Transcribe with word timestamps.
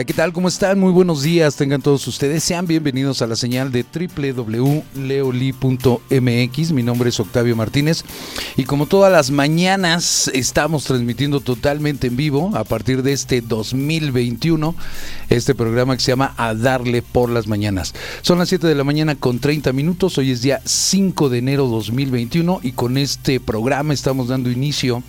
Hola, 0.00 0.06
¿qué 0.06 0.14
tal? 0.14 0.32
¿Cómo 0.32 0.48
están? 0.48 0.80
Muy 0.80 0.92
buenos 0.92 1.22
días. 1.22 1.56
Tengan 1.56 1.82
todos 1.82 2.08
ustedes. 2.08 2.42
Sean 2.42 2.66
bienvenidos 2.66 3.20
a 3.20 3.26
la 3.26 3.36
señal 3.36 3.70
de 3.70 3.84
www.leoli.mx. 3.84 4.92
Mi 6.72 6.82
nombre 6.82 7.10
es 7.10 7.20
Octavio 7.20 7.54
Martínez 7.54 8.04
y 8.56 8.64
como 8.64 8.86
todas 8.86 9.12
las 9.12 9.30
mañanas 9.30 10.30
estamos 10.32 10.84
transmitiendo 10.84 11.40
totalmente 11.40 12.06
en 12.06 12.16
vivo 12.16 12.50
a 12.54 12.64
partir 12.64 13.02
de 13.02 13.12
este 13.12 13.42
2021 13.42 14.74
este 15.28 15.54
programa 15.54 15.94
que 15.98 16.02
se 16.02 16.12
llama 16.12 16.32
A 16.38 16.54
Darle 16.54 17.02
por 17.02 17.28
las 17.28 17.46
Mañanas. 17.46 17.92
Son 18.22 18.38
las 18.38 18.48
7 18.48 18.66
de 18.66 18.74
la 18.74 18.84
mañana 18.84 19.16
con 19.16 19.38
30 19.38 19.74
minutos. 19.74 20.16
Hoy 20.16 20.30
es 20.30 20.40
día 20.40 20.62
5 20.64 21.28
de 21.28 21.36
enero 21.36 21.66
2021 21.66 22.60
y 22.62 22.72
con 22.72 22.96
este 22.96 23.38
programa 23.38 23.92
estamos 23.92 24.28
dando 24.28 24.50
inicio 24.50 25.02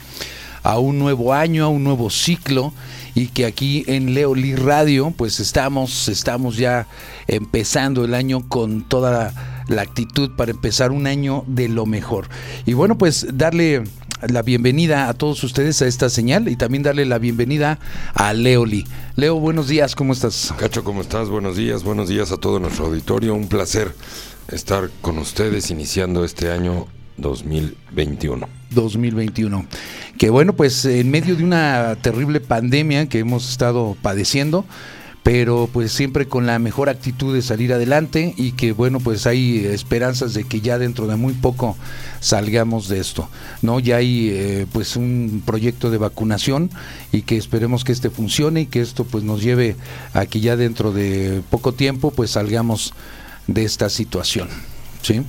a 0.64 0.80
un 0.80 1.00
nuevo 1.00 1.34
año, 1.34 1.64
a 1.64 1.70
un 1.70 1.86
nuevo 1.86 2.10
ciclo 2.10 2.74
y 3.16 3.28
que 3.28 3.46
aquí 3.46 3.84
en 3.88 4.14
Leoli 4.14 4.56
Radio 4.56 5.14
pues 5.16 5.40
estamos, 5.40 6.08
estamos 6.08 6.58
ya 6.58 6.88
empezando 7.28 8.06
el 8.06 8.14
año 8.14 8.48
con 8.48 8.84
toda 8.88 9.34
la, 9.68 9.82
actitud 9.82 10.32
para 10.36 10.52
empezar 10.52 10.92
un 10.92 11.08
año 11.08 11.44
de 11.48 11.70
lo 11.70 11.86
mejor. 11.86 12.28
Y 12.66 12.74
bueno, 12.74 12.98
pues 12.98 13.26
darle 13.34 13.84
la 14.22 14.42
bienvenida 14.42 15.08
a 15.08 15.14
todos 15.14 15.44
ustedes 15.44 15.82
a 15.82 15.88
esta 15.88 16.10
señal 16.10 16.50
y 16.50 16.56
también 16.56 16.84
darle 16.84 17.06
la 17.06 17.18
bienvenida 17.20 17.80
a 18.14 18.34
Leoli. 18.34 18.86
Leo, 19.16 19.40
buenos 19.40 19.68
días, 19.68 19.96
¿cómo 19.96 20.14
estás? 20.14 20.54
Cacho, 20.58 20.84
¿cómo 20.84 21.02
estás? 21.02 21.30
Buenos 21.30 21.56
días, 21.56 21.84
buenos 21.84 22.10
días 22.10 22.32
a 22.32 22.38
todo 22.38 22.60
nuestro 22.60 22.86
auditorio. 22.88 23.34
Un 23.34 23.48
placer 23.48 23.94
estar 24.50 24.90
con 25.02 25.18
ustedes 25.18 25.72
iniciando 25.72 26.26
este 26.26 26.52
año 26.52 26.88
2021. 27.18 28.61
2021. 28.72 29.66
Que 30.18 30.30
bueno, 30.30 30.54
pues 30.54 30.86
en 30.86 31.10
medio 31.12 31.36
de 31.36 31.44
una 31.44 31.96
terrible 32.02 32.40
pandemia 32.40 33.08
que 33.08 33.20
hemos 33.20 33.50
estado 33.50 33.96
padeciendo, 34.02 34.66
pero 35.24 35.70
pues 35.72 35.92
siempre 35.92 36.28
con 36.28 36.48
la 36.48 36.58
mejor 36.58 36.90
actitud 36.90 37.34
de 37.34 37.42
salir 37.42 37.74
adelante 37.74 38.34
y 38.38 38.54
que 38.54 38.72
bueno, 38.72 39.00
pues 39.00 39.28
hay 39.28 39.66
esperanzas 39.66 40.34
de 40.34 40.46
que 40.46 40.62
ya 40.62 40.80
dentro 40.80 41.06
de 41.06 41.16
muy 41.16 41.34
poco 41.34 41.78
salgamos 42.20 42.88
de 42.88 43.00
esto, 43.00 43.30
¿no? 43.62 43.80
Ya 43.80 43.98
hay 43.98 44.30
eh, 44.32 44.66
pues 44.72 44.96
un 44.96 45.44
proyecto 45.46 45.92
de 45.92 46.00
vacunación 46.00 46.72
y 47.12 47.22
que 47.22 47.38
esperemos 47.38 47.84
que 47.84 47.92
este 47.92 48.10
funcione 48.10 48.62
y 48.62 48.66
que 48.66 48.82
esto 48.82 49.04
pues 49.04 49.24
nos 49.24 49.44
lleve 49.44 49.76
a 50.14 50.26
que 50.26 50.40
ya 50.40 50.56
dentro 50.56 50.92
de 50.92 51.42
poco 51.50 51.74
tiempo 51.74 52.12
pues 52.12 52.32
salgamos 52.32 52.94
de 53.46 53.64
esta 53.64 53.90
situación, 53.90 54.50
¿sí? 55.04 55.22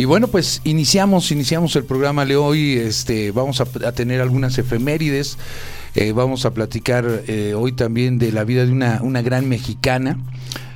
Y 0.00 0.06
bueno, 0.06 0.28
pues 0.28 0.62
iniciamos, 0.64 1.30
iniciamos 1.30 1.76
el 1.76 1.84
programa 1.84 2.24
de 2.24 2.34
hoy. 2.34 2.72
Este, 2.72 3.32
vamos 3.32 3.60
a, 3.60 3.66
tener 3.92 4.22
algunas 4.22 4.56
efemérides. 4.56 5.36
Eh, 5.94 6.12
vamos 6.12 6.46
a 6.46 6.54
platicar 6.54 7.24
eh, 7.26 7.52
hoy 7.54 7.72
también 7.72 8.16
de 8.18 8.32
la 8.32 8.44
vida 8.44 8.64
de 8.64 8.72
una, 8.72 9.00
una 9.02 9.20
gran 9.20 9.46
mexicana, 9.46 10.16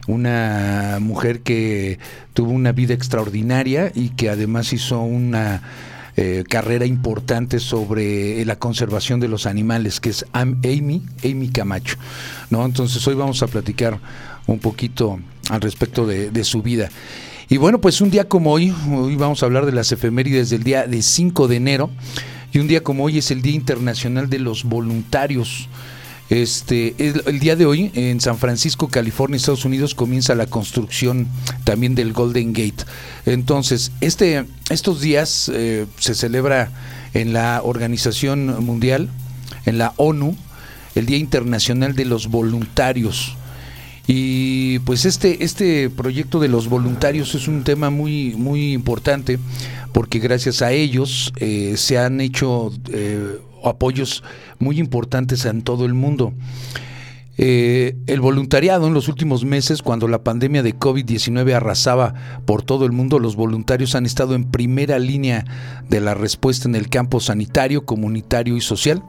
una 0.06 0.98
mujer 1.00 1.40
que 1.40 1.98
tuvo 2.34 2.50
una 2.50 2.72
vida 2.72 2.92
extraordinaria 2.92 3.90
y 3.94 4.10
que 4.10 4.28
además 4.28 4.74
hizo 4.74 5.00
una 5.00 5.62
eh, 6.18 6.44
carrera 6.46 6.84
importante 6.84 7.60
sobre 7.60 8.44
la 8.44 8.56
conservación 8.56 9.20
de 9.20 9.28
los 9.28 9.46
animales, 9.46 10.00
que 10.00 10.10
es 10.10 10.26
Amy, 10.34 11.02
Amy 11.24 11.48
Camacho. 11.48 11.96
¿no? 12.50 12.62
Entonces 12.66 13.08
hoy 13.08 13.14
vamos 13.14 13.42
a 13.42 13.46
platicar 13.46 13.98
un 14.46 14.58
poquito 14.58 15.18
al 15.48 15.62
respecto 15.62 16.06
de 16.06 16.44
su 16.44 16.60
vida. 16.60 16.90
Y 17.48 17.58
bueno, 17.58 17.80
pues 17.80 18.00
un 18.00 18.10
día 18.10 18.28
como 18.28 18.52
hoy, 18.52 18.74
hoy 18.90 19.16
vamos 19.16 19.42
a 19.42 19.46
hablar 19.46 19.66
de 19.66 19.72
las 19.72 19.92
efemérides 19.92 20.50
del 20.50 20.62
día 20.62 20.86
de 20.86 21.02
5 21.02 21.48
de 21.48 21.56
enero, 21.56 21.90
y 22.52 22.58
un 22.58 22.68
día 22.68 22.82
como 22.82 23.04
hoy 23.04 23.18
es 23.18 23.30
el 23.30 23.42
Día 23.42 23.54
Internacional 23.54 24.30
de 24.30 24.38
los 24.38 24.64
Voluntarios. 24.64 25.68
Este, 26.30 26.94
el, 26.98 27.38
día 27.38 27.54
de 27.54 27.66
hoy 27.66 27.90
en 27.94 28.20
San 28.20 28.38
Francisco, 28.38 28.88
California, 28.88 29.36
Estados 29.36 29.64
Unidos, 29.64 29.94
comienza 29.94 30.34
la 30.34 30.46
construcción 30.46 31.28
también 31.64 31.94
del 31.94 32.12
Golden 32.12 32.52
Gate. 32.52 32.84
Entonces, 33.26 33.92
este, 34.00 34.44
estos 34.70 35.00
días 35.00 35.50
eh, 35.52 35.86
se 35.98 36.14
celebra 36.14 36.70
en 37.12 37.32
la 37.32 37.60
Organización 37.62 38.64
Mundial, 38.64 39.10
en 39.66 39.78
la 39.78 39.92
ONU, 39.96 40.36
el 40.94 41.06
Día 41.06 41.18
Internacional 41.18 41.94
de 41.94 42.04
los 42.04 42.28
Voluntarios. 42.28 43.36
Y 44.06 44.80
pues 44.80 45.06
este, 45.06 45.44
este 45.44 45.88
proyecto 45.88 46.38
de 46.38 46.48
los 46.48 46.68
voluntarios 46.68 47.34
es 47.34 47.48
un 47.48 47.64
tema 47.64 47.88
muy, 47.90 48.34
muy 48.36 48.72
importante 48.72 49.38
porque 49.92 50.18
gracias 50.18 50.60
a 50.60 50.72
ellos 50.72 51.32
eh, 51.36 51.74
se 51.76 51.98
han 51.98 52.20
hecho 52.20 52.72
eh, 52.92 53.38
apoyos 53.64 54.22
muy 54.58 54.78
importantes 54.78 55.44
en 55.46 55.62
todo 55.62 55.86
el 55.86 55.94
mundo. 55.94 56.34
Eh, 57.36 57.96
el 58.06 58.20
voluntariado 58.20 58.86
en 58.86 58.94
los 58.94 59.08
últimos 59.08 59.44
meses, 59.44 59.82
cuando 59.82 60.06
la 60.06 60.22
pandemia 60.22 60.62
de 60.62 60.76
COVID-19 60.78 61.54
arrasaba 61.54 62.14
por 62.44 62.62
todo 62.62 62.86
el 62.86 62.92
mundo, 62.92 63.18
los 63.18 63.34
voluntarios 63.34 63.94
han 63.94 64.06
estado 64.06 64.34
en 64.34 64.44
primera 64.44 64.98
línea 64.98 65.44
de 65.88 66.00
la 66.00 66.14
respuesta 66.14 66.68
en 66.68 66.76
el 66.76 66.88
campo 66.88 67.20
sanitario, 67.20 67.84
comunitario 67.84 68.56
y 68.56 68.60
social, 68.60 69.02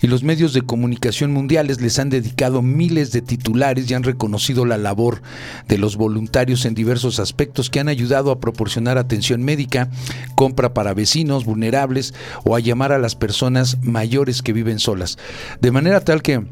y 0.00 0.06
los 0.06 0.22
medios 0.22 0.52
de 0.52 0.62
comunicación 0.62 1.32
mundiales 1.32 1.80
les 1.80 1.98
han 1.98 2.10
dedicado 2.10 2.62
miles 2.62 3.10
de 3.12 3.22
titulares 3.22 3.90
y 3.90 3.94
han 3.94 4.04
reconocido 4.04 4.64
la 4.64 4.78
labor 4.78 5.22
de 5.66 5.78
los 5.78 5.96
voluntarios 5.96 6.64
en 6.64 6.74
diversos 6.74 7.18
aspectos 7.18 7.68
que 7.68 7.80
han 7.80 7.88
ayudado 7.88 8.30
a 8.30 8.40
proporcionar 8.40 8.96
atención 8.96 9.42
médica, 9.42 9.90
compra 10.36 10.72
para 10.72 10.94
vecinos 10.94 11.44
vulnerables 11.44 12.14
o 12.44 12.54
a 12.54 12.60
llamar 12.60 12.92
a 12.92 12.98
las 12.98 13.16
personas 13.16 13.78
mayores 13.82 14.42
que 14.42 14.52
viven 14.52 14.78
solas. 14.78 15.18
De 15.60 15.70
manera 15.70 16.00
tal 16.00 16.22
que 16.22 16.44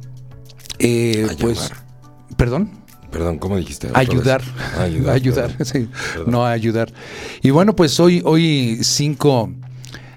eh, 0.78 1.26
pues, 1.40 1.70
perdón. 2.36 2.70
Perdón, 3.10 3.38
¿cómo 3.38 3.56
dijiste? 3.56 3.88
Ayudar. 3.92 4.42
Ayudar. 4.78 5.14
ayudar, 5.14 5.56
sí. 5.64 5.88
No 6.26 6.46
ayudar. 6.46 6.92
Y 7.42 7.50
bueno, 7.50 7.74
pues 7.74 7.98
hoy, 7.98 8.22
hoy 8.24 8.78
5 8.82 9.50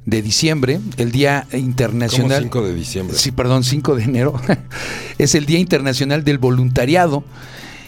de 0.06 0.22
diciembre, 0.22 0.80
el 0.98 1.12
Día 1.12 1.48
Internacional. 1.54 2.50
¿Cómo 2.50 2.66
5 2.66 2.68
de 2.68 2.74
diciembre. 2.76 3.18
Sí, 3.18 3.32
perdón, 3.32 3.64
5 3.64 3.96
de 3.96 4.04
enero. 4.04 4.40
es 5.18 5.34
el 5.36 5.46
Día 5.46 5.60
Internacional 5.60 6.24
del 6.24 6.38
Voluntariado 6.38 7.24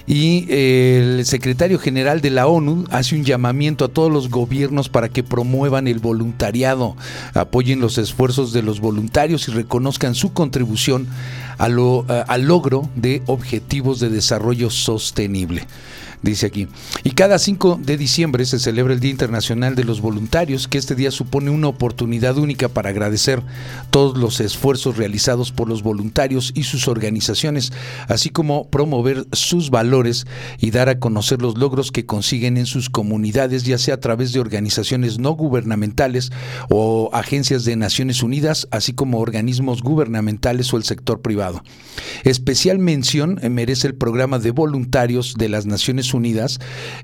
y 0.07 0.45
el 0.49 1.25
secretario 1.25 1.79
general 1.79 2.21
de 2.21 2.29
la 2.29 2.45
ONU 2.47 2.85
hace 2.91 3.15
un 3.15 3.23
llamamiento 3.23 3.85
a 3.85 3.87
todos 3.87 4.11
los 4.11 4.29
gobiernos 4.29 4.87
para 4.87 5.09
que 5.09 5.23
promuevan 5.23 5.87
el 5.87 5.99
voluntariado, 5.99 6.95
apoyen 7.33 7.79
los 7.79 7.97
esfuerzos 7.97 8.53
de 8.53 8.61
los 8.61 8.79
voluntarios 8.79 9.47
y 9.47 9.51
reconozcan 9.51 10.13
su 10.13 10.31
contribución 10.31 11.07
a 11.57 11.69
lo, 11.69 12.05
al 12.27 12.43
logro 12.43 12.89
de 12.95 13.21
objetivos 13.25 13.99
de 13.99 14.09
desarrollo 14.09 14.69
sostenible 14.69 15.67
dice 16.31 16.47
aquí. 16.47 16.67
Y 17.03 17.11
cada 17.11 17.39
5 17.39 17.79
de 17.81 17.97
diciembre 17.97 18.45
se 18.45 18.59
celebra 18.59 18.93
el 18.93 18.99
Día 18.99 19.11
Internacional 19.11 19.75
de 19.75 19.83
los 19.83 20.01
Voluntarios, 20.01 20.67
que 20.67 20.77
este 20.77 20.95
día 20.95 21.11
supone 21.11 21.49
una 21.49 21.67
oportunidad 21.67 22.37
única 22.37 22.67
para 22.67 22.89
agradecer 22.89 23.41
todos 23.89 24.17
los 24.17 24.39
esfuerzos 24.39 24.97
realizados 24.97 25.51
por 25.51 25.69
los 25.69 25.83
voluntarios 25.83 26.51
y 26.55 26.63
sus 26.63 26.87
organizaciones, 26.87 27.71
así 28.07 28.29
como 28.29 28.69
promover 28.69 29.25
sus 29.31 29.69
valores 29.69 30.25
y 30.59 30.71
dar 30.71 30.89
a 30.89 30.99
conocer 30.99 31.41
los 31.41 31.57
logros 31.57 31.91
que 31.91 32.05
consiguen 32.05 32.57
en 32.57 32.65
sus 32.65 32.89
comunidades, 32.89 33.63
ya 33.63 33.77
sea 33.77 33.95
a 33.95 33.99
través 33.99 34.33
de 34.33 34.39
organizaciones 34.39 35.19
no 35.19 35.31
gubernamentales 35.31 36.31
o 36.69 37.09
agencias 37.13 37.65
de 37.65 37.75
Naciones 37.75 38.23
Unidas, 38.23 38.67
así 38.71 38.93
como 38.93 39.19
organismos 39.19 39.81
gubernamentales 39.81 40.73
o 40.73 40.77
el 40.77 40.83
sector 40.83 41.21
privado. 41.21 41.63
Especial 42.23 42.79
mención 42.79 43.39
merece 43.49 43.87
el 43.87 43.95
programa 43.95 44.39
de 44.39 44.51
voluntarios 44.51 45.35
de 45.37 45.49
las 45.49 45.65
Naciones 45.65 46.13
Unidas, 46.13 46.14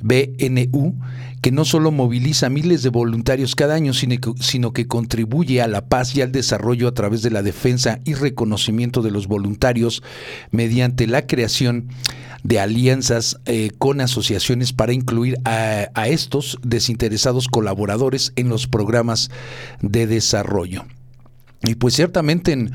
BNU, 0.01 0.95
que 1.41 1.51
no 1.51 1.65
solo 1.65 1.91
moviliza 1.91 2.49
miles 2.49 2.83
de 2.83 2.89
voluntarios 2.89 3.55
cada 3.55 3.73
año, 3.73 3.93
sino 3.93 4.73
que, 4.73 4.87
contribuye 4.87 5.61
a 5.61 5.67
la 5.67 5.85
paz 5.87 6.15
y 6.15 6.21
al 6.21 6.31
desarrollo 6.31 6.87
a 6.87 6.93
través 6.93 7.23
de 7.23 7.31
la 7.31 7.41
defensa 7.41 7.99
y 8.05 8.13
reconocimiento 8.13 9.01
de 9.01 9.11
los 9.11 9.27
voluntarios 9.27 10.03
mediante 10.51 11.07
la 11.07 11.25
creación 11.25 11.87
de 12.43 12.59
alianzas 12.59 13.37
eh, 13.45 13.71
con 13.77 14.01
asociaciones 14.01 14.73
para 14.73 14.93
incluir 14.93 15.37
a, 15.45 15.89
a 15.93 16.07
estos 16.07 16.59
desinteresados 16.63 17.47
colaboradores 17.47 18.33
en 18.35 18.49
los 18.49 18.67
programas 18.67 19.29
de 19.81 20.07
desarrollo. 20.07 20.85
Y 21.63 21.75
pues 21.75 21.95
ciertamente 21.95 22.51
en 22.51 22.71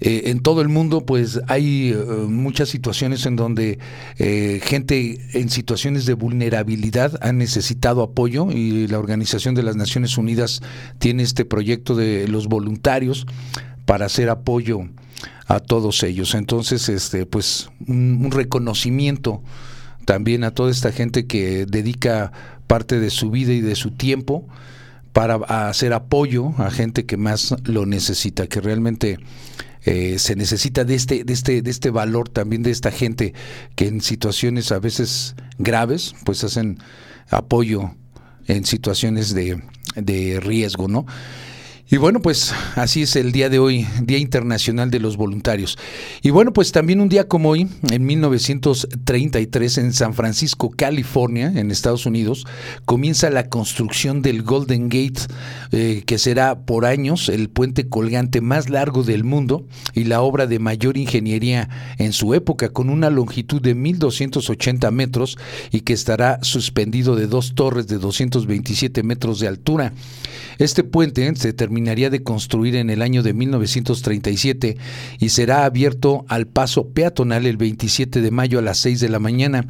eh, 0.00 0.22
en 0.26 0.40
todo 0.40 0.60
el 0.60 0.68
mundo 0.68 1.04
pues 1.04 1.40
hay 1.48 1.90
eh, 1.90 1.96
muchas 2.28 2.68
situaciones 2.68 3.26
en 3.26 3.34
donde 3.34 3.78
eh, 4.18 4.60
gente 4.62 5.18
en 5.32 5.50
situaciones 5.50 6.06
de 6.06 6.14
vulnerabilidad 6.14 7.18
ha 7.20 7.32
necesitado 7.32 8.02
apoyo 8.02 8.50
y 8.52 8.86
la 8.86 8.98
Organización 8.98 9.56
de 9.56 9.64
las 9.64 9.74
Naciones 9.74 10.16
Unidas 10.16 10.60
tiene 10.98 11.24
este 11.24 11.44
proyecto 11.44 11.96
de 11.96 12.28
los 12.28 12.46
voluntarios 12.46 13.26
para 13.86 14.06
hacer 14.06 14.28
apoyo 14.28 14.82
a 15.48 15.60
todos 15.60 16.02
ellos. 16.02 16.34
Entonces, 16.34 16.88
este, 16.88 17.26
pues 17.26 17.70
un, 17.86 18.30
reconocimiento 18.30 19.42
también 20.04 20.44
a 20.44 20.52
toda 20.52 20.70
esta 20.70 20.92
gente 20.92 21.26
que 21.26 21.66
dedica 21.66 22.32
parte 22.66 23.00
de 23.00 23.10
su 23.10 23.30
vida 23.30 23.52
y 23.52 23.62
de 23.62 23.74
su 23.74 23.90
tiempo 23.90 24.46
para 25.12 25.36
hacer 25.68 25.92
apoyo 25.92 26.52
a 26.58 26.70
gente 26.70 27.06
que 27.06 27.16
más 27.16 27.54
lo 27.64 27.86
necesita, 27.86 28.46
que 28.46 28.60
realmente 28.60 29.18
eh, 29.90 30.18
se 30.18 30.36
necesita 30.36 30.84
de 30.84 30.94
este, 30.94 31.24
de, 31.24 31.32
este, 31.32 31.62
de 31.62 31.70
este 31.70 31.88
valor 31.88 32.28
también 32.28 32.62
de 32.62 32.70
esta 32.70 32.90
gente 32.90 33.32
que 33.74 33.86
en 33.86 34.02
situaciones 34.02 34.70
a 34.70 34.78
veces 34.78 35.34
graves, 35.56 36.14
pues 36.26 36.44
hacen 36.44 36.76
apoyo 37.30 37.94
en 38.48 38.66
situaciones 38.66 39.32
de, 39.32 39.62
de 39.96 40.40
riesgo, 40.40 40.88
¿no? 40.88 41.06
Y 41.90 41.96
bueno, 41.96 42.20
pues 42.20 42.52
así 42.76 43.00
es 43.00 43.16
el 43.16 43.32
día 43.32 43.48
de 43.48 43.58
hoy, 43.58 43.86
Día 44.02 44.18
Internacional 44.18 44.90
de 44.90 45.00
los 45.00 45.16
Voluntarios. 45.16 45.78
Y 46.20 46.28
bueno, 46.28 46.52
pues 46.52 46.70
también 46.70 47.00
un 47.00 47.08
día 47.08 47.28
como 47.28 47.48
hoy, 47.48 47.66
en 47.90 48.04
1933, 48.04 49.78
en 49.78 49.94
San 49.94 50.12
Francisco, 50.12 50.68
California, 50.68 51.50
en 51.56 51.70
Estados 51.70 52.04
Unidos, 52.04 52.46
comienza 52.84 53.30
la 53.30 53.48
construcción 53.48 54.20
del 54.20 54.42
Golden 54.42 54.90
Gate, 54.90 55.22
eh, 55.72 56.02
que 56.04 56.18
será 56.18 56.60
por 56.60 56.84
años 56.84 57.30
el 57.30 57.48
puente 57.48 57.88
colgante 57.88 58.42
más 58.42 58.68
largo 58.68 59.02
del 59.02 59.24
mundo 59.24 59.64
y 59.94 60.04
la 60.04 60.20
obra 60.20 60.46
de 60.46 60.58
mayor 60.58 60.98
ingeniería 60.98 61.70
en 61.96 62.12
su 62.12 62.34
época, 62.34 62.68
con 62.68 62.90
una 62.90 63.08
longitud 63.08 63.62
de 63.62 63.74
1.280 63.74 64.90
metros 64.90 65.38
y 65.70 65.80
que 65.80 65.94
estará 65.94 66.38
suspendido 66.42 67.16
de 67.16 67.28
dos 67.28 67.54
torres 67.54 67.86
de 67.86 67.96
227 67.96 69.02
metros 69.02 69.40
de 69.40 69.48
altura. 69.48 69.94
Este 70.58 70.84
puente 70.84 71.34
se 71.36 71.52
terminaría 71.52 72.10
de 72.10 72.22
construir 72.22 72.76
en 72.76 72.90
el 72.90 73.02
año 73.02 73.22
de 73.22 73.34
1937 73.34 74.76
y 75.18 75.28
será 75.28 75.64
abierto 75.64 76.24
al 76.28 76.46
paso 76.46 76.88
peatonal 76.88 77.46
el 77.46 77.56
27 77.56 78.20
de 78.20 78.30
mayo 78.30 78.58
a 78.58 78.62
las 78.62 78.78
6 78.78 79.00
de 79.00 79.08
la 79.08 79.18
mañana, 79.18 79.66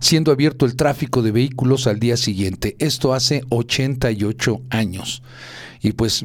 siendo 0.00 0.32
abierto 0.32 0.66
el 0.66 0.76
tráfico 0.76 1.22
de 1.22 1.32
vehículos 1.32 1.86
al 1.86 2.00
día 2.00 2.16
siguiente. 2.16 2.76
Esto 2.78 3.14
hace 3.14 3.42
88 3.50 4.62
años. 4.70 5.22
Y 5.80 5.92
pues 5.92 6.24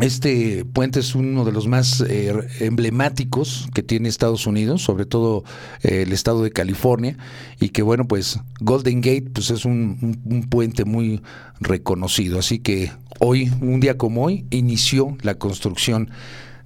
este 0.00 0.64
puente 0.64 1.00
es 1.00 1.14
uno 1.14 1.44
de 1.44 1.52
los 1.52 1.68
más 1.68 2.00
eh, 2.00 2.32
emblemáticos 2.60 3.68
que 3.74 3.82
tiene 3.82 4.08
Estados 4.08 4.46
Unidos, 4.46 4.82
sobre 4.82 5.04
todo 5.04 5.44
eh, 5.82 6.02
el 6.02 6.12
estado 6.12 6.42
de 6.42 6.50
California, 6.50 7.18
y 7.60 7.68
que 7.68 7.82
bueno, 7.82 8.08
pues 8.08 8.40
Golden 8.60 9.02
Gate 9.02 9.28
pues 9.34 9.50
es 9.50 9.66
un, 9.66 10.18
un, 10.24 10.48
puente 10.48 10.86
muy 10.86 11.20
reconocido. 11.60 12.38
Así 12.38 12.58
que 12.58 12.90
hoy, 13.24 13.52
un 13.60 13.78
día 13.78 13.96
como 13.96 14.24
hoy, 14.24 14.46
inició 14.50 15.16
la 15.22 15.36
construcción 15.36 16.10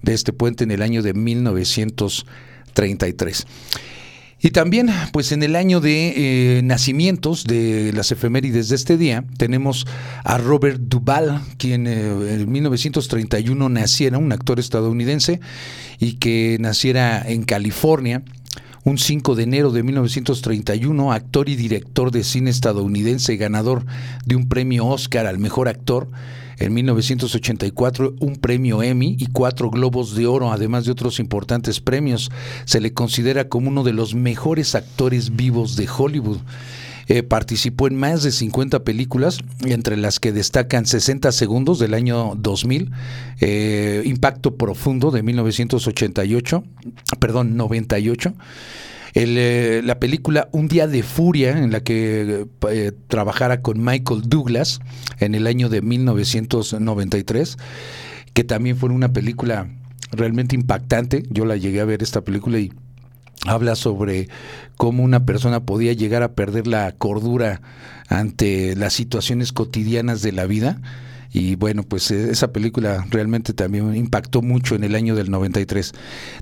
de 0.03 0.14
este 0.14 0.32
puente 0.32 0.64
en 0.64 0.70
el 0.70 0.81
año 0.81 1.03
de 1.03 1.12
1933. 1.12 3.47
Y 4.41 4.50
también, 4.50 4.88
pues 5.12 5.32
en 5.32 5.43
el 5.43 5.56
año 5.56 5.81
de 5.81 6.58
eh, 6.58 6.62
nacimientos 6.62 7.44
de 7.44 7.93
las 7.94 8.12
efemérides 8.12 8.70
de 8.70 8.76
este 8.76 8.97
día, 8.97 9.25
tenemos 9.38 9.87
a 10.25 10.38
Robert 10.38 10.81
Duvall, 10.81 11.43
quien 11.58 11.87
eh, 11.87 12.35
en 12.35 12.50
1931 12.50 13.69
naciera, 13.69 14.17
un 14.19 14.32
actor 14.32 14.58
estadounidense, 14.58 15.41
y 15.99 16.14
que 16.14 16.56
naciera 16.61 17.23
en 17.26 17.44
California. 17.44 18.23
Un 18.85 18.99
5 18.99 19.35
de 19.35 19.43
enero 19.43 19.73
de 19.73 19.82
1931, 19.82 21.12
actor 21.12 21.49
y 21.49 21.56
director 21.56 22.12
de 22.12 22.23
cine 22.23 22.50
estadounidense, 22.50 23.37
ganador 23.37 23.85
de 24.25 24.37
un 24.37 24.49
premio 24.49 24.87
Oscar 24.87 25.26
al 25.26 25.41
mejor 25.41 25.67
actor 25.67 26.08
en 26.58 26.75
1984 26.75 28.14
un 28.20 28.37
premio 28.37 28.82
Emmy 28.82 29.17
y 29.19 29.26
cuatro 29.26 29.70
Globos 29.70 30.14
de 30.14 30.26
Oro, 30.26 30.53
además 30.53 30.85
de 30.85 30.93
otros 30.93 31.20
importantes 31.20 31.81
premios. 31.81 32.31
Se 32.64 32.81
le 32.81 32.93
considera 32.93 33.49
como 33.49 33.69
uno 33.69 33.85
de 33.85 33.93
los 33.93 34.14
mejores 34.14 34.75
actores 34.75 35.37
vivos 35.37 35.76
de 35.76 35.88
Hollywood. 35.88 36.38
Eh, 37.08 37.23
participó 37.23 37.87
en 37.87 37.94
más 37.94 38.25
de 38.25 38.32
50 38.32 38.82
películas, 38.82 39.38
entre 39.64 39.97
las 39.97 40.19
que 40.19 40.32
destacan 40.32 40.87
60 40.87 41.31
segundos 41.31 41.79
del 41.79 41.94
año 41.94 42.35
2000, 42.37 42.91
eh, 43.41 44.03
Impacto 44.05 44.56
Profundo 44.56 45.12
de 45.12 45.23
1988, 45.23 46.64
perdón, 47.20 47.56
98. 47.56 48.35
Eh, 49.18 49.80
la 49.82 49.98
película 49.98 50.50
Un 50.52 50.68
día 50.68 50.86
de 50.86 51.02
furia, 51.02 51.58
en 51.58 51.72
la 51.72 51.80
que 51.80 52.46
eh, 52.68 52.92
trabajara 53.08 53.62
con 53.62 53.82
Michael 53.82 54.20
Douglas 54.26 54.80
en 55.18 55.34
el 55.34 55.46
año 55.46 55.70
de 55.70 55.80
1993, 55.80 57.56
que 58.34 58.44
también 58.44 58.76
fue 58.76 58.90
una 58.90 59.14
película 59.14 59.70
realmente 60.12 60.54
impactante. 60.54 61.22
Yo 61.30 61.46
la 61.46 61.56
llegué 61.56 61.80
a 61.80 61.86
ver 61.86 62.02
esta 62.02 62.20
película 62.20 62.58
y 62.58 62.74
habla 63.46 63.74
sobre 63.74 64.28
cómo 64.76 65.02
una 65.02 65.24
persona 65.24 65.60
podía 65.60 65.94
llegar 65.94 66.22
a 66.22 66.34
perder 66.34 66.66
la 66.66 66.92
cordura 66.92 67.62
ante 68.08 68.76
las 68.76 68.92
situaciones 68.92 69.50
cotidianas 69.50 70.20
de 70.20 70.32
la 70.32 70.44
vida 70.44 70.82
y 71.36 71.54
bueno, 71.54 71.82
pues 71.82 72.10
eh, 72.10 72.30
esa 72.30 72.50
película 72.50 73.06
realmente 73.10 73.52
también 73.52 73.94
impactó 73.94 74.40
mucho 74.40 74.74
en 74.74 74.84
el 74.84 74.94
año 74.94 75.14
del 75.14 75.30
93. 75.30 75.92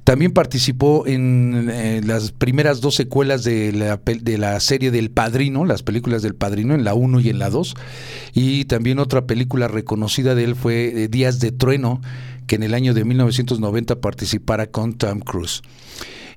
También 0.05 0.31
participó 0.31 1.05
en, 1.08 1.69
eh, 1.69 2.00
las 2.06 2.31
primeras 2.31 2.81
dos 2.81 2.94
secuelas 2.94 3.43
de 3.43 3.73
la, 3.73 3.96
de 3.96 4.38
la 4.38 4.61
serie 4.61 4.93
del 4.93 5.11
Padrino, 5.11 5.64
las 5.64 5.82
películas 5.82 6.23
del 6.23 6.37
Padrino, 6.37 6.76
en 6.76 6.85
la 6.85 6.94
1 6.94 7.19
y 7.19 7.31
en 7.31 7.41
la 7.41 7.50
2. 7.50 7.75
Y 8.35 8.67
también 8.67 9.00
otra 9.00 9.26
película 9.26 9.67
reconocida 9.67 10.37
de 10.37 10.44
él 10.44 10.55
fue 10.55 10.85
eh, 10.94 11.08
Días 11.08 11.41
de 11.41 11.50
Trueno, 11.50 12.00
que 12.46 12.55
en 12.55 12.62
el 12.62 12.73
año 12.73 12.94
de 12.94 13.05
1990 13.05 14.00
participara 14.00 14.69
con 14.69 14.94
Tom 14.94 15.19
Cruise. 15.19 15.62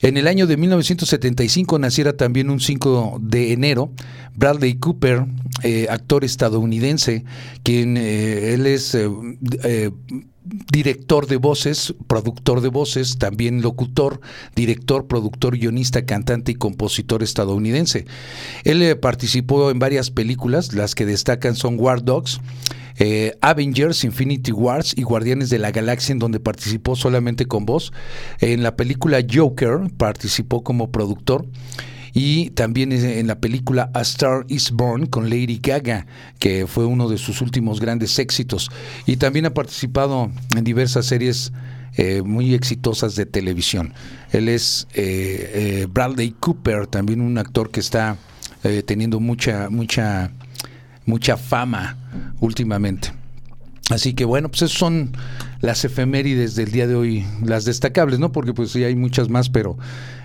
En 0.02 0.18
el 0.18 0.28
año 0.28 0.46
de 0.46 0.58
1975 0.58 1.80
naciera 1.80 2.14
también 2.14 2.50
un 2.50 2.60
5 2.60 3.20
de 3.22 3.54
enero 3.54 3.92
Bradley 4.36 4.76
Cooper, 4.76 5.26
eh, 5.64 5.88
actor 5.90 6.24
estadounidense, 6.24 7.24
quien 7.64 7.98
eh, 7.98 8.54
él 8.54 8.68
es 8.68 8.96
eh, 8.96 9.92
director 10.72 11.28
de 11.28 11.38
voces, 11.38 11.94
productor 12.08 12.62
de 12.62 12.70
voces, 12.70 13.18
también 13.18 13.62
locutor, 13.62 14.22
director, 14.56 15.08
productor, 15.08 15.58
guionista, 15.58 16.06
cantante 16.06 16.52
y 16.52 16.56
compositor 16.56 17.24
estadounidense. 17.24 18.06
Él 18.64 18.98
participó 19.00 19.72
en 19.72 19.80
varias 19.80 20.12
películas, 20.12 20.74
las 20.74 20.96
que 20.96 21.06
destacan 21.06 21.56
son 21.56 21.80
War 21.80 22.04
Dogs, 22.04 22.40
eh, 23.00 23.38
Avengers, 23.42 24.04
Infinity 24.04 24.52
Wars 24.52 24.94
y 24.96 25.04
Guardianes 25.04 25.50
de 25.50 25.60
la 25.60 25.72
Galaxia, 25.72 26.14
en 26.14 26.20
donde 26.20 26.40
participó 26.40 26.96
solamente 26.96 27.46
con 27.46 27.66
voz. 27.66 27.94
En 28.40 28.64
la 28.64 28.76
película 28.76 29.20
Joker 29.32 29.82
participó 29.98 30.64
como 30.64 30.92
productor 30.92 31.46
y 32.18 32.50
también 32.50 32.92
en 32.92 33.28
la 33.28 33.40
película 33.40 33.92
A 33.94 34.02
Star 34.02 34.44
is 34.48 34.72
Born 34.72 35.06
con 35.06 35.30
Lady 35.30 35.60
Gaga, 35.62 36.08
que 36.40 36.66
fue 36.66 36.88
uno 36.88 37.10
de 37.10 37.20
sus 37.20 37.42
últimos 37.42 37.80
grandes 37.80 38.18
éxitos. 38.18 38.72
Y 39.06 39.18
también 39.18 39.46
ha 39.46 39.54
participado 39.54 40.32
en 40.56 40.64
diversas 40.64 41.06
series 41.06 41.54
eh, 41.96 42.24
muy 42.24 42.56
exitosas 42.56 43.16
de 43.16 43.28
televisión. 43.28 43.94
Él 44.32 44.50
es 44.50 44.88
eh, 44.96 45.86
Bradley 45.92 46.32
Cooper, 46.40 46.88
también 46.88 47.22
un 47.22 47.38
actor 47.38 47.70
que 47.70 47.82
está 47.82 48.18
teniendo 48.86 49.20
mucha, 49.20 49.70
mucha 49.70 50.32
mucha 51.06 51.38
fama 51.38 51.98
últimamente. 52.40 53.17
Así 53.90 54.14
que 54.14 54.26
bueno, 54.26 54.50
pues 54.50 54.64
esas 54.64 54.78
son 54.78 55.12
las 55.62 55.86
efemérides 55.86 56.56
del 56.56 56.72
día 56.72 56.88
de 56.88 56.96
hoy, 56.96 57.26
las 57.44 57.64
destacables, 57.64 58.20
¿no? 58.20 58.32
Porque 58.32 58.54
pues 58.54 58.72
sí 58.72 58.84
hay 58.84 58.96
muchas 58.96 59.30
más, 59.30 59.50
pero 59.50 59.78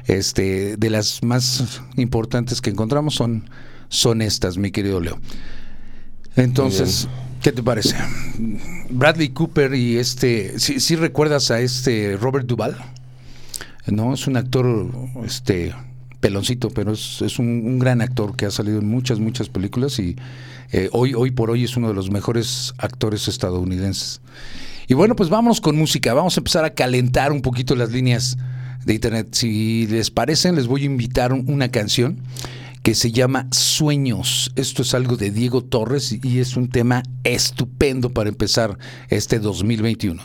este 0.07 0.77
de 0.77 0.91
las 0.91 1.23
más 1.23 1.81
importantes 1.97 2.61
que 2.61 2.71
encontramos 2.71 3.15
son 3.15 3.45
son 3.93 4.23
estas, 4.23 4.57
mi 4.57 4.71
querido 4.71 5.01
Leo. 5.01 5.21
Entonces, 6.35 7.09
¿qué 7.43 7.53
te 7.53 7.63
parece? 7.63 7.95
Bradley 8.89 9.29
Cooper 9.29 9.75
y 9.75 9.99
este, 9.99 10.59
¿sí, 10.59 10.97
recuerdas 10.97 11.51
a 11.51 11.61
este 11.61 12.17
Robert 12.17 12.47
Duvall? 12.47 12.75
No, 13.87 14.15
es 14.15 14.27
un 14.27 14.39
actor 14.39 14.91
este 15.27 15.75
peloncito, 16.21 16.71
pero 16.71 16.93
es, 16.93 17.39
un, 17.39 17.47
un, 17.67 17.79
gran 17.79 18.01
actor 18.01 18.35
que 18.35 18.47
ha 18.47 18.51
salido 18.51 18.79
en 18.79 18.89
muchas, 18.89 19.19
muchas 19.19 19.51
películas 19.51 19.99
y 19.99 20.17
eh, 20.73 20.89
hoy, 20.93 21.15
hoy 21.15 21.31
por 21.31 21.51
hoy 21.51 21.65
es 21.65 21.77
uno 21.77 21.89
de 21.89 21.95
los 21.95 22.11
mejores 22.11 22.75
actores 22.79 23.29
estadounidenses. 23.29 24.21
Y 24.89 24.95
bueno, 24.95 25.15
pues 25.15 25.29
vamos 25.29 25.61
con 25.61 25.77
música, 25.77 26.15
vamos 26.15 26.37
a 26.37 26.41
empezar 26.41 26.65
a 26.65 26.75
calentar 26.75 27.31
un 27.31 27.43
poquito 27.43 27.75
las 27.77 27.93
líneas 27.93 28.37
de 28.85 28.95
internet. 28.95 29.29
Si 29.33 29.87
les 29.87 30.11
parecen, 30.11 30.57
les 30.57 30.67
voy 30.67 30.83
a 30.83 30.87
invitar 30.87 31.33
una 31.33 31.71
canción 31.71 32.21
que 32.83 32.95
se 32.95 33.13
llama 33.13 33.47
Sueños. 33.53 34.53
Esto 34.57 34.83
es 34.83 34.95
algo 34.95 35.17
de 35.17 35.31
Diego 35.31 35.63
Torres 35.63 36.19
y 36.23 36.41
es 36.41 36.57
un 36.57 36.69
tema 36.69 37.03
estupendo 37.23 38.11
para 38.11 38.29
empezar 38.29 38.77
este 39.09 39.39
2021. 39.39 40.23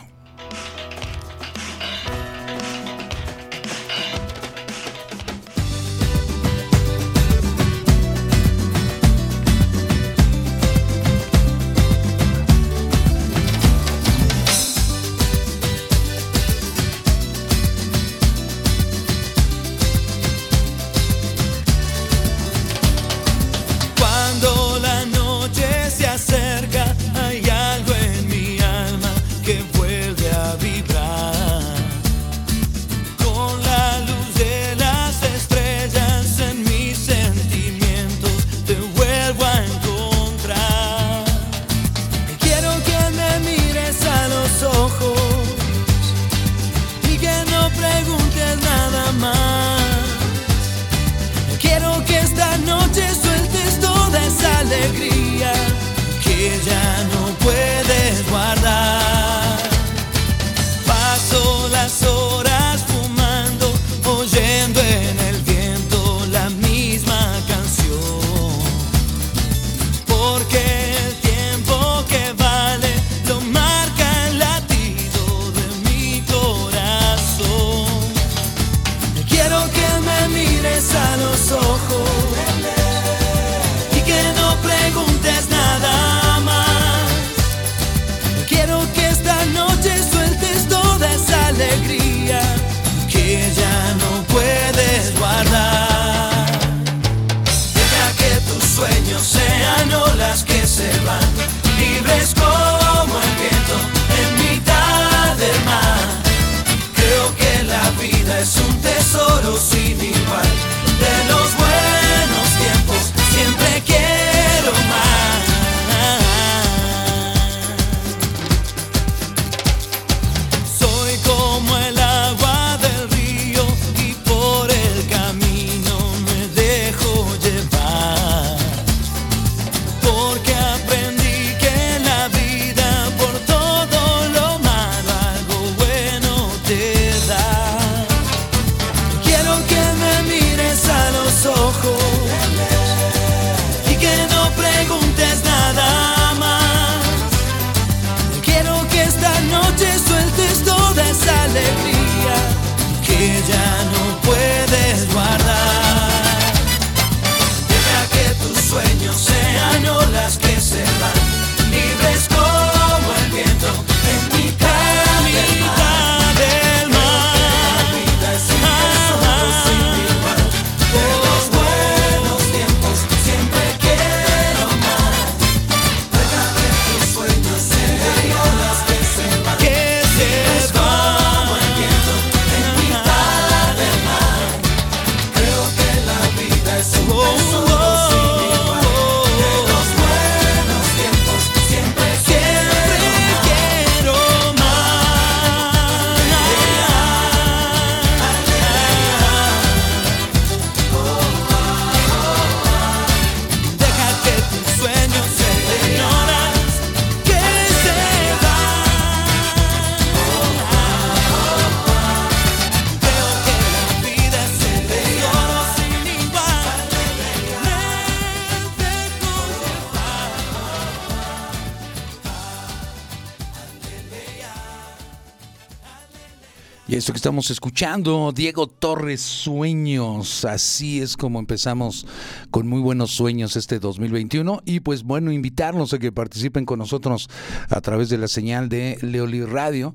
Estamos 227.28 227.50
escuchando, 227.50 228.32
Diego 228.34 228.68
Torres 228.68 229.20
Sueños, 229.20 230.46
así 230.46 231.02
es 231.02 231.14
como 231.14 231.38
empezamos 231.38 232.06
con 232.50 232.66
muy 232.66 232.80
buenos 232.80 233.10
sueños 233.10 233.54
este 233.54 233.78
2021 233.78 234.62
y 234.64 234.80
pues 234.80 235.02
bueno, 235.02 235.30
invitarlos 235.30 235.92
a 235.92 235.98
que 235.98 236.10
participen 236.10 236.64
con 236.64 236.78
nosotros 236.78 237.28
a 237.68 237.82
través 237.82 238.08
de 238.08 238.16
la 238.16 238.28
señal 238.28 238.70
de 238.70 238.96
Leoli 239.02 239.44
Radio 239.44 239.94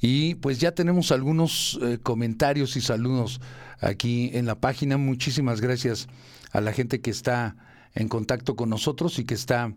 y 0.00 0.34
pues 0.34 0.58
ya 0.58 0.72
tenemos 0.72 1.12
algunos 1.12 1.78
eh, 1.82 1.98
comentarios 2.02 2.76
y 2.76 2.80
saludos 2.80 3.40
aquí 3.78 4.32
en 4.34 4.46
la 4.46 4.56
página. 4.56 4.96
Muchísimas 4.96 5.60
gracias 5.60 6.08
a 6.50 6.60
la 6.60 6.72
gente 6.72 7.00
que 7.00 7.12
está 7.12 7.54
en 7.94 8.08
contacto 8.08 8.56
con 8.56 8.70
nosotros 8.70 9.20
y 9.20 9.24
que 9.24 9.34
está 9.34 9.72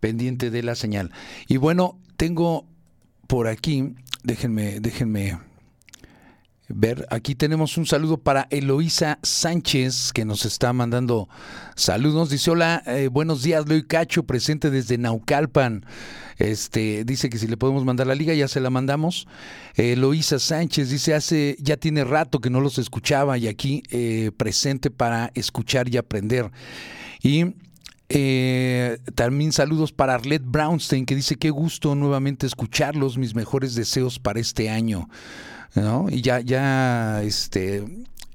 pendiente 0.00 0.50
de 0.50 0.62
la 0.62 0.76
señal. 0.76 1.12
Y 1.46 1.58
bueno, 1.58 1.98
tengo 2.16 2.64
por 3.26 3.48
aquí, 3.48 3.92
déjenme, 4.22 4.80
déjenme 4.80 5.47
ver. 6.68 7.06
Aquí 7.10 7.34
tenemos 7.34 7.76
un 7.76 7.86
saludo 7.86 8.18
para 8.18 8.46
Eloísa 8.50 9.18
Sánchez, 9.22 10.12
que 10.12 10.24
nos 10.24 10.44
está 10.44 10.72
mandando 10.72 11.28
saludos. 11.74 12.30
Dice, 12.30 12.50
hola, 12.50 12.82
eh, 12.86 13.08
buenos 13.08 13.42
días, 13.42 13.68
Loy 13.68 13.84
Cacho, 13.84 14.24
presente 14.24 14.70
desde 14.70 14.98
Naucalpan. 14.98 15.84
Este, 16.36 17.04
dice 17.04 17.30
que 17.30 17.38
si 17.38 17.48
le 17.48 17.56
podemos 17.56 17.84
mandar 17.84 18.06
la 18.06 18.14
liga, 18.14 18.34
ya 18.34 18.48
se 18.48 18.60
la 18.60 18.70
mandamos. 18.70 19.26
Eloísa 19.74 20.38
Sánchez 20.38 20.90
dice, 20.90 21.14
hace, 21.14 21.56
ya 21.60 21.76
tiene 21.76 22.04
rato 22.04 22.40
que 22.40 22.50
no 22.50 22.60
los 22.60 22.78
escuchaba 22.78 23.38
y 23.38 23.48
aquí 23.48 23.82
eh, 23.90 24.30
presente 24.36 24.90
para 24.90 25.32
escuchar 25.34 25.88
y 25.88 25.96
aprender. 25.96 26.50
Y 27.22 27.54
eh, 28.10 28.98
también 29.14 29.52
saludos 29.52 29.92
para 29.92 30.14
Arlette 30.14 30.46
Brownstein, 30.46 31.06
que 31.06 31.16
dice, 31.16 31.36
qué 31.36 31.50
gusto 31.50 31.94
nuevamente 31.94 32.46
escucharlos, 32.46 33.18
mis 33.18 33.34
mejores 33.34 33.74
deseos 33.74 34.18
para 34.18 34.40
este 34.40 34.70
año. 34.70 35.08
Y 36.10 36.22
ya, 36.22 36.40
ya, 36.40 37.22
este, 37.22 37.84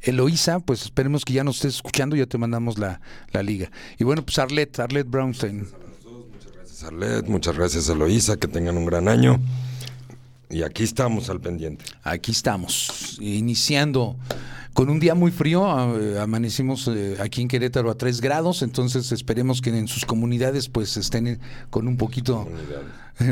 Eloísa, 0.02 0.60
pues 0.60 0.84
esperemos 0.84 1.26
que 1.26 1.34
ya 1.34 1.44
nos 1.44 1.58
estés 1.58 1.76
escuchando, 1.76 2.16
ya 2.16 2.26
te 2.26 2.38
mandamos 2.38 2.78
la, 2.78 3.00
liga. 3.42 3.72
Y 3.98 4.04
bueno, 4.04 4.24
pues 4.24 4.38
Arlet, 4.40 4.80
Arlet 4.80 5.08
Brownstein. 5.10 5.60
Muchas 5.60 6.52
gracias 6.54 6.84
Arlet, 6.84 7.28
muchas 7.28 7.58
gracias 7.58 7.90
Eloísa, 7.90 8.38
que 8.38 8.48
tengan 8.48 8.78
un 8.78 8.86
gran 8.86 9.08
año. 9.08 9.40
Y 10.54 10.62
aquí 10.62 10.84
estamos 10.84 11.30
al 11.30 11.42
pendiente. 11.42 11.84
Aquí 12.04 12.32
estamos, 12.32 13.18
iniciando 13.20 14.16
con 14.74 14.90
un 14.90 15.00
día 15.00 15.16
muy 15.16 15.32
frío, 15.32 15.68
amanecimos 15.68 16.88
eh, 16.88 17.18
aquí 17.20 17.42
en 17.42 17.48
Querétaro 17.48 17.90
a 17.90 17.96
3 17.96 18.22
grados, 18.22 18.62
entonces 18.62 19.12
esperemos 19.12 19.62
que 19.62 19.70
en 19.72 19.88
sus 19.88 20.06
comunidades 20.06 20.70
pues 20.70 20.96
estén 20.98 21.40
con 21.70 21.88
un 21.88 21.98
poquito 21.98 22.48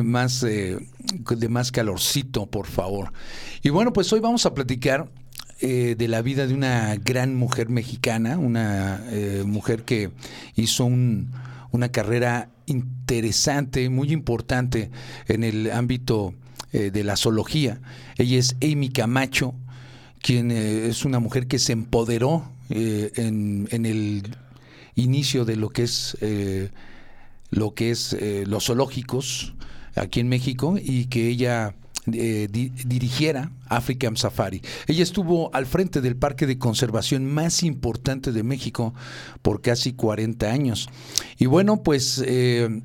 más 0.03 0.43
eh, 0.43 0.77
de 1.29 1.49
más 1.49 1.71
calorcito, 1.71 2.47
por 2.47 2.65
favor. 2.67 3.13
Y 3.61 3.69
bueno, 3.69 3.93
pues 3.93 4.11
hoy 4.13 4.19
vamos 4.19 4.45
a 4.45 4.53
platicar 4.53 5.07
eh, 5.59 5.95
de 5.95 6.07
la 6.07 6.23
vida 6.23 6.47
de 6.47 6.55
una 6.55 6.95
gran 6.95 7.35
mujer 7.35 7.69
mexicana, 7.69 8.39
una 8.39 8.99
eh, 9.11 9.43
mujer 9.45 9.83
que 9.83 10.09
hizo 10.55 10.85
una 10.85 11.89
carrera 11.91 12.49
interesante, 12.65 13.87
muy 13.89 14.11
importante 14.11 14.89
en 15.27 15.43
el 15.43 15.69
ámbito 15.71 16.33
de 16.71 17.03
la 17.03 17.17
zoología. 17.17 17.81
Ella 18.17 18.39
es 18.39 18.55
Amy 18.61 18.89
Camacho, 18.89 19.53
quien 20.21 20.51
es 20.51 21.03
una 21.05 21.19
mujer 21.19 21.47
que 21.47 21.59
se 21.59 21.73
empoderó 21.73 22.49
en, 22.69 23.67
en, 23.71 23.85
el 23.85 24.37
inicio 24.95 25.43
de 25.43 25.55
lo 25.57 25.69
que 25.69 25.83
es 25.83 26.17
lo 27.49 27.73
que 27.73 27.91
es 27.91 28.15
los 28.45 28.65
zoológicos 28.65 29.53
aquí 29.95 30.19
en 30.19 30.29
México 30.29 30.77
y 30.81 31.05
que 31.05 31.27
ella 31.27 31.75
eh, 32.11 32.47
dirigiera 32.51 33.51
African 33.67 34.17
Safari. 34.17 34.63
Ella 34.87 35.03
estuvo 35.03 35.53
al 35.53 35.67
frente 35.67 36.01
del 36.01 36.15
parque 36.15 36.47
de 36.47 36.57
conservación 36.57 37.31
más 37.31 37.61
importante 37.61 38.31
de 38.31 38.41
México 38.41 38.95
por 39.43 39.61
casi 39.61 39.93
40 39.93 40.51
años. 40.51 40.89
Y 41.37 41.45
bueno, 41.45 41.83
pues 41.83 42.23
eh, 42.25 42.81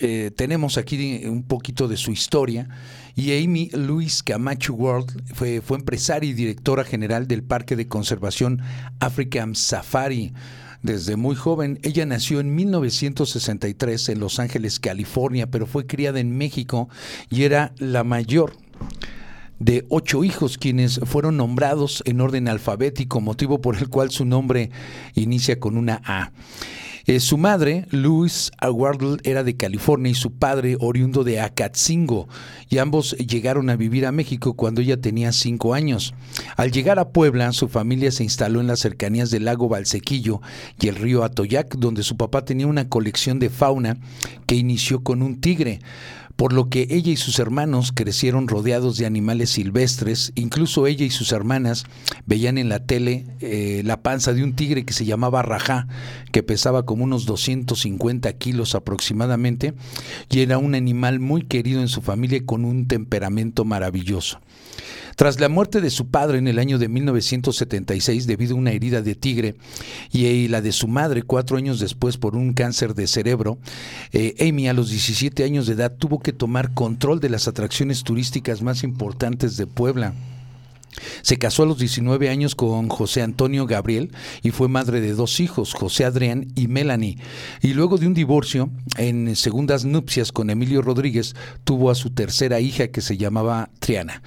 eh, 0.00 0.30
tenemos 0.36 0.78
aquí 0.78 1.24
un 1.26 1.42
poquito 1.42 1.88
de 1.88 1.96
su 1.96 2.10
historia. 2.10 2.68
Y 3.16 3.32
Amy 3.44 3.70
Louise 3.72 4.22
Camacho 4.24 4.74
World 4.74 5.34
fue, 5.34 5.60
fue 5.60 5.78
empresaria 5.78 6.28
y 6.28 6.34
directora 6.34 6.84
general 6.84 7.28
del 7.28 7.42
Parque 7.42 7.76
de 7.76 7.86
Conservación 7.86 8.60
African 9.00 9.54
Safari 9.54 10.32
desde 10.82 11.16
muy 11.16 11.34
joven. 11.34 11.80
Ella 11.82 12.06
nació 12.06 12.40
en 12.40 12.54
1963 12.54 14.10
en 14.10 14.20
Los 14.20 14.38
Ángeles, 14.38 14.78
California, 14.78 15.50
pero 15.50 15.66
fue 15.66 15.86
criada 15.86 16.20
en 16.20 16.36
México 16.36 16.88
y 17.30 17.44
era 17.44 17.72
la 17.78 18.04
mayor 18.04 18.52
de 19.58 19.86
ocho 19.88 20.24
hijos 20.24 20.58
quienes 20.58 21.00
fueron 21.04 21.38
nombrados 21.38 22.02
en 22.06 22.20
orden 22.20 22.48
alfabético, 22.48 23.20
motivo 23.20 23.60
por 23.60 23.76
el 23.76 23.88
cual 23.88 24.10
su 24.10 24.24
nombre 24.26 24.70
inicia 25.14 25.58
con 25.58 25.78
una 25.78 26.02
A. 26.04 26.32
Eh, 27.06 27.20
su 27.20 27.36
madre, 27.36 27.86
Louis 27.90 28.50
Wardle, 28.62 29.18
era 29.24 29.44
de 29.44 29.56
California 29.56 30.10
y 30.10 30.14
su 30.14 30.32
padre 30.32 30.76
oriundo 30.80 31.22
de 31.22 31.40
Acatzingo, 31.40 32.28
y 32.70 32.78
ambos 32.78 33.14
llegaron 33.18 33.68
a 33.68 33.76
vivir 33.76 34.06
a 34.06 34.12
México 34.12 34.54
cuando 34.54 34.80
ella 34.80 34.98
tenía 34.98 35.32
cinco 35.32 35.74
años. 35.74 36.14
Al 36.56 36.72
llegar 36.72 36.98
a 36.98 37.10
Puebla, 37.10 37.52
su 37.52 37.68
familia 37.68 38.10
se 38.10 38.24
instaló 38.24 38.60
en 38.60 38.68
las 38.68 38.80
cercanías 38.80 39.30
del 39.30 39.44
lago 39.44 39.68
Valsequillo 39.68 40.40
y 40.80 40.88
el 40.88 40.96
río 40.96 41.24
Atoyac, 41.24 41.76
donde 41.76 42.02
su 42.02 42.16
papá 42.16 42.44
tenía 42.44 42.66
una 42.66 42.88
colección 42.88 43.38
de 43.38 43.50
fauna 43.50 43.98
que 44.46 44.54
inició 44.54 45.02
con 45.02 45.20
un 45.20 45.40
tigre 45.40 45.80
por 46.36 46.52
lo 46.52 46.68
que 46.68 46.88
ella 46.90 47.12
y 47.12 47.16
sus 47.16 47.38
hermanos 47.38 47.92
crecieron 47.92 48.48
rodeados 48.48 48.96
de 48.96 49.06
animales 49.06 49.50
silvestres, 49.50 50.32
incluso 50.34 50.86
ella 50.86 51.04
y 51.04 51.10
sus 51.10 51.32
hermanas 51.32 51.84
veían 52.26 52.58
en 52.58 52.68
la 52.68 52.84
tele 52.84 53.26
eh, 53.40 53.82
la 53.84 54.02
panza 54.02 54.32
de 54.32 54.42
un 54.42 54.54
tigre 54.54 54.84
que 54.84 54.92
se 54.92 55.04
llamaba 55.04 55.42
Rajá, 55.42 55.86
que 56.32 56.42
pesaba 56.42 56.84
como 56.84 57.04
unos 57.04 57.26
250 57.26 58.32
kilos 58.34 58.74
aproximadamente, 58.74 59.74
y 60.30 60.40
era 60.40 60.58
un 60.58 60.74
animal 60.74 61.20
muy 61.20 61.42
querido 61.42 61.80
en 61.80 61.88
su 61.88 62.02
familia 62.02 62.44
con 62.44 62.64
un 62.64 62.88
temperamento 62.88 63.64
maravilloso. 63.64 64.40
Tras 65.16 65.38
la 65.40 65.48
muerte 65.48 65.80
de 65.80 65.90
su 65.90 66.08
padre 66.08 66.38
en 66.38 66.48
el 66.48 66.58
año 66.58 66.78
de 66.78 66.88
1976 66.88 68.26
debido 68.26 68.54
a 68.54 68.58
una 68.58 68.72
herida 68.72 69.02
de 69.02 69.14
tigre 69.14 69.54
y 70.10 70.48
la 70.48 70.60
de 70.60 70.72
su 70.72 70.88
madre 70.88 71.22
cuatro 71.22 71.56
años 71.56 71.78
después 71.78 72.16
por 72.16 72.36
un 72.36 72.52
cáncer 72.52 72.94
de 72.94 73.06
cerebro, 73.06 73.58
eh, 74.12 74.34
Amy 74.40 74.68
a 74.68 74.72
los 74.72 74.90
17 74.90 75.44
años 75.44 75.66
de 75.66 75.74
edad 75.74 75.94
tuvo 75.96 76.20
que 76.20 76.32
tomar 76.32 76.74
control 76.74 77.20
de 77.20 77.30
las 77.30 77.48
atracciones 77.48 78.02
turísticas 78.02 78.62
más 78.62 78.82
importantes 78.82 79.56
de 79.56 79.66
Puebla. 79.66 80.14
Se 81.22 81.38
casó 81.38 81.62
a 81.62 81.66
los 81.66 81.78
19 81.78 82.28
años 82.28 82.54
con 82.54 82.88
José 82.88 83.22
Antonio 83.22 83.66
Gabriel 83.66 84.12
y 84.42 84.50
fue 84.50 84.68
madre 84.68 85.00
de 85.00 85.14
dos 85.14 85.40
hijos, 85.40 85.74
José 85.74 86.04
Adrián 86.04 86.48
y 86.54 86.68
Melanie. 86.68 87.18
Y 87.62 87.74
luego 87.74 87.98
de 87.98 88.06
un 88.06 88.14
divorcio, 88.14 88.70
en 88.96 89.34
segundas 89.36 89.84
nupcias 89.84 90.32
con 90.32 90.50
Emilio 90.50 90.82
Rodríguez, 90.82 91.34
tuvo 91.64 91.90
a 91.90 91.94
su 91.94 92.10
tercera 92.10 92.60
hija 92.60 92.88
que 92.88 93.00
se 93.00 93.16
llamaba 93.16 93.70
Triana. 93.78 94.22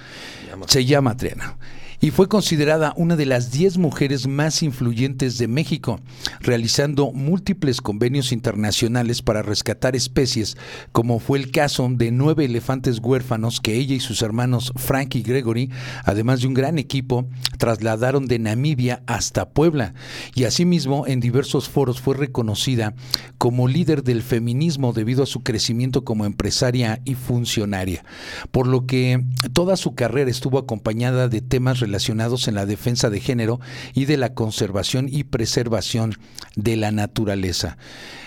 Se 0.66 0.84
llama 0.84 1.16
Triana 1.16 1.56
y 2.00 2.12
fue 2.12 2.28
considerada 2.28 2.94
una 2.96 3.16
de 3.16 3.26
las 3.26 3.50
10 3.50 3.78
mujeres 3.78 4.28
más 4.28 4.62
influyentes 4.62 5.36
de 5.36 5.48
México, 5.48 5.98
realizando 6.40 7.10
múltiples 7.10 7.80
convenios 7.80 8.30
internacionales 8.30 9.20
para 9.20 9.42
rescatar 9.42 9.96
especies, 9.96 10.56
como 10.92 11.18
fue 11.18 11.38
el 11.38 11.50
caso 11.50 11.88
de 11.90 12.12
nueve 12.12 12.44
elefantes 12.44 13.00
huérfanos 13.00 13.60
que 13.60 13.74
ella 13.74 13.96
y 13.96 14.00
sus 14.00 14.22
hermanos 14.22 14.72
Frank 14.76 15.16
y 15.16 15.22
Gregory, 15.22 15.70
además 16.04 16.40
de 16.40 16.46
un 16.46 16.54
gran 16.54 16.78
equipo, 16.78 17.26
trasladaron 17.58 18.26
de 18.26 18.38
Namibia 18.38 19.02
hasta 19.06 19.48
Puebla, 19.50 19.94
y 20.34 20.44
asimismo 20.44 21.04
en 21.06 21.18
diversos 21.18 21.68
foros 21.68 22.00
fue 22.00 22.16
reconocida 22.16 22.94
como 23.38 23.66
líder 23.66 24.04
del 24.04 24.22
feminismo 24.22 24.92
debido 24.92 25.24
a 25.24 25.26
su 25.26 25.40
crecimiento 25.40 26.04
como 26.04 26.26
empresaria 26.26 27.00
y 27.04 27.16
funcionaria, 27.16 28.04
por 28.52 28.68
lo 28.68 28.86
que 28.86 29.24
toda 29.52 29.76
su 29.76 29.96
carrera 29.96 30.30
estuvo 30.30 30.58
acompañada 30.58 31.28
de 31.28 31.40
temas 31.40 31.80
relacionados 31.80 31.87
en 31.92 32.54
la 32.54 32.66
defensa 32.66 33.10
de 33.10 33.20
género 33.20 33.60
y 33.94 34.04
de 34.04 34.16
la 34.16 34.34
conservación 34.34 35.08
y 35.10 35.24
preservación 35.24 36.14
de 36.56 36.76
la 36.76 36.92
naturaleza. 36.92 37.76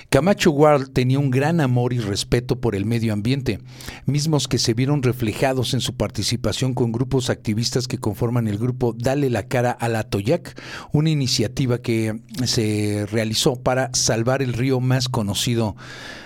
Camacho 0.10 0.52
Ward 0.52 0.90
tenía 0.90 1.20
un 1.20 1.32
gran 1.32 1.62
amor 1.62 1.94
y 1.94 2.00
respeto 2.00 2.60
por 2.60 2.76
el 2.76 2.86
medio 2.86 3.14
ambiente, 3.14 3.60
mismos 4.06 4.50
que 4.50 4.58
se 4.58 4.74
vieron 4.74 5.04
reflejados 5.04 5.74
en 5.74 5.80
su 5.80 5.96
participación 5.96 6.74
con 6.74 6.92
grupos 6.92 7.30
activistas 7.30 7.88
que 7.88 7.98
conforman 7.98 8.50
el 8.50 8.58
grupo 8.58 8.94
Dale 8.98 9.30
la 9.30 9.48
cara 9.48 9.72
a 9.72 9.88
la 9.88 10.04
Toyac, 10.04 10.60
una 10.92 11.10
iniciativa 11.10 11.78
que 11.78 12.20
se 12.44 13.06
realizó 13.10 13.56
para 13.56 13.90
salvar 13.94 14.42
el 14.42 14.52
río 14.52 14.82
más 14.82 15.08
conocido 15.08 15.78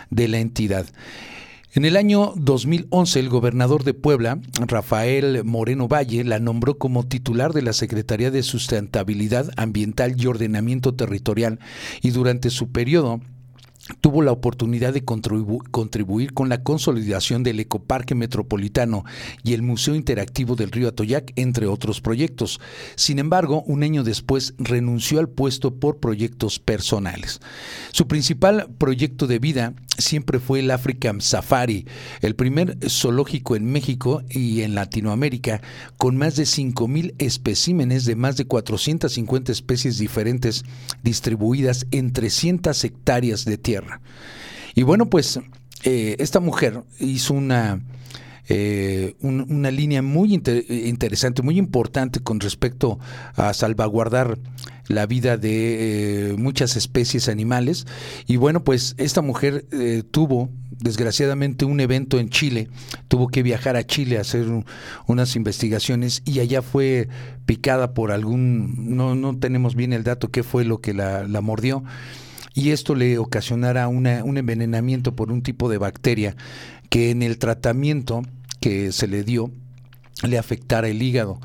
de 0.09 0.29
la 0.29 0.39
entidad. 0.39 0.87
En 1.75 1.83
el 1.83 1.97
año 1.97 2.31
2011, 2.37 3.19
el 3.19 3.27
gobernador 3.27 3.83
de 3.83 3.93
Puebla, 3.93 4.39
Rafael 4.65 5.43
Moreno 5.43 5.89
Valle, 5.89 6.23
la 6.23 6.39
nombró 6.39 6.77
como 6.77 7.05
titular 7.05 7.51
de 7.51 7.63
la 7.63 7.73
Secretaría 7.73 8.31
de 8.31 8.43
Sustentabilidad 8.43 9.49
Ambiental 9.57 10.15
y 10.17 10.25
Ordenamiento 10.27 10.95
Territorial 10.95 11.59
y 12.01 12.11
durante 12.11 12.49
su 12.49 12.71
periodo 12.71 13.19
tuvo 14.01 14.21
la 14.21 14.31
oportunidad 14.31 14.93
de 14.93 15.03
contribuir 15.03 16.33
con 16.33 16.49
la 16.49 16.63
consolidación 16.63 17.43
del 17.43 17.59
Ecoparque 17.59 18.15
Metropolitano 18.15 19.03
y 19.43 19.53
el 19.53 19.61
Museo 19.61 19.95
Interactivo 19.95 20.55
del 20.55 20.71
Río 20.71 20.87
Atoyac, 20.87 21.33
entre 21.35 21.67
otros 21.67 22.01
proyectos. 22.01 22.59
Sin 22.95 23.19
embargo, 23.19 23.63
un 23.67 23.83
año 23.83 24.03
después 24.03 24.55
renunció 24.57 25.19
al 25.19 25.29
puesto 25.29 25.75
por 25.75 25.99
proyectos 25.99 26.59
personales. 26.59 27.41
Su 27.91 28.07
principal 28.07 28.69
proyecto 28.77 29.27
de 29.27 29.39
vida 29.39 29.73
siempre 29.97 30.39
fue 30.39 30.59
el 30.59 30.71
African 30.71 31.21
Safari, 31.21 31.85
el 32.21 32.35
primer 32.35 32.77
zoológico 32.89 33.55
en 33.55 33.65
México 33.65 34.23
y 34.29 34.61
en 34.61 34.75
Latinoamérica, 34.75 35.61
con 35.97 36.17
más 36.17 36.35
de 36.35 36.43
5.000 36.43 37.15
especímenes 37.19 38.05
de 38.05 38.15
más 38.15 38.37
de 38.37 38.45
450 38.45 39.51
especies 39.51 39.97
diferentes 39.97 40.63
distribuidas 41.03 41.87
en 41.91 42.13
300 42.13 42.83
hectáreas 42.83 43.45
de 43.45 43.57
tierra. 43.57 44.01
Y 44.73 44.83
bueno, 44.83 45.09
pues 45.09 45.39
eh, 45.83 46.15
esta 46.19 46.39
mujer 46.39 46.83
hizo 46.99 47.33
una, 47.33 47.81
eh, 48.47 49.15
una 49.21 49.71
línea 49.71 50.01
muy 50.01 50.33
interesante, 50.33 51.41
muy 51.41 51.57
importante 51.57 52.19
con 52.19 52.39
respecto 52.39 52.99
a 53.35 53.53
salvaguardar 53.53 54.37
la 54.87 55.05
vida 55.05 55.37
de 55.37 56.31
eh, 56.31 56.35
muchas 56.37 56.75
especies 56.75 57.27
animales. 57.27 57.85
Y 58.27 58.37
bueno, 58.37 58.63
pues 58.63 58.95
esta 58.97 59.21
mujer 59.21 59.65
eh, 59.71 60.03
tuvo 60.09 60.49
desgraciadamente 60.71 61.65
un 61.65 61.79
evento 61.79 62.19
en 62.19 62.29
Chile, 62.29 62.69
tuvo 63.07 63.27
que 63.27 63.43
viajar 63.43 63.75
a 63.75 63.85
Chile 63.85 64.17
a 64.17 64.21
hacer 64.21 64.45
unas 65.07 65.35
investigaciones 65.35 66.21
y 66.25 66.39
allá 66.39 66.61
fue 66.61 67.07
picada 67.45 67.93
por 67.93 68.11
algún, 68.11 68.95
no, 68.95 69.15
no 69.15 69.37
tenemos 69.37 69.75
bien 69.75 69.93
el 69.93 70.03
dato 70.03 70.29
qué 70.29 70.43
fue 70.43 70.65
lo 70.65 70.81
que 70.81 70.93
la, 70.93 71.25
mordió. 71.41 71.83
Y 72.57 72.71
esto 72.71 72.95
le 72.95 73.17
ocasionara 73.17 73.89
una, 73.89 74.23
un 74.23 74.37
envenenamiento 74.37 75.13
por 75.13 75.29
un 75.29 75.41
tipo 75.41 75.69
de 75.69 75.77
bacteria 75.77 76.37
que 76.89 77.11
en 77.11 77.21
el 77.21 77.37
tratamiento 77.37 78.21
que 78.59 78.91
se 78.91 79.07
le 79.07 79.23
dio 79.23 79.51
le 80.23 80.37
afectara 80.37 80.87
el 80.87 81.01
hígado, 81.01 81.39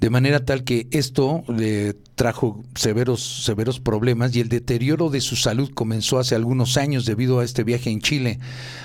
de 0.00 0.10
manera 0.10 0.44
tal 0.44 0.64
que 0.64 0.88
esto 0.90 1.44
le 1.48 1.94
trajo 2.14 2.62
severos, 2.74 3.44
severos 3.44 3.80
problemas 3.80 4.34
y 4.36 4.40
el 4.40 4.48
deterioro 4.48 5.10
de 5.10 5.20
su 5.20 5.36
salud 5.36 5.70
comenzó 5.74 6.18
hace 6.18 6.34
algunos 6.34 6.76
años 6.76 7.06
debido 7.06 7.40
a 7.40 7.44
este 7.44 7.64
viaje 7.64 7.90
en 7.90 8.00
Chile, 8.00 8.38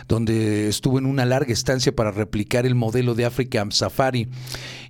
donde 0.08 0.68
estuvo 0.68 0.98
en 0.98 1.06
una 1.06 1.26
larga 1.26 1.54
estancia 1.54 1.96
para 1.96 2.12
replicar 2.12 2.66
el 2.66 2.76
modelo 2.76 3.16
de 3.16 3.26
África 3.26 3.66
Safari 3.70 4.28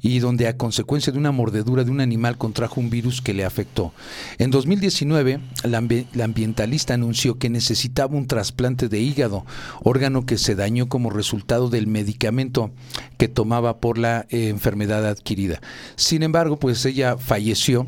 y 0.02 0.20
donde 0.20 0.48
a 0.48 0.58
consecuencia 0.58 1.12
de 1.12 1.20
una 1.20 1.32
mordedura 1.32 1.84
de 1.84 1.92
un 1.92 2.00
animal 2.00 2.38
contrajo 2.38 2.80
un 2.80 2.90
virus 2.90 3.22
que 3.22 3.34
le 3.34 3.44
afectó. 3.44 3.94
En 4.38 4.52
2019, 4.52 5.40
la, 5.64 5.78
ambientalista 6.24 6.94
anunció 6.94 7.38
que 7.38 7.50
necesitaba 7.50 8.16
un 8.16 8.28
trasplante 8.28 8.88
de 8.88 9.00
hígado, 9.00 9.46
órgano 9.84 10.26
que 10.26 10.38
se 10.38 10.56
dañó 10.56 10.88
como 10.88 11.10
resultado 11.10 11.70
del 11.70 11.88
medicamento 11.88 12.72
que 13.18 13.28
tomaba 13.28 13.80
por 13.80 13.98
la 13.98 14.26
eh, 14.30 14.48
enfermedad 14.48 15.06
adquirida. 15.06 15.62
Sin 15.96 16.24
embargo, 16.24 16.58
pues 16.58 16.86
ella 16.86 17.18
falleció 17.18 17.88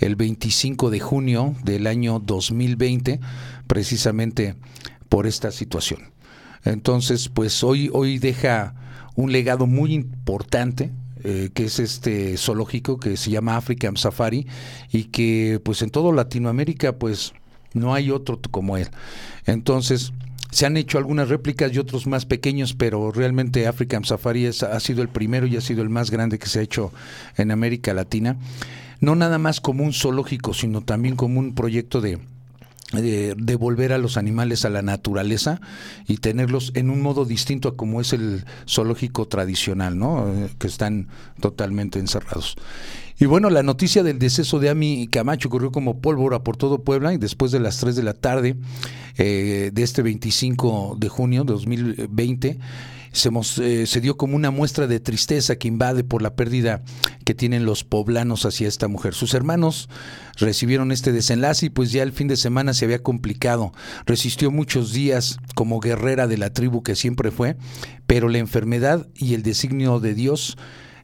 el 0.00 0.16
25 0.16 0.90
de 0.90 0.98
junio 0.98 1.54
del 1.62 1.86
año 1.86 2.18
2020, 2.18 3.20
precisamente 3.66 4.56
por 5.08 5.26
esta 5.26 5.52
situación. 5.52 6.10
Entonces, 6.64 7.28
pues 7.28 7.62
hoy, 7.62 7.90
hoy 7.92 8.18
deja 8.18 8.74
un 9.14 9.32
legado 9.32 9.66
muy 9.66 9.92
importante, 9.92 10.90
eh, 11.22 11.50
que 11.52 11.64
es 11.64 11.78
este 11.78 12.36
zoológico 12.36 12.98
que 12.98 13.16
se 13.16 13.30
llama 13.30 13.56
African 13.56 13.96
Safari 13.96 14.46
y 14.90 15.04
que 15.04 15.60
pues 15.62 15.82
en 15.82 15.90
toda 15.90 16.14
Latinoamérica 16.14 16.96
pues 16.96 17.34
no 17.74 17.94
hay 17.94 18.10
otro 18.10 18.40
como 18.50 18.78
él. 18.78 18.88
Entonces, 19.44 20.12
se 20.50 20.66
han 20.66 20.76
hecho 20.76 20.98
algunas 20.98 21.28
réplicas 21.28 21.72
y 21.72 21.78
otros 21.78 22.06
más 22.06 22.26
pequeños, 22.26 22.74
pero 22.74 23.12
realmente 23.12 23.66
African 23.66 24.04
Safari 24.04 24.46
ha 24.46 24.80
sido 24.80 25.02
el 25.02 25.08
primero 25.08 25.46
y 25.46 25.56
ha 25.56 25.60
sido 25.60 25.82
el 25.82 25.90
más 25.90 26.10
grande 26.10 26.38
que 26.38 26.46
se 26.46 26.58
ha 26.58 26.62
hecho 26.62 26.92
en 27.36 27.50
América 27.50 27.94
Latina 27.94 28.36
no 29.00 29.14
nada 29.14 29.38
más 29.38 29.60
como 29.60 29.84
un 29.84 29.92
zoológico, 29.92 30.54
sino 30.54 30.82
también 30.82 31.16
como 31.16 31.40
un 31.40 31.54
proyecto 31.54 32.00
de, 32.00 32.18
de, 32.92 33.56
volver 33.56 33.92
a 33.92 33.98
los 33.98 34.16
animales 34.16 34.64
a 34.64 34.70
la 34.70 34.82
naturaleza 34.82 35.60
y 36.08 36.18
tenerlos 36.18 36.72
en 36.74 36.90
un 36.90 37.00
modo 37.00 37.24
distinto 37.24 37.68
a 37.68 37.76
como 37.76 38.00
es 38.00 38.12
el 38.12 38.44
zoológico 38.68 39.28
tradicional, 39.28 39.98
¿no? 39.98 40.28
Eh, 40.28 40.50
que 40.58 40.66
están 40.66 41.08
totalmente 41.40 41.98
encerrados. 41.98 42.56
Y 43.18 43.26
bueno, 43.26 43.50
la 43.50 43.62
noticia 43.62 44.02
del 44.02 44.18
deceso 44.18 44.58
de 44.58 44.70
Ami 44.70 45.06
Camacho 45.06 45.48
ocurrió 45.48 45.70
como 45.70 46.00
pólvora 46.00 46.42
por 46.42 46.56
todo 46.56 46.82
Puebla 46.82 47.12
y 47.12 47.18
después 47.18 47.52
de 47.52 47.60
las 47.60 47.78
3 47.78 47.94
de 47.94 48.02
la 48.02 48.14
tarde 48.14 48.56
eh, 49.18 49.70
de 49.72 49.82
este 49.82 50.02
25 50.02 50.96
de 50.98 51.08
junio 51.08 51.44
de 51.44 51.52
2020 51.52 52.58
se, 53.12 53.30
eh, 53.62 53.86
se 53.86 54.00
dio 54.00 54.16
como 54.16 54.36
una 54.36 54.50
muestra 54.50 54.86
de 54.86 55.00
tristeza 55.00 55.56
que 55.56 55.68
invade 55.68 56.04
por 56.04 56.22
la 56.22 56.34
pérdida 56.34 56.82
que 57.24 57.34
tienen 57.34 57.64
los 57.64 57.84
poblanos 57.84 58.44
hacia 58.46 58.68
esta 58.68 58.88
mujer. 58.88 59.14
Sus 59.14 59.34
hermanos 59.34 59.88
recibieron 60.36 60.92
este 60.92 61.12
desenlace 61.12 61.66
y 61.66 61.70
pues 61.70 61.92
ya 61.92 62.02
el 62.02 62.12
fin 62.12 62.28
de 62.28 62.36
semana 62.36 62.74
se 62.74 62.84
había 62.84 63.02
complicado. 63.02 63.72
Resistió 64.06 64.50
muchos 64.50 64.92
días 64.92 65.38
como 65.54 65.80
guerrera 65.80 66.26
de 66.26 66.38
la 66.38 66.52
tribu 66.52 66.82
que 66.82 66.94
siempre 66.94 67.30
fue, 67.30 67.56
pero 68.06 68.28
la 68.28 68.38
enfermedad 68.38 69.08
y 69.14 69.34
el 69.34 69.42
designio 69.42 70.00
de 70.00 70.14
Dios 70.14 70.56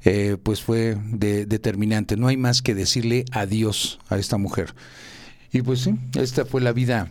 eh, 0.05 0.37
pues 0.41 0.63
fue 0.63 0.97
determinante. 1.05 2.17
No 2.17 2.29
hay 2.29 2.37
más 2.37 2.63
que 2.63 2.75
decirle 2.75 3.25
adiós 3.33 3.99
a 4.09 4.19
esta 4.19 4.39
mujer. 4.39 4.75
Y 5.53 5.63
pues 5.63 5.81
sí, 5.81 5.95
esta 6.15 6.45
fue 6.45 6.61
la 6.61 6.73
vida 6.73 7.09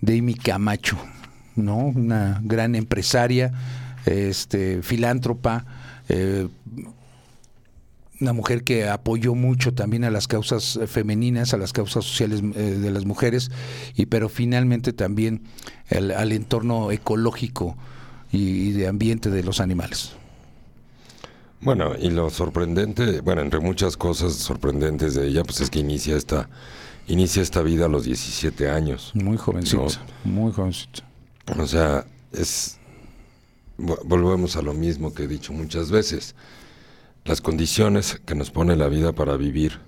de 0.00 0.18
Amy 0.18 0.34
Camacho, 0.34 0.98
¿no? 1.56 1.76
Una 1.78 2.40
gran 2.42 2.74
empresaria, 2.74 3.52
este, 4.08 4.82
filántropa, 4.82 5.64
eh, 6.08 6.48
una 8.20 8.32
mujer 8.32 8.64
que 8.64 8.88
apoyó 8.88 9.34
mucho 9.34 9.74
también 9.74 10.04
a 10.04 10.10
las 10.10 10.26
causas 10.26 10.78
femeninas, 10.86 11.54
a 11.54 11.56
las 11.56 11.72
causas 11.72 12.04
sociales 12.04 12.42
eh, 12.56 12.78
de 12.80 12.90
las 12.90 13.04
mujeres, 13.04 13.50
y 13.94 14.06
pero 14.06 14.28
finalmente 14.28 14.92
también 14.92 15.42
al 15.90 16.32
entorno 16.32 16.90
ecológico 16.90 17.76
y, 18.32 18.72
de 18.72 18.88
ambiente 18.88 19.30
de 19.30 19.42
los 19.42 19.60
animales. 19.60 20.12
Bueno, 21.60 21.92
y 21.98 22.10
lo 22.10 22.30
sorprendente, 22.30 23.20
bueno, 23.20 23.42
entre 23.42 23.60
muchas 23.60 23.96
cosas 23.96 24.34
sorprendentes 24.34 25.14
de 25.14 25.28
ella, 25.28 25.42
pues 25.42 25.60
es 25.60 25.70
que 25.70 25.80
inicia 25.80 26.16
esta, 26.16 26.48
inicia 27.08 27.42
esta 27.42 27.62
vida 27.62 27.86
a 27.86 27.88
los 27.88 28.04
17 28.04 28.70
años. 28.70 29.12
Muy 29.14 29.36
jovencita, 29.36 30.00
muy 30.24 30.52
jovencita. 30.52 31.02
O 31.56 31.66
sea, 31.66 32.04
es 32.32 32.77
volvemos 33.78 34.56
a 34.56 34.62
lo 34.62 34.74
mismo 34.74 35.14
que 35.14 35.24
he 35.24 35.28
dicho 35.28 35.52
muchas 35.52 35.90
veces. 35.90 36.34
Las 37.24 37.40
condiciones 37.40 38.20
que 38.24 38.34
nos 38.34 38.50
pone 38.50 38.76
la 38.76 38.88
vida 38.88 39.12
para 39.12 39.36
vivir 39.36 39.78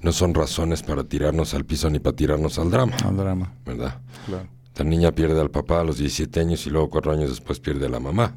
no 0.00 0.12
son 0.12 0.34
razones 0.34 0.82
para 0.82 1.04
tirarnos 1.04 1.54
al 1.54 1.64
piso 1.64 1.88
ni 1.90 1.98
para 1.98 2.16
tirarnos 2.16 2.58
al 2.58 2.70
drama. 2.70 2.96
Al 3.04 3.16
drama. 3.16 3.52
¿Verdad? 3.64 4.00
Claro. 4.26 4.48
La 4.76 4.84
niña 4.84 5.12
pierde 5.12 5.40
al 5.40 5.50
papá 5.50 5.80
a 5.80 5.84
los 5.84 5.98
17 5.98 6.40
años 6.40 6.66
y 6.66 6.70
luego 6.70 6.90
cuatro 6.90 7.12
años 7.12 7.30
después 7.30 7.60
pierde 7.60 7.86
a 7.86 7.88
la 7.88 8.00
mamá. 8.00 8.34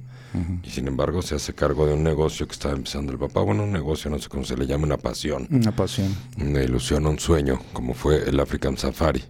Y 0.64 0.70
sin 0.70 0.86
embargo 0.88 1.22
se 1.22 1.36
hace 1.36 1.54
cargo 1.54 1.88
de 1.88 1.94
un 1.94 2.04
negocio 2.04 2.46
que 2.46 2.52
estaba 2.52 2.76
empezando 2.76 3.14
el 3.14 3.18
papá. 3.18 3.40
Bueno, 3.40 3.64
un 3.64 3.72
negocio, 3.72 4.12
no 4.12 4.20
sé 4.20 4.28
cómo 4.28 4.44
se 4.44 4.58
le 4.58 4.68
llama, 4.68 4.84
una 4.84 4.98
pasión. 4.98 5.48
Una 5.50 5.72
pasión. 5.72 6.14
Una 6.38 6.62
ilusión, 6.62 7.08
un 7.08 7.18
sueño, 7.20 7.62
como 7.72 7.94
fue 7.94 8.28
el 8.28 8.38
African 8.42 8.78
Safari. 8.78 9.24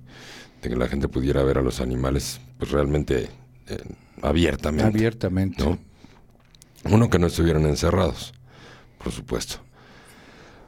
De 0.64 0.70
que 0.70 0.76
la 0.76 0.88
gente 0.88 1.08
pudiera 1.08 1.44
ver 1.44 1.60
a 1.60 1.62
los 1.62 1.80
animales 1.80 2.42
pues 2.58 2.72
realmente 2.72 3.30
eh, 3.68 3.78
abiertamente. 4.22 4.86
Abiertamente. 4.86 5.64
¿no? 5.64 5.78
Uno, 6.86 7.10
que 7.10 7.20
no 7.20 7.28
estuvieran 7.28 7.66
encerrados, 7.66 8.34
por 9.04 9.12
supuesto. 9.12 9.58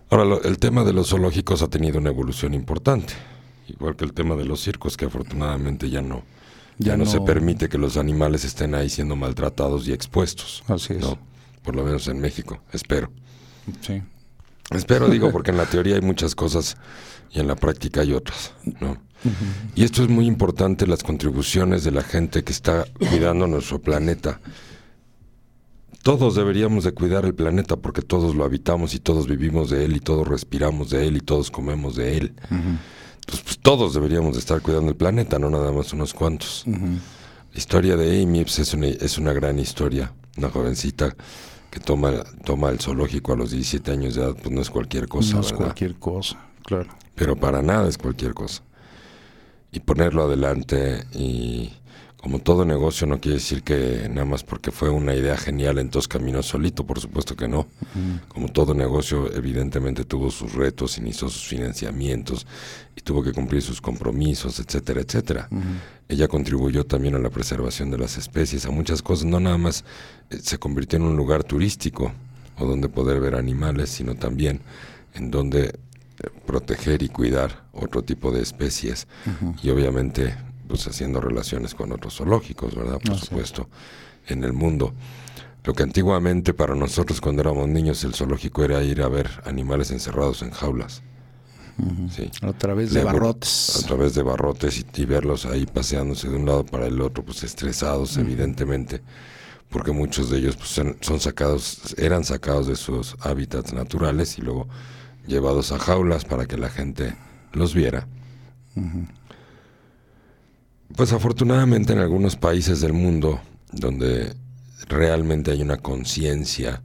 Ahora, 0.10 0.40
el 0.44 0.58
tema 0.58 0.84
de 0.84 0.94
los 0.94 1.10
zoológicos 1.10 1.62
ha 1.62 1.68
tenido 1.68 2.00
una 2.00 2.10
evolución 2.10 2.54
importante, 2.54 3.14
igual 3.68 3.96
que 3.96 4.06
el 4.06 4.14
tema 4.14 4.36
de 4.36 4.46
los 4.46 4.62
circos, 4.62 4.98
que 4.98 5.06
afortunadamente 5.06 5.90
ya 5.90 6.02
no, 6.02 6.24
ya, 6.80 6.96
no, 6.96 7.06
se 7.06 7.20
permite 7.22 7.70
que 7.70 7.78
los 7.78 7.98
animales 7.98 8.46
estén 8.46 8.74
ahí 8.74 8.90
siendo 8.90 9.16
maltratados 9.16 9.88
y 9.88 9.94
expuestos. 9.94 10.64
Así 10.68 10.94
es. 10.94 11.06
Por 11.62 11.76
lo 11.76 11.84
menos 11.84 12.08
en 12.08 12.20
México, 12.20 12.62
espero. 12.72 13.12
Sí. 13.82 14.02
Espero, 14.72 15.10
digo, 15.10 15.32
porque 15.34 15.52
en 15.52 15.58
la 15.58 15.66
teoría 15.66 15.96
hay 15.96 16.02
muchas 16.02 16.36
cosas 16.36 16.78
y 17.32 17.40
en 17.40 17.48
la 17.48 17.56
práctica 17.56 18.02
hay 18.02 18.14
otras, 18.14 18.54
¿no? 18.80 18.98
Y 19.76 19.84
esto 19.84 20.04
es 20.04 20.10
muy 20.10 20.26
importante, 20.26 20.88
las 20.88 21.04
contribuciones 21.04 21.84
de 21.84 21.92
la 21.92 22.04
gente 22.04 22.44
que 22.44 22.52
está 22.52 22.86
cuidando 22.98 23.48
nuestro 23.48 23.80
planeta. 23.80 24.40
Todos 26.04 26.36
deberíamos 26.36 26.84
de 26.84 26.94
cuidar 26.94 27.26
el 27.26 27.36
planeta 27.36 27.76
porque 27.76 28.02
todos 28.02 28.36
lo 28.36 28.46
habitamos 28.46 28.94
y 28.94 29.00
todos 29.00 29.28
vivimos 29.28 29.70
de 29.70 29.86
él 29.86 29.96
y 29.98 30.00
todos 30.00 30.28
respiramos 30.28 30.90
de 30.90 31.08
él 31.08 31.18
y 31.18 31.20
todos 31.20 31.52
comemos 31.52 31.96
de 31.96 32.18
él. 32.18 32.34
pues, 33.26 33.60
todos 33.60 33.94
deberíamos 33.94 34.34
de 34.34 34.40
estar 34.40 34.62
cuidando 34.62 34.90
el 34.90 34.96
planeta, 34.96 35.38
no 35.38 35.50
nada 35.50 35.72
más 35.72 35.92
unos 35.94 36.14
cuantos. 36.14 36.64
La 36.66 37.58
historia 37.58 37.98
de 37.98 38.22
Amy 38.22 38.44
pues, 38.44 38.60
es, 38.60 38.74
una, 38.74 38.88
es 38.88 39.18
una 39.18 39.34
gran 39.34 39.60
historia. 39.60 40.14
Una 40.38 40.50
jovencita 40.50 41.16
que 41.72 41.80
toma, 41.80 42.14
toma 42.46 42.70
el 42.70 42.80
zoológico 42.80 43.34
a 43.34 43.36
los 43.36 43.52
17 43.52 43.92
años 43.92 44.16
de 44.16 44.22
edad, 44.22 44.36
pues 44.36 44.52
no 44.52 44.62
es 44.62 44.70
cualquier 44.70 45.08
cosa. 45.08 45.34
No 45.34 45.42
es 45.42 45.52
cualquier 45.52 45.96
cosa, 45.96 46.38
claro. 46.64 46.90
Pero 47.16 47.36
para 47.36 47.64
nada 47.64 47.90
es 47.90 47.98
cualquier 47.98 48.36
cosa 48.36 48.62
y 49.72 49.80
ponerlo 49.80 50.24
adelante 50.24 51.06
y 51.14 51.72
como 52.18 52.40
todo 52.40 52.66
negocio 52.66 53.06
no 53.06 53.22
quiere 53.22 53.38
decir 53.38 53.64
que 53.64 54.08
nada 54.10 54.26
más 54.26 54.44
porque 54.44 54.72
fue 54.72 54.90
una 54.90 55.14
idea 55.14 55.38
genial 55.38 55.78
entonces 55.78 56.08
caminó 56.08 56.42
solito, 56.42 56.86
por 56.86 57.00
supuesto 57.00 57.36
que 57.36 57.48
no. 57.48 57.68
Como 58.28 58.50
todo 58.50 58.74
negocio 58.74 59.32
evidentemente 59.34 60.04
tuvo 60.04 60.32
sus 60.32 60.54
retos, 60.54 60.98
inició 60.98 61.30
sus 61.30 61.48
financiamientos 61.48 62.48
y 62.96 63.02
tuvo 63.02 63.24
que 63.24 63.32
cumplir 63.32 63.62
sus 63.62 63.80
compromisos, 63.80 64.60
etcétera, 64.60 65.02
etcétera. 65.02 65.48
Ella 66.10 66.28
contribuyó 66.28 66.86
también 66.86 67.16
a 67.16 67.20
la 67.20 67.30
preservación 67.30 67.92
de 67.92 68.00
las 68.00 68.18
especies, 68.18 68.66
a 68.66 68.72
muchas 68.72 69.02
cosas, 69.02 69.26
no 69.26 69.40
nada 69.40 69.58
más 69.58 69.84
eh, 70.30 70.40
se 70.42 70.58
convirtió 70.58 70.98
en 70.98 71.04
un 71.04 71.16
lugar 71.16 71.44
turístico 71.44 72.12
o 72.58 72.66
donde 72.66 72.90
poder 72.90 73.20
ver 73.20 73.36
animales, 73.36 73.90
sino 73.90 74.16
también 74.16 74.62
en 75.14 75.32
donde 75.32 75.80
proteger 76.46 77.04
y 77.04 77.10
cuidar 77.10 77.66
otro 77.74 78.04
tipo 78.04 78.32
de 78.32 78.42
especies 78.42 79.08
y 79.62 79.70
obviamente 79.70 80.36
pues 80.68 80.88
haciendo 80.88 81.22
relaciones 81.22 81.74
con 81.74 81.92
otros 81.92 82.18
zoológicos, 82.18 82.76
¿verdad? 82.76 83.00
Por 83.04 83.18
supuesto, 83.18 83.70
en 84.28 84.44
el 84.44 84.54
mundo. 84.54 84.94
Lo 85.64 85.74
que 85.74 85.84
antiguamente 85.84 86.54
para 86.54 86.76
nosotros 86.76 87.20
cuando 87.22 87.42
éramos 87.42 87.68
niños 87.68 88.04
el 88.04 88.14
zoológico 88.14 88.64
era 88.64 88.84
ir 88.84 89.02
a 89.02 89.10
ver 89.10 89.30
animales 89.46 89.92
encerrados 89.92 90.42
en 90.42 90.52
jaulas. 90.52 91.02
sí. 92.10 92.32
A 92.42 92.54
través 92.54 92.94
de, 92.94 93.04
barrotes. 93.04 93.82
A 93.84 93.88
través 93.88 94.14
de 94.16 94.24
barrotes 94.24 94.84
y, 94.94 95.06
verlos 95.06 95.46
ahí 95.46 95.66
paseándose 95.66 96.30
de 96.30 96.36
un 96.36 96.46
lado 96.46 96.66
para 96.66 96.88
el 96.88 97.02
otro, 97.02 97.24
pues 97.24 97.44
estresados 97.44 98.18
evidentemente, 98.18 99.02
porque 99.70 99.92
muchos 99.92 100.30
de 100.30 100.38
ellos 100.40 100.56
pues, 100.56 100.70
son, 100.70 101.20
sacados, 101.20 101.96
eran 101.98 102.24
sacados 102.24 102.68
de 102.68 102.76
sus 102.76 103.16
hábitats 103.20 103.74
naturales 103.74 104.38
y 104.38 104.42
luego 104.42 104.68
llevados 105.28 105.72
a 105.72 105.80
jaulas 105.80 106.26
para 106.26 106.46
que 106.46 106.58
la 106.58 106.70
gente 106.70 107.16
los 107.54 107.74
viera. 107.74 108.08
Pues 110.96 111.14
afortunadamente 111.14 111.94
en 111.94 112.00
algunos 112.00 112.36
países 112.36 112.82
del 112.82 112.94
mundo 112.94 113.40
donde 113.72 114.36
realmente 114.88 115.52
hay 115.52 115.62
una 115.62 115.78
conciencia 115.78 116.82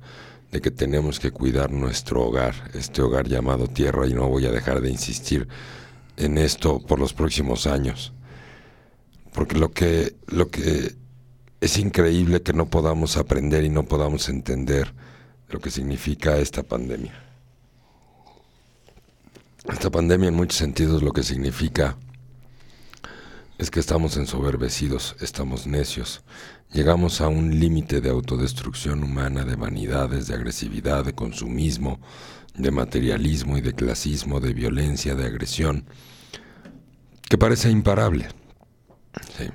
de 0.50 0.60
que 0.60 0.70
tenemos 0.70 1.18
que 1.18 1.30
cuidar 1.30 1.70
nuestro 1.70 2.22
hogar, 2.22 2.54
este 2.74 3.00
hogar 3.00 3.26
llamado 3.26 3.68
tierra, 3.68 4.06
y 4.06 4.12
no 4.12 4.28
voy 4.28 4.44
a 4.46 4.52
dejar 4.52 4.82
de 4.82 4.90
insistir 4.90 5.48
en 6.16 6.36
esto 6.36 6.78
por 6.80 6.98
los 6.98 7.14
próximos 7.14 7.66
años. 7.66 8.12
Porque 9.32 9.56
lo 9.56 9.70
que, 9.70 10.14
lo 10.26 10.50
que 10.50 10.94
es 11.60 11.78
increíble 11.78 12.42
que 12.42 12.52
no 12.52 12.66
podamos 12.66 13.16
aprender 13.16 13.64
y 13.64 13.70
no 13.70 13.84
podamos 13.84 14.28
entender 14.28 14.92
lo 15.48 15.60
que 15.60 15.70
significa 15.70 16.36
esta 16.36 16.62
pandemia. 16.62 17.14
Esta 19.70 19.90
pandemia 19.90 20.28
en 20.28 20.34
muchos 20.34 20.58
sentidos 20.58 21.04
lo 21.04 21.12
que 21.12 21.22
significa 21.22 21.96
es 23.58 23.70
que 23.70 23.78
estamos 23.78 24.16
ensoberbecidos, 24.16 25.14
estamos 25.20 25.68
necios. 25.68 26.24
Llegamos 26.72 27.20
a 27.20 27.28
un 27.28 27.60
límite 27.60 28.00
de 28.00 28.10
autodestrucción 28.10 29.04
humana, 29.04 29.44
de 29.44 29.54
vanidades, 29.54 30.26
de 30.26 30.34
agresividad, 30.34 31.04
de 31.04 31.14
consumismo, 31.14 32.00
de 32.56 32.72
materialismo 32.72 33.56
y 33.56 33.60
de 33.60 33.72
clasismo, 33.72 34.40
de 34.40 34.52
violencia, 34.52 35.14
de 35.14 35.26
agresión, 35.26 35.86
que 37.28 37.38
parece 37.38 37.70
imparable. 37.70 38.28
Sí. 39.38 39.48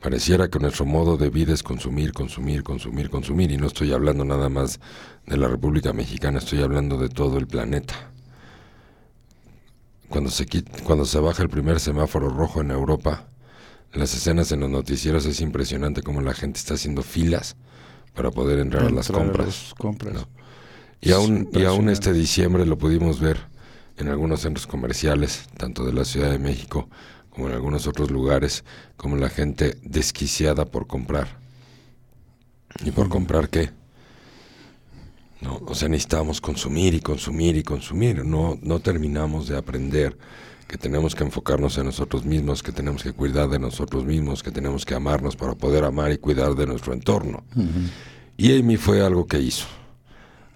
Pareciera 0.00 0.50
que 0.50 0.58
nuestro 0.58 0.84
modo 0.84 1.16
de 1.16 1.30
vida 1.30 1.54
es 1.54 1.62
consumir, 1.62 2.12
consumir, 2.12 2.62
consumir, 2.62 3.08
consumir, 3.08 3.50
y 3.52 3.56
no 3.56 3.68
estoy 3.68 3.94
hablando 3.94 4.26
nada 4.26 4.50
más 4.50 4.80
de 5.24 5.38
la 5.38 5.48
República 5.48 5.94
Mexicana, 5.94 6.40
estoy 6.40 6.60
hablando 6.60 6.98
de 6.98 7.08
todo 7.08 7.38
el 7.38 7.46
planeta. 7.46 8.13
Cuando 10.14 10.30
se, 10.30 10.46
cuando 10.84 11.06
se 11.06 11.18
baja 11.18 11.42
el 11.42 11.48
primer 11.48 11.80
semáforo 11.80 12.28
rojo 12.28 12.60
en 12.60 12.70
Europa, 12.70 13.26
las 13.92 14.14
escenas 14.14 14.52
en 14.52 14.60
los 14.60 14.70
noticieros 14.70 15.26
es 15.26 15.40
impresionante 15.40 16.02
como 16.02 16.20
la 16.20 16.34
gente 16.34 16.60
está 16.60 16.74
haciendo 16.74 17.02
filas 17.02 17.56
para 18.14 18.30
poder 18.30 18.60
entrar, 18.60 18.84
a 18.84 18.90
las 18.90 19.10
compras. 19.10 19.74
Y, 21.00 21.10
aún, 21.10 21.48
y 21.52 21.64
aún 21.64 21.88
este 21.88 22.12
diciembre 22.12 22.64
lo 22.64 22.78
pudimos 22.78 23.18
ver 23.18 23.40
en 23.96 24.06
algunos 24.06 24.42
centros 24.42 24.68
comerciales, 24.68 25.48
tanto 25.56 25.84
de 25.84 25.92
la 25.92 26.04
Ciudad 26.04 26.30
de 26.30 26.38
México 26.38 26.88
como 27.28 27.48
en 27.48 27.54
algunos 27.54 27.88
otros 27.88 28.12
lugares, 28.12 28.62
como 28.96 29.16
la 29.16 29.30
gente 29.30 29.78
desquiciada 29.82 30.64
por 30.64 30.86
comprar. 30.86 31.40
¿Y 32.84 32.92
por 32.92 33.08
comprar 33.08 33.48
qué? 33.48 33.72
¿No? 35.44 35.60
O 35.66 35.74
sea, 35.74 35.88
necesitamos 35.88 36.40
consumir 36.40 36.94
y 36.94 37.00
consumir 37.00 37.56
y 37.56 37.62
consumir. 37.62 38.24
No, 38.24 38.58
no 38.62 38.80
terminamos 38.80 39.46
de 39.46 39.56
aprender 39.56 40.16
que 40.66 40.78
tenemos 40.78 41.14
que 41.14 41.22
enfocarnos 41.22 41.76
en 41.78 41.84
nosotros 41.84 42.24
mismos, 42.24 42.62
que 42.62 42.72
tenemos 42.72 43.02
que 43.02 43.12
cuidar 43.12 43.48
de 43.48 43.58
nosotros 43.58 44.04
mismos, 44.04 44.42
que 44.42 44.50
tenemos 44.50 44.84
que 44.84 44.94
amarnos 44.94 45.36
para 45.36 45.54
poder 45.54 45.84
amar 45.84 46.10
y 46.10 46.18
cuidar 46.18 46.54
de 46.54 46.66
nuestro 46.66 46.92
entorno. 46.94 47.44
Y 48.36 48.58
Amy 48.58 48.76
fue 48.76 49.04
algo 49.04 49.26
que 49.26 49.38
hizo. 49.38 49.66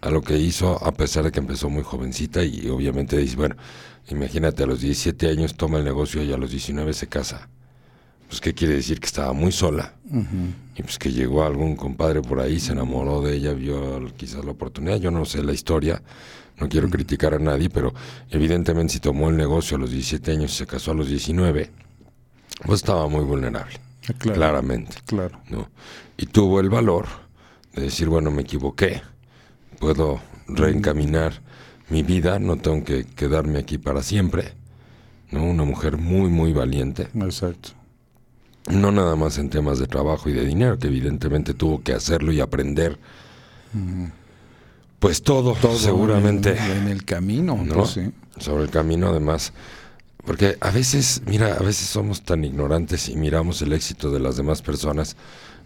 Algo 0.00 0.22
que 0.22 0.38
hizo 0.38 0.82
a 0.84 0.92
pesar 0.92 1.24
de 1.24 1.32
que 1.32 1.40
empezó 1.40 1.68
muy 1.68 1.82
jovencita 1.82 2.42
y 2.42 2.68
obviamente 2.68 3.16
dice, 3.18 3.36
bueno, 3.36 3.56
imagínate, 4.08 4.62
a 4.62 4.66
los 4.66 4.80
17 4.80 5.28
años 5.28 5.54
toma 5.54 5.78
el 5.78 5.84
negocio 5.84 6.22
y 6.22 6.32
a 6.32 6.38
los 6.38 6.50
19 6.50 6.94
se 6.94 7.08
casa 7.08 7.48
pues 8.28 8.40
qué 8.42 8.52
quiere 8.52 8.74
decir 8.74 9.00
que 9.00 9.06
estaba 9.06 9.32
muy 9.32 9.52
sola 9.52 9.94
y 10.76 10.82
pues 10.82 10.98
que 10.98 11.10
llegó 11.10 11.44
algún 11.44 11.76
compadre 11.76 12.20
por 12.20 12.40
ahí, 12.40 12.60
se 12.60 12.72
enamoró 12.72 13.22
de 13.22 13.34
ella, 13.34 13.52
vio 13.54 14.04
quizás 14.16 14.44
la 14.44 14.52
oportunidad, 14.52 14.96
yo 14.96 15.10
no 15.10 15.24
sé 15.24 15.42
la 15.42 15.52
historia, 15.52 16.02
no 16.58 16.68
quiero 16.68 16.90
criticar 16.90 17.34
a 17.34 17.38
nadie, 17.38 17.70
pero 17.70 17.94
evidentemente 18.30 18.92
si 18.94 19.00
tomó 19.00 19.30
el 19.30 19.36
negocio 19.36 19.76
a 19.76 19.80
los 19.80 19.90
17 19.90 20.32
años 20.32 20.52
y 20.52 20.56
se 20.56 20.66
casó 20.66 20.90
a 20.90 20.94
los 20.94 21.08
19, 21.08 21.70
pues 22.66 22.80
estaba 22.80 23.08
muy 23.08 23.24
vulnerable, 23.24 23.80
ah, 24.08 24.12
claramente. 24.18 24.96
Claro. 25.06 25.40
¿no? 25.48 25.70
Y 26.18 26.26
tuvo 26.26 26.60
el 26.60 26.68
valor 26.68 27.06
de 27.74 27.82
decir, 27.82 28.08
bueno, 28.08 28.30
me 28.30 28.42
equivoqué, 28.42 29.00
puedo 29.78 30.20
reencaminar 30.48 31.40
mi 31.88 32.02
vida, 32.02 32.38
no 32.38 32.56
tengo 32.56 32.84
que 32.84 33.04
quedarme 33.04 33.58
aquí 33.58 33.78
para 33.78 34.02
siempre. 34.02 34.52
¿no? 35.30 35.44
Una 35.44 35.64
mujer 35.64 35.96
muy, 35.96 36.28
muy 36.28 36.52
valiente. 36.52 37.08
Exacto 37.14 37.77
no 38.70 38.92
nada 38.92 39.16
más 39.16 39.38
en 39.38 39.50
temas 39.50 39.78
de 39.78 39.86
trabajo 39.86 40.28
y 40.28 40.32
de 40.32 40.44
dinero, 40.44 40.78
que 40.78 40.88
evidentemente 40.88 41.54
tuvo 41.54 41.82
que 41.82 41.92
hacerlo 41.92 42.32
y 42.32 42.40
aprender. 42.40 42.98
Pues 44.98 45.22
todo, 45.22 45.54
seguramente. 45.76 46.56
En, 46.56 46.88
el 46.88 47.04
camino, 47.04 47.56
¿no? 47.56 47.86
Sobre 47.86 48.64
el 48.64 48.70
camino, 48.70 49.08
además. 49.08 49.52
Porque 50.24 50.58
a 50.60 50.70
veces, 50.70 51.22
mira, 51.26 51.54
a 51.54 51.62
veces 51.62 51.86
somos 51.86 52.22
tan 52.22 52.44
ignorantes 52.44 53.08
y 53.08 53.16
miramos 53.16 53.62
el 53.62 53.72
éxito 53.72 54.10
de 54.10 54.20
las 54.20 54.36
demás 54.36 54.60
personas. 54.60 55.16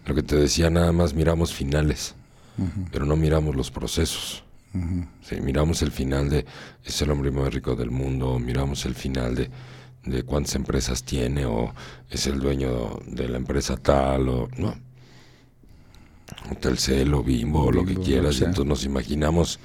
Lo 0.05 0.15
que 0.15 0.23
te 0.23 0.35
decía, 0.35 0.69
nada 0.69 0.91
más 0.91 1.13
miramos 1.13 1.53
finales, 1.53 2.15
pero 2.91 3.05
no 3.05 3.15
miramos 3.15 3.55
los 3.55 3.71
procesos. 3.71 4.43
miramos 5.41 5.81
el 5.81 5.91
final 5.91 6.29
de 6.29 6.45
es 6.85 7.01
el 7.01 7.11
hombre 7.11 7.31
más 7.31 7.53
rico 7.53 7.75
del 7.75 7.91
mundo, 7.91 8.39
miramos 8.39 8.85
el 8.85 8.95
final 8.95 9.35
de 9.35 9.49
de 10.05 10.23
cuántas 10.23 10.55
empresas 10.55 11.03
tiene 11.03 11.45
o 11.45 11.73
es 12.09 12.27
el 12.27 12.39
dueño 12.39 12.99
de 13.07 13.29
la 13.29 13.37
empresa 13.37 13.77
tal 13.77 14.29
o 14.29 14.49
no. 14.57 14.75
Telcel 16.59 17.13
o 17.13 17.23
Bimbo 17.23 17.65
o 17.65 17.71
lo 17.71 17.85
que 17.85 17.95
quieras. 17.95 18.39
Y 18.39 18.43
entonces 18.43 18.65
nos 18.65 18.85
imaginamos 18.85 19.59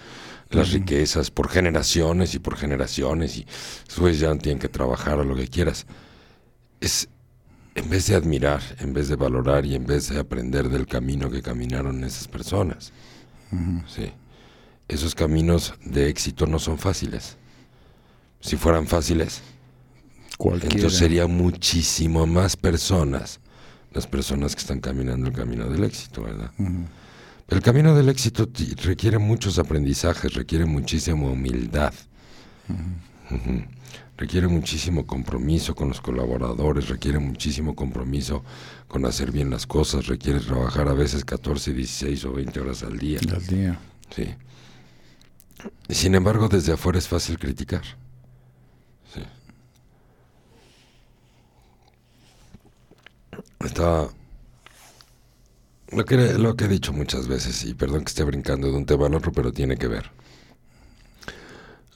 las 0.50 0.72
riquezas 0.72 1.30
por 1.30 1.48
generaciones 1.48 2.34
y 2.34 2.38
por 2.38 2.56
generaciones 2.56 3.36
y 3.36 3.46
después 3.86 4.18
ya 4.18 4.34
tienen 4.36 4.58
que 4.58 4.68
trabajar 4.68 5.18
o 5.18 5.24
lo 5.24 5.36
que 5.36 5.48
quieras. 5.48 5.86
Es 6.80 7.08
en 7.74 7.88
vez 7.88 8.06
de 8.06 8.16
admirar, 8.16 8.60
en 8.80 8.92
vez 8.92 9.08
de 9.08 9.16
valorar 9.16 9.64
y 9.64 9.74
en 9.74 9.86
vez 9.86 10.08
de 10.08 10.18
aprender 10.18 10.68
del 10.68 10.86
camino 10.86 11.30
que 11.30 11.42
caminaron 11.42 12.02
esas 12.02 12.26
personas. 12.26 12.92
Sí. 13.86 14.12
Esos 14.88 15.14
caminos 15.14 15.74
de 15.84 16.08
éxito 16.08 16.46
no 16.46 16.58
son 16.58 16.78
fáciles. 16.78 17.36
Si 18.40 18.56
fueran 18.56 18.86
fáciles, 18.86 19.42
entonces 20.38 20.96
serían 20.96 21.30
muchísimo 21.30 22.26
más 22.26 22.56
personas 22.56 23.40
las 23.92 24.06
personas 24.06 24.54
que 24.54 24.60
están 24.60 24.80
caminando 24.80 25.28
el 25.28 25.32
camino 25.32 25.68
del 25.68 25.84
éxito, 25.84 26.22
¿verdad? 26.22 26.52
El 27.48 27.62
camino 27.62 27.94
del 27.94 28.08
éxito 28.08 28.48
requiere 28.84 29.18
muchos 29.18 29.58
aprendizajes, 29.58 30.34
requiere 30.34 30.66
muchísima 30.66 31.26
humildad, 31.26 31.94
requiere 34.16 34.46
muchísimo 34.46 35.06
compromiso 35.06 35.74
con 35.74 35.88
los 35.88 36.00
colaboradores, 36.00 36.88
requiere 36.88 37.18
muchísimo 37.18 37.74
compromiso 37.74 38.44
con 38.86 39.06
hacer 39.06 39.32
bien 39.32 39.50
las 39.50 39.66
cosas, 39.66 40.06
requiere 40.06 40.40
trabajar 40.40 40.88
a 40.88 40.94
veces 40.94 41.24
14, 41.24 41.72
16 41.72 42.24
o 42.26 42.32
20 42.32 42.60
horas 42.60 42.82
al 42.82 42.98
día. 42.98 43.18
Al 43.32 43.46
día. 43.46 43.78
Sí. 44.14 44.34
Sin 45.88 46.14
embargo, 46.14 46.48
desde 46.48 46.72
afuera 46.72 46.98
es 46.98 47.08
fácil 47.08 47.38
criticar. 47.38 47.82
Estaba... 53.64 54.08
Lo 55.90 56.04
que, 56.04 56.16
lo 56.34 56.54
que 56.54 56.66
he 56.66 56.68
dicho 56.68 56.92
muchas 56.92 57.28
veces, 57.28 57.64
y 57.64 57.72
perdón 57.72 58.04
que 58.04 58.10
esté 58.10 58.22
brincando 58.22 58.70
de 58.70 58.76
un 58.76 58.84
tema 58.84 59.06
al 59.06 59.14
otro, 59.14 59.32
pero 59.32 59.52
tiene 59.52 59.78
que 59.78 59.88
ver. 59.88 60.10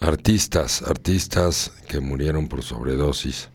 Artistas, 0.00 0.82
artistas 0.82 1.72
que 1.88 2.00
murieron 2.00 2.48
por 2.48 2.62
sobredosis, 2.62 3.50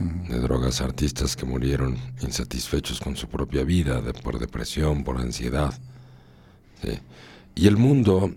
de 0.00 0.38
drogas, 0.38 0.80
artistas 0.80 1.36
que 1.36 1.44
murieron 1.44 1.96
insatisfechos 2.20 3.00
con 3.00 3.16
su 3.16 3.28
propia 3.28 3.64
vida, 3.64 4.00
de, 4.00 4.12
por 4.14 4.38
depresión, 4.38 5.04
por 5.04 5.18
ansiedad. 5.18 5.74
Y 7.54 7.66
el 7.66 7.76
mundo, 7.76 8.34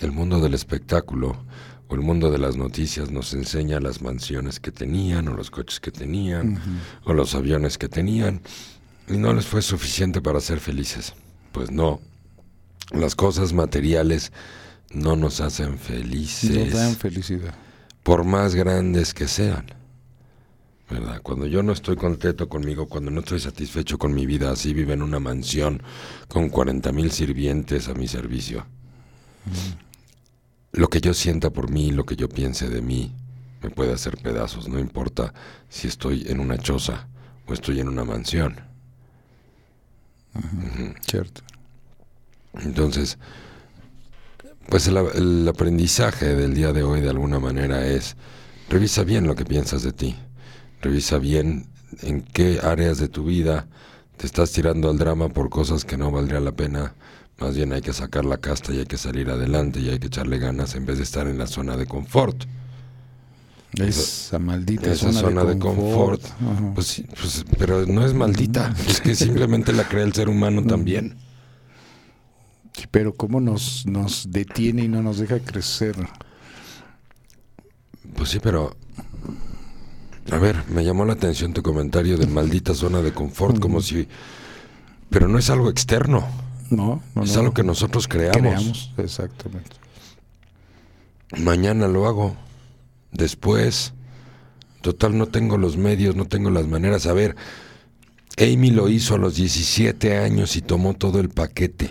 el 0.00 0.12
mundo 0.12 0.40
del 0.40 0.54
espectáculo 0.54 1.44
o 1.92 1.94
el 1.94 2.00
mundo 2.00 2.30
de 2.30 2.38
las 2.38 2.56
noticias 2.56 3.10
nos 3.10 3.34
enseña 3.34 3.78
las 3.78 4.00
mansiones 4.00 4.60
que 4.60 4.72
tenían, 4.72 5.28
o 5.28 5.34
los 5.34 5.50
coches 5.50 5.78
que 5.78 5.90
tenían, 5.90 6.58
o 7.04 7.12
los 7.12 7.34
aviones 7.34 7.76
que 7.76 7.86
tenían, 7.86 8.40
y 9.08 9.18
no 9.18 9.34
les 9.34 9.44
fue 9.44 9.60
suficiente 9.60 10.22
para 10.22 10.40
ser 10.40 10.58
felices. 10.58 11.12
Pues 11.52 11.70
no, 11.70 12.00
las 12.92 13.14
cosas 13.14 13.52
materiales 13.52 14.32
no 14.90 15.16
nos 15.16 15.42
hacen 15.42 15.78
felices. 15.78 16.72
Nos 16.72 16.72
dan 16.72 16.96
felicidad. 16.96 17.54
Por 18.02 18.24
más 18.24 18.54
grandes 18.54 19.12
que 19.12 19.28
sean. 19.28 19.66
¿Verdad? 20.88 21.20
Cuando 21.22 21.46
yo 21.46 21.62
no 21.62 21.72
estoy 21.72 21.96
contento 21.96 22.48
conmigo, 22.48 22.86
cuando 22.86 23.10
no 23.10 23.20
estoy 23.20 23.40
satisfecho 23.40 23.98
con 23.98 24.14
mi 24.14 24.24
vida, 24.24 24.50
así 24.50 24.72
vive 24.72 24.94
en 24.94 25.02
una 25.02 25.20
mansión 25.20 25.82
con 26.28 26.48
40 26.48 26.90
mil 26.92 27.10
sirvientes 27.10 27.88
a 27.88 27.94
mi 27.94 28.08
servicio. 28.08 28.64
Lo 30.72 30.88
que 30.88 31.00
yo 31.00 31.14
sienta 31.14 31.50
por 31.50 31.70
mí, 31.70 31.90
lo 31.90 32.04
que 32.04 32.16
yo 32.16 32.28
piense 32.28 32.68
de 32.68 32.80
mí, 32.80 33.14
me 33.62 33.70
puede 33.70 33.92
hacer 33.92 34.16
pedazos, 34.16 34.68
no 34.68 34.78
importa 34.78 35.32
si 35.68 35.86
estoy 35.86 36.24
en 36.28 36.40
una 36.40 36.58
choza 36.58 37.08
o 37.46 37.52
estoy 37.52 37.80
en 37.80 37.88
una 37.88 38.04
mansión. 38.04 38.56
Cierto. 41.06 41.42
Entonces, 42.60 43.18
pues 44.68 44.88
el, 44.88 45.48
aprendizaje 45.48 46.34
del 46.34 46.54
día 46.54 46.72
de 46.72 46.82
hoy 46.82 47.00
de 47.00 47.10
alguna 47.10 47.38
manera 47.38 47.86
es, 47.86 48.16
revisa 48.68 49.04
bien 49.04 49.26
lo 49.26 49.34
que 49.34 49.44
piensas 49.44 49.82
de 49.82 49.92
ti, 49.92 50.16
revisa 50.80 51.18
bien 51.18 51.66
en 52.02 52.22
qué 52.22 52.60
áreas 52.62 52.98
de 52.98 53.08
tu 53.08 53.24
vida 53.24 53.66
te 54.16 54.26
estás 54.26 54.52
tirando 54.52 54.88
al 54.88 54.98
drama 54.98 55.28
por 55.28 55.50
cosas 55.50 55.84
que 55.84 55.96
no 55.96 56.10
valdría 56.10 56.40
la 56.40 56.52
pena, 56.52 56.94
más 57.42 57.56
bien 57.56 57.72
hay 57.72 57.80
que 57.80 57.92
sacar 57.92 58.24
la 58.24 58.36
casta 58.36 58.72
y 58.72 58.78
hay 58.78 58.86
que 58.86 58.96
salir 58.96 59.28
adelante 59.28 59.80
y 59.80 59.88
hay 59.88 59.98
que 59.98 60.06
echarle 60.06 60.38
ganas 60.38 60.76
en 60.76 60.86
vez 60.86 60.98
de 60.98 61.02
estar 61.02 61.26
en 61.26 61.38
la 61.38 61.48
zona 61.48 61.76
de 61.76 61.86
confort. 61.86 62.44
Esa 63.74 64.38
maldita 64.38 64.94
zona, 64.94 65.44
de 65.44 65.58
confort. 65.58 66.22
Pues, 66.74 67.02
pues, 67.18 67.44
pero 67.58 67.84
no 67.86 68.06
es 68.06 68.14
maldita, 68.14 68.72
es 68.86 69.00
que 69.00 69.16
simplemente 69.16 69.72
la 69.72 69.88
crea 69.88 70.04
el 70.04 70.12
ser 70.12 70.28
humano 70.28 70.62
también. 70.62 71.16
Pero 72.92 73.12
cómo 73.14 73.40
nos, 73.40 73.86
nos 73.86 74.30
detiene 74.30 74.84
y 74.84 74.88
no 74.88 75.02
nos 75.02 75.18
deja 75.18 75.40
crecer. 75.40 75.96
Pues 78.14 78.30
sí, 78.30 78.38
pero... 78.40 78.76
A 80.30 80.38
ver, 80.38 80.62
me 80.68 80.84
llamó 80.84 81.04
la 81.04 81.14
atención 81.14 81.52
tu 81.52 81.62
comentario 81.62 82.16
de 82.16 82.28
maldita 82.28 82.72
zona 82.72 83.02
de 83.02 83.12
confort, 83.12 83.58
como 83.58 83.80
si... 83.80 84.06
Pero 85.10 85.26
no 85.26 85.38
es 85.38 85.50
algo 85.50 85.68
externo. 85.68 86.24
No, 86.72 87.02
no 87.14 87.22
Es 87.24 87.36
algo 87.36 87.52
que 87.52 87.62
nosotros 87.62 88.08
creamos. 88.08 88.40
Creamos, 88.40 88.92
exactamente. 88.96 89.76
Mañana 91.36 91.86
lo 91.86 92.06
hago. 92.06 92.34
Después. 93.10 93.92
Total, 94.80 95.16
no 95.16 95.26
tengo 95.26 95.58
los 95.58 95.76
medios, 95.76 96.16
no 96.16 96.24
tengo 96.24 96.50
las 96.50 96.66
maneras. 96.66 97.06
A 97.06 97.12
ver, 97.12 97.36
Amy 98.38 98.70
lo 98.70 98.88
hizo 98.88 99.14
a 99.14 99.18
los 99.18 99.36
17 99.36 100.16
años 100.16 100.56
y 100.56 100.62
tomó 100.62 100.94
todo 100.94 101.20
el 101.20 101.28
paquete. 101.28 101.90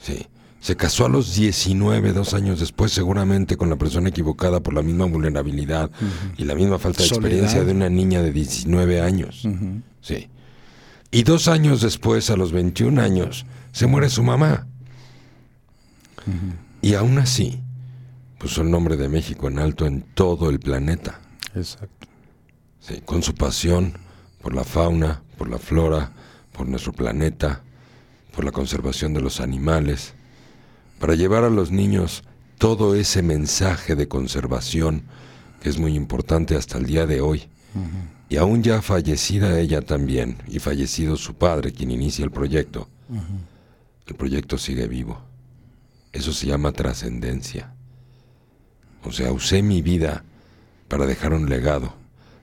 Sí. 0.00 0.26
Se 0.60 0.74
casó 0.74 1.06
a 1.06 1.08
los 1.08 1.36
19, 1.36 2.12
dos 2.12 2.34
años 2.34 2.58
después, 2.58 2.92
seguramente 2.92 3.56
con 3.56 3.70
la 3.70 3.76
persona 3.76 4.08
equivocada 4.08 4.60
por 4.60 4.74
la 4.74 4.82
misma 4.82 5.04
vulnerabilidad 5.04 5.90
y 6.36 6.44
la 6.44 6.54
misma 6.56 6.78
falta 6.78 7.02
de 7.02 7.08
experiencia 7.08 7.62
de 7.62 7.72
una 7.72 7.88
niña 7.88 8.22
de 8.22 8.32
19 8.32 9.00
años. 9.00 9.46
Sí. 10.00 10.28
Y 11.10 11.22
dos 11.22 11.48
años 11.48 11.80
después, 11.80 12.30
a 12.30 12.36
los 12.36 12.52
21 12.52 13.00
años, 13.00 13.46
se 13.72 13.86
muere 13.86 14.10
su 14.10 14.22
mamá. 14.22 14.66
Y 16.82 16.94
aún 16.94 17.18
así, 17.18 17.60
puso 18.38 18.62
el 18.62 18.70
nombre 18.70 18.96
de 18.96 19.08
México 19.08 19.48
en 19.48 19.58
alto 19.58 19.86
en 19.86 20.02
todo 20.02 20.50
el 20.50 20.60
planeta. 20.60 21.20
Exacto. 21.54 22.06
Sí, 22.80 23.00
con 23.04 23.22
su 23.22 23.34
pasión 23.34 23.94
por 24.42 24.54
la 24.54 24.64
fauna, 24.64 25.22
por 25.36 25.48
la 25.48 25.58
flora, 25.58 26.12
por 26.52 26.68
nuestro 26.68 26.92
planeta, 26.92 27.62
por 28.34 28.44
la 28.44 28.52
conservación 28.52 29.14
de 29.14 29.20
los 29.20 29.40
animales, 29.40 30.14
para 30.98 31.14
llevar 31.14 31.44
a 31.44 31.50
los 31.50 31.70
niños 31.70 32.24
todo 32.58 32.94
ese 32.94 33.22
mensaje 33.22 33.94
de 33.94 34.08
conservación 34.08 35.04
que 35.60 35.68
es 35.68 35.78
muy 35.78 35.94
importante 35.94 36.56
hasta 36.56 36.78
el 36.78 36.86
día 36.86 37.06
de 37.06 37.20
hoy. 37.20 37.48
Y 38.28 38.36
aún 38.36 38.62
ya 38.62 38.82
fallecida 38.82 39.58
ella 39.58 39.80
también, 39.80 40.38
y 40.46 40.58
fallecido 40.58 41.16
su 41.16 41.34
padre, 41.34 41.72
quien 41.72 41.90
inicia 41.90 42.24
el 42.24 42.30
proyecto, 42.30 42.88
el 44.06 44.14
proyecto 44.14 44.58
sigue 44.58 44.86
vivo. 44.86 45.20
Eso 46.12 46.32
se 46.32 46.46
llama 46.46 46.72
trascendencia. 46.72 47.72
O 49.04 49.12
sea, 49.12 49.32
usé 49.32 49.62
mi 49.62 49.80
vida 49.80 50.24
para 50.88 51.06
dejar 51.06 51.32
un 51.32 51.48
legado, 51.48 51.94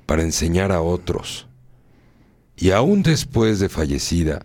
para 0.06 0.24
enseñar 0.24 0.72
a 0.72 0.82
otros. 0.82 1.48
Y 2.58 2.72
aún 2.72 3.04
después 3.04 3.60
de 3.60 3.70
fallecida, 3.70 4.44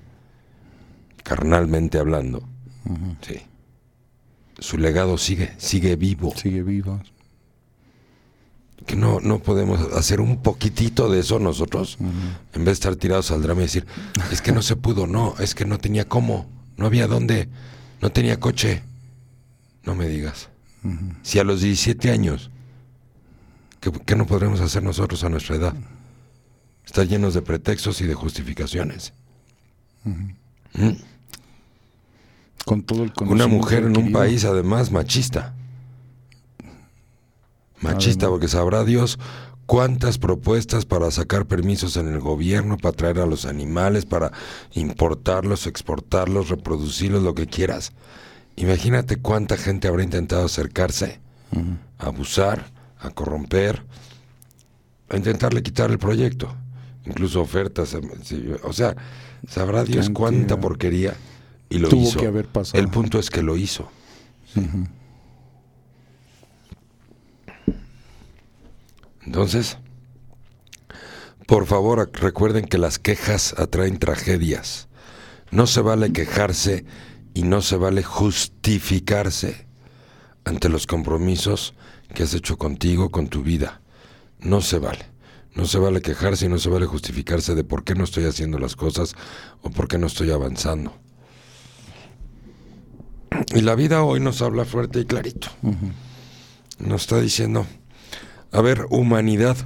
carnalmente 1.22 1.98
hablando, 1.98 2.42
sí, 3.22 3.40
su 4.58 4.76
legado 4.76 5.16
sigue, 5.16 5.52
sigue 5.56 5.96
vivo. 5.96 6.34
Sigue 6.36 6.62
vivo. 6.62 7.00
Que 8.86 8.96
no, 8.96 9.20
no 9.20 9.38
podemos 9.40 9.92
hacer 9.92 10.20
un 10.20 10.42
poquitito 10.42 11.10
de 11.10 11.20
eso 11.20 11.38
nosotros, 11.38 11.98
en 12.00 12.64
vez 12.64 12.64
de 12.64 12.72
estar 12.72 12.96
tirados 12.96 13.30
al 13.30 13.42
drama 13.42 13.60
y 13.60 13.64
decir, 13.64 13.86
es 14.32 14.40
que 14.40 14.52
no 14.52 14.62
se 14.62 14.74
pudo, 14.76 15.06
no, 15.06 15.34
es 15.38 15.54
que 15.54 15.64
no 15.64 15.78
tenía 15.78 16.08
cómo, 16.08 16.46
no 16.76 16.86
había 16.86 17.06
dónde, 17.06 17.48
no 18.00 18.10
tenía 18.10 18.40
coche. 18.40 18.82
No 19.84 19.94
me 19.94 20.08
digas. 20.08 20.48
Si 21.22 21.38
a 21.38 21.44
los 21.44 21.60
17 21.60 22.10
años, 22.10 22.50
¿qué, 23.80 24.16
no 24.16 24.26
podremos 24.26 24.60
hacer 24.60 24.82
nosotros 24.82 25.24
a 25.24 25.28
nuestra 25.28 25.56
edad? 25.56 25.74
Estar 26.86 27.06
llenos 27.06 27.34
de 27.34 27.42
pretextos 27.42 28.00
y 28.00 28.06
de 28.06 28.14
justificaciones. 28.14 29.12
¿Mm? 30.04 30.90
Con 32.64 32.82
todo 32.82 33.04
el 33.04 33.12
Una 33.20 33.46
mujer 33.46 33.84
en 33.84 33.96
un 33.96 34.12
país 34.12 34.44
además 34.44 34.90
machista. 34.90 35.54
Machista 37.80 38.28
porque 38.28 38.48
sabrá 38.48 38.84
Dios 38.84 39.18
cuántas 39.66 40.18
propuestas 40.18 40.84
para 40.84 41.10
sacar 41.10 41.46
permisos 41.46 41.96
en 41.96 42.08
el 42.08 42.18
gobierno, 42.18 42.76
para 42.76 42.96
traer 42.96 43.20
a 43.20 43.26
los 43.26 43.46
animales, 43.46 44.04
para 44.04 44.32
importarlos, 44.72 45.66
exportarlos, 45.66 46.48
reproducirlos, 46.48 47.22
lo 47.22 47.34
que 47.34 47.46
quieras. 47.46 47.92
Imagínate 48.56 49.16
cuánta 49.16 49.56
gente 49.56 49.88
habrá 49.88 50.02
intentado 50.02 50.44
acercarse, 50.44 51.20
a 51.98 52.06
abusar, 52.06 52.70
a 52.98 53.10
corromper, 53.10 53.84
a 55.08 55.16
intentarle 55.16 55.62
quitar 55.62 55.90
el 55.90 55.98
proyecto. 55.98 56.54
Incluso 57.06 57.40
ofertas. 57.40 57.96
O 58.64 58.72
sea, 58.72 58.96
sabrá 59.48 59.84
Dios 59.84 60.10
cuánta 60.10 60.58
porquería. 60.58 61.14
Y 61.68 61.78
lo 61.78 61.88
Tuvo 61.88 62.02
hizo. 62.02 62.18
que 62.18 62.26
haber 62.26 62.46
pasado. 62.46 62.82
El 62.82 62.90
punto 62.90 63.18
es 63.18 63.30
que 63.30 63.42
lo 63.42 63.56
hizo. 63.56 63.88
Entonces, 69.22 69.78
por 71.46 71.66
favor, 71.66 72.10
recuerden 72.12 72.64
que 72.64 72.78
las 72.78 72.98
quejas 72.98 73.54
atraen 73.58 73.98
tragedias. 73.98 74.88
No 75.50 75.66
se 75.66 75.80
vale 75.80 76.12
quejarse 76.12 76.84
y 77.34 77.42
no 77.42 77.60
se 77.60 77.76
vale 77.76 78.02
justificarse 78.02 79.66
ante 80.44 80.68
los 80.68 80.86
compromisos 80.86 81.74
que 82.14 82.22
has 82.22 82.34
hecho 82.34 82.56
contigo, 82.56 83.10
con 83.10 83.28
tu 83.28 83.42
vida. 83.42 83.80
No 84.38 84.60
se 84.60 84.78
vale. 84.78 85.06
No 85.54 85.66
se 85.66 85.78
vale 85.78 86.00
quejarse 86.00 86.46
y 86.46 86.48
no 86.48 86.58
se 86.58 86.68
vale 86.68 86.86
justificarse 86.86 87.54
de 87.54 87.64
por 87.64 87.82
qué 87.82 87.94
no 87.94 88.04
estoy 88.04 88.24
haciendo 88.24 88.58
las 88.58 88.76
cosas 88.76 89.14
o 89.62 89.70
por 89.70 89.88
qué 89.88 89.98
no 89.98 90.06
estoy 90.06 90.30
avanzando. 90.30 90.96
Y 93.54 93.62
la 93.62 93.74
vida 93.74 94.02
hoy 94.02 94.20
nos 94.20 94.42
habla 94.42 94.64
fuerte 94.64 95.00
y 95.00 95.04
clarito. 95.04 95.48
Nos 96.78 97.02
está 97.02 97.20
diciendo, 97.20 97.66
a 98.52 98.60
ver, 98.60 98.86
humanidad, 98.90 99.56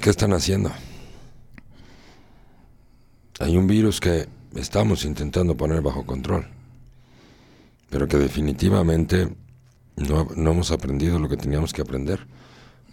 ¿qué 0.00 0.10
están 0.10 0.32
haciendo? 0.32 0.70
Hay 3.38 3.56
un 3.56 3.66
virus 3.66 4.00
que 4.00 4.28
estamos 4.54 5.04
intentando 5.04 5.56
poner 5.56 5.80
bajo 5.80 6.04
control, 6.04 6.46
pero 7.88 8.06
que 8.06 8.18
definitivamente 8.18 9.28
no, 9.96 10.28
no 10.36 10.50
hemos 10.52 10.70
aprendido 10.70 11.18
lo 11.18 11.28
que 11.28 11.36
teníamos 11.36 11.72
que 11.72 11.82
aprender, 11.82 12.26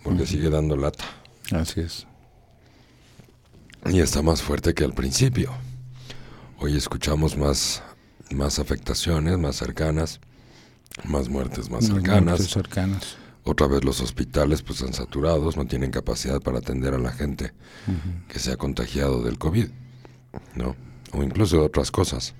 porque 0.04 0.26
sigue 0.26 0.50
dando 0.50 0.78
lata. 0.78 1.04
Así 1.52 1.82
es. 1.82 2.08
Y 3.86 4.00
está 4.00 4.22
más 4.22 4.42
fuerte 4.42 4.74
que 4.74 4.84
al 4.84 4.94
principio. 4.94 5.52
Hoy 6.60 6.76
escuchamos 6.76 7.38
más, 7.38 7.84
más 8.32 8.60
afectaciones, 8.60 9.38
más 9.38 9.56
cercanas, 9.56 10.20
más 11.04 11.30
muertes 11.30 11.70
más 11.70 11.86
cercanas. 11.86 12.24
Muertes 12.24 12.50
cercanas. 12.50 13.18
Otra 13.48 13.68
vez 13.68 13.86
los 13.86 14.02
hospitales 14.02 14.62
pues 14.62 14.82
están 14.82 14.94
saturados, 14.94 15.56
no 15.56 15.66
tienen 15.66 15.90
capacidad 15.90 16.42
para 16.42 16.58
atender 16.58 16.94
a 16.94 16.98
la 16.98 17.14
gente 17.14 17.54
que 18.28 18.40
se 18.40 18.52
ha 18.52 18.58
contagiado 18.58 19.24
del 19.24 19.38
COVID, 19.38 19.70
¿no? 20.56 20.76
O 21.14 21.24
incluso 21.24 21.56
de 21.56 21.62
otras 21.62 21.90
cosas. 21.90 22.36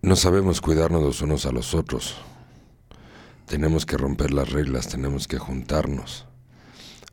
No 0.00 0.16
sabemos 0.16 0.62
cuidarnos 0.62 1.02
los 1.02 1.20
unos 1.20 1.44
a 1.44 1.52
los 1.52 1.74
otros. 1.74 2.16
Tenemos 3.44 3.84
que 3.84 3.98
romper 3.98 4.32
las 4.32 4.52
reglas, 4.52 4.88
tenemos 4.88 5.28
que 5.28 5.36
juntarnos. 5.36 6.24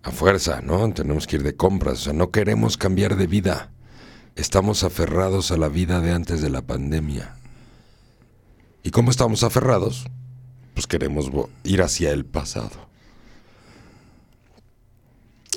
A 0.01 0.12
fuerza, 0.12 0.62
¿no? 0.62 0.93
Tenemos 0.93 1.27
que 1.27 1.36
ir 1.36 1.43
de 1.43 1.58
compras, 1.58 1.99
o 1.99 2.03
sea, 2.05 2.13
no 2.13 2.31
queremos 2.31 2.77
cambiar 2.77 3.17
de 3.17 3.27
vida. 3.27 3.69
Estamos 4.38 4.86
aferrados 4.86 5.51
a 5.51 5.58
la 5.58 5.67
vida 5.67 5.99
de 5.99 6.13
antes 6.13 6.41
de 6.41 6.49
la 6.49 6.62
pandemia. 6.62 7.36
¿Y 8.81 8.91
cómo 8.91 9.12
estamos 9.12 9.43
aferrados? 9.43 10.05
Pues 10.75 10.85
queremos 10.85 11.31
ir 11.63 11.81
hacia 11.81 12.11
el 12.11 12.25
pasado. 12.25 12.85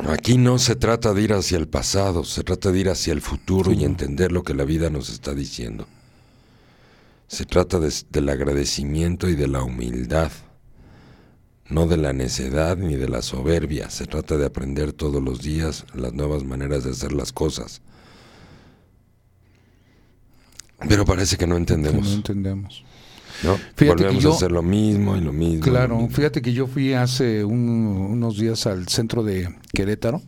Aquí 0.06 0.38
no 0.38 0.58
se 0.58 0.76
trata 0.76 1.12
de 1.12 1.22
ir 1.22 1.32
hacia 1.32 1.58
el 1.58 1.66
pasado, 1.66 2.24
se 2.24 2.44
trata 2.44 2.70
de 2.70 2.78
ir 2.78 2.88
hacia 2.88 3.12
el 3.12 3.20
futuro 3.20 3.72
y 3.72 3.84
entender 3.84 4.30
lo 4.30 4.44
que 4.44 4.54
la 4.54 4.64
vida 4.64 4.90
nos 4.90 5.10
está 5.10 5.34
diciendo. 5.34 5.88
Se 7.26 7.44
trata 7.44 7.80
del 7.80 8.28
agradecimiento 8.28 9.28
y 9.28 9.34
de 9.34 9.48
la 9.48 9.62
humildad, 9.62 10.30
no 11.68 11.88
de 11.88 11.96
la 11.96 12.12
necedad 12.12 12.76
ni 12.76 12.94
de 12.94 13.08
la 13.08 13.20
soberbia. 13.20 13.90
Se 13.90 14.06
trata 14.06 14.36
de 14.36 14.46
aprender 14.46 14.92
todos 14.92 15.20
los 15.20 15.42
días 15.42 15.84
las 15.94 16.12
nuevas 16.12 16.44
maneras 16.44 16.84
de 16.84 16.92
hacer 16.92 17.12
las 17.12 17.32
cosas. 17.32 17.82
Pero 20.88 21.04
parece 21.04 21.36
que 21.36 21.46
no 21.48 21.56
entendemos. 21.56 22.06
no 22.06 22.14
entendemos. 22.14 22.84
¿No? 23.42 23.58
Volvemos 23.86 24.24
a 24.24 24.28
hacer 24.30 24.52
lo 24.52 24.62
mismo 24.62 25.16
y 25.16 25.20
lo 25.20 25.32
mismo. 25.32 25.62
Claro, 25.62 26.08
fíjate 26.10 26.42
que 26.42 26.52
yo 26.52 26.66
fui 26.66 26.94
hace 26.94 27.44
unos 27.44 28.38
días 28.38 28.66
al 28.66 28.88
centro 28.88 29.22
de 29.22 29.54
Querétaro. 29.72 30.22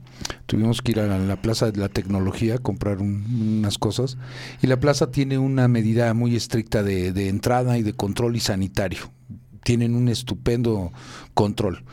Tuvimos 0.46 0.82
que 0.82 0.92
ir 0.92 1.00
a 1.00 1.18
la, 1.18 1.36
Plaza 1.36 1.70
de 1.70 1.78
la 1.78 1.88
Tecnología 1.88 2.56
a 2.56 2.58
comprar 2.58 2.98
unas 2.98 3.78
cosas. 3.78 4.18
Y 4.62 4.66
la 4.66 4.78
plaza 4.78 5.10
tiene 5.10 5.38
una 5.38 5.68
medida 5.68 6.12
muy 6.14 6.36
estricta 6.36 6.82
de, 6.82 7.28
entrada 7.28 7.78
y 7.78 7.82
de 7.82 7.94
control 7.94 8.36
y 8.36 8.40
sanitario. 8.40 9.10
Tienen 9.64 9.94
un 9.94 10.08
estupendo 10.08 10.92
control. 11.34 11.84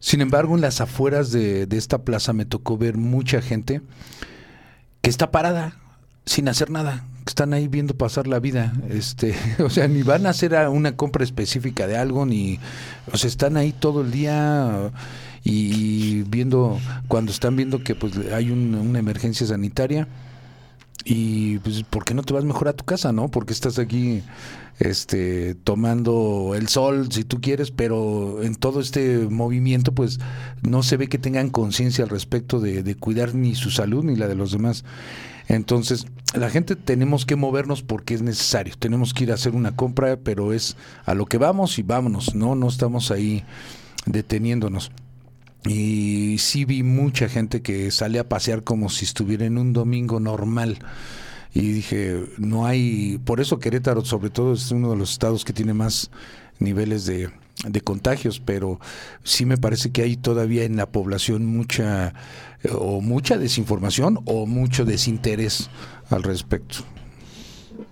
Sin 0.00 0.20
embargo, 0.20 0.54
en 0.54 0.60
las 0.60 0.80
afueras 0.80 1.32
de, 1.32 1.66
de 1.66 1.76
esta 1.76 2.02
plaza 2.04 2.32
me 2.32 2.44
tocó 2.44 2.78
ver 2.78 2.96
mucha 2.96 3.42
gente 3.42 3.80
que 5.00 5.10
está 5.10 5.30
parada 5.30 5.76
sin 6.28 6.48
hacer 6.48 6.70
nada 6.70 7.04
están 7.26 7.52
ahí 7.52 7.68
viendo 7.68 7.94
pasar 7.94 8.26
la 8.26 8.40
vida, 8.40 8.72
este, 8.88 9.34
o 9.62 9.68
sea, 9.68 9.86
ni 9.86 10.02
van 10.02 10.26
a 10.26 10.30
hacer 10.30 10.54
una 10.68 10.96
compra 10.96 11.24
específica 11.24 11.86
de 11.86 11.96
algo, 11.96 12.24
ni, 12.24 12.58
o 13.12 13.16
sea, 13.18 13.28
están 13.28 13.56
ahí 13.56 13.72
todo 13.72 14.00
el 14.00 14.10
día 14.10 14.90
y 15.44 16.22
viendo, 16.22 16.78
cuando 17.06 17.30
están 17.30 17.54
viendo 17.54 17.84
que 17.84 17.94
pues 17.94 18.14
hay 18.32 18.50
una 18.50 18.98
emergencia 18.98 19.46
sanitaria, 19.46 20.08
y 21.04 21.58
pues, 21.60 21.84
¿por 21.84 22.04
qué 22.04 22.12
no 22.12 22.22
te 22.22 22.34
vas 22.34 22.44
mejor 22.44 22.68
a 22.68 22.74
tu 22.74 22.84
casa, 22.84 23.12
no? 23.12 23.30
Porque 23.30 23.52
estás 23.52 23.78
aquí 23.78 24.22
este 24.78 25.54
tomando 25.54 26.52
el 26.54 26.68
sol 26.68 27.10
si 27.10 27.24
tú 27.24 27.40
quieres, 27.40 27.70
pero 27.70 28.42
en 28.42 28.54
todo 28.54 28.80
este 28.80 29.26
movimiento 29.28 29.92
pues 29.92 30.20
no 30.62 30.82
se 30.82 30.96
ve 30.96 31.08
que 31.08 31.18
tengan 31.18 31.50
conciencia 31.50 32.04
al 32.04 32.10
respecto 32.10 32.60
de, 32.60 32.94
cuidar 32.94 33.34
ni 33.34 33.54
su 33.54 33.70
salud 33.70 34.04
ni 34.04 34.16
la 34.16 34.28
de 34.28 34.34
los 34.34 34.52
demás. 34.52 34.84
Entonces, 35.48 36.06
la 36.34 36.50
gente 36.50 36.76
tenemos 36.76 37.24
que 37.24 37.34
movernos 37.34 37.82
porque 37.82 38.14
es 38.14 38.22
necesario. 38.22 38.74
Tenemos 38.78 39.14
que 39.14 39.24
ir 39.24 39.32
a 39.32 39.34
hacer 39.34 39.54
una 39.54 39.74
compra, 39.74 40.16
pero 40.16 40.52
es 40.52 40.76
a 41.06 41.14
lo 41.14 41.26
que 41.26 41.38
vamos 41.38 41.78
y 41.78 41.82
vámonos, 41.82 42.34
¿no? 42.34 42.54
No 42.54 42.68
estamos 42.68 43.10
ahí 43.10 43.44
deteniéndonos. 44.04 44.92
Y 45.64 46.36
sí 46.38 46.64
vi 46.64 46.82
mucha 46.82 47.28
gente 47.28 47.62
que 47.62 47.90
sale 47.90 48.18
a 48.18 48.28
pasear 48.28 48.62
como 48.62 48.90
si 48.90 49.06
estuviera 49.06 49.46
en 49.46 49.58
un 49.58 49.72
domingo 49.72 50.20
normal. 50.20 50.78
Y 51.54 51.72
dije, 51.72 52.24
no 52.36 52.66
hay, 52.66 53.18
por 53.24 53.40
eso 53.40 53.58
Querétaro 53.58 54.04
sobre 54.04 54.30
todo 54.30 54.52
es 54.52 54.70
uno 54.70 54.90
de 54.90 54.96
los 54.96 55.12
estados 55.12 55.44
que 55.44 55.54
tiene 55.54 55.72
más 55.72 56.10
niveles 56.58 57.06
de, 57.06 57.30
de 57.66 57.80
contagios, 57.80 58.40
pero 58.40 58.78
sí 59.24 59.44
me 59.44 59.56
parece 59.56 59.90
que 59.90 60.02
hay 60.02 60.16
todavía 60.16 60.64
en 60.64 60.76
la 60.76 60.90
población 60.90 61.46
mucha 61.46 62.14
o 62.72 63.00
mucha 63.00 63.36
desinformación 63.38 64.20
o 64.24 64.46
mucho 64.46 64.84
desinterés 64.84 65.70
al 66.10 66.22
respecto. 66.22 66.78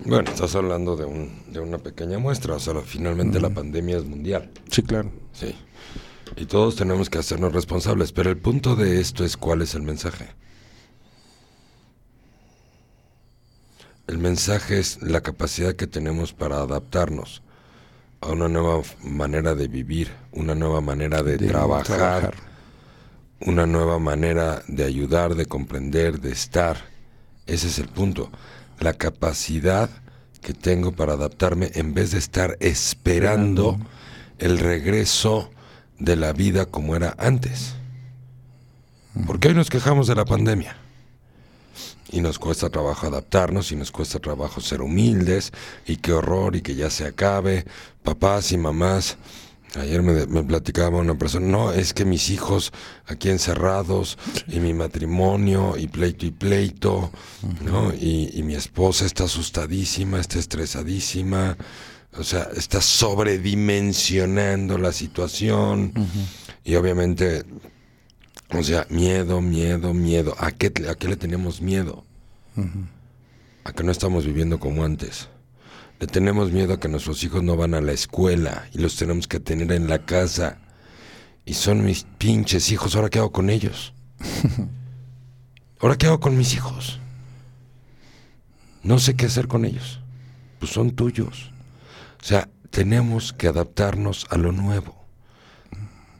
Bueno, 0.04 0.30
estás 0.30 0.54
hablando 0.54 0.96
de, 0.96 1.04
un, 1.04 1.30
de 1.52 1.60
una 1.60 1.78
pequeña 1.78 2.18
muestra, 2.18 2.54
o 2.54 2.60
sea, 2.60 2.74
finalmente 2.82 3.40
la 3.40 3.50
pandemia 3.50 3.96
es 3.96 4.04
mundial. 4.04 4.50
Sí, 4.70 4.82
claro. 4.82 5.10
Sí. 5.32 5.54
Y 6.36 6.46
todos 6.46 6.76
tenemos 6.76 7.08
que 7.08 7.18
hacernos 7.18 7.52
responsables, 7.52 8.12
pero 8.12 8.30
el 8.30 8.36
punto 8.36 8.76
de 8.76 9.00
esto 9.00 9.24
es 9.24 9.36
cuál 9.36 9.62
es 9.62 9.74
el 9.74 9.82
mensaje. 9.82 10.28
El 14.06 14.18
mensaje 14.18 14.78
es 14.78 15.02
la 15.02 15.20
capacidad 15.22 15.74
que 15.74 15.86
tenemos 15.86 16.32
para 16.32 16.58
adaptarnos 16.58 17.42
a 18.20 18.28
una 18.28 18.48
nueva 18.48 18.82
manera 19.02 19.54
de 19.54 19.68
vivir, 19.68 20.10
una 20.32 20.54
nueva 20.54 20.80
manera 20.80 21.22
de, 21.22 21.38
trabajar, 21.38 22.34
una 23.40 23.66
nueva 23.66 23.98
manera 23.98 24.62
de 24.68 24.84
ayudar, 24.84 25.34
de 25.34 25.46
comprender, 25.46 26.20
de 26.20 26.32
estar. 26.32 26.76
Ese 27.46 27.68
es 27.68 27.78
el 27.78 27.88
punto. 27.88 28.30
La 28.80 28.94
capacidad 28.94 29.90
que 30.40 30.54
tengo 30.54 30.92
para 30.92 31.14
adaptarme 31.14 31.70
en 31.74 31.94
vez 31.94 32.12
de 32.12 32.18
estar 32.18 32.56
esperando 32.60 33.78
el 34.38 34.58
regreso 34.58 35.50
de 35.98 36.16
la 36.16 36.32
vida 36.32 36.66
como 36.66 36.96
era 36.96 37.14
antes. 37.18 37.74
Porque 39.26 39.48
hoy 39.48 39.54
nos 39.54 39.70
quejamos 39.70 40.06
de 40.06 40.14
la 40.14 40.24
pandemia. 40.24 40.76
Y 42.12 42.20
nos 42.20 42.38
cuesta 42.38 42.70
trabajo 42.70 43.06
adaptarnos 43.06 43.72
y 43.72 43.76
nos 43.76 43.90
cuesta 43.90 44.18
trabajo 44.18 44.60
ser 44.60 44.80
humildes 44.80 45.52
y 45.86 45.96
qué 45.96 46.12
horror 46.12 46.56
y 46.56 46.62
que 46.62 46.74
ya 46.74 46.90
se 46.90 47.04
acabe. 47.04 47.64
Papás 48.02 48.52
y 48.52 48.58
mamás, 48.58 49.18
Ayer 49.74 50.02
me, 50.02 50.26
platicaba 50.44 50.98
una 50.98 51.18
persona, 51.18 51.46
no, 51.46 51.72
es 51.72 51.92
que 51.92 52.04
mis 52.06 52.30
hijos 52.30 52.72
aquí 53.06 53.28
encerrados 53.28 54.16
y 54.48 54.60
mi 54.60 54.72
matrimonio 54.72 55.76
y 55.76 55.88
pleito 55.88 56.24
y 56.24 56.30
pleito, 56.30 57.10
¿no? 57.62 57.92
Y, 57.92 58.42
mi 58.42 58.54
esposa 58.54 59.04
está 59.04 59.24
asustadísima, 59.24 60.20
está 60.20 60.38
estresadísima, 60.38 61.58
o 62.16 62.22
sea, 62.22 62.48
está 62.56 62.80
sobredimensionando 62.80 64.78
la 64.78 64.92
situación 64.92 65.92
y 66.64 66.76
obviamente, 66.76 67.44
o 68.52 68.62
sea, 68.62 68.86
miedo, 68.90 69.40
miedo, 69.40 69.92
miedo. 69.92 70.34
¿A 70.38 70.52
qué, 70.52 70.72
a 70.88 70.94
qué 70.94 71.08
le 71.08 71.16
tenemos 71.16 71.60
miedo? 71.60 72.04
A 73.64 73.72
que 73.72 73.82
no 73.82 73.90
estamos 73.90 74.24
viviendo 74.24 74.60
como 74.60 74.84
antes. 74.84 75.28
Le 75.98 76.06
tenemos 76.06 76.52
miedo 76.52 76.74
a 76.74 76.80
que 76.80 76.88
nuestros 76.88 77.22
hijos 77.24 77.42
no 77.42 77.56
van 77.56 77.74
a 77.74 77.80
la 77.80 77.92
escuela 77.92 78.68
y 78.72 78.78
los 78.78 78.96
tenemos 78.96 79.26
que 79.26 79.40
tener 79.40 79.72
en 79.72 79.88
la 79.88 80.04
casa. 80.04 80.58
Y 81.44 81.54
son 81.54 81.84
mis 81.84 82.04
pinches 82.18 82.70
hijos, 82.70 82.94
¿ahora 82.94 83.08
qué 83.08 83.18
hago 83.18 83.32
con 83.32 83.50
ellos? 83.50 83.94
¿Ahora 85.80 85.96
qué 85.96 86.06
hago 86.06 86.20
con 86.20 86.36
mis 86.36 86.54
hijos? 86.54 87.00
No 88.82 88.98
sé 88.98 89.14
qué 89.14 89.26
hacer 89.26 89.48
con 89.48 89.64
ellos. 89.64 90.00
Pues 90.58 90.72
son 90.72 90.92
tuyos. 90.92 91.50
O 92.22 92.24
sea, 92.24 92.48
tenemos 92.70 93.32
que 93.32 93.48
adaptarnos 93.48 94.26
a 94.30 94.36
lo 94.36 94.52
nuevo. 94.52 94.95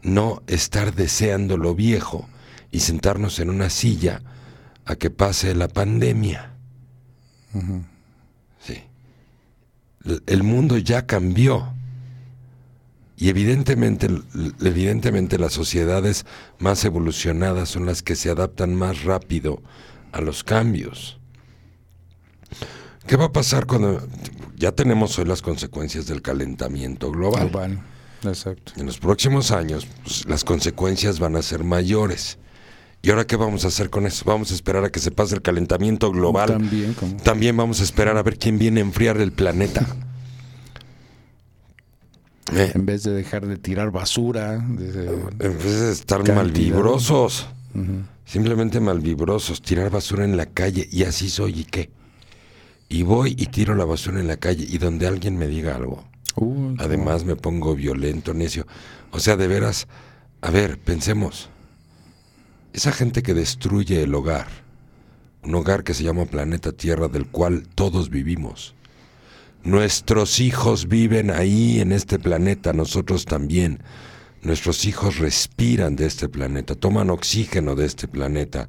No 0.03 0.43
estar 0.47 0.95
deseando 0.95 1.57
lo 1.57 1.75
viejo 1.75 2.29
y 2.71 2.81
sentarnos 2.81 3.39
en 3.39 3.51
una 3.51 3.71
silla 3.71 4.23
a 4.85 4.97
que 4.97 5.11
pase 5.11 5.55
la 5.55 5.69
pandemia 5.69 6.53
el 10.27 10.43
mundo 10.43 10.79
ya 10.79 11.07
cambió. 11.07 11.73
Y 13.17 13.31
evidentemente, 13.31 14.09
evidentemente 14.61 15.39
las 15.39 15.55
sociedades 15.55 16.27
más 16.59 16.85
evolucionadas 16.85 17.71
son 17.71 17.87
las 17.87 18.03
que 18.03 18.15
se 18.15 18.31
adaptan 18.31 18.75
más 18.75 19.05
rápido 19.05 19.63
a 20.13 20.21
los 20.21 20.45
cambios. 20.45 21.19
¿Qué 23.07 23.17
va 23.17 23.27
a 23.27 23.33
pasar 23.33 23.67
cuando 23.67 24.07
ya 24.55 24.73
tenemos 24.73 25.19
hoy 25.19 25.25
las 25.25 25.41
consecuencias 25.41 26.07
del 26.07 26.21
calentamiento 26.21 27.11
global? 27.11 27.51
Exacto. 28.25 28.73
En 28.77 28.87
los 28.87 28.99
próximos 28.99 29.51
años 29.51 29.87
pues, 30.03 30.27
las 30.27 30.45
consecuencias 30.45 31.19
van 31.19 31.37
a 31.37 31.43
ser 31.43 31.65
mayores. 31.65 32.39
¿Y 33.03 33.11
ahora 33.11 33.27
qué 33.27 33.37
vamos 33.37 33.65
a 33.65 33.69
hacer 33.69 33.89
con 33.91 34.07
eso? 34.07 34.25
Vamos 34.27 34.51
a 34.51 34.55
esperar 34.55 34.85
a 34.85 34.91
que 34.91 34.99
se 34.99 35.11
pase 35.11 35.35
el 35.35 35.43
calentamiento 35.43 36.11
global. 36.11 36.49
También, 36.49 36.95
También 37.23 37.57
vamos 37.57 37.81
a 37.81 37.85
esperar 37.85 38.17
a 38.17 38.23
ver 38.23 38.39
quién 38.39 38.59
viene 38.59 38.81
a 38.81 38.85
enfriar 38.85 39.19
el 39.19 39.33
planeta. 39.33 39.87
Eh. 42.55 42.71
En 42.77 42.87
vez 42.87 43.03
de 43.03 43.11
dejar 43.11 43.45
de 43.45 43.57
tirar 43.57 43.91
basura. 43.91 44.55
en 44.55 44.77
vez 44.77 45.81
de 45.81 45.91
estar 45.91 46.33
malvibrosos. 46.33 47.49
Simplemente 48.25 48.79
malvibrosos. 48.79 49.61
Tirar 49.61 49.91
basura 49.91 50.25
en 50.25 50.37
la 50.37 50.47
calle. 50.47 50.89
Y 50.93 51.03
así 51.03 51.29
soy. 51.29 51.63
¿Y 51.63 51.65
qué? 51.65 51.91
Y 52.89 53.03
voy 53.03 53.35
y 53.37 53.47
tiro 53.47 53.75
la 53.75 53.85
basura 53.85 54.21
en 54.21 54.29
la 54.29 54.37
calle. 54.37 54.67
Y 54.69 54.79
donde 54.79 55.07
alguien 55.07 55.37
me 55.37 55.47
diga 55.47 55.75
algo. 55.77 56.05
Además 56.79 57.25
me 57.25 57.37
pongo 57.37 57.75
violento, 57.75 58.35
necio. 58.35 58.67
O 59.11 59.21
sea, 59.21 59.37
de 59.37 59.49
veras, 59.49 59.89
a 60.43 60.51
ver, 60.51 60.79
pensemos. 60.79 61.49
Esa 62.73 62.93
gente 62.93 63.23
que 63.23 63.33
destruye 63.33 64.03
el 64.03 64.15
hogar, 64.15 64.49
un 65.43 65.55
hogar 65.55 65.83
que 65.83 65.95
se 65.95 66.03
llama 66.03 66.27
planeta 66.27 66.73
Tierra 66.73 67.09
del 67.09 67.27
cual 67.27 67.67
todos 67.75 68.11
vivimos. 68.11 68.75
Nuestros 69.65 70.41
hijos 70.41 70.87
viven 70.87 71.31
ahí 71.31 71.81
en 71.81 71.91
este 71.91 72.19
planeta, 72.19 72.73
nosotros 72.73 73.25
también. 73.25 73.81
Nuestros 74.43 74.85
hijos 74.85 75.19
respiran 75.19 75.97
de 75.97 76.07
este 76.07 76.29
planeta, 76.29 76.75
toman 76.75 77.11
oxígeno 77.11 77.75
de 77.75 77.87
este 77.87 78.07
planeta. 78.07 78.69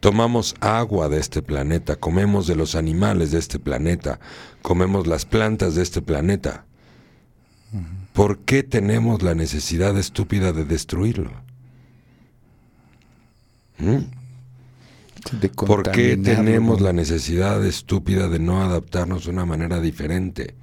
Tomamos 0.00 0.54
agua 0.60 1.08
de 1.08 1.18
este 1.18 1.42
planeta, 1.42 1.96
comemos 1.96 2.46
de 2.46 2.54
los 2.54 2.74
animales 2.74 3.32
de 3.32 3.38
este 3.38 3.58
planeta, 3.58 4.20
comemos 4.62 5.06
las 5.06 5.24
plantas 5.24 5.74
de 5.74 5.82
este 5.82 6.02
planeta. 6.02 6.64
¿Por 8.12 8.38
qué 8.38 8.62
tenemos 8.62 9.22
la 9.22 9.34
necesidad 9.34 9.96
estúpida 9.98 10.52
de 10.52 10.64
destruirlo? 10.64 11.32
¿Mm? 13.78 13.98
¿Por 15.54 15.90
qué 15.90 16.16
tenemos 16.16 16.80
la 16.80 16.92
necesidad 16.92 17.64
estúpida 17.64 18.28
de 18.28 18.38
no 18.38 18.62
adaptarnos 18.62 19.24
de 19.24 19.30
una 19.30 19.44
manera 19.44 19.80
diferente? 19.80 20.54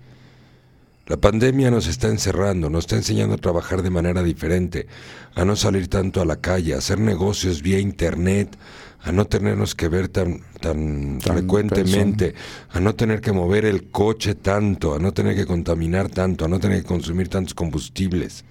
La 1.06 1.18
pandemia 1.18 1.70
nos 1.70 1.88
está 1.88 2.08
encerrando, 2.08 2.70
nos 2.70 2.86
está 2.86 2.96
enseñando 2.96 3.36
a 3.36 3.38
trabajar 3.38 3.82
de 3.82 3.90
manera 3.90 4.24
diferente, 4.24 4.88
a 5.36 5.44
no 5.44 5.58
salir 5.58 5.90
tanto 5.90 6.22
a 6.22 6.26
la 6.26 6.38
calle, 6.38 6.74
a 6.74 6.78
hacer 6.78 6.98
negocios 6.98 7.62
vía 7.62 7.78
internet, 7.78 8.56
a 9.04 9.12
no 9.12 9.26
tenernos 9.26 9.76
que 9.76 9.90
ver 9.90 10.08
tan, 10.08 10.42
tan, 10.62 11.20
frecuentemente, 11.20 12.36
a 12.70 12.80
no 12.80 12.96
tener 12.96 13.20
que 13.20 13.34
mover 13.34 13.66
el 13.66 13.92
coche 13.92 14.34
tanto, 14.34 14.96
a 14.96 15.00
no 15.00 15.14
tener 15.14 15.36
que 15.36 15.46
contaminar 15.46 16.08
tanto, 16.08 16.46
a 16.46 16.48
no 16.48 16.58
tener 16.60 16.82
que 16.82 16.88
consumir 16.88 17.28
tantos 17.28 17.54
combustibles. 17.54 18.46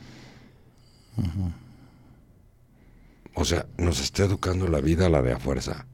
O 3.35 3.47
sea, 3.47 3.65
nos 3.79 4.01
está 4.01 4.25
educando 4.25 4.69
la 4.69 4.81
vida 4.81 5.07
a 5.07 5.09
la 5.09 5.23
de 5.23 5.33
a 5.33 5.39
fuerza, 5.39 5.87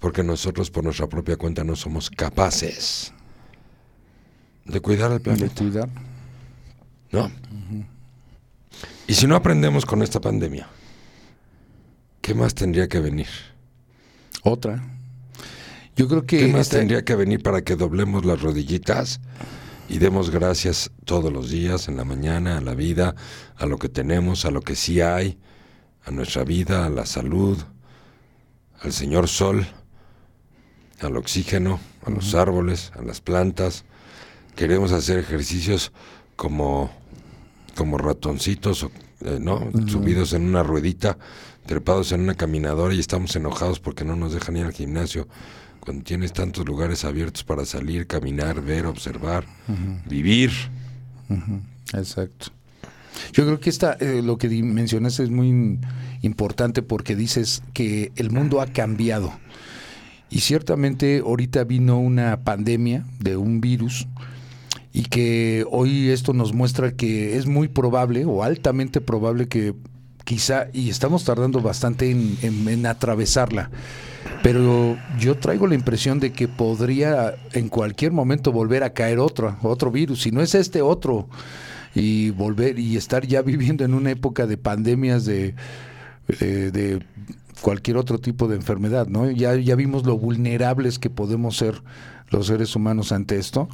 porque 0.00 0.24
nosotros 0.24 0.70
por 0.70 0.82
nuestra 0.82 1.06
propia 1.06 1.36
cuenta 1.36 1.62
no 1.62 1.76
somos 1.76 2.08
capaces 2.08 3.12
de 4.64 4.80
cuidar 4.80 5.12
al 5.12 5.20
planeta. 5.20 5.64
¿No? 7.12 7.30
Y 9.06 9.12
si 9.12 9.26
no 9.26 9.36
aprendemos 9.36 9.84
con 9.84 10.02
esta 10.02 10.18
pandemia, 10.18 10.66
¿qué 12.22 12.34
más 12.34 12.54
tendría 12.54 12.88
que 12.88 13.00
venir? 13.00 13.28
Otra. 14.46 14.80
Yo 15.96 16.06
creo 16.06 16.24
que... 16.24 16.38
¿Qué 16.38 16.46
más 16.48 16.68
tendría 16.68 17.04
que 17.04 17.16
venir 17.16 17.42
para 17.42 17.62
que 17.62 17.74
doblemos 17.74 18.24
las 18.24 18.40
rodillitas 18.40 19.20
y 19.88 19.98
demos 19.98 20.30
gracias 20.30 20.92
todos 21.04 21.32
los 21.32 21.50
días, 21.50 21.88
en 21.88 21.96
la 21.96 22.04
mañana, 22.04 22.58
a 22.58 22.60
la 22.60 22.74
vida, 22.74 23.16
a 23.56 23.66
lo 23.66 23.76
que 23.78 23.88
tenemos, 23.88 24.44
a 24.44 24.52
lo 24.52 24.60
que 24.60 24.76
sí 24.76 25.00
hay, 25.00 25.36
a 26.04 26.12
nuestra 26.12 26.44
vida, 26.44 26.86
a 26.86 26.90
la 26.90 27.06
salud, 27.06 27.58
al 28.80 28.92
Señor 28.92 29.26
Sol, 29.26 29.66
al 31.00 31.16
oxígeno, 31.16 31.80
a 32.04 32.10
los 32.10 32.36
árboles, 32.36 32.92
a 32.96 33.02
las 33.02 33.20
plantas. 33.20 33.84
Queremos 34.54 34.92
hacer 34.92 35.18
ejercicios 35.18 35.90
como, 36.36 36.92
como 37.74 37.98
ratoncitos, 37.98 38.86
eh, 39.24 39.38
¿no? 39.40 39.72
Subidos 39.88 40.34
en 40.34 40.42
una 40.42 40.62
ruedita 40.62 41.18
trepados 41.66 42.12
en 42.12 42.20
una 42.20 42.34
caminadora 42.34 42.94
y 42.94 43.00
estamos 43.00 43.34
enojados 43.36 43.80
porque 43.80 44.04
no 44.04 44.16
nos 44.16 44.32
dejan 44.32 44.56
ir 44.56 44.64
al 44.64 44.72
gimnasio. 44.72 45.28
Cuando 45.80 46.02
tienes 46.04 46.32
tantos 46.32 46.66
lugares 46.66 47.04
abiertos 47.04 47.44
para 47.44 47.64
salir, 47.64 48.06
caminar, 48.06 48.60
ver, 48.60 48.86
observar, 48.86 49.44
vivir. 50.08 50.50
Exacto. 51.92 52.46
Yo 53.32 53.44
creo 53.44 53.60
que 53.60 53.70
esta, 53.70 53.92
eh, 53.94 54.20
lo 54.22 54.36
que 54.38 54.48
mencionaste 54.48 55.22
es 55.22 55.30
muy 55.30 55.78
importante 56.22 56.82
porque 56.82 57.16
dices 57.16 57.62
que 57.72 58.12
el 58.16 58.30
mundo 58.30 58.60
ha 58.60 58.66
cambiado. 58.66 59.32
Y 60.28 60.40
ciertamente 60.40 61.22
ahorita 61.24 61.64
vino 61.64 61.98
una 61.98 62.42
pandemia 62.42 63.04
de 63.20 63.36
un 63.36 63.60
virus 63.60 64.08
y 64.92 65.02
que 65.04 65.64
hoy 65.70 66.08
esto 66.08 66.32
nos 66.32 66.52
muestra 66.52 66.92
que 66.92 67.36
es 67.36 67.46
muy 67.46 67.68
probable 67.68 68.24
o 68.24 68.42
altamente 68.42 69.00
probable 69.00 69.46
que 69.46 69.74
quizá, 70.26 70.66
y 70.72 70.90
estamos 70.90 71.22
tardando 71.24 71.60
bastante 71.60 72.10
en, 72.10 72.84
atravesarla, 72.84 73.70
pero 74.42 74.98
yo 75.20 75.36
traigo 75.36 75.68
la 75.68 75.76
impresión 75.76 76.18
de 76.18 76.32
que 76.32 76.48
podría 76.48 77.36
en 77.52 77.68
cualquier 77.68 78.10
momento 78.10 78.50
volver 78.50 78.82
a 78.82 78.92
caer 78.92 79.20
otro, 79.20 79.56
otro 79.62 79.92
virus, 79.92 80.22
si 80.22 80.32
no 80.32 80.42
es 80.42 80.56
este 80.56 80.82
otro, 80.82 81.28
y 81.94 82.30
volver 82.30 82.80
y 82.80 82.96
estar 82.96 83.24
ya 83.24 83.40
viviendo 83.40 83.84
en 83.84 83.94
una 83.94 84.10
época 84.10 84.48
de 84.48 84.56
pandemias 84.58 85.24
de, 85.24 85.54
de, 86.26 87.02
cualquier 87.62 87.96
otro 87.96 88.18
tipo 88.18 88.48
de 88.48 88.56
enfermedad, 88.56 89.06
¿no? 89.06 89.30
Ya, 89.30 89.54
ya 89.54 89.76
vimos 89.76 90.04
lo 90.04 90.18
vulnerables 90.18 90.98
que 90.98 91.08
podemos 91.08 91.56
ser 91.56 91.80
los 92.30 92.48
seres 92.48 92.74
humanos 92.74 93.12
ante 93.12 93.38
esto. 93.38 93.68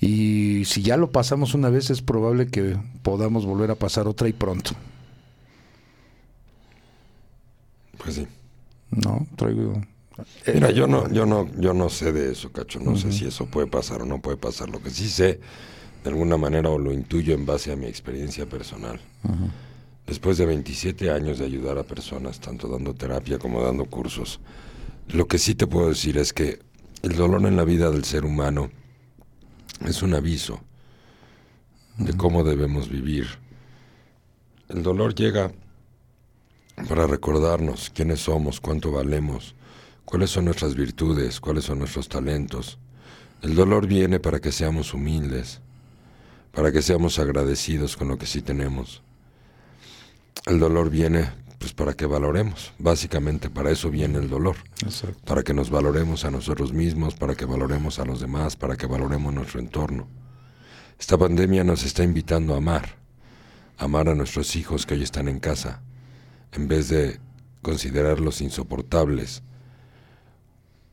Y 0.00 0.64
si 0.64 0.82
ya 0.82 0.96
lo 0.96 1.12
pasamos 1.12 1.54
una 1.54 1.68
vez, 1.68 1.90
es 1.90 2.00
probable 2.00 2.46
que 2.46 2.76
podamos 3.02 3.44
volver 3.44 3.70
a 3.70 3.74
pasar 3.74 4.08
otra 4.08 4.28
y 4.28 4.32
pronto. 4.32 4.72
Pues 8.04 8.16
sí. 8.16 8.26
No, 8.90 9.26
traigo. 9.36 9.80
Mira, 10.52 10.70
yo 10.70 10.86
no, 10.86 11.10
yo 11.10 11.26
no, 11.26 11.50
yo 11.58 11.74
no 11.74 11.88
sé 11.88 12.12
de 12.12 12.30
eso, 12.32 12.52
cacho. 12.52 12.78
No 12.78 12.96
sé 12.96 13.10
si 13.10 13.26
eso 13.26 13.46
puede 13.46 13.66
pasar 13.66 14.02
o 14.02 14.06
no 14.06 14.20
puede 14.20 14.36
pasar. 14.36 14.68
Lo 14.68 14.80
que 14.80 14.90
sí 14.90 15.08
sé, 15.08 15.40
de 16.04 16.10
alguna 16.10 16.36
manera, 16.36 16.70
o 16.70 16.78
lo 16.78 16.92
intuyo 16.92 17.34
en 17.34 17.46
base 17.46 17.72
a 17.72 17.76
mi 17.76 17.86
experiencia 17.86 18.46
personal. 18.46 19.00
Después 20.06 20.36
de 20.38 20.46
27 20.46 21.10
años 21.10 21.38
de 21.38 21.46
ayudar 21.46 21.78
a 21.78 21.82
personas, 21.82 22.38
tanto 22.38 22.68
dando 22.68 22.94
terapia 22.94 23.38
como 23.38 23.62
dando 23.62 23.86
cursos, 23.86 24.38
lo 25.08 25.26
que 25.26 25.38
sí 25.38 25.54
te 25.54 25.66
puedo 25.66 25.88
decir 25.88 26.18
es 26.18 26.32
que 26.32 26.60
el 27.02 27.16
dolor 27.16 27.44
en 27.46 27.56
la 27.56 27.64
vida 27.64 27.90
del 27.90 28.04
ser 28.04 28.24
humano 28.24 28.70
es 29.84 30.02
un 30.02 30.14
aviso 30.14 30.60
de 31.98 32.12
cómo 32.14 32.44
debemos 32.44 32.88
vivir. 32.88 33.26
El 34.68 34.82
dolor 34.82 35.14
llega 35.14 35.52
para 36.88 37.06
recordarnos 37.06 37.90
quiénes 37.90 38.20
somos, 38.20 38.60
cuánto 38.60 38.92
valemos, 38.92 39.54
cuáles 40.04 40.30
son 40.30 40.46
nuestras 40.46 40.74
virtudes, 40.74 41.40
cuáles 41.40 41.64
son 41.64 41.78
nuestros 41.78 42.08
talentos. 42.08 42.78
El 43.42 43.54
dolor 43.54 43.86
viene 43.86 44.20
para 44.20 44.40
que 44.40 44.52
seamos 44.52 44.94
humildes, 44.94 45.60
para 46.52 46.72
que 46.72 46.82
seamos 46.82 47.18
agradecidos 47.18 47.96
con 47.96 48.08
lo 48.08 48.18
que 48.18 48.26
sí 48.26 48.42
tenemos. 48.42 49.02
El 50.46 50.58
dolor 50.58 50.90
viene 50.90 51.30
pues 51.58 51.72
para 51.72 51.94
que 51.94 52.04
valoremos, 52.04 52.74
básicamente 52.78 53.48
para 53.48 53.70
eso 53.70 53.90
viene 53.90 54.18
el 54.18 54.28
dolor, 54.28 54.56
para 55.24 55.42
que 55.42 55.54
nos 55.54 55.70
valoremos 55.70 56.26
a 56.26 56.30
nosotros 56.30 56.74
mismos, 56.74 57.14
para 57.14 57.34
que 57.34 57.46
valoremos 57.46 57.98
a 57.98 58.04
los 58.04 58.20
demás, 58.20 58.54
para 58.54 58.76
que 58.76 58.86
valoremos 58.86 59.32
nuestro 59.32 59.60
entorno. 59.60 60.06
Esta 61.00 61.16
pandemia 61.16 61.64
nos 61.64 61.82
está 61.84 62.02
invitando 62.04 62.52
a 62.52 62.58
amar, 62.58 62.96
amar 63.78 64.10
a 64.10 64.14
nuestros 64.14 64.56
hijos 64.56 64.84
que 64.84 64.92
hoy 64.92 65.02
están 65.02 65.26
en 65.26 65.40
casa, 65.40 65.80
en 66.54 66.68
vez 66.68 66.88
de 66.88 67.20
considerarlos 67.62 68.40
insoportables 68.40 69.42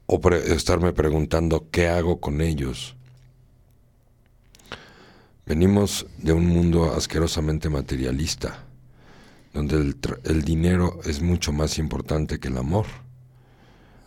o 0.07 0.19
estarme 0.29 0.91
preguntando 0.91 1.69
qué 1.71 1.87
hago 1.87 2.19
con 2.19 2.41
ellos. 2.41 2.95
Venimos 5.45 6.05
de 6.17 6.33
un 6.33 6.47
mundo 6.47 6.93
asquerosamente 6.93 7.69
materialista, 7.69 8.63
donde 9.53 9.95
el, 10.23 10.41
dinero 10.43 10.99
es 11.05 11.21
mucho 11.21 11.51
más 11.51 11.77
importante 11.77 12.39
que 12.39 12.47
el 12.47 12.57
amor, 12.57 12.85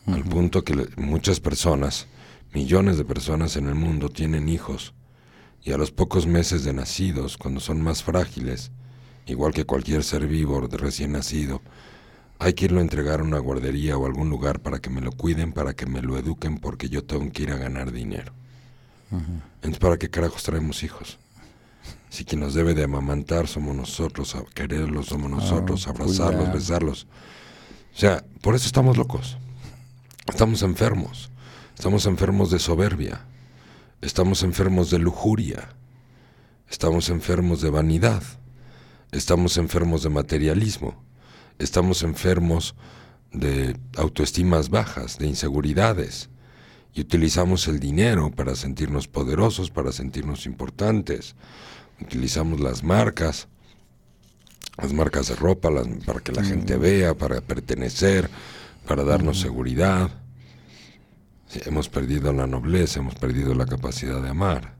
al 0.06 0.24
punto 0.24 0.64
que 0.64 0.88
muchas 0.96 1.40
personas, 1.40 2.06
millones 2.52 2.98
de 2.98 3.04
personas 3.04 3.56
en 3.56 3.68
el 3.68 3.74
mundo 3.74 4.08
tienen 4.08 4.48
hijos, 4.48 4.94
y 5.62 5.72
a 5.72 5.78
los 5.78 5.90
pocos 5.90 6.26
meses 6.26 6.64
de 6.64 6.74
nacidos, 6.74 7.38
cuando 7.38 7.60
son 7.60 7.80
más 7.80 8.02
frágiles, 8.02 8.70
igual 9.26 9.52
que 9.52 9.64
cualquier 9.64 10.04
ser 10.04 10.26
vivo 10.26 10.60
recién 10.60 11.12
nacido, 11.12 11.62
hay 12.38 12.54
que 12.54 12.66
irlo 12.66 12.80
a 12.80 12.82
entregar 12.82 13.20
a 13.20 13.24
una 13.24 13.38
guardería 13.38 13.96
o 13.96 14.06
algún 14.06 14.28
lugar 14.28 14.60
para 14.60 14.78
que 14.78 14.90
me 14.90 15.00
lo 15.00 15.12
cuiden, 15.12 15.52
para 15.52 15.74
que 15.74 15.86
me 15.86 16.02
lo 16.02 16.18
eduquen, 16.18 16.58
porque 16.58 16.88
yo 16.88 17.04
tengo 17.04 17.30
que 17.32 17.44
ir 17.44 17.52
a 17.52 17.56
ganar 17.56 17.92
dinero. 17.92 18.32
Entonces, 19.56 19.78
¿para 19.78 19.96
qué 19.96 20.10
carajos 20.10 20.42
traemos 20.42 20.82
hijos? 20.82 21.18
Si 22.10 22.24
quien 22.24 22.40
nos 22.40 22.54
debe 22.54 22.74
de 22.74 22.84
amamantar 22.84 23.46
somos 23.46 23.74
nosotros, 23.74 24.34
a 24.34 24.44
quererlos 24.54 25.06
somos 25.06 25.30
ah, 25.32 25.36
nosotros, 25.36 25.86
abrazarlos, 25.86 26.52
besarlos. 26.52 27.06
O 27.94 27.98
sea, 27.98 28.24
por 28.40 28.54
eso 28.54 28.66
estamos 28.66 28.96
locos. 28.96 29.36
Estamos 30.28 30.62
enfermos. 30.62 31.30
Estamos 31.76 32.06
enfermos 32.06 32.50
de 32.50 32.58
soberbia. 32.58 33.24
Estamos 34.00 34.42
enfermos 34.42 34.90
de 34.90 34.98
lujuria. 34.98 35.70
Estamos 36.68 37.08
enfermos 37.08 37.60
de 37.62 37.70
vanidad. 37.70 38.22
Estamos 39.14 39.58
enfermos 39.58 40.02
de 40.02 40.08
materialismo, 40.08 41.00
estamos 41.60 42.02
enfermos 42.02 42.74
de 43.32 43.76
autoestimas 43.96 44.70
bajas, 44.70 45.18
de 45.18 45.28
inseguridades. 45.28 46.30
y 46.92 47.00
utilizamos 47.00 47.68
el 47.68 47.78
dinero 47.78 48.32
para 48.32 48.56
sentirnos 48.56 49.06
poderosos, 49.06 49.70
para 49.70 49.92
sentirnos 49.92 50.46
importantes. 50.46 51.36
Utilizamos 52.00 52.58
las 52.58 52.82
marcas, 52.82 53.46
las 54.78 54.92
marcas 54.92 55.28
de 55.28 55.36
ropa 55.36 55.70
para 56.04 56.20
que 56.20 56.32
la 56.32 56.42
gente 56.42 56.76
vea, 56.76 57.14
para 57.14 57.40
pertenecer, 57.40 58.28
para 58.86 59.04
darnos 59.04 59.40
seguridad. 59.40 60.10
hemos 61.66 61.88
perdido 61.88 62.32
la 62.32 62.48
nobleza, 62.48 62.98
hemos 62.98 63.14
perdido 63.14 63.54
la 63.54 63.66
capacidad 63.66 64.20
de 64.20 64.30
amar, 64.30 64.74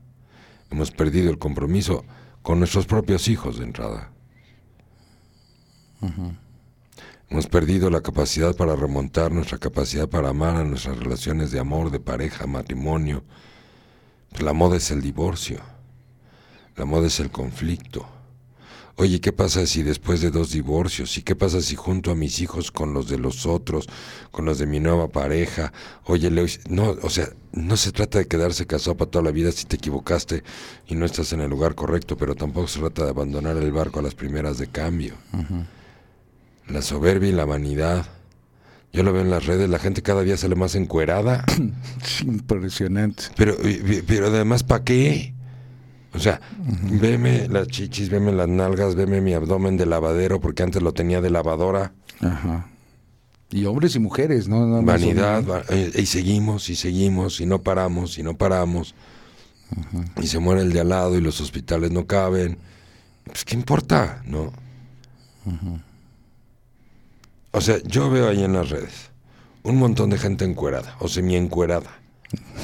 hemos 0.72 0.90
perdido 0.90 1.30
el 1.30 1.38
compromiso 1.38 2.04
con 2.42 2.58
nuestros 2.58 2.86
propios 2.86 3.28
hijos 3.28 3.58
de 3.58 3.64
entrada. 3.64 4.13
Hemos 7.30 7.46
perdido 7.46 7.90
la 7.90 8.00
capacidad 8.00 8.54
para 8.54 8.76
remontar, 8.76 9.32
nuestra 9.32 9.58
capacidad 9.58 10.08
para 10.08 10.28
amar 10.28 10.56
a 10.56 10.64
nuestras 10.64 10.98
relaciones 10.98 11.50
de 11.50 11.58
amor, 11.58 11.90
de 11.90 12.00
pareja, 12.00 12.46
matrimonio. 12.46 13.24
La 14.38 14.52
moda 14.52 14.76
es 14.76 14.90
el 14.90 15.00
divorcio. 15.00 15.60
La 16.76 16.84
moda 16.84 17.06
es 17.06 17.20
el 17.20 17.30
conflicto. 17.30 18.06
Oye, 18.96 19.20
¿qué 19.20 19.32
pasa 19.32 19.66
si 19.66 19.82
después 19.82 20.20
de 20.20 20.30
dos 20.30 20.52
divorcios? 20.52 21.18
¿Y 21.18 21.22
qué 21.22 21.34
pasa 21.34 21.60
si 21.60 21.74
junto 21.74 22.12
a 22.12 22.14
mis 22.14 22.40
hijos 22.40 22.70
con 22.70 22.94
los 22.94 23.08
de 23.08 23.18
los 23.18 23.46
otros, 23.46 23.88
con 24.30 24.44
los 24.44 24.58
de 24.58 24.66
mi 24.66 24.78
nueva 24.78 25.08
pareja? 25.08 25.72
Oye, 26.04 26.30
no, 26.68 26.90
o 27.02 27.10
sea, 27.10 27.30
no 27.52 27.76
se 27.76 27.90
trata 27.90 28.18
de 28.18 28.28
quedarse 28.28 28.66
casado 28.66 28.96
para 28.96 29.10
toda 29.10 29.24
la 29.24 29.32
vida 29.32 29.50
si 29.50 29.64
te 29.64 29.76
equivocaste 29.76 30.44
y 30.86 30.94
no 30.94 31.06
estás 31.06 31.32
en 31.32 31.40
el 31.40 31.50
lugar 31.50 31.74
correcto, 31.74 32.16
pero 32.16 32.36
tampoco 32.36 32.68
se 32.68 32.78
trata 32.78 33.04
de 33.04 33.10
abandonar 33.10 33.56
el 33.56 33.72
barco 33.72 33.98
a 33.98 34.02
las 34.02 34.14
primeras 34.14 34.58
de 34.58 34.68
cambio 34.68 35.14
la 36.68 36.82
soberbia 36.82 37.28
y 37.28 37.32
la 37.32 37.44
vanidad. 37.44 38.06
Yo 38.92 39.02
lo 39.02 39.12
veo 39.12 39.22
en 39.22 39.30
las 39.30 39.46
redes, 39.46 39.68
la 39.68 39.80
gente 39.80 40.02
cada 40.02 40.22
día 40.22 40.36
sale 40.36 40.54
más 40.54 40.74
encuerada. 40.76 41.44
Impresionante. 42.22 43.24
Pero, 43.36 43.56
pero 44.06 44.28
además, 44.28 44.62
¿para 44.62 44.84
qué? 44.84 45.34
O 46.14 46.20
sea, 46.20 46.40
veme 47.00 47.48
las 47.48 47.66
chichis, 47.66 48.08
veme 48.08 48.30
las 48.32 48.46
nalgas, 48.48 48.94
veme 48.94 49.20
mi 49.20 49.34
abdomen 49.34 49.76
de 49.76 49.84
lavadero, 49.84 50.40
porque 50.40 50.62
antes 50.62 50.80
lo 50.80 50.92
tenía 50.92 51.20
de 51.20 51.30
lavadora. 51.30 51.92
Ajá. 52.20 52.68
Y 53.50 53.64
hombres 53.64 53.96
y 53.96 53.98
mujeres, 53.98 54.46
¿no? 54.48 54.82
Vanidad, 54.82 55.64
eh, 55.70 55.90
y 55.96 56.06
seguimos, 56.06 56.70
y 56.70 56.76
seguimos, 56.76 57.40
y 57.40 57.46
no 57.46 57.62
paramos, 57.62 58.16
y 58.18 58.22
no 58.22 58.36
paramos. 58.36 58.94
Y 60.22 60.28
se 60.28 60.38
muere 60.38 60.62
el 60.62 60.72
de 60.72 60.80
al 60.80 60.90
lado, 60.90 61.18
y 61.18 61.20
los 61.20 61.40
hospitales 61.40 61.90
no 61.90 62.06
caben. 62.06 62.58
Pues, 63.24 63.44
¿qué 63.44 63.56
importa? 63.56 64.22
¿No? 64.24 64.52
Ajá. 65.46 65.84
O 67.54 67.60
sea, 67.60 67.78
yo 67.84 68.10
veo 68.10 68.28
ahí 68.28 68.42
en 68.42 68.52
las 68.52 68.68
redes 68.68 69.12
un 69.62 69.78
montón 69.78 70.10
de 70.10 70.18
gente 70.18 70.44
encuerada 70.44 70.96
o 71.00 71.08
semi-encuerada. 71.08 72.00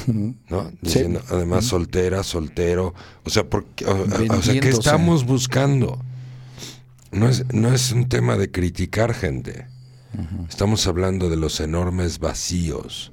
¿No? 0.06 0.72
Diciendo, 0.82 1.22
además, 1.30 1.64
soltera, 1.64 2.24
soltero. 2.24 2.92
O 3.24 3.30
sea, 3.30 3.48
porque, 3.48 3.86
o, 3.86 4.42
sea, 4.42 4.60
¿qué 4.60 4.68
estamos 4.68 5.24
buscando? 5.24 5.98
No 7.12 7.28
es, 7.28 7.44
no 7.54 7.72
es 7.72 7.92
un 7.92 8.08
tema 8.08 8.36
de 8.36 8.50
criticar 8.50 9.14
gente. 9.14 9.66
Estamos 10.48 10.88
hablando 10.88 11.30
de 11.30 11.36
los 11.36 11.60
enormes 11.60 12.18
vacíos 12.18 13.12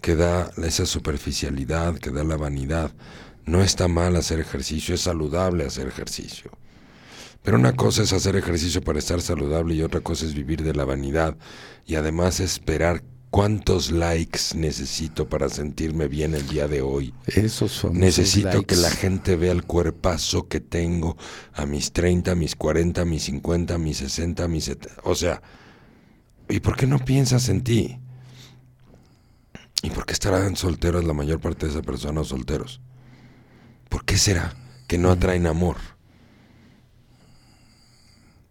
que 0.00 0.16
da 0.16 0.50
esa 0.64 0.84
superficialidad, 0.84 1.94
que 1.94 2.10
da 2.10 2.24
la 2.24 2.36
vanidad. 2.36 2.92
No 3.46 3.62
está 3.62 3.86
mal 3.86 4.16
hacer 4.16 4.40
ejercicio, 4.40 4.96
es 4.96 5.02
saludable 5.02 5.64
hacer 5.64 5.86
ejercicio. 5.86 6.50
Pero 7.42 7.56
una 7.56 7.74
cosa 7.74 8.02
es 8.02 8.12
hacer 8.12 8.36
ejercicio 8.36 8.82
para 8.82 8.98
estar 8.98 9.20
saludable 9.22 9.74
y 9.74 9.82
otra 9.82 10.00
cosa 10.00 10.26
es 10.26 10.34
vivir 10.34 10.62
de 10.62 10.74
la 10.74 10.84
vanidad 10.84 11.36
y 11.86 11.94
además 11.94 12.40
esperar 12.40 13.02
cuántos 13.30 13.90
likes 13.90 14.40
necesito 14.54 15.28
para 15.28 15.48
sentirme 15.48 16.08
bien 16.08 16.34
el 16.34 16.46
día 16.48 16.68
de 16.68 16.82
hoy. 16.82 17.14
Esos 17.26 17.72
son 17.72 17.98
Necesito 17.98 18.62
que 18.64 18.76
la 18.76 18.90
gente 18.90 19.36
vea 19.36 19.52
el 19.52 19.64
cuerpazo 19.64 20.48
que 20.48 20.60
tengo 20.60 21.16
a 21.54 21.64
mis 21.64 21.92
30, 21.92 22.34
mis 22.34 22.56
40, 22.56 23.04
mis 23.04 23.22
50, 23.24 23.78
mis 23.78 23.98
60, 23.98 24.48
mis 24.48 24.64
70. 24.64 25.00
O 25.04 25.14
sea, 25.14 25.40
¿y 26.48 26.60
por 26.60 26.76
qué 26.76 26.86
no 26.86 26.98
piensas 26.98 27.48
en 27.48 27.62
ti? 27.62 27.98
¿Y 29.82 29.90
por 29.90 30.04
qué 30.04 30.12
estarán 30.12 30.56
solteros 30.56 31.04
la 31.04 31.14
mayor 31.14 31.40
parte 31.40 31.66
de 31.66 31.72
esas 31.72 31.86
personas 31.86 32.26
solteros? 32.26 32.80
¿Por 33.88 34.04
qué 34.04 34.18
será 34.18 34.54
que 34.86 34.98
no 34.98 35.10
atraen 35.10 35.46
amor? 35.46 35.76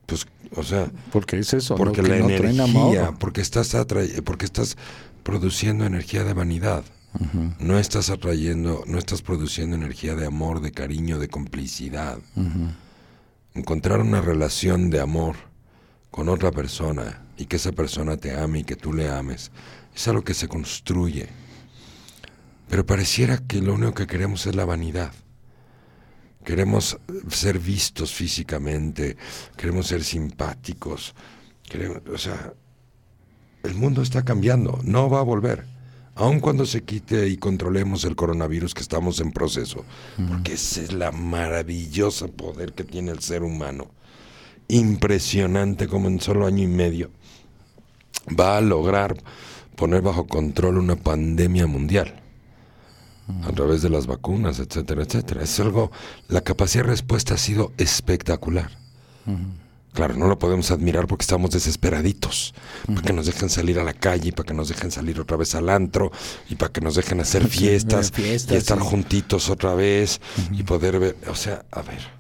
Pues, 0.05 0.25
o 0.56 0.64
sea, 0.64 0.91
porque 1.12 1.38
es 1.39 1.54
eso, 1.54 1.76
porque 1.76 2.02
la 2.02 2.18
energía, 2.18 3.14
porque 3.20 3.41
estás 3.41 3.76
porque 4.24 4.45
estás 4.45 4.78
produciendo 5.24 5.86
energía 5.86 6.24
de 6.24 6.34
vanidad. 6.34 6.84
No 7.60 7.80
estás 7.80 8.12
atrayendo, 8.12 8.84
no 8.86 9.00
estás 9.00 9.24
produciendo 9.24 9.76
energía 9.76 10.16
de 10.16 10.28
amor, 10.28 10.62
de 10.62 10.72
cariño, 10.72 11.18
de 11.18 11.28
complicidad. 11.28 12.20
Encontrar 13.56 14.02
una 14.02 14.22
relación 14.22 14.89
de 14.89 15.00
amor 15.00 15.36
con 16.12 16.30
otra 16.30 16.52
persona 16.52 17.24
y 17.38 17.45
que 17.45 17.56
esa 17.56 17.72
persona 17.72 18.18
te 18.18 18.38
ame 18.38 18.60
y 18.60 18.64
que 18.64 18.76
tú 18.76 18.93
le 18.93 19.10
ames 19.10 19.52
es 19.95 20.08
algo 20.08 20.24
que 20.24 20.34
se 20.34 20.47
construye. 20.47 21.28
Pero 22.70 22.86
pareciera 22.86 23.39
que 23.39 23.62
lo 23.62 23.74
único 23.74 23.93
que 23.93 24.08
queremos 24.08 24.45
es 24.45 24.56
la 24.56 24.66
vanidad. 24.66 25.12
Queremos 26.50 26.97
ser 27.30 27.60
vistos 27.60 28.12
físicamente, 28.12 29.16
queremos 29.56 29.86
ser 29.86 30.04
simpáticos. 30.04 31.14
Queremos, 31.62 32.02
o 32.12 32.18
sea, 32.18 32.56
el 33.62 33.76
mundo 33.76 34.02
está 34.02 34.26
cambiando, 34.26 34.80
no 34.84 35.12
va 35.12 35.20
a 35.20 35.22
volver. 35.24 35.68
Aun 36.16 36.39
cuando 36.39 36.66
se 36.66 36.82
quite 36.82 37.28
y 37.28 37.38
controlemos 37.38 38.04
el 38.04 38.16
coronavirus 38.16 38.74
que 38.74 38.82
estamos 38.82 39.20
en 39.20 39.32
proceso, 39.32 39.86
porque 40.28 40.54
ese 40.54 40.86
es 40.86 40.91
la 40.91 41.12
maravillosa 41.12 42.28
poder 42.28 42.74
que 42.74 42.84
tiene 42.84 43.12
el 43.12 43.20
ser 43.20 43.43
humano. 43.43 43.91
Impresionante 44.70 45.88
como 45.88 46.08
en 46.08 46.20
solo 46.20 46.47
año 46.47 46.64
y 46.64 46.68
medio 46.68 47.12
va 48.28 48.58
a 48.58 48.62
lograr 48.62 49.22
poner 49.76 50.02
bajo 50.02 50.26
control 50.26 50.80
una 50.80 50.95
pandemia 50.95 51.68
mundial 51.68 52.24
a 53.43 53.51
través 53.51 53.82
de 53.82 53.89
las 53.89 54.07
vacunas, 54.07 54.59
etcétera, 54.59 55.03
etcétera. 55.03 55.43
Es 55.43 55.59
algo, 55.59 55.91
la 56.27 56.41
capacidad 56.41 56.84
de 56.84 56.89
respuesta 56.89 57.36
ha 57.36 57.38
sido 57.38 57.71
espectacular. 57.77 58.71
Claro, 59.93 60.15
no 60.15 60.27
lo 60.27 60.39
podemos 60.39 60.71
admirar 60.71 61.07
porque 61.07 61.23
estamos 61.23 61.51
desesperaditos, 61.51 62.53
para 62.88 63.01
que 63.01 63.13
nos 63.13 63.25
dejen 63.25 63.49
salir 63.49 63.80
a 63.80 63.84
la 63.84 63.93
calle, 63.93 64.32
para 64.32 64.47
que 64.47 64.53
nos 64.53 64.69
dejen 64.69 64.91
salir 64.91 65.19
otra 65.19 65.36
vez 65.36 65.55
al 65.55 65.69
antro, 65.69 66.11
y 66.49 66.55
para 66.55 66.71
que 66.71 66.82
nos 66.82 66.95
dejen 66.95 67.19
hacer 67.19 67.47
fiestas, 67.49 68.13
y 68.17 68.53
estar 68.53 68.80
juntitos 68.80 69.49
otra 69.49 69.73
vez, 69.73 70.21
y 70.51 70.63
poder 70.63 70.99
ver, 70.99 71.17
o 71.27 71.36
sea, 71.36 71.65
a 71.71 71.82
ver. 71.82 72.19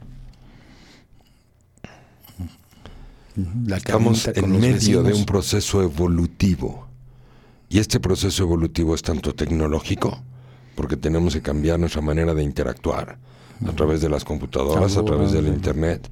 Estamos 3.75 4.27
en 4.27 4.59
medio 4.59 5.03
de 5.03 5.13
un 5.13 5.25
proceso 5.25 5.81
evolutivo. 5.81 6.87
Y 7.69 7.79
este 7.79 7.99
proceso 7.99 8.43
evolutivo 8.43 8.95
es 8.95 9.03
tanto 9.03 9.35
tecnológico, 9.35 10.21
porque 10.79 10.95
tenemos 10.95 11.33
que 11.33 11.41
cambiar 11.41 11.77
nuestra 11.77 12.01
manera 12.01 12.33
de 12.33 12.41
interactuar 12.41 13.17
a 13.67 13.71
través 13.73 13.99
de 13.99 14.07
las 14.07 14.23
computadoras, 14.23 14.95
a 14.95 15.03
través 15.03 15.33
del 15.33 15.47
Internet. 15.47 16.09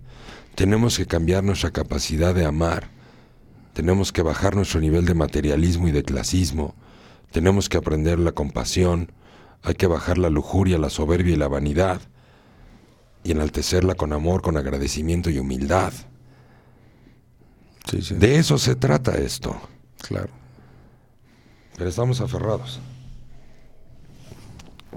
Tenemos 0.55 0.97
que 0.97 1.05
cambiar 1.05 1.41
nuestra 1.41 1.72
capacidad 1.72 2.36
de 2.36 2.43
amar. 2.43 2.89
Tenemos 3.72 4.11
que 4.11 4.24
bajar 4.24 4.57
nuestro 4.57 4.82
nivel 4.82 5.05
de 5.05 5.13
materialismo 5.13 5.88
y 5.88 5.91
de 5.91 6.03
clasismo. 6.03 6.76
Tenemos 7.32 7.70
que 7.70 7.78
aprender 7.78 8.20
la 8.20 8.34
compasión. 8.34 9.13
Hay 9.63 9.76
que 9.76 9.88
bajar 9.88 10.18
la 10.18 10.30
lujuria, 10.30 10.78
la 10.78 10.89
soberbia 10.89 11.36
y 11.36 11.38
la 11.38 11.47
vanidad. 11.47 12.01
Y 13.24 13.32
enaltecerla 13.32 13.95
con 13.95 14.11
amor, 14.11 14.41
con 14.41 14.57
agradecimiento 14.57 15.30
y 15.30 15.39
humildad. 15.39 15.93
De 18.09 18.36
eso 18.36 18.57
se 18.57 18.76
trata 18.76 19.15
esto. 19.15 19.55
Claro. 20.01 20.34
Pero 21.78 21.89
estamos 21.89 22.20
aferrados. 22.20 22.82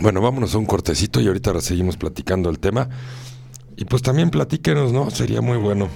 Bueno, 0.00 0.22
vámonos 0.22 0.54
a 0.54 0.58
un 0.58 0.66
cortecito 0.66 1.20
y 1.20 1.26
ahorita 1.26 1.60
seguimos 1.60 1.96
platicando 1.96 2.48
el 2.48 2.58
tema. 2.58 2.88
Y 3.76 3.84
pues 3.84 4.02
también 4.02 4.30
platíquenos, 4.30 4.92
¿no? 4.92 5.10
Sería 5.10 5.40
muy 5.40 5.58
bueno. 5.58 5.88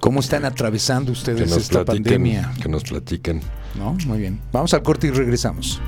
¿Cómo 0.00 0.20
están 0.20 0.44
atravesando 0.44 1.12
ustedes 1.12 1.52
esta 1.52 1.84
pandemia? 1.84 2.52
Que 2.60 2.68
nos 2.68 2.82
platiquen. 2.84 3.40
No, 3.76 3.96
muy 4.06 4.18
bien. 4.18 4.40
Vamos 4.52 4.74
al 4.74 4.82
corte 4.82 5.08
y 5.08 5.10
regresamos. 5.10 5.80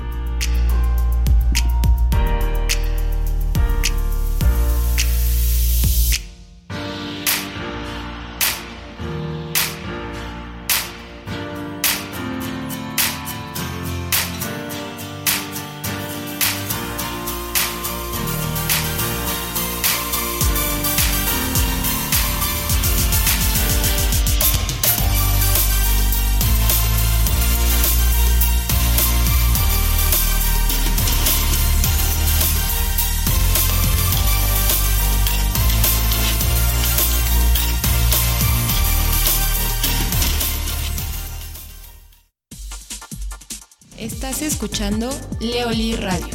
Escuchando 44.65 45.11
Leoli 45.39 45.95
Radio. 45.95 46.27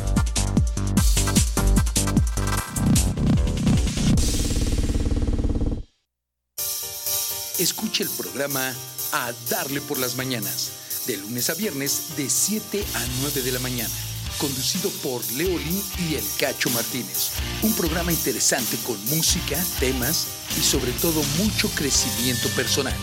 Escucha 7.59 8.05
el 8.05 8.09
programa 8.11 8.73
A 9.11 9.33
Darle 9.49 9.81
por 9.81 9.99
las 9.99 10.15
Mañanas, 10.15 10.71
de 11.09 11.17
lunes 11.17 11.51
a 11.51 11.55
viernes 11.55 12.17
de 12.17 12.31
7 12.31 12.85
a 12.95 13.05
9 13.23 13.43
de 13.43 13.51
la 13.51 13.59
mañana, 13.59 13.91
conducido 14.39 14.91
por 15.03 15.29
Leolín 15.33 15.83
y 16.09 16.15
El 16.15 16.25
Cacho 16.39 16.71
Martínez. 16.71 17.33
Un 17.63 17.75
programa 17.75 18.13
interesante 18.13 18.77
con 18.87 19.05
música, 19.07 19.61
temas 19.81 20.29
y 20.57 20.63
sobre 20.63 20.93
todo 20.93 21.21
mucho 21.39 21.69
crecimiento 21.71 22.49
personal. 22.51 22.97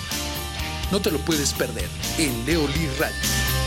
No 0.89 1.01
te 1.01 1.11
lo 1.11 1.19
puedes 1.25 1.51
perder 1.51 1.89
en 2.17 2.45
Leolí 2.45 2.87
Radio. 2.97 3.66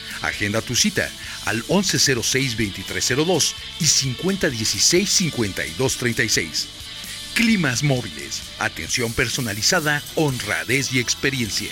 Agenda 0.21 0.61
tu 0.61 0.75
cita 0.75 1.09
al 1.45 1.63
1106-2302 1.65 3.53
y 3.79 3.85
5016-5236. 3.85 6.67
Climas 7.33 7.83
móviles, 7.83 8.41
atención 8.59 9.13
personalizada, 9.13 10.03
honradez 10.15 10.93
y 10.93 10.99
experiencia. 10.99 11.71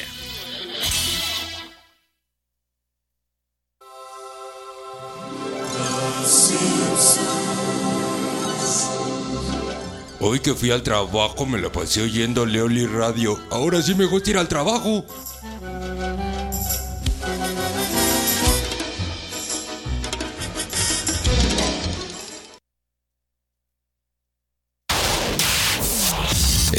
Hoy 10.22 10.42
que 10.42 10.54
fui 10.54 10.70
al 10.70 10.84
trabajo 10.84 11.46
me 11.46 11.58
lo 11.58 11.72
pasé 11.72 12.04
oyendo 12.04 12.46
Leoli 12.46 12.86
Radio. 12.86 13.40
Ahora 13.52 13.82
sí 13.82 13.96
me 13.96 14.06
gusta 14.06 14.32
ir 14.32 14.38
al 14.38 14.48
trabajo. 14.48 15.06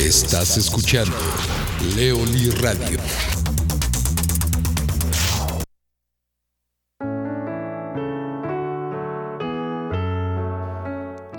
Estás 0.01 0.57
escuchando 0.57 1.15
Leoli 1.95 2.51
Radio. 2.53 2.99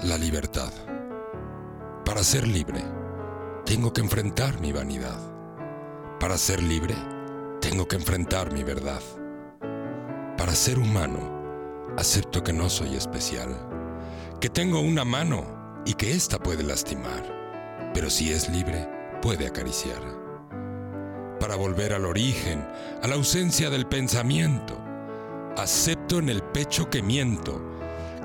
La 0.03 0.16
libertad. 0.16 0.72
Para 2.05 2.24
ser 2.24 2.47
libre, 2.47 2.84
tengo 3.66 3.91
que 3.91 4.01
enfrentar 4.01 4.62
mi 4.62 4.72
vanidad. 4.72 5.20
Para 6.20 6.38
ser 6.38 6.62
libre, 6.62 6.95
tengo 7.62 7.88
que 7.88 7.95
enfrentar 7.95 8.53
mi 8.53 8.64
verdad. 8.64 9.01
Para 10.38 10.53
ser 10.53 10.78
humano, 10.78 11.95
acepto 11.97 12.43
que 12.43 12.53
no 12.53 12.70
soy 12.70 12.95
especial, 12.95 13.49
que 14.39 14.49
tengo 14.49 14.82
una 14.82 15.03
mano 15.03 15.82
y 15.84 15.95
que 15.95 16.12
ésta 16.12 16.38
puede 16.38 16.62
lastimar 16.62 17.41
pero 17.94 18.10
si 18.10 18.32
es 18.32 18.50
libre, 18.50 18.88
puede 19.22 19.48
acariciar. 19.48 20.02
Para 21.39 21.56
volver 21.56 21.94
al 21.94 22.06
origen, 22.06 22.66
a 23.02 23.08
la 23.08 23.16
ausencia 23.16 23.70
del 23.70 23.88
pensamiento, 23.88 24.78
acepto 25.58 26.20
en 26.20 26.30
el 26.30 26.44
pecho 26.44 26.89
que 26.89 27.02
miento, 27.02 27.62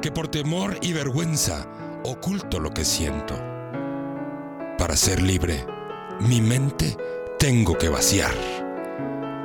que 0.00 0.12
por 0.12 0.28
temor 0.28 0.76
y 0.82 0.92
vergüenza 0.92 1.66
oculto 2.04 2.60
lo 2.60 2.70
que 2.70 2.84
siento. 2.84 3.34
Para 4.78 4.96
ser 4.96 5.22
libre, 5.22 5.64
mi 6.20 6.40
mente 6.40 6.96
tengo 7.38 7.76
que 7.78 7.88
vaciar. 7.88 8.34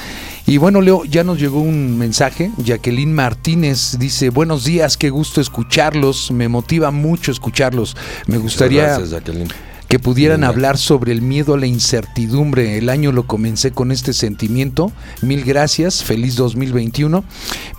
Y 0.47 0.57
bueno, 0.57 0.81
Leo, 0.81 1.05
ya 1.05 1.23
nos 1.23 1.39
llegó 1.39 1.61
un 1.61 1.99
mensaje. 1.99 2.51
Jacqueline 2.57 3.13
Martínez 3.13 3.99
dice, 3.99 4.31
buenos 4.31 4.65
días, 4.65 4.97
qué 4.97 5.11
gusto 5.11 5.43
escucharlos, 5.43 6.31
me 6.31 6.49
motiva 6.49 6.91
mucho 6.91 7.31
escucharlos. 7.31 7.95
Me 8.27 8.39
gustaría... 8.39 8.85
Gracias, 8.85 9.11
Jacqueline 9.11 9.51
que 9.89 9.99
pudieran 9.99 10.45
hablar 10.45 10.79
sobre 10.79 11.13
el 11.13 11.23
miedo 11.23 11.55
a 11.55 11.59
la 11.59 11.67
incertidumbre. 11.67 12.79
El 12.79 12.89
año 12.89 13.13
lo 13.13 13.27
comencé 13.27 13.71
con 13.71 13.93
este 13.93 14.13
sentimiento. 14.13 14.93
Mil 15.23 15.45
gracias, 15.45 16.03
feliz 16.03 16.37
2021, 16.37 17.25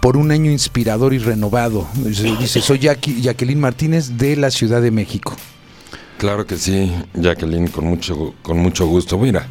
por 0.01 0.17
un 0.17 0.31
año 0.31 0.51
inspirador 0.51 1.13
y 1.13 1.17
renovado. 1.17 1.87
Dice, 1.95 2.61
soy 2.61 2.79
Jacqueline 2.79 3.59
Martínez 3.59 4.17
de 4.17 4.35
la 4.35 4.51
Ciudad 4.51 4.81
de 4.81 4.91
México. 4.91 5.35
Claro 6.17 6.47
que 6.47 6.57
sí, 6.57 6.91
Jacqueline, 7.13 7.67
con 7.67 7.85
mucho, 7.85 8.33
con 8.41 8.57
mucho 8.57 8.87
gusto. 8.87 9.17
Mira, 9.19 9.47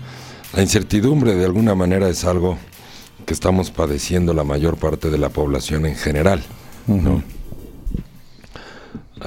la 0.55 0.63
incertidumbre 0.63 1.35
de 1.35 1.45
alguna 1.45 1.75
manera 1.75 2.09
es 2.09 2.25
algo 2.25 2.59
que 3.25 3.35
estamos 3.35 3.71
padeciendo 3.71 4.33
la 4.33 4.45
mayor 4.45 4.77
parte 4.77 5.11
de 5.11 5.19
la 5.19 5.29
población 5.29 5.87
en 5.87 5.97
general. 5.97 6.43
¿no? 6.87 7.23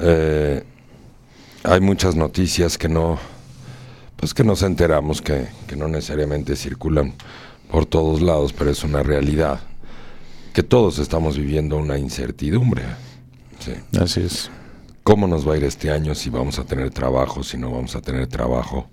eh, 0.02 0.64
hay 1.64 1.80
muchas 1.80 2.16
noticias 2.16 2.78
que 2.78 2.88
no, 2.88 3.18
pues 4.16 4.34
que 4.34 4.44
nos 4.44 4.62
enteramos 4.62 5.20
que, 5.20 5.48
que, 5.66 5.76
no 5.76 5.88
necesariamente 5.88 6.56
circulan 6.56 7.14
por 7.70 7.86
todos 7.86 8.20
lados, 8.20 8.52
pero 8.52 8.70
es 8.70 8.82
una 8.84 9.02
realidad 9.02 9.60
que 10.52 10.62
todos 10.62 10.98
estamos 10.98 11.36
viviendo 11.36 11.76
una 11.76 11.98
incertidumbre. 11.98 12.82
¿sí? 13.60 13.72
Así 13.98 14.20
es. 14.20 14.50
¿Cómo 15.02 15.26
nos 15.26 15.48
va 15.48 15.54
a 15.54 15.56
ir 15.56 15.64
este 15.64 15.90
año? 15.90 16.14
Si 16.14 16.30
vamos 16.30 16.58
a 16.58 16.64
tener 16.64 16.90
trabajo, 16.90 17.42
si 17.42 17.56
no 17.56 17.70
vamos 17.70 17.96
a 17.96 18.00
tener 18.00 18.26
trabajo, 18.26 18.88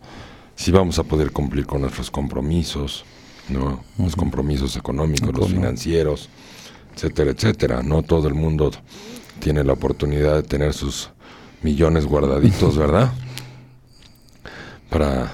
si 0.56 0.72
vamos 0.72 1.00
a 1.00 1.04
poder 1.04 1.32
cumplir 1.32 1.66
con 1.66 1.82
nuestros 1.82 2.10
compromisos, 2.10 3.06
¿no? 3.50 3.84
Los 3.98 4.16
compromisos 4.16 4.76
económicos, 4.76 5.36
los 5.36 5.50
financieros, 5.50 6.30
etcétera, 6.96 7.32
etcétera. 7.32 7.84
No 7.84 8.04
todo 8.04 8.28
el 8.28 8.34
mundo 8.34 8.72
tiene 9.40 9.64
la 9.64 9.74
oportunidad 9.74 10.36
de 10.36 10.44
tener 10.44 10.74
sus 10.74 11.12
millones 11.64 12.06
guardaditos, 12.06 12.78
¿verdad? 12.86 13.12
Para 14.90 15.32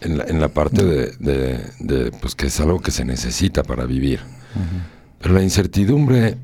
en 0.00 0.18
la, 0.18 0.24
en 0.24 0.40
la 0.40 0.48
parte 0.48 0.84
de, 0.84 1.12
de, 1.18 1.60
de, 1.78 2.10
pues 2.12 2.34
que 2.34 2.46
es 2.46 2.60
algo 2.60 2.80
que 2.80 2.90
se 2.90 3.04
necesita 3.04 3.62
para 3.62 3.84
vivir. 3.86 4.20
Uh 4.54 4.58
-huh. 4.58 5.18
Pero 5.20 5.34
la 5.34 5.42
incertidumbre 5.42 6.38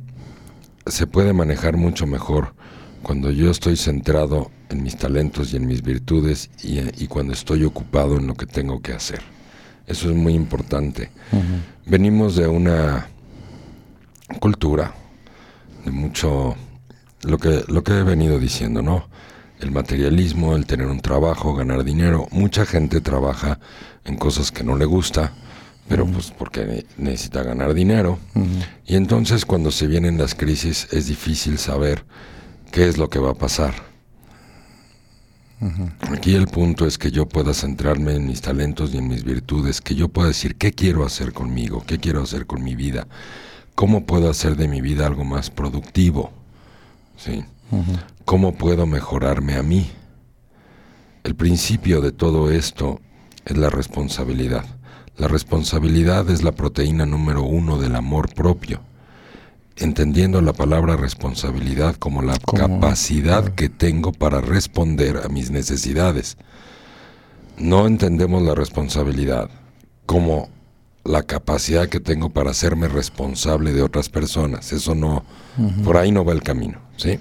se 0.86 1.06
puede 1.06 1.32
manejar 1.32 1.76
mucho 1.76 2.06
mejor 2.06 2.54
cuando 3.02 3.30
yo 3.30 3.50
estoy 3.50 3.76
centrado 3.76 4.50
en 4.68 4.82
mis 4.82 4.96
talentos 4.96 5.52
y 5.52 5.56
en 5.56 5.66
mis 5.66 5.82
virtudes 5.82 6.50
y, 6.62 6.80
y 7.02 7.06
cuando 7.08 7.32
estoy 7.32 7.64
ocupado 7.64 8.16
en 8.16 8.26
lo 8.26 8.34
que 8.34 8.46
tengo 8.46 8.80
que 8.80 8.92
hacer. 8.92 9.20
Eso 9.86 10.10
es 10.10 10.16
muy 10.16 10.34
importante. 10.34 11.10
Uh 11.32 11.36
-huh. 11.36 11.90
Venimos 11.90 12.36
de 12.36 12.46
una 12.48 13.08
cultura 14.40 14.92
de 15.84 15.90
mucho 15.92 16.56
lo 17.26 17.38
que 17.38 17.64
lo 17.68 17.82
que 17.82 17.92
he 17.98 18.02
venido 18.02 18.38
diciendo, 18.38 18.82
¿no? 18.82 19.08
El 19.60 19.70
materialismo, 19.72 20.54
el 20.54 20.66
tener 20.66 20.86
un 20.86 21.00
trabajo, 21.00 21.54
ganar 21.54 21.82
dinero. 21.84 22.28
Mucha 22.30 22.66
gente 22.66 23.00
trabaja 23.00 23.58
en 24.04 24.16
cosas 24.16 24.52
que 24.52 24.62
no 24.62 24.76
le 24.76 24.84
gusta, 24.84 25.32
pero 25.88 26.04
uh 26.04 26.08
-huh. 26.08 26.12
pues 26.12 26.30
porque 26.30 26.86
necesita 26.98 27.42
ganar 27.42 27.74
dinero. 27.74 28.18
Uh 28.34 28.40
-huh. 28.40 28.66
Y 28.86 28.96
entonces 28.96 29.44
cuando 29.44 29.70
se 29.70 29.86
vienen 29.86 30.18
las 30.18 30.34
crisis 30.34 30.88
es 30.92 31.06
difícil 31.06 31.58
saber 31.58 32.04
qué 32.70 32.86
es 32.88 32.98
lo 32.98 33.08
que 33.08 33.18
va 33.18 33.30
a 33.30 33.34
pasar. 33.34 33.74
Uh 35.60 35.68
-huh. 35.68 36.16
Aquí 36.16 36.34
el 36.34 36.46
punto 36.48 36.86
es 36.86 36.98
que 36.98 37.10
yo 37.10 37.26
pueda 37.26 37.54
centrarme 37.54 38.14
en 38.14 38.26
mis 38.26 38.42
talentos 38.42 38.92
y 38.92 38.98
en 38.98 39.08
mis 39.08 39.24
virtudes, 39.24 39.80
que 39.80 39.94
yo 39.94 40.08
pueda 40.08 40.28
decir 40.28 40.56
qué 40.56 40.72
quiero 40.72 41.04
hacer 41.04 41.32
conmigo, 41.32 41.82
qué 41.86 41.98
quiero 41.98 42.22
hacer 42.22 42.44
con 42.44 42.62
mi 42.62 42.74
vida, 42.76 43.06
cómo 43.74 44.04
puedo 44.04 44.28
hacer 44.28 44.56
de 44.56 44.68
mi 44.68 44.82
vida 44.82 45.06
algo 45.06 45.24
más 45.24 45.48
productivo. 45.50 46.30
¿Sí? 47.16 47.44
Uh 47.70 47.76
-huh. 47.78 48.00
¿Cómo 48.24 48.54
puedo 48.54 48.86
mejorarme 48.86 49.54
a 49.54 49.62
mí? 49.62 49.90
El 51.24 51.34
principio 51.34 52.00
de 52.00 52.12
todo 52.12 52.50
esto 52.50 53.00
es 53.44 53.56
la 53.56 53.70
responsabilidad. 53.70 54.64
La 55.16 55.28
responsabilidad 55.28 56.28
es 56.30 56.42
la 56.42 56.52
proteína 56.52 57.06
número 57.06 57.42
uno 57.42 57.78
del 57.78 57.96
amor 57.96 58.32
propio, 58.34 58.80
entendiendo 59.76 60.40
la 60.42 60.52
palabra 60.52 60.96
responsabilidad 60.96 61.96
como 61.96 62.22
la 62.22 62.36
¿Cómo? 62.44 62.80
capacidad 62.80 63.54
que 63.54 63.68
tengo 63.68 64.12
para 64.12 64.40
responder 64.40 65.22
a 65.24 65.28
mis 65.28 65.50
necesidades. 65.50 66.36
No 67.58 67.86
entendemos 67.86 68.42
la 68.42 68.54
responsabilidad 68.54 69.48
como 70.04 70.50
la 71.07 71.22
capacidad 71.22 71.88
que 71.88 72.00
tengo 72.00 72.30
para 72.30 72.50
hacerme 72.50 72.88
responsable 72.88 73.72
de 73.72 73.82
otras 73.82 74.09
personas. 74.09 74.72
Eso 74.72 74.94
no, 74.94 75.24
uh 75.59 75.62
-huh. 75.62 75.82
por 75.82 75.96
ahí 75.96 76.12
no 76.12 76.24
va 76.24 76.32
el 76.32 76.42
camino, 76.42 76.78
¿sí? 76.96 77.18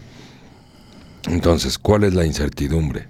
Entonces, 1.27 1.77
¿cuál 1.77 2.03
es 2.03 2.13
la 2.13 2.25
incertidumbre? 2.25 3.07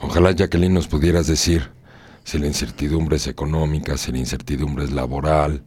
Ojalá, 0.00 0.32
Jacqueline, 0.32 0.72
nos 0.72 0.88
pudieras 0.88 1.26
decir 1.26 1.70
si 2.24 2.38
la 2.38 2.46
incertidumbre 2.46 3.16
es 3.16 3.26
económica, 3.26 3.96
si 3.96 4.12
la 4.12 4.18
incertidumbre 4.18 4.84
es 4.84 4.92
laboral, 4.92 5.62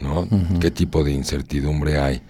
¿no? 0.00 0.20
Uh 0.20 0.28
-huh. 0.28 0.58
¿Qué 0.58 0.70
tipo 0.70 1.04
de 1.04 1.12
incertidumbre 1.12 1.98
hay? 1.98 2.22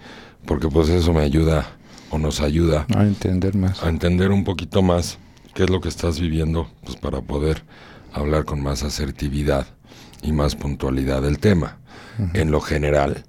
Porque 0.45 0.67
pues 0.67 0.89
eso 0.89 1.13
me 1.13 1.21
ayuda 1.21 1.65
o 2.09 2.17
nos 2.17 2.41
ayuda 2.41 2.85
a 2.95 3.03
entender 3.03 3.55
más. 3.55 3.83
A 3.83 3.89
entender 3.89 4.31
un 4.31 4.43
poquito 4.43 4.81
más 4.81 5.17
qué 5.53 5.63
es 5.63 5.69
lo 5.69 5.81
que 5.81 5.89
estás 5.89 6.19
viviendo, 6.19 6.69
pues 6.83 6.95
para 6.97 7.21
poder 7.21 7.63
hablar 8.13 8.45
con 8.45 8.61
más 8.61 8.83
asertividad 8.83 9.67
y 10.25 10.31
más 10.31 10.55
puntualidad 10.55 11.21
del 11.21 11.39
tema. 11.39 11.77
Uh 12.17 12.23
-huh. 12.23 12.39
En 12.39 12.51
lo 12.51 12.61
general, 12.61 13.23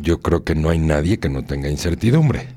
yo 0.00 0.20
creo 0.20 0.44
que 0.44 0.54
no 0.54 0.70
hay 0.70 0.78
nadie 0.78 1.18
que 1.18 1.28
no 1.28 1.44
tenga 1.44 1.68
incertidumbre. 1.68 2.48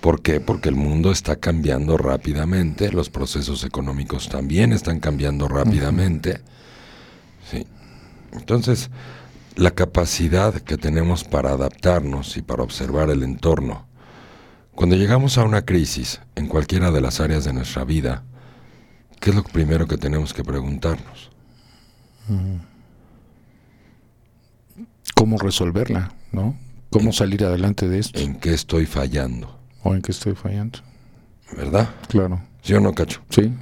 ¿Por 0.00 0.20
qué? 0.20 0.40
Porque 0.40 0.68
el 0.68 0.74
mundo 0.74 1.12
está 1.12 1.36
cambiando 1.36 1.96
rápidamente, 1.96 2.90
los 2.90 3.08
procesos 3.08 3.64
económicos 3.64 4.28
también 4.28 4.72
están 4.72 4.98
cambiando 4.98 5.46
rápidamente. 5.46 6.40
Sí. 7.48 7.66
Entonces, 8.32 8.90
la 9.54 9.70
capacidad 9.70 10.54
que 10.54 10.76
tenemos 10.76 11.24
para 11.24 11.50
adaptarnos 11.50 12.36
y 12.36 12.42
para 12.42 12.62
observar 12.62 13.10
el 13.10 13.22
entorno. 13.22 13.86
Cuando 14.74 14.96
llegamos 14.96 15.38
a 15.38 15.44
una 15.44 15.64
crisis 15.64 16.20
en 16.34 16.48
cualquiera 16.48 16.90
de 16.90 17.00
las 17.00 17.20
áreas 17.20 17.44
de 17.44 17.52
nuestra 17.52 17.84
vida, 17.84 18.24
¿qué 19.20 19.30
es 19.30 19.36
lo 19.36 19.44
primero 19.44 19.86
que 19.86 19.98
tenemos 19.98 20.32
que 20.32 20.42
preguntarnos? 20.42 21.30
¿Cómo 25.14 25.38
resolverla? 25.38 26.12
¿No? 26.32 26.56
¿Cómo 26.90 27.12
salir 27.12 27.44
adelante 27.44 27.88
de 27.88 27.98
esto? 27.98 28.20
¿En 28.20 28.34
qué 28.36 28.52
estoy 28.52 28.86
fallando? 28.86 29.58
¿O 29.82 29.94
en 29.94 30.02
qué 30.02 30.12
estoy 30.12 30.34
fallando? 30.34 30.80
¿Verdad? 31.56 31.88
Claro. 32.08 32.40
¿Sí 32.62 32.74
o 32.74 32.80
no, 32.80 32.94
Cacho? 32.94 33.20
Sí. 33.30 33.52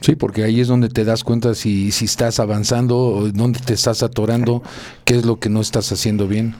Sí, 0.00 0.16
porque 0.16 0.44
ahí 0.44 0.60
es 0.60 0.68
donde 0.68 0.88
te 0.88 1.04
das 1.04 1.24
cuenta 1.24 1.54
si, 1.54 1.92
si 1.92 2.06
estás 2.06 2.40
avanzando, 2.40 3.30
dónde 3.34 3.60
te 3.60 3.74
estás 3.74 4.02
atorando, 4.02 4.62
qué 5.04 5.16
es 5.16 5.26
lo 5.26 5.38
que 5.38 5.50
no 5.50 5.60
estás 5.60 5.92
haciendo 5.92 6.26
bien, 6.26 6.54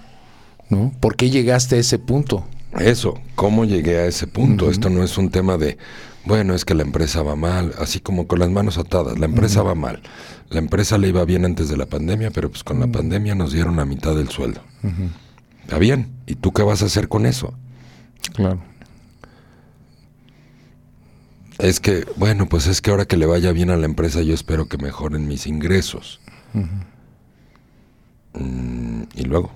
¿no? 0.68 0.92
¿Por 1.00 1.16
qué 1.16 1.30
llegaste 1.30 1.76
a 1.76 1.78
ese 1.78 1.98
punto? 1.98 2.46
Eso, 2.78 3.18
¿cómo 3.34 3.64
llegué 3.64 3.98
a 3.98 4.06
ese 4.06 4.26
punto? 4.26 4.66
Uh 4.66 4.68
-huh. 4.68 4.72
Esto 4.72 4.90
no 4.90 5.02
es 5.02 5.16
un 5.16 5.30
tema 5.30 5.56
de, 5.56 5.78
bueno, 6.24 6.54
es 6.54 6.64
que 6.64 6.74
la 6.74 6.82
empresa 6.82 7.22
va 7.22 7.36
mal, 7.36 7.74
así 7.78 8.00
como 8.00 8.26
con 8.26 8.38
las 8.38 8.50
manos 8.50 8.78
atadas, 8.78 9.18
la 9.18 9.26
empresa 9.26 9.62
uh 9.62 9.64
-huh. 9.64 9.68
va 9.68 9.74
mal. 9.74 10.02
La 10.50 10.58
empresa 10.58 10.98
le 10.98 11.08
iba 11.08 11.24
bien 11.24 11.44
antes 11.44 11.68
de 11.68 11.76
la 11.76 11.86
pandemia, 11.86 12.30
pero 12.30 12.50
pues 12.50 12.62
con 12.64 12.78
uh 12.78 12.80
-huh. 12.82 12.86
la 12.86 12.92
pandemia 12.92 13.34
nos 13.34 13.52
dieron 13.52 13.76
la 13.76 13.84
mitad 13.84 14.14
del 14.14 14.28
sueldo. 14.28 14.60
Está 15.62 15.78
bien, 15.78 16.12
¿y 16.26 16.34
tú 16.34 16.52
qué 16.52 16.62
vas 16.62 16.82
a 16.82 16.86
hacer 16.86 17.08
con 17.08 17.26
eso? 17.26 17.54
Claro. 18.34 18.60
Es 21.58 21.78
que, 21.78 22.06
bueno, 22.16 22.46
pues 22.48 22.66
es 22.66 22.80
que 22.80 22.90
ahora 22.90 23.04
que 23.04 23.16
le 23.16 23.26
vaya 23.26 23.52
bien 23.52 23.70
a 23.70 23.76
la 23.76 23.84
empresa, 23.84 24.22
yo 24.22 24.34
espero 24.34 24.66
que 24.66 24.78
mejoren 24.78 25.28
mis 25.28 25.46
ingresos. 25.46 26.20
Mm, 28.32 29.02
y 29.14 29.24
luego. 29.24 29.52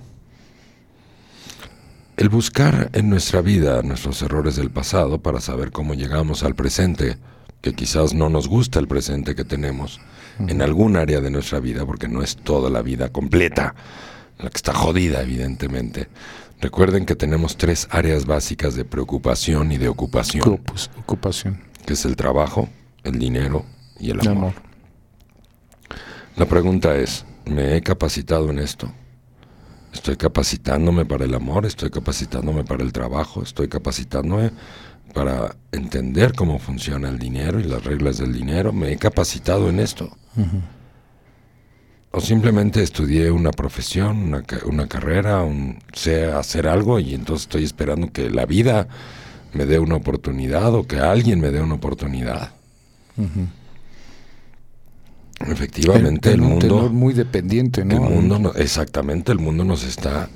El 2.17 2.29
buscar 2.29 2.89
en 2.93 3.09
nuestra 3.09 3.41
vida 3.41 3.81
nuestros 3.81 4.21
errores 4.21 4.55
del 4.55 4.71
pasado 4.71 5.21
para 5.21 5.41
saber 5.41 5.71
cómo 5.71 5.93
llegamos 5.93 6.43
al 6.43 6.55
presente, 6.55 7.17
que 7.61 7.73
quizás 7.73 8.13
no 8.13 8.29
nos 8.29 8.47
gusta 8.47 8.79
el 8.79 8.87
presente 8.87 9.35
que 9.35 9.43
tenemos 9.43 9.99
en 10.39 10.61
algún 10.61 10.97
área 10.97 11.21
de 11.21 11.29
nuestra 11.29 11.59
vida, 11.59 11.85
porque 11.85 12.07
no 12.07 12.21
es 12.21 12.37
toda 12.37 12.69
la 12.69 12.81
vida 12.81 13.09
completa, 13.09 13.75
la 14.37 14.49
que 14.49 14.57
está 14.57 14.73
jodida 14.73 15.21
evidentemente. 15.21 16.07
Recuerden 16.61 17.05
que 17.05 17.15
tenemos 17.15 17.57
tres 17.57 17.87
áreas 17.91 18.25
básicas 18.25 18.75
de 18.75 18.85
preocupación 18.85 19.71
y 19.71 19.77
de 19.77 19.89
ocupación. 19.89 20.61
ocupación. 20.97 21.61
Que 21.85 21.93
es 21.93 22.05
el 22.05 22.15
trabajo, 22.15 22.69
el 23.03 23.19
dinero 23.19 23.65
y 23.99 24.11
el 24.11 24.25
amor. 24.27 24.53
La 26.37 26.45
pregunta 26.45 26.95
es, 26.95 27.25
¿me 27.45 27.75
he 27.75 27.81
capacitado 27.81 28.49
en 28.49 28.59
esto? 28.59 28.91
Estoy 29.95 30.17
capacitándome 30.17 31.05
para 31.05 31.23
el 31.23 31.33
amor, 31.33 31.65
estoy 31.65 31.89
capacitándome 31.89 32.65
para 32.65 32.83
el 32.83 32.91
trabajo, 32.91 33.41
estoy 33.41 33.69
capacitándome 33.69 34.51
para 35.13 35.55
entender 35.71 36.33
cómo 36.33 36.59
funciona 36.59 37.07
el 37.07 37.17
dinero 37.17 37.61
y 37.61 37.63
las 37.63 37.83
reglas 37.85 38.17
del 38.17 38.33
dinero. 38.33 38.73
Me 38.73 38.91
he 38.91 38.97
capacitado 38.97 39.69
en 39.69 39.79
esto. 39.79 40.11
O 42.11 42.19
simplemente 42.19 42.83
estudié 42.83 43.31
una 43.31 43.51
profesión, 43.51 44.17
una, 44.17 44.43
una 44.65 44.87
carrera, 44.87 45.43
un, 45.43 45.79
sé 45.93 46.25
hacer 46.25 46.67
algo 46.67 46.99
y 46.99 47.13
entonces 47.13 47.45
estoy 47.45 47.63
esperando 47.63 48.11
que 48.11 48.29
la 48.29 48.45
vida 48.45 48.89
me 49.53 49.65
dé 49.65 49.79
una 49.79 49.95
oportunidad 49.95 50.75
o 50.75 50.85
que 50.85 50.99
alguien 50.99 51.39
me 51.39 51.51
dé 51.51 51.61
una 51.61 51.75
oportunidad. 51.75 52.51
Efectivamente, 55.39 56.31
el, 56.31 56.41
mundo. 56.41 56.89
muy 56.89 57.13
dependiente, 57.13 57.83
¿no? 57.83 57.95
El 57.95 57.99
mundo, 57.99 58.53
exactamente, 58.55 59.31
el 59.31 59.39
mundo 59.39 59.63
nos 59.63 59.83
está 59.83 60.29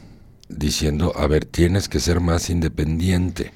diciendo: 0.49 1.13
a 1.15 1.27
ver, 1.27 1.45
tienes 1.45 1.87
que 1.87 1.99
ser 1.99 2.19
más 2.19 2.49
independiente. 2.49 3.51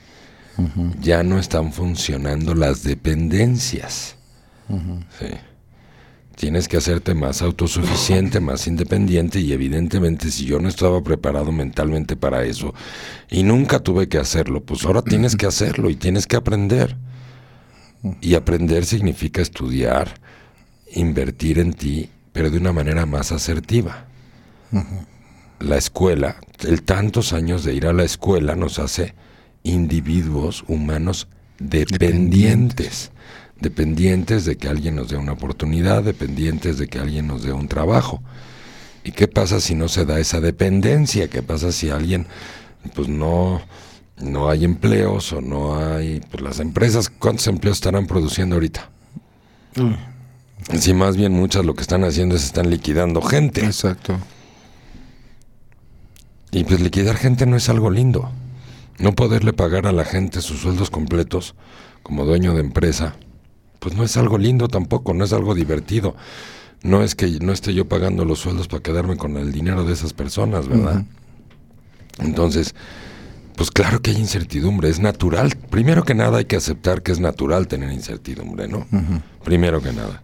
Ya 1.01 1.23
no 1.23 1.39
están 1.39 1.73
funcionando 1.73 2.53
las 2.53 2.83
dependencias. 2.83 4.15
Tienes 6.35 6.67
que 6.67 6.77
hacerte 6.77 7.13
más 7.13 7.41
autosuficiente, 7.41 8.39
más 8.39 8.67
independiente 8.67 9.39
y 9.39 9.53
evidentemente 9.53 10.31
si 10.31 10.45
yo 10.45 10.59
no 10.59 10.67
estaba 10.67 11.01
preparado 11.03 11.51
mentalmente 11.51 12.15
para 12.15 12.43
eso 12.43 12.73
y 13.29 13.43
nunca 13.43 13.79
tuve 13.79 14.09
que 14.09 14.17
hacerlo, 14.17 14.63
pues 14.63 14.83
ahora 14.83 15.03
tienes 15.03 15.35
que 15.35 15.45
hacerlo 15.45 15.89
y 15.89 15.95
tienes 15.95 16.25
que 16.25 16.35
aprender. 16.35 16.97
Y 18.19 18.35
aprender 18.35 18.85
significa 18.85 19.41
estudiar, 19.41 20.15
invertir 20.93 21.59
en 21.59 21.73
ti, 21.73 22.09
pero 22.31 22.49
de 22.49 22.57
una 22.57 22.73
manera 22.73 23.05
más 23.05 23.31
asertiva. 23.31 24.05
La 25.59 25.77
escuela, 25.77 26.37
el 26.67 26.83
tantos 26.83 27.33
años 27.33 27.63
de 27.63 27.73
ir 27.73 27.87
a 27.87 27.93
la 27.93 28.03
escuela 28.03 28.55
nos 28.55 28.79
hace 28.79 29.13
individuos 29.63 30.63
humanos 30.67 31.27
dependientes. 31.59 33.11
Dependientes 33.59 34.45
de 34.45 34.57
que 34.57 34.67
alguien 34.67 34.95
nos 34.95 35.09
dé 35.09 35.17
una 35.17 35.33
oportunidad, 35.33 36.03
dependientes 36.03 36.77
de 36.77 36.87
que 36.87 36.99
alguien 36.99 37.27
nos 37.27 37.43
dé 37.43 37.53
un 37.53 37.67
trabajo. 37.67 38.21
¿Y 39.03 39.11
qué 39.11 39.27
pasa 39.27 39.59
si 39.59 39.75
no 39.75 39.87
se 39.87 40.05
da 40.05 40.19
esa 40.19 40.41
dependencia? 40.41 41.29
¿Qué 41.29 41.43
pasa 41.43 41.71
si 41.71 41.89
alguien, 41.89 42.25
pues 42.93 43.07
no, 43.07 43.61
no 44.17 44.49
hay 44.49 44.65
empleos 44.65 45.31
o 45.33 45.41
no 45.41 45.77
hay, 45.77 46.21
pues 46.31 46.41
las 46.43 46.59
empresas, 46.59 47.09
¿cuántos 47.09 47.47
empleos 47.47 47.77
estarán 47.77 48.07
produciendo 48.07 48.55
ahorita? 48.55 48.89
Si 50.71 50.93
más 50.93 51.17
bien 51.17 51.33
muchas 51.33 51.65
lo 51.65 51.75
que 51.75 51.81
están 51.81 52.03
haciendo 52.03 52.35
es 52.35 52.43
están 52.43 52.69
liquidando 52.69 53.21
gente. 53.21 53.65
Exacto. 53.65 54.17
Y 56.51 56.63
pues 56.63 56.81
liquidar 56.81 57.15
gente 57.15 57.45
no 57.45 57.57
es 57.57 57.69
algo 57.69 57.89
lindo. 57.89 58.29
No 58.99 59.13
poderle 59.13 59.53
pagar 59.53 59.87
a 59.87 59.91
la 59.91 60.05
gente 60.05 60.41
sus 60.41 60.61
sueldos 60.61 60.89
completos 60.89 61.55
como 62.03 62.25
dueño 62.25 62.53
de 62.53 62.61
empresa, 62.61 63.15
pues 63.79 63.95
no 63.95 64.03
es 64.03 64.17
algo 64.17 64.37
lindo 64.37 64.67
tampoco, 64.67 65.13
no 65.13 65.25
es 65.25 65.33
algo 65.33 65.55
divertido. 65.55 66.15
No 66.83 67.01
es 67.01 67.15
que 67.15 67.39
no 67.39 67.53
esté 67.53 67.73
yo 67.73 67.87
pagando 67.87 68.25
los 68.25 68.39
sueldos 68.39 68.67
para 68.67 68.83
quedarme 68.83 69.17
con 69.17 69.37
el 69.37 69.51
dinero 69.51 69.83
de 69.85 69.93
esas 69.93 70.13
personas, 70.13 70.67
¿verdad? 70.67 71.05
Entonces, 72.19 72.75
pues 73.55 73.71
claro 73.71 74.01
que 74.01 74.11
hay 74.11 74.17
incertidumbre, 74.17 74.89
es 74.89 74.99
natural. 74.99 75.55
Primero 75.69 76.03
que 76.03 76.13
nada 76.13 76.39
hay 76.39 76.45
que 76.45 76.57
aceptar 76.57 77.01
que 77.01 77.13
es 77.13 77.19
natural 77.19 77.67
tener 77.67 77.91
incertidumbre, 77.91 78.67
¿no? 78.67 78.85
Primero 79.43 79.81
que 79.81 79.93
nada 79.93 80.23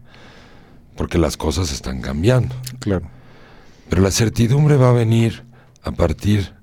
porque 0.99 1.17
las 1.17 1.37
cosas 1.37 1.71
están 1.71 2.01
cambiando. 2.01 2.53
Claro. 2.79 3.09
Pero 3.89 4.01
la 4.01 4.11
certidumbre 4.11 4.75
va 4.75 4.89
a 4.89 4.91
venir 4.91 5.45
a 5.81 5.93
partir 5.93 6.53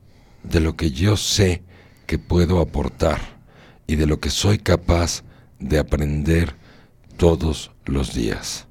de 0.43 0.61
lo 0.61 0.77
que 0.77 0.91
yo 0.91 1.17
sé 1.17 1.63
que 2.05 2.19
puedo 2.19 2.61
aportar 2.61 3.19
y 3.87 3.97
de 3.97 4.05
lo 4.05 4.21
que 4.21 4.29
soy 4.29 4.59
capaz 4.59 5.23
de 5.59 5.79
aprender 5.79 6.55
todos 7.17 7.71
los 7.87 8.13
días. 8.13 8.67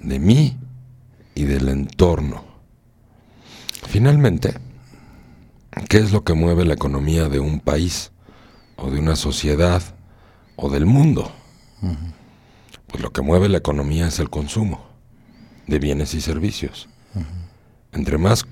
De 0.00 0.20
mí 0.20 0.56
y 1.34 1.42
del 1.42 1.68
entorno. 1.68 2.44
Finalmente, 3.88 4.54
¿qué 5.88 5.98
es 5.98 6.12
lo 6.12 6.22
que 6.22 6.34
mueve 6.34 6.64
la 6.64 6.74
economía 6.74 7.28
de 7.28 7.40
un 7.40 7.58
país 7.58 8.12
o 8.76 8.92
de 8.92 9.00
una 9.00 9.16
sociedad 9.16 9.82
o 10.54 10.70
del 10.70 10.86
mundo? 10.86 11.32
Pues 12.86 13.02
lo 13.02 13.12
que 13.12 13.22
mueve 13.22 13.48
la 13.48 13.58
economía 13.58 14.08
es 14.08 14.18
el 14.18 14.30
consumo 14.30 14.86
de 15.66 15.78
bienes 15.78 16.14
y 16.14 16.20
servicios. 16.20 16.88
Entre 17.92 18.18
más 18.18 18.46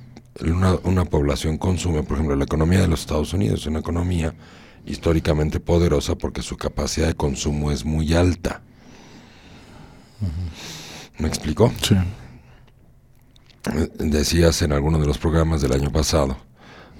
una, 0.85 1.05
población 1.05 1.59
consume, 1.59 2.03
por 2.03 2.15
ejemplo, 2.17 2.35
la 2.35 2.45
economía 2.45 2.81
de 2.81 2.89
los 2.89 3.01
Estados 3.01 3.33
Unidos 3.33 3.61
es 3.61 3.67
una 3.67 3.79
economía 3.81 4.35
históricamente 4.85 5.61
poderosa 5.61 6.17
porque 6.17 6.43
su 6.43 6.57
capacidad 6.57 7.07
de 7.07 7.15
consumo 7.15 7.71
es 7.71 7.85
muy 7.85 8.15
alta. 8.15 8.63
¿Me 11.19 11.29
explicó? 11.29 11.73
Sí. 11.83 11.97
Decías 13.99 14.61
en 14.63 14.73
alguno 14.73 14.99
de 14.99 15.07
los 15.07 15.19
programas 15.19 15.63
del 15.63 15.73
año 15.73 15.91
pasado, 15.91 16.37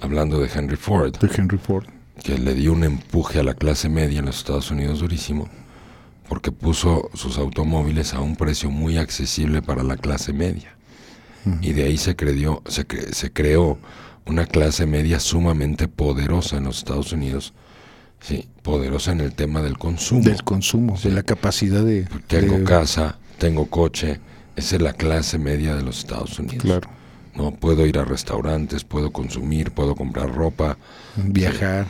hablando 0.01 0.39
de 0.39 0.49
Henry 0.53 0.77
Ford, 0.77 1.15
de 1.17 1.29
Henry 1.35 1.57
Ford, 1.57 1.85
que 2.23 2.37
le 2.37 2.55
dio 2.55 2.71
un 2.71 2.83
empuje 2.83 3.39
a 3.39 3.43
la 3.43 3.53
clase 3.53 3.89
media 3.89 4.19
en 4.19 4.25
los 4.25 4.37
Estados 4.37 4.71
Unidos 4.71 4.99
durísimo 4.99 5.49
porque 6.27 6.51
puso 6.51 7.09
sus 7.13 7.37
automóviles 7.37 8.13
a 8.13 8.21
un 8.21 8.35
precio 8.35 8.69
muy 8.69 8.97
accesible 8.97 9.61
para 9.61 9.83
la 9.83 9.97
clase 9.97 10.33
media. 10.33 10.75
Y 11.61 11.73
de 11.73 11.83
ahí 11.83 11.97
se, 11.97 12.15
creó, 12.15 12.63
se, 12.65 12.87
se 13.13 13.31
creó 13.31 13.77
una 14.25 14.47
clase 14.47 14.87
media 14.87 15.19
sumamente 15.19 15.87
poderosa 15.87 16.57
en 16.57 16.63
los 16.63 16.79
Estados 16.79 17.11
Unidos. 17.11 17.53
Sí, 18.19 18.49
poderosa 18.63 19.11
en 19.11 19.21
el 19.21 19.33
tema 19.33 19.61
del 19.61 19.77
consumo. 19.77 20.23
Del 20.23 20.43
consumo, 20.43 20.97
de 21.03 21.11
la 21.11 21.21
capacidad 21.21 21.83
de... 21.83 22.07
Tengo 22.25 22.63
casa, 22.63 23.19
tengo 23.37 23.67
coche, 23.67 24.19
esa 24.55 24.77
es 24.77 24.81
la 24.81 24.93
clase 24.93 25.37
media 25.37 25.75
de 25.75 25.83
los 25.83 25.99
Estados 25.99 26.39
Unidos. 26.39 26.63
Claro. 26.63 26.89
No 27.35 27.51
puedo 27.51 27.85
ir 27.85 27.99
a 27.99 28.05
restaurantes, 28.05 28.83
puedo 28.83 29.11
consumir, 29.11 29.71
puedo 29.71 29.95
comprar 29.95 30.33
ropa, 30.33 30.77
viajar. 31.17 31.85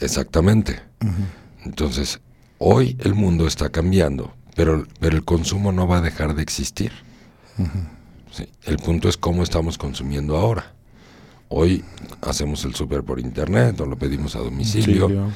Exactamente. 0.00 0.80
Entonces, 1.64 2.20
Hoy 2.66 2.96
el 3.00 3.14
mundo 3.14 3.46
está 3.46 3.68
cambiando, 3.68 4.32
pero, 4.56 4.86
pero 4.98 5.18
el 5.18 5.22
consumo 5.22 5.70
no 5.70 5.86
va 5.86 5.98
a 5.98 6.00
dejar 6.00 6.34
de 6.34 6.40
existir. 6.40 6.92
el 8.64 8.76
punto 8.78 9.10
es 9.10 9.18
cómo 9.18 9.42
estamos 9.42 9.76
consumiendo 9.76 10.38
ahora. 10.38 10.72
Hoy 11.50 11.84
hacemos 12.22 12.64
el 12.64 12.74
súper 12.74 13.02
por 13.02 13.20
internet 13.20 13.78
o 13.82 13.84
lo 13.84 13.98
pedimos 13.98 14.34
a 14.34 14.38
domicilio. 14.38 15.30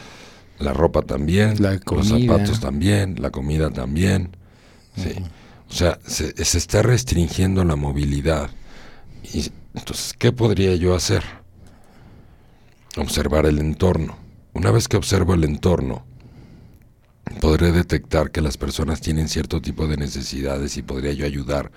La 0.58 0.72
ropa 0.72 1.02
también, 1.02 1.62
los 1.62 2.08
zapatos 2.08 2.60
también, 2.60 3.16
la 3.20 3.28
comida 3.28 3.68
también. 3.68 4.30
O 5.68 5.74
sea, 5.74 5.98
se, 6.06 6.32
se, 6.42 6.56
está 6.56 6.80
restringiendo 6.80 7.62
la 7.62 7.76
movilidad. 7.76 8.48
Y, 9.34 9.52
entonces, 9.74 10.14
¿qué 10.18 10.32
podría 10.32 10.74
yo 10.76 10.94
hacer? 10.94 11.24
Observar 12.96 13.44
el 13.44 13.58
entorno. 13.58 14.16
Una 14.54 14.70
vez 14.70 14.88
que 14.88 14.96
observo 14.96 15.34
el 15.34 15.44
entorno, 15.44 16.07
podré 17.40 17.72
detectar 17.72 18.30
que 18.30 18.40
las 18.40 18.56
personas 18.56 19.00
tienen 19.00 19.28
cierto 19.28 19.60
tipo 19.60 19.86
de 19.86 19.96
necesidades 19.96 20.76
y 20.76 20.82
podría 20.82 21.12
yo 21.12 21.26
ayudar 21.26 21.70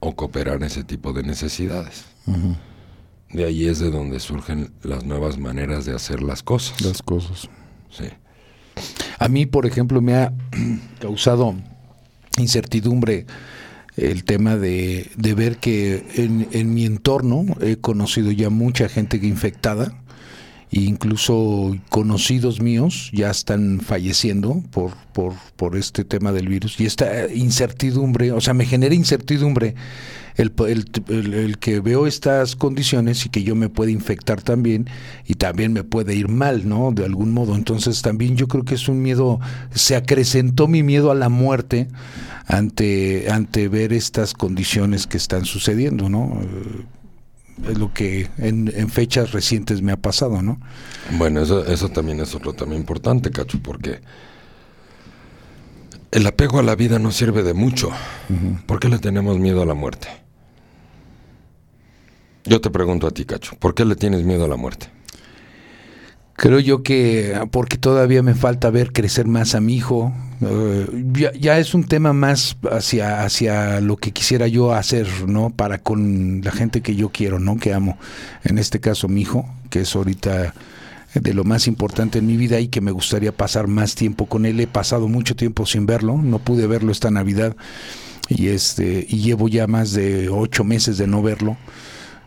o 0.00 0.14
cooperar 0.14 0.56
en 0.56 0.64
ese 0.64 0.84
tipo 0.84 1.12
de 1.12 1.22
necesidades. 1.22 2.04
De 3.30 3.44
ahí 3.44 3.66
es 3.66 3.78
de 3.78 3.90
donde 3.90 4.20
surgen 4.20 4.72
las 4.82 5.04
nuevas 5.04 5.38
maneras 5.38 5.84
de 5.84 5.94
hacer 5.94 6.22
las 6.22 6.42
cosas. 6.42 6.80
Las 6.80 7.02
cosas. 7.02 7.48
Sí. 7.90 8.06
A 9.18 9.28
mí, 9.28 9.46
por 9.46 9.66
ejemplo, 9.66 10.00
me 10.00 10.14
ha 10.14 10.32
causado 11.00 11.54
incertidumbre 12.38 13.26
el 13.96 14.24
tema 14.24 14.56
de, 14.56 15.10
de 15.16 15.34
ver 15.34 15.56
que 15.56 16.04
en, 16.16 16.48
en, 16.52 16.74
mi 16.74 16.84
entorno 16.84 17.46
he 17.62 17.76
conocido 17.76 18.30
ya 18.30 18.50
mucha 18.50 18.90
gente 18.90 19.16
infectada 19.16 19.94
incluso 20.70 21.76
conocidos 21.88 22.60
míos 22.60 23.10
ya 23.12 23.30
están 23.30 23.80
falleciendo 23.80 24.62
por, 24.70 24.92
por, 25.12 25.34
por 25.56 25.76
este 25.76 26.04
tema 26.04 26.32
del 26.32 26.48
virus 26.48 26.80
y 26.80 26.86
esta 26.86 27.32
incertidumbre, 27.32 28.32
o 28.32 28.40
sea, 28.40 28.54
me 28.54 28.66
genera 28.66 28.94
incertidumbre 28.94 29.74
el, 30.36 30.52
el, 31.08 31.34
el, 31.34 31.58
que 31.58 31.80
veo 31.80 32.06
estas 32.06 32.56
condiciones 32.56 33.24
y 33.24 33.30
que 33.30 33.42
yo 33.42 33.54
me 33.54 33.68
puede 33.68 33.92
infectar 33.92 34.42
también 34.42 34.86
y 35.26 35.34
también 35.34 35.72
me 35.72 35.82
puede 35.82 36.14
ir 36.14 36.28
mal, 36.28 36.68
¿no? 36.68 36.92
De 36.92 37.04
algún 37.04 37.32
modo. 37.32 37.54
Entonces 37.54 38.02
también 38.02 38.36
yo 38.36 38.46
creo 38.46 38.64
que 38.64 38.74
es 38.74 38.88
un 38.88 39.00
miedo, 39.00 39.40
se 39.74 39.96
acrecentó 39.96 40.68
mi 40.68 40.82
miedo 40.82 41.10
a 41.10 41.14
la 41.14 41.30
muerte 41.30 41.88
ante, 42.46 43.30
ante 43.30 43.68
ver 43.68 43.92
estas 43.92 44.34
condiciones 44.34 45.06
que 45.06 45.16
están 45.16 45.46
sucediendo, 45.46 46.10
¿no? 46.10 46.38
Es 47.68 47.78
lo 47.78 47.92
que 47.92 48.28
en, 48.38 48.70
en, 48.74 48.90
fechas 48.90 49.32
recientes 49.32 49.80
me 49.80 49.92
ha 49.92 49.96
pasado, 49.96 50.42
¿no? 50.42 50.60
Bueno, 51.12 51.40
eso, 51.40 51.64
eso 51.66 51.88
también 51.88 52.20
es 52.20 52.34
otro 52.34 52.52
tema 52.52 52.74
importante, 52.74 53.30
Cacho, 53.30 53.58
porque 53.62 54.00
el 56.10 56.26
apego 56.26 56.58
a 56.58 56.62
la 56.62 56.74
vida 56.74 56.98
no 56.98 57.12
sirve 57.12 57.42
de 57.42 57.54
mucho. 57.54 57.90
¿Por 58.66 58.80
qué 58.80 58.88
le 58.88 58.98
tenemos 58.98 59.38
miedo 59.38 59.62
a 59.62 59.66
la 59.66 59.74
muerte? 59.74 60.08
Yo 62.44 62.60
te 62.60 62.70
pregunto 62.70 63.06
a 63.06 63.10
ti, 63.10 63.24
Cacho, 63.24 63.56
¿por 63.58 63.74
qué 63.74 63.84
le 63.84 63.96
tienes 63.96 64.22
miedo 64.22 64.44
a 64.44 64.48
la 64.48 64.56
muerte? 64.56 64.88
Creo 66.34 66.60
yo 66.60 66.82
que 66.82 67.38
porque 67.50 67.78
todavía 67.78 68.22
me 68.22 68.34
falta 68.34 68.70
ver 68.70 68.92
crecer 68.92 69.26
más 69.26 69.54
a 69.54 69.60
mi 69.60 69.74
hijo. 69.74 70.12
Ya, 70.40 71.32
ya, 71.32 71.58
es 71.58 71.74
un 71.74 71.84
tema 71.84 72.12
más 72.12 72.56
hacia, 72.70 73.22
hacia 73.22 73.80
lo 73.80 73.96
que 73.96 74.12
quisiera 74.12 74.46
yo 74.46 74.72
hacer, 74.72 75.08
¿no? 75.26 75.50
Para 75.50 75.78
con 75.78 76.42
la 76.44 76.52
gente 76.52 76.82
que 76.82 76.94
yo 76.94 77.08
quiero, 77.08 77.38
¿no? 77.38 77.56
Que 77.56 77.72
amo. 77.72 77.98
En 78.44 78.58
este 78.58 78.80
caso, 78.80 79.08
mi 79.08 79.22
hijo, 79.22 79.48
que 79.70 79.80
es 79.80 79.96
ahorita 79.96 80.52
de 81.20 81.34
lo 81.34 81.44
más 81.44 81.66
importante 81.66 82.18
en 82.18 82.26
mi 82.26 82.36
vida 82.36 82.60
y 82.60 82.68
que 82.68 82.80
me 82.80 82.90
gustaría 82.90 83.32
pasar 83.32 83.66
más 83.66 83.94
tiempo 83.94 84.26
con 84.26 84.46
él. 84.46 84.60
He 84.60 84.66
pasado 84.66 85.08
mucho 85.08 85.36
tiempo 85.36 85.66
sin 85.66 85.86
verlo, 85.86 86.18
no 86.18 86.38
pude 86.38 86.66
verlo 86.66 86.92
esta 86.92 87.10
Navidad 87.10 87.56
y 88.28 88.48
este 88.48 89.06
y 89.08 89.18
llevo 89.18 89.48
ya 89.48 89.66
más 89.66 89.92
de 89.92 90.28
ocho 90.28 90.64
meses 90.64 90.98
de 90.98 91.06
no 91.06 91.22
verlo, 91.22 91.56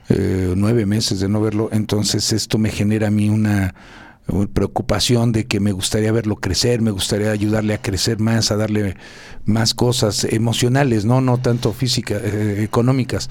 eh, 0.10 0.53
nueve 0.55 0.86
meses 0.86 1.20
de 1.20 1.30
no 1.30 1.41
verlo. 1.41 1.70
Entonces 1.72 2.34
esto 2.34 2.57
me 2.57 2.70
genera 2.70 3.07
a 3.07 3.12
mí 3.12 3.30
una 3.30 3.76
preocupación 4.53 5.32
de 5.32 5.45
que 5.45 5.59
me 5.59 5.71
gustaría 5.71 6.11
verlo 6.11 6.36
crecer, 6.36 6.82
me 6.82 6.91
gustaría 6.91 7.32
ayudarle 7.32 7.73
a 7.73 7.82
crecer 7.82 8.19
más, 8.19 8.51
a 8.51 8.57
darle 8.57 8.95
más 9.45 9.73
cosas 9.73 10.25
emocionales, 10.25 11.05
no, 11.05 11.21
no 11.21 11.39
tanto 11.39 11.73
físicas, 11.73 12.21
eh, 12.23 12.63
económicas. 12.63 13.30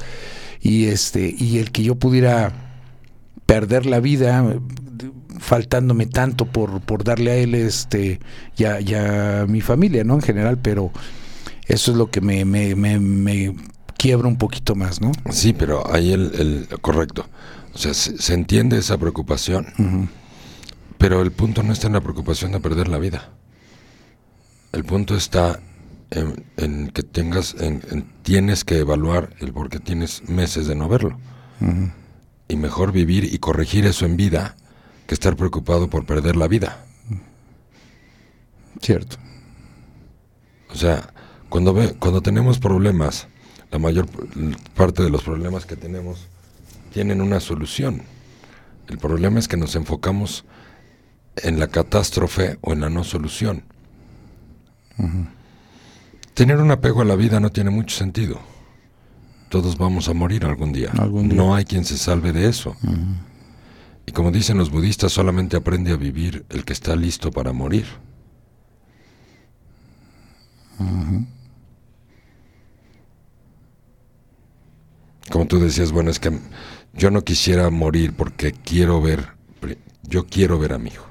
Y 0.61 0.87
este 0.87 1.35
y 1.39 1.59
el 1.59 1.71
que 1.71 1.83
yo 1.85 1.95
pudiera 1.95 2.53
perder 3.47 3.87
la 3.87 4.01
vida 4.01 4.45
faltándome 5.39 6.07
tanto 6.07 6.47
por, 6.47 6.81
por 6.81 7.05
darle 7.05 7.31
a 7.31 7.37
él 7.37 7.55
este 7.55 8.21
ya 8.57 8.81
ya 8.81 9.43
a 9.43 9.47
mi 9.47 9.61
familia 9.61 10.05
no 10.05 10.15
en 10.15 10.23
general 10.23 10.59
pero 10.59 10.91
eso 11.67 11.93
es 11.93 11.97
lo 11.97 12.11
que 12.11 12.21
me, 12.21 12.45
me, 12.45 12.75
me, 12.75 13.55
quiebra 13.97 14.29
un 14.29 14.37
poquito 14.37 14.75
más 14.75 15.01
no 15.01 15.13
sí 15.31 15.53
pero 15.53 15.91
ahí 15.93 16.13
el, 16.13 16.33
el 16.35 16.81
correcto. 16.81 17.27
O 17.75 17.79
sea 17.79 17.95
se, 17.95 18.35
entiende 18.35 18.79
esa 18.79 18.99
preocupación 18.99 19.67
pero 20.99 21.23
el 21.23 21.33
punto 21.33 21.63
no 21.63 21.73
está 21.73 21.87
en 21.87 21.95
la 21.95 22.01
preocupación 22.01 22.53
de 22.53 22.61
perder 22.61 22.89
la 22.89 22.99
vida 22.99 23.31
el 24.73 24.85
punto 24.85 25.17
está 25.17 25.61
en, 26.11 26.45
en 26.57 26.89
que 26.89 27.03
tengas 27.03 27.55
en, 27.59 28.07
tienes 28.23 28.65
que 28.65 28.79
evaluar 28.79 29.31
el 29.41 29.53
por 29.53 29.71
qué 29.71 29.81
tienes 29.81 30.29
meses 30.29 30.67
de 30.67 30.75
no 30.75 30.89
verlo 30.89 31.19
y 32.49 32.57
mejor 32.57 32.93
vivir 32.93 33.25
y 33.25 33.39
corregir 33.39 33.87
eso 33.87 34.07
en 34.07 34.17
vida 34.17 34.57
que 35.07 35.15
estar 35.15 35.37
preocupado 35.37 35.89
por 35.89 36.07
perder 36.07 36.37
la 36.37 36.49
vida. 36.49 36.85
Cierto. 38.81 39.17
O 40.71 40.77
sea, 40.77 41.13
cuando, 41.49 41.73
ve, 41.73 41.97
cuando 41.99 42.21
tenemos 42.21 42.59
problemas, 42.59 43.27
la 43.71 43.79
mayor 43.79 44.07
parte 44.75 45.03
de 45.03 45.11
los 45.11 45.23
problemas 45.23 45.67
que 45.67 45.77
tenemos 45.77 46.29
tienen 46.93 47.21
una 47.21 47.41
solución. 47.41 48.03
El 48.87 48.99
problema 48.99 49.39
es 49.39 49.49
que 49.49 49.57
nos 49.57 49.75
enfocamos 49.75 50.45
en 51.43 51.59
la 51.59 51.69
catástrofe 51.69 52.59
o 52.61 52.73
en 52.73 52.81
la 52.81 52.91
no 52.91 53.05
solución. 53.05 53.65
Tener 56.35 56.59
un 56.59 56.71
apego 56.71 57.03
a 57.03 57.05
la 57.05 57.17
vida 57.17 57.41
no 57.41 57.51
tiene 57.51 57.71
mucho 57.71 57.97
sentido. 57.97 58.41
Todos 59.49 59.79
vamos 59.79 60.09
a 60.09 60.15
morir 60.15 60.45
algún 60.45 60.73
día. 60.73 60.93
No 60.93 61.55
hay 61.55 61.65
quien 61.65 61.85
se 61.85 61.97
salve 61.97 62.33
de 62.33 62.49
eso. 62.49 62.77
Y 64.07 64.13
como 64.13 64.31
dicen 64.31 64.59
los 64.59 64.71
budistas, 64.71 65.13
solamente 65.13 65.57
aprende 65.57 65.93
a 65.93 65.97
vivir 65.97 66.45
el 66.49 66.65
que 66.65 66.73
está 66.73 66.97
listo 66.97 67.31
para 67.31 67.53
morir. 67.53 67.87
Como 75.31 75.47
tú 75.47 75.59
decías, 75.59 75.93
bueno, 75.93 76.11
es 76.11 76.19
que 76.19 76.39
yo 76.95 77.11
no 77.11 77.23
quisiera 77.23 77.69
morir 77.71 78.15
porque 78.15 78.53
quiero 78.53 79.01
ver, 79.01 79.29
yo 80.03 80.27
quiero 80.27 80.59
ver 80.59 80.73
a 80.73 80.79
mi 80.79 80.91
hijo. 80.91 81.08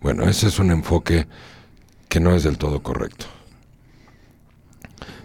Bueno, 0.00 0.28
ese 0.28 0.48
es 0.48 0.58
un 0.58 0.70
enfoque 0.70 1.26
que 2.08 2.20
no 2.20 2.34
es 2.34 2.44
del 2.44 2.58
todo 2.58 2.82
correcto. 2.82 3.26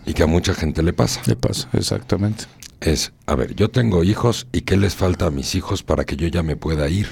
Y 0.05 0.13
que 0.13 0.23
a 0.23 0.27
mucha 0.27 0.53
gente 0.53 0.83
le 0.83 0.93
pasa. 0.93 1.21
Le 1.25 1.35
pasa, 1.35 1.69
exactamente 1.73 2.45
es, 2.83 3.13
a 3.25 3.35
ver, 3.35 3.55
yo 3.55 3.69
tengo 3.69 4.03
hijos 4.03 4.47
y 4.51 4.61
¿qué 4.61 4.77
les 4.77 4.95
falta 4.95 5.27
a 5.27 5.31
mis 5.31 5.55
hijos 5.55 5.83
para 5.83 6.05
que 6.05 6.15
yo 6.15 6.27
ya 6.27 6.43
me 6.43 6.55
pueda 6.55 6.89
ir? 6.89 7.07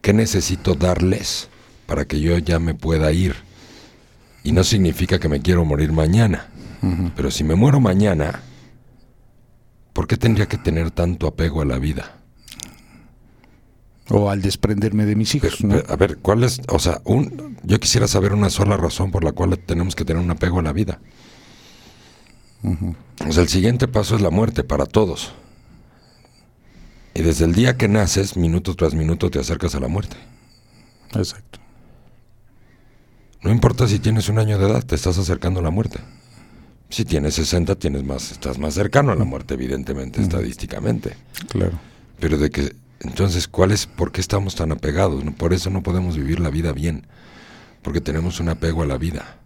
¿Qué 0.00 0.12
necesito 0.12 0.74
darles 0.74 1.48
para 1.86 2.04
que 2.04 2.20
yo 2.20 2.38
ya 2.38 2.58
me 2.58 2.74
pueda 2.74 3.12
ir? 3.12 3.36
Y 4.44 4.52
no 4.52 4.64
significa 4.64 5.18
que 5.18 5.28
me 5.28 5.40
quiero 5.40 5.64
morir 5.64 5.92
mañana, 5.92 6.48
pero 7.14 7.30
si 7.30 7.44
me 7.44 7.54
muero 7.54 7.78
mañana, 7.78 8.40
¿por 9.92 10.08
qué 10.08 10.16
tendría 10.16 10.46
que 10.46 10.58
tener 10.58 10.90
tanto 10.90 11.28
apego 11.28 11.62
a 11.62 11.64
la 11.64 11.78
vida? 11.78 12.21
O 14.14 14.28
al 14.28 14.42
desprenderme 14.42 15.06
de 15.06 15.16
mis 15.16 15.34
hijos. 15.34 15.58
a 15.88 15.96
ver, 15.96 16.18
¿cuál 16.18 16.44
es? 16.44 16.60
O 16.68 16.78
sea, 16.78 17.00
un, 17.04 17.56
yo 17.62 17.80
quisiera 17.80 18.06
saber 18.06 18.34
una 18.34 18.50
sola 18.50 18.76
razón 18.76 19.10
por 19.10 19.24
la 19.24 19.32
cual 19.32 19.58
tenemos 19.58 19.96
que 19.96 20.04
tener 20.04 20.22
un 20.22 20.30
apego 20.30 20.58
a 20.58 20.62
la 20.62 20.72
vida. 20.74 21.00
O 22.62 23.32
sea, 23.32 23.42
el 23.42 23.48
siguiente 23.48 23.88
paso 23.88 24.14
es 24.14 24.20
la 24.20 24.28
muerte 24.28 24.64
para 24.64 24.84
todos. 24.84 25.32
Y 27.14 27.22
desde 27.22 27.46
el 27.46 27.54
día 27.54 27.78
que 27.78 27.88
naces, 27.88 28.36
minuto 28.36 28.74
tras 28.74 28.94
minuto 28.94 29.30
te 29.30 29.38
acercas 29.38 29.74
a 29.74 29.80
la 29.80 29.88
muerte. 29.88 30.16
Exacto. 31.14 31.58
No 33.42 33.50
importa 33.50 33.88
si 33.88 33.98
tienes 33.98 34.28
un 34.28 34.38
año 34.38 34.58
de 34.58 34.66
edad, 34.68 34.84
te 34.84 34.94
estás 34.94 35.16
acercando 35.18 35.60
a 35.60 35.62
la 35.62 35.70
muerte. 35.70 36.00
Si 36.90 37.06
tienes 37.06 37.34
60, 37.34 37.76
tienes 37.76 38.04
más, 38.04 38.30
estás 38.30 38.58
más 38.58 38.74
cercano 38.74 39.12
a 39.12 39.14
la 39.14 39.24
muerte, 39.24 39.54
evidentemente, 39.54 40.20
estadísticamente. 40.20 41.16
Claro. 41.48 41.78
Pero 42.20 42.36
de 42.36 42.50
que, 42.50 42.76
entonces, 43.02 43.48
¿cuál 43.48 43.72
es, 43.72 43.86
por 43.86 44.12
qué 44.12 44.20
estamos 44.20 44.54
tan 44.54 44.70
apegados? 44.70 45.24
Por 45.36 45.52
eso 45.52 45.70
no 45.70 45.82
podemos 45.82 46.16
vivir 46.16 46.38
la 46.38 46.50
vida 46.50 46.72
bien, 46.72 47.06
porque 47.82 48.00
tenemos 48.00 48.38
un 48.38 48.48
apego 48.48 48.82
a 48.82 48.86
la 48.86 48.96
vida. 48.96 49.38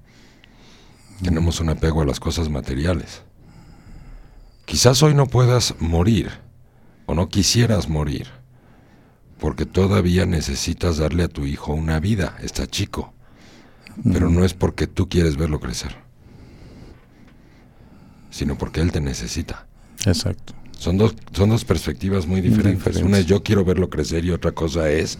Tenemos 1.23 1.61
un 1.61 1.71
apego 1.71 2.03
a 2.03 2.05
las 2.05 2.21
cosas 2.21 2.51
materiales. 2.51 3.23
Quizás 4.67 5.03
hoy 5.03 5.15
no 5.15 5.27
puedas 5.27 5.75
morir 5.81 6.31
o 7.07 7.15
no 7.15 7.29
quisieras 7.29 7.89
morir 7.89 8.29
porque 9.39 9.67
todavía 9.67 10.27
necesitas 10.27 10.99
darle 10.99 11.25
a 11.25 11.29
tu 11.29 11.47
hijo 11.47 11.73
una 11.73 12.01
vida, 12.01 12.37
está 12.43 12.67
chico, 12.67 13.13
pero 14.03 14.31
no 14.31 14.45
es 14.45 14.55
porque 14.55 14.87
tú 14.87 15.09
quieres 15.09 15.37
verlo 15.37 15.61
crecer, 15.61 15.97
sino 18.31 18.57
porque 18.57 18.81
él 18.81 18.93
te 18.93 19.01
necesita. 19.01 19.67
Exacto. 20.05 20.55
Son 20.79 20.99
dos, 20.99 21.15
son 21.33 21.51
dos 21.51 21.65
perspectivas 21.65 22.27
muy 22.27 22.41
diferentes. 22.41 22.97
Una 22.97 23.19
es 23.19 23.27
yo 23.27 23.43
quiero 23.43 23.65
verlo 23.65 23.89
crecer 23.91 24.25
y 24.25 24.31
otra 24.31 24.53
cosa 24.53 24.91
es 24.91 25.19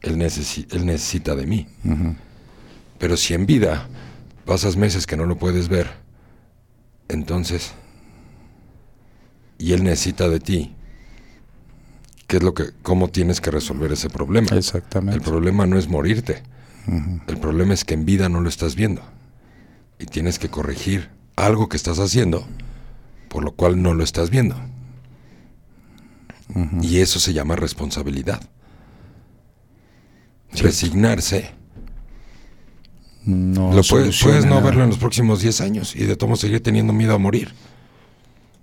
él, 0.00 0.22
él 0.22 0.86
necesita 0.86 1.34
de 1.34 1.46
mí. 1.46 1.66
Pero 2.98 3.16
si 3.16 3.34
en 3.34 3.46
vida 3.46 3.88
pasas 4.44 4.76
meses 4.76 5.06
que 5.06 5.16
no 5.16 5.26
lo 5.26 5.36
puedes 5.36 5.68
ver, 5.68 5.88
entonces, 7.08 7.72
y 9.58 9.72
él 9.72 9.82
necesita 9.82 10.28
de 10.28 10.40
ti, 10.40 10.74
¿qué 12.26 12.36
es 12.36 12.42
lo 12.42 12.54
que, 12.54 12.70
cómo 12.82 13.08
tienes 13.08 13.40
que 13.40 13.50
resolver 13.50 13.92
ese 13.92 14.08
problema? 14.08 14.56
Exactamente. 14.56 15.16
El 15.16 15.22
problema 15.22 15.66
no 15.66 15.78
es 15.78 15.88
morirte, 15.88 16.42
el 17.26 17.38
problema 17.38 17.74
es 17.74 17.84
que 17.84 17.94
en 17.94 18.04
vida 18.04 18.28
no 18.28 18.40
lo 18.40 18.48
estás 18.48 18.76
viendo 18.76 19.02
y 19.98 20.06
tienes 20.06 20.38
que 20.38 20.48
corregir 20.48 21.10
algo 21.36 21.68
que 21.68 21.76
estás 21.76 21.98
haciendo, 21.98 22.46
por 23.28 23.42
lo 23.42 23.52
cual 23.52 23.82
no 23.82 23.94
lo 23.94 24.04
estás 24.04 24.30
viendo. 24.30 24.56
Y 26.82 26.98
eso 26.98 27.18
se 27.18 27.32
llama 27.32 27.56
responsabilidad. 27.56 28.40
Resignarse 30.52 31.52
no 33.24 33.72
lo 33.72 33.82
puedes, 33.82 34.20
puedes, 34.22 34.44
no 34.44 34.60
verlo 34.60 34.84
en 34.84 34.90
los 34.90 34.98
próximos 34.98 35.40
10 35.40 35.60
años 35.62 35.96
y 35.96 36.04
de 36.04 36.14
todo 36.14 36.36
seguir 36.36 36.62
teniendo 36.62 36.92
miedo 36.92 37.14
a 37.14 37.18
morir. 37.18 37.54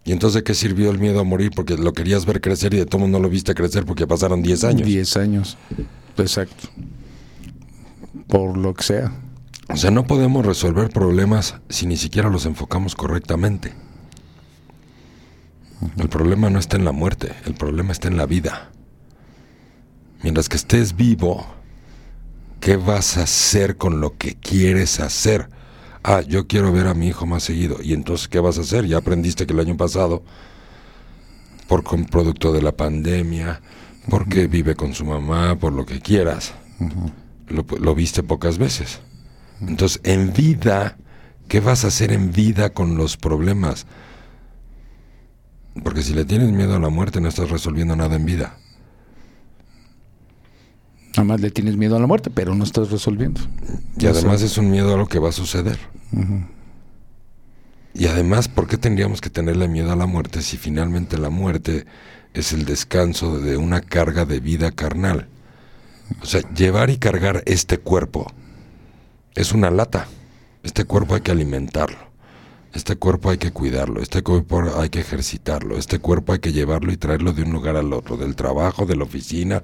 ¿Y 0.03 0.11
entonces 0.11 0.36
de 0.36 0.43
qué 0.43 0.53
sirvió 0.53 0.91
el 0.91 0.99
miedo 0.99 1.20
a 1.20 1.24
morir? 1.24 1.51
Porque 1.55 1.78
lo 1.78 1.93
querías 1.93 2.25
ver 2.25 2.41
crecer 2.41 2.74
y 2.74 2.78
de 2.78 2.86
todo 2.86 3.08
no 3.08 3.20
lo 3.20 3.29
viste 3.29 3.53
crecer 3.55 3.86
porque 3.86 4.08
pasaron 4.08 4.41
10 4.41 4.63
años. 4.63 4.87
10 4.87 5.17
años, 5.17 5.58
exacto. 6.17 6.70
Por 8.28 8.58
lo 8.58 8.74
que 8.74 8.83
sea. 8.83 9.12
O 9.70 9.78
sea, 9.78 9.89
no 9.89 10.05
podemos 10.05 10.45
resolver 10.45 10.89
problemas 10.89 11.55
si 11.70 11.86
ni 11.86 11.97
siquiera 11.97 12.29
los 12.29 12.45
enfocamos 12.45 12.95
correctamente. 12.95 13.74
El 15.97 16.09
problema 16.09 16.49
no 16.49 16.59
está 16.59 16.78
en 16.78 16.86
la 16.86 16.91
muerte, 16.91 17.33
el 17.45 17.53
problema 17.55 17.91
está 17.91 18.08
en 18.08 18.17
la 18.17 18.25
vida. 18.25 18.70
Mientras 20.21 20.47
que 20.47 20.58
estés 20.58 20.95
vivo, 20.95 21.45
¿qué 22.59 22.78
vas 22.78 23.17
a 23.17 23.24
hacer 23.24 23.78
con 23.78 23.99
lo 23.99 24.17
que 24.17 24.36
quieres 24.36 24.99
hacer? 24.99 25.49
Ah, 26.03 26.21
yo 26.21 26.47
quiero 26.47 26.71
ver 26.71 26.87
a 26.87 26.93
mi 26.93 27.08
hijo 27.08 27.25
más 27.25 27.43
seguido. 27.43 27.78
¿Y 27.82 27.93
entonces 27.93 28.28
qué 28.28 28.39
vas 28.39 28.58
a 28.58 28.62
hacer? 28.62 28.86
Ya 28.86 28.97
aprendiste 28.97 29.47
que 29.47 29.53
el 29.53 29.59
año 29.59 29.78
pasado, 29.78 30.24
por 31.67 31.83
con 31.83 32.05
producto 32.05 32.53
de 32.53 32.62
la 32.62 32.71
pandemia, 32.71 33.62
porque 34.09 34.47
vive 34.47 34.75
con 34.75 34.93
su 34.93 35.05
mamá, 35.05 35.58
por 35.58 35.74
lo 35.74 35.86
que 35.86 35.99
quieras, 35.99 36.53
lo, 37.47 37.66
lo 37.79 37.95
viste 37.95 38.21
pocas 38.21 38.59
veces. 38.59 38.99
Entonces, 39.62 39.99
en 40.03 40.33
vida, 40.33 40.97
¿qué 41.47 41.59
vas 41.59 41.83
a 41.83 41.87
hacer 41.87 42.12
en 42.12 42.32
vida 42.32 42.71
con 42.71 42.97
los 42.97 43.17
problemas? 43.17 43.87
Porque 45.83 46.01
si 46.01 46.13
le 46.13 46.25
tienes 46.25 46.51
miedo 46.51 46.75
a 46.75 46.79
la 46.79 46.89
muerte, 46.89 47.21
no 47.21 47.29
estás 47.29 47.49
resolviendo 47.49 47.95
nada 47.95 48.15
en 48.15 48.25
vida. 48.25 48.57
Nada 51.11 51.23
más 51.23 51.41
le 51.41 51.51
tienes 51.51 51.77
miedo 51.77 51.97
a 51.97 51.99
la 51.99 52.07
muerte, 52.07 52.29
pero 52.29 52.55
no 52.55 52.63
estás 52.63 52.91
resolviendo. 52.91 53.41
Y 53.97 54.05
además 54.05 54.41
es 54.41 54.57
un 54.57 54.71
miedo 54.71 54.93
a 54.93 54.97
lo 54.97 55.07
que 55.07 55.19
va 55.19 55.29
a 55.29 55.33
suceder. 55.33 55.79
Y 57.93 58.07
además, 58.07 58.47
¿por 58.47 58.67
qué 58.67 58.77
tendríamos 58.77 59.19
que 59.19 59.29
tenerle 59.29 59.67
miedo 59.67 59.91
a 59.91 59.95
la 59.95 60.05
muerte 60.05 60.41
si 60.41 60.57
finalmente 60.57 61.17
la 61.17 61.29
muerte 61.29 61.85
es 62.33 62.53
el 62.53 62.65
descanso 62.65 63.39
de 63.39 63.57
una 63.57 63.81
carga 63.81 64.25
de 64.25 64.39
vida 64.39 64.71
carnal? 64.71 65.27
O 66.21 66.25
sea, 66.25 66.41
llevar 66.53 66.89
y 66.89 66.97
cargar 66.97 67.43
este 67.45 67.77
cuerpo 67.77 68.31
es 69.35 69.51
una 69.53 69.71
lata. 69.71 70.07
Este 70.63 70.85
cuerpo 70.85 71.15
hay 71.15 71.21
que 71.21 71.31
alimentarlo. 71.31 72.11
Este 72.73 72.95
cuerpo 72.95 73.29
hay 73.29 73.37
que 73.37 73.51
cuidarlo, 73.51 74.01
este 74.01 74.23
cuerpo 74.23 74.63
hay 74.77 74.89
que 74.89 75.01
ejercitarlo, 75.01 75.77
este 75.77 75.99
cuerpo 75.99 76.33
hay 76.33 76.39
que 76.39 76.53
llevarlo 76.53 76.93
y 76.93 76.97
traerlo 76.97 77.33
de 77.33 77.43
un 77.43 77.51
lugar 77.51 77.75
al 77.75 77.91
otro, 77.91 78.15
del 78.15 78.35
trabajo, 78.35 78.85
de 78.85 78.95
la 78.95 79.03
oficina, 79.03 79.61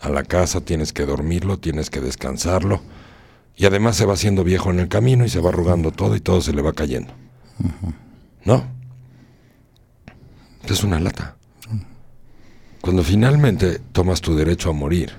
a 0.00 0.08
la 0.08 0.24
casa, 0.24 0.60
tienes 0.60 0.92
que 0.92 1.06
dormirlo, 1.06 1.58
tienes 1.58 1.90
que 1.90 2.00
descansarlo. 2.00 2.80
Y 3.56 3.66
además 3.66 3.96
se 3.96 4.04
va 4.04 4.14
haciendo 4.14 4.42
viejo 4.42 4.70
en 4.70 4.80
el 4.80 4.88
camino 4.88 5.24
y 5.24 5.28
se 5.28 5.40
va 5.40 5.50
arrugando 5.50 5.92
todo 5.92 6.16
y 6.16 6.20
todo 6.20 6.40
se 6.40 6.52
le 6.52 6.62
va 6.62 6.72
cayendo. 6.72 7.12
¿No? 8.44 8.64
Es 10.66 10.82
una 10.82 10.98
lata. 10.98 11.36
Cuando 12.80 13.02
finalmente 13.02 13.80
tomas 13.92 14.20
tu 14.20 14.34
derecho 14.34 14.70
a 14.70 14.72
morir 14.72 15.12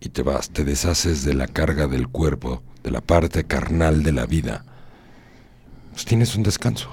y 0.00 0.10
te 0.10 0.22
vas, 0.22 0.50
te 0.50 0.64
deshaces 0.64 1.24
de 1.24 1.34
la 1.34 1.48
carga 1.48 1.86
del 1.86 2.08
cuerpo, 2.08 2.62
de 2.82 2.90
la 2.90 3.00
parte 3.00 3.44
carnal 3.44 4.02
de 4.02 4.12
la 4.12 4.26
vida, 4.26 4.64
pues 5.94 6.04
tienes 6.04 6.34
un 6.34 6.42
descanso. 6.42 6.90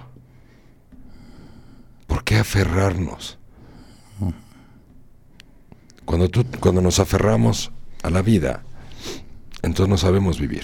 ¿Por 2.06 2.24
qué 2.24 2.38
aferrarnos? 2.38 3.40
Cuando, 6.06 6.30
tú, 6.30 6.46
cuando 6.60 6.82
nos 6.82 7.00
aferramos 7.00 7.72
a 8.04 8.12
la 8.12 8.22
vida, 8.22 8.64
entonces 9.64 9.90
no 9.90 9.98
sabemos 9.98 10.40
vivir. 10.40 10.64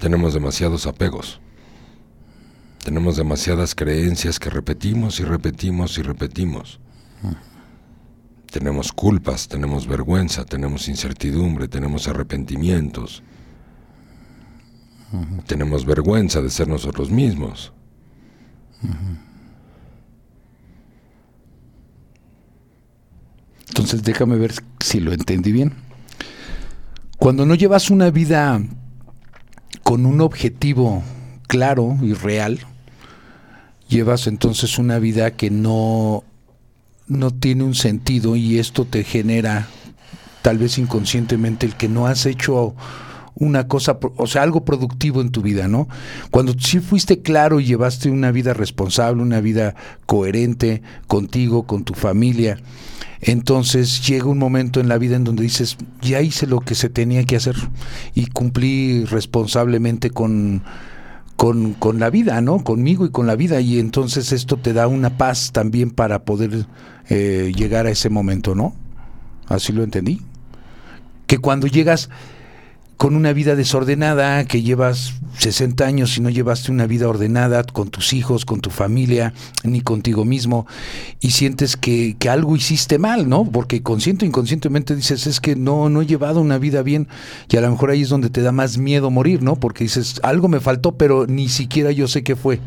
Tenemos 0.00 0.34
demasiados 0.34 0.86
apegos. 0.86 1.40
Tenemos 2.84 3.16
demasiadas 3.16 3.74
creencias 3.74 4.38
que 4.38 4.50
repetimos 4.50 5.18
y 5.18 5.24
repetimos 5.24 5.98
y 5.98 6.02
repetimos. 6.02 6.78
Tenemos 8.52 8.92
culpas, 8.92 9.48
tenemos 9.48 9.88
vergüenza, 9.88 10.44
tenemos 10.44 10.86
incertidumbre, 10.86 11.66
tenemos 11.66 12.06
arrepentimientos. 12.06 13.24
Tenemos 15.46 15.86
vergüenza 15.86 16.42
de 16.42 16.50
ser 16.50 16.68
nosotros 16.68 17.10
mismos. 17.10 17.72
Entonces 23.68 24.02
déjame 24.02 24.36
ver 24.36 24.54
si 24.80 25.00
lo 25.00 25.12
entendí 25.12 25.52
bien. 25.52 25.74
Cuando 27.18 27.46
no 27.46 27.54
llevas 27.54 27.90
una 27.90 28.10
vida 28.10 28.60
con 29.82 30.06
un 30.06 30.20
objetivo 30.20 31.02
claro 31.46 31.96
y 32.02 32.12
real, 32.12 32.60
llevas 33.88 34.26
entonces 34.26 34.78
una 34.78 34.98
vida 34.98 35.32
que 35.32 35.50
no, 35.50 36.24
no 37.06 37.30
tiene 37.30 37.64
un 37.64 37.74
sentido 37.74 38.36
y 38.36 38.58
esto 38.58 38.84
te 38.84 39.04
genera 39.04 39.68
tal 40.42 40.58
vez 40.58 40.78
inconscientemente 40.78 41.66
el 41.66 41.74
que 41.76 41.88
no 41.88 42.06
has 42.06 42.26
hecho 42.26 42.74
una 43.36 43.68
cosa, 43.68 43.98
o 44.16 44.26
sea, 44.26 44.42
algo 44.42 44.64
productivo 44.64 45.20
en 45.20 45.30
tu 45.30 45.42
vida, 45.42 45.68
¿no? 45.68 45.88
Cuando 46.30 46.54
sí 46.58 46.80
fuiste 46.80 47.20
claro 47.20 47.60
y 47.60 47.66
llevaste 47.66 48.10
una 48.10 48.32
vida 48.32 48.54
responsable, 48.54 49.22
una 49.22 49.40
vida 49.40 49.74
coherente 50.06 50.82
contigo, 51.06 51.64
con 51.66 51.84
tu 51.84 51.94
familia, 51.94 52.58
entonces 53.20 54.06
llega 54.06 54.26
un 54.26 54.38
momento 54.38 54.80
en 54.80 54.88
la 54.88 54.98
vida 54.98 55.16
en 55.16 55.24
donde 55.24 55.42
dices, 55.42 55.76
ya 56.00 56.20
hice 56.20 56.46
lo 56.46 56.60
que 56.60 56.74
se 56.74 56.88
tenía 56.88 57.24
que 57.24 57.36
hacer 57.36 57.56
y 58.14 58.26
cumplí 58.26 59.04
responsablemente 59.04 60.10
con, 60.10 60.62
con, 61.36 61.74
con, 61.74 61.98
la 61.98 62.10
vida, 62.10 62.40
¿no? 62.40 62.62
Conmigo 62.62 63.06
y 63.06 63.10
con 63.10 63.26
la 63.26 63.36
vida. 63.36 63.60
Y 63.60 63.78
entonces 63.78 64.32
esto 64.32 64.56
te 64.56 64.72
da 64.72 64.86
una 64.86 65.16
paz 65.16 65.52
también 65.52 65.90
para 65.90 66.24
poder 66.24 66.66
eh, 67.08 67.52
llegar 67.56 67.86
a 67.86 67.90
ese 67.90 68.10
momento, 68.10 68.54
¿no? 68.54 68.74
Así 69.46 69.72
lo 69.72 69.82
entendí. 69.82 70.20
Que 71.26 71.38
cuando 71.38 71.66
llegas 71.66 72.10
con 72.96 73.14
una 73.14 73.32
vida 73.32 73.56
desordenada, 73.56 74.44
que 74.46 74.62
llevas 74.62 75.14
60 75.38 75.84
años 75.84 76.16
y 76.16 76.22
no 76.22 76.30
llevaste 76.30 76.72
una 76.72 76.86
vida 76.86 77.08
ordenada 77.08 77.62
con 77.64 77.90
tus 77.90 78.14
hijos, 78.14 78.46
con 78.46 78.60
tu 78.60 78.70
familia, 78.70 79.34
ni 79.64 79.82
contigo 79.82 80.24
mismo, 80.24 80.66
y 81.20 81.32
sientes 81.32 81.76
que, 81.76 82.16
que 82.18 82.30
algo 82.30 82.56
hiciste 82.56 82.98
mal, 82.98 83.28
¿no? 83.28 83.44
Porque 83.44 83.82
consciente 83.82 84.24
o 84.24 84.28
inconscientemente 84.28 84.96
dices, 84.96 85.26
es 85.26 85.40
que 85.40 85.56
no, 85.56 85.90
no 85.90 86.00
he 86.00 86.06
llevado 86.06 86.40
una 86.40 86.58
vida 86.58 86.82
bien, 86.82 87.06
y 87.50 87.56
a 87.58 87.60
lo 87.60 87.70
mejor 87.70 87.90
ahí 87.90 88.02
es 88.02 88.08
donde 88.08 88.30
te 88.30 88.40
da 88.40 88.52
más 88.52 88.78
miedo 88.78 89.10
morir, 89.10 89.42
¿no? 89.42 89.56
Porque 89.56 89.84
dices, 89.84 90.18
algo 90.22 90.48
me 90.48 90.60
faltó, 90.60 90.96
pero 90.96 91.26
ni 91.26 91.48
siquiera 91.50 91.90
yo 91.90 92.08
sé 92.08 92.22
qué 92.22 92.34
fue. 92.34 92.60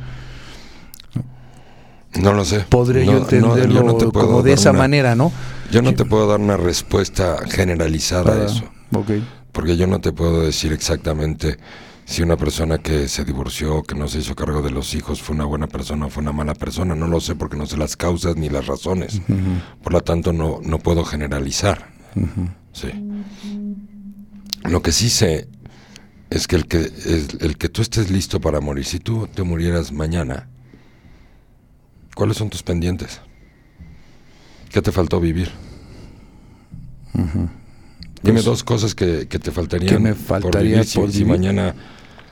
No 2.21 2.33
lo 2.33 2.45
sé. 2.45 2.65
Podría 2.69 3.03
yo 3.03 3.17
entenderlo 3.17 3.83
no, 3.83 3.97
no 3.97 4.11
como 4.11 4.41
de 4.41 4.53
esa 4.53 4.71
una, 4.71 4.79
manera, 4.79 5.15
¿no? 5.15 5.31
Yo 5.71 5.81
no 5.81 5.93
te 5.93 6.05
puedo 6.05 6.27
dar 6.27 6.39
una 6.39 6.57
respuesta 6.57 7.37
generalizada 7.47 8.33
a 8.33 8.45
eso. 8.45 8.63
Okay. 8.91 9.23
Porque 9.51 9.77
yo 9.77 9.87
no 9.87 9.99
te 9.99 10.11
puedo 10.11 10.41
decir 10.41 10.71
exactamente 10.73 11.57
si 12.05 12.23
una 12.23 12.37
persona 12.37 12.79
que 12.79 13.07
se 13.07 13.23
divorció, 13.23 13.83
que 13.83 13.95
no 13.95 14.07
se 14.07 14.19
hizo 14.19 14.35
cargo 14.35 14.61
de 14.61 14.71
los 14.71 14.95
hijos, 14.95 15.21
fue 15.21 15.35
una 15.35 15.45
buena 15.45 15.67
persona 15.67 16.07
o 16.07 16.09
fue 16.09 16.21
una 16.23 16.31
mala 16.31 16.55
persona. 16.55 16.95
No 16.95 17.07
lo 17.07 17.19
sé 17.21 17.35
porque 17.35 17.57
no 17.57 17.67
sé 17.67 17.77
las 17.77 17.95
causas 17.95 18.35
ni 18.35 18.49
las 18.49 18.65
razones. 18.67 19.15
Uh 19.27 19.33
-huh. 19.33 19.61
Por 19.83 19.93
lo 19.93 20.01
tanto, 20.01 20.33
no, 20.33 20.59
no 20.63 20.79
puedo 20.79 21.03
generalizar. 21.05 21.91
Uh 22.15 22.21
-huh. 22.21 22.49
Sí. 22.73 22.89
Lo 24.63 24.81
que 24.81 24.91
sí 24.91 25.09
sé 25.09 25.47
es 26.29 26.47
que 26.47 26.55
el, 26.55 26.65
que 26.67 26.79
es 26.81 27.37
el 27.39 27.57
que 27.57 27.69
tú 27.69 27.81
estés 27.81 28.09
listo 28.11 28.39
para 28.39 28.59
morir, 28.59 28.85
si 28.85 28.99
tú 28.99 29.27
te 29.27 29.43
murieras 29.43 29.91
mañana, 29.91 30.47
¿cuáles 32.15 32.37
son 32.37 32.49
tus 32.49 32.63
pendientes? 32.63 33.21
¿Qué 34.69 34.81
te 34.81 34.91
faltó 34.91 35.19
vivir? 35.19 35.51
Uh 37.13 37.21
-huh. 37.21 37.49
Dime 38.21 38.35
pues, 38.35 38.45
dos 38.45 38.63
cosas 38.63 38.95
que, 38.95 39.27
que, 39.27 39.39
te 39.39 39.51
faltarían. 39.51 39.93
¿Qué 39.93 39.99
me 39.99 40.13
faltaría 40.13 40.83
por, 40.93 41.07
vivir, 41.07 41.13
si, 41.13 41.25
mañana, 41.25 41.73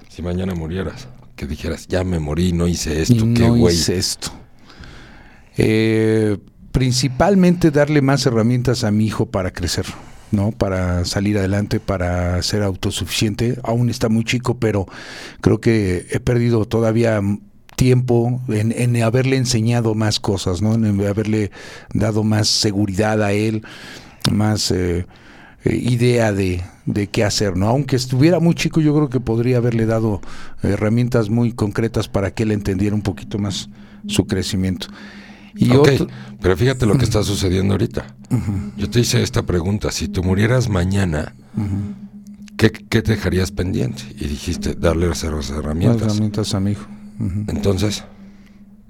si 0.10 0.22
mañana 0.22 0.54
murieras, 0.54 1.08
que 1.36 1.48
dijeras, 1.48 1.88
ya 1.88 2.04
me 2.04 2.20
morí, 2.20 2.52
no 2.52 2.68
hice 2.68 3.02
esto, 3.02 3.16
y 3.16 3.34
qué 3.34 3.48
no 3.48 3.56
güey. 3.56 3.76
hice 3.76 3.98
esto. 3.98 4.32
Eh, 5.58 6.38
principalmente 6.72 7.72
darle 7.72 8.02
más 8.02 8.26
herramientas 8.26 8.84
a 8.84 8.92
mi 8.92 9.06
hijo 9.06 9.28
para 9.28 9.52
crecer, 9.52 9.86
¿no? 10.32 10.52
Para 10.52 11.06
salir 11.06 11.38
adelante, 11.38 11.80
para 11.80 12.42
ser 12.44 12.64
autosuficiente. 12.64 13.58
Aún 13.64 13.90
está 13.90 14.10
muy 14.10 14.26
chico, 14.26 14.60
pero 14.60 14.88
creo 15.42 15.62
que 15.62 16.06
he 16.12 16.20
perdido 16.20 16.66
todavía 16.66 17.22
tiempo 17.78 18.42
en, 18.50 18.74
en 18.74 19.02
haberle 19.04 19.38
enseñado 19.38 19.96
más 19.96 20.20
cosas, 20.20 20.62
¿no? 20.62 20.74
En 20.74 21.00
haberle 21.08 21.52
dado 21.94 22.24
más 22.24 22.48
seguridad 22.48 23.24
a 23.24 23.32
él, 23.32 23.64
más 24.32 24.72
eh, 24.72 25.06
idea 25.66 26.32
de, 26.32 26.64
de, 26.86 27.08
qué 27.08 27.24
hacer, 27.24 27.58
¿no? 27.58 27.68
Aunque 27.68 27.96
estuviera 27.96 28.40
muy 28.40 28.56
chico, 28.56 28.80
yo 28.80 28.96
creo 28.96 29.10
que 29.10 29.20
podría 29.20 29.58
haberle 29.58 29.86
dado 29.86 30.22
herramientas 30.64 31.30
muy 31.30 31.52
concretas 31.54 32.08
para 32.08 32.32
que 32.32 32.44
él 32.44 32.52
entendiera 32.52 32.96
un 32.96 33.02
poquito 33.02 33.38
más 33.38 33.70
su 34.08 34.28
crecimiento. 34.28 34.88
Y 35.56 35.72
okay, 35.72 35.96
otro... 35.96 36.08
pero 36.40 36.56
fíjate 36.56 36.86
lo 36.86 36.98
que 36.98 37.06
está 37.06 37.24
sucediendo 37.24 37.74
ahorita. 37.74 38.16
Uh 38.30 38.36
-huh. 38.36 38.72
Yo 38.78 38.90
te 38.90 39.00
hice 39.00 39.24
esta 39.24 39.44
pregunta, 39.44 39.92
si 39.92 40.08
tú 40.08 40.24
murieras 40.24 40.70
mañana, 40.70 41.34
uh 41.56 41.62
-huh. 41.62 42.56
¿qué, 42.58 42.72
¿qué, 42.72 43.02
te 43.02 43.14
dejarías 43.14 43.52
pendiente? 43.52 44.04
Y 44.20 44.28
dijiste, 44.28 44.76
darle 44.76 45.10
esas 45.10 45.50
herramientas. 45.50 46.02
Las 46.02 46.12
herramientas 46.14 46.54
a 46.54 46.60
mi 46.60 46.72
hijo. 46.72 46.88
Uh 47.20 47.24
-huh. 47.24 47.46
Entonces, 47.48 48.04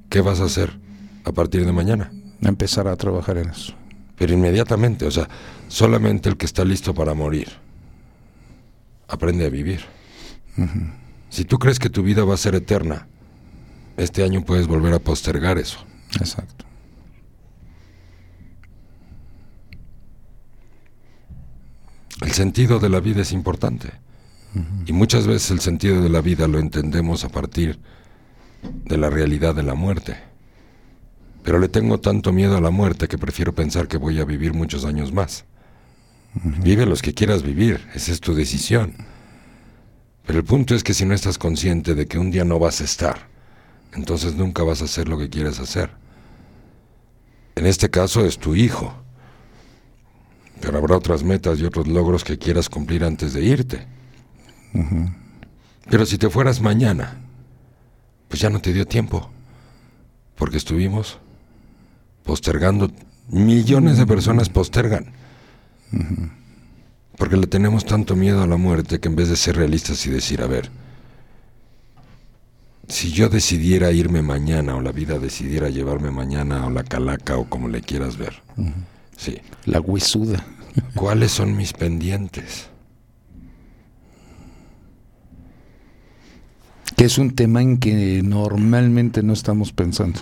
¿qué 0.09 0.19
vas 0.21 0.41
a 0.41 0.45
hacer 0.45 0.77
a 1.23 1.31
partir 1.31 1.65
de 1.65 1.71
mañana? 1.71 2.11
Empezar 2.41 2.87
a 2.87 2.95
trabajar 2.97 3.37
en 3.37 3.49
eso. 3.49 3.73
Pero 4.17 4.33
inmediatamente, 4.33 5.05
o 5.05 5.11
sea, 5.11 5.29
solamente 5.67 6.27
el 6.29 6.37
que 6.37 6.45
está 6.45 6.65
listo 6.65 6.93
para 6.93 7.13
morir 7.13 7.49
aprende 9.07 9.45
a 9.45 9.49
vivir. 9.49 9.81
Uh 10.57 10.61
-huh. 10.61 10.93
Si 11.29 11.45
tú 11.45 11.59
crees 11.59 11.79
que 11.79 11.89
tu 11.89 12.03
vida 12.03 12.23
va 12.23 12.33
a 12.33 12.37
ser 12.37 12.55
eterna, 12.55 13.07
este 13.95 14.23
año 14.23 14.43
puedes 14.43 14.67
volver 14.67 14.93
a 14.93 14.99
postergar 14.99 15.57
eso. 15.57 15.79
Exacto. 16.19 16.65
El 22.21 22.31
sentido 22.31 22.79
de 22.79 22.89
la 22.89 22.99
vida 22.99 23.21
es 23.21 23.31
importante. 23.31 23.91
Y 24.87 24.93
muchas 24.93 25.27
veces 25.27 25.51
el 25.51 25.59
sentido 25.59 26.01
de 26.01 26.09
la 26.09 26.21
vida 26.21 26.47
lo 26.47 26.57
entendemos 26.57 27.23
a 27.23 27.29
partir 27.29 27.79
de 28.85 28.97
la 28.97 29.09
realidad 29.09 29.53
de 29.53 29.61
la 29.61 29.75
muerte. 29.75 30.17
Pero 31.47 31.59
le 31.59 31.69
tengo 31.69 31.97
tanto 32.01 32.33
miedo 32.33 32.57
a 32.57 32.59
la 32.59 32.71
muerte 32.71 33.07
que 33.07 33.17
prefiero 33.17 33.55
pensar 33.55 33.87
que 33.87 33.95
voy 33.95 34.19
a 34.19 34.25
vivir 34.25 34.53
muchos 34.53 34.83
años 34.83 35.13
más. 35.13 35.45
Vive 36.33 36.85
los 36.85 37.01
que 37.01 37.13
quieras 37.13 37.41
vivir, 37.41 37.87
esa 37.95 38.11
es 38.11 38.19
tu 38.19 38.35
decisión. 38.35 38.93
Pero 40.25 40.39
el 40.39 40.43
punto 40.43 40.75
es 40.75 40.83
que 40.83 40.93
si 40.93 41.05
no 41.05 41.13
estás 41.13 41.37
consciente 41.37 41.95
de 41.95 42.05
que 42.05 42.19
un 42.19 42.31
día 42.31 42.43
no 42.43 42.59
vas 42.59 42.81
a 42.81 42.83
estar, 42.83 43.29
entonces 43.93 44.35
nunca 44.35 44.63
vas 44.63 44.81
a 44.81 44.85
hacer 44.85 45.07
lo 45.07 45.17
que 45.17 45.29
quieres 45.29 45.61
hacer. 45.61 45.89
En 47.55 47.65
este 47.65 47.89
caso 47.89 48.25
es 48.25 48.39
tu 48.39 48.53
hijo. 48.53 48.93
Pero 50.59 50.77
habrá 50.79 50.97
otras 50.97 51.23
metas 51.23 51.59
y 51.59 51.63
otros 51.63 51.87
logros 51.87 52.25
que 52.25 52.37
quieras 52.37 52.67
cumplir 52.67 53.05
antes 53.05 53.31
de 53.31 53.45
irte. 53.45 53.87
Pero 55.89 56.05
si 56.05 56.17
te 56.17 56.29
fueras 56.29 56.59
mañana, 56.59 57.21
pues 58.27 58.41
ya 58.41 58.49
no 58.49 58.59
te 58.59 58.73
dio 58.73 58.85
tiempo. 58.85 59.29
Porque 60.35 60.57
estuvimos 60.57 61.21
postergando. 62.27 62.91
Millones 63.29 63.97
de 63.97 64.05
personas 64.05 64.49
postergan. 64.49 65.07
Porque 67.17 67.37
le 67.37 67.47
tenemos 67.47 67.85
tanto 67.85 68.15
miedo 68.15 68.43
a 68.43 68.47
la 68.47 68.57
muerte 68.57 68.99
que 68.99 69.07
en 69.07 69.15
vez 69.15 69.29
de 69.29 69.35
ser 69.35 69.55
realistas 69.55 70.05
y 70.05 70.11
decir, 70.11 70.43
a 70.43 70.47
ver, 70.47 70.69
si 72.87 73.11
yo 73.11 73.29
decidiera 73.29 73.91
irme 73.91 74.21
mañana 74.21 74.75
o 74.75 74.81
la 74.81 74.91
vida 74.91 75.17
decidiera 75.17 75.69
llevarme 75.69 76.11
mañana 76.11 76.67
o 76.67 76.69
la 76.69 76.83
calaca 76.83 77.37
o 77.37 77.49
como 77.49 77.67
le 77.67 77.81
quieras 77.81 78.17
ver, 78.17 78.43
sí. 79.17 79.39
La 79.65 79.79
huesuda. 79.79 80.45
¿Cuáles 80.93 81.31
son 81.31 81.57
mis 81.57 81.73
pendientes? 81.73 82.69
Que 86.95 87.05
es 87.05 87.17
un 87.17 87.35
tema 87.35 87.61
en 87.61 87.77
que 87.77 88.21
normalmente 88.23 89.23
no 89.23 89.33
estamos 89.33 89.71
pensando. 89.71 90.19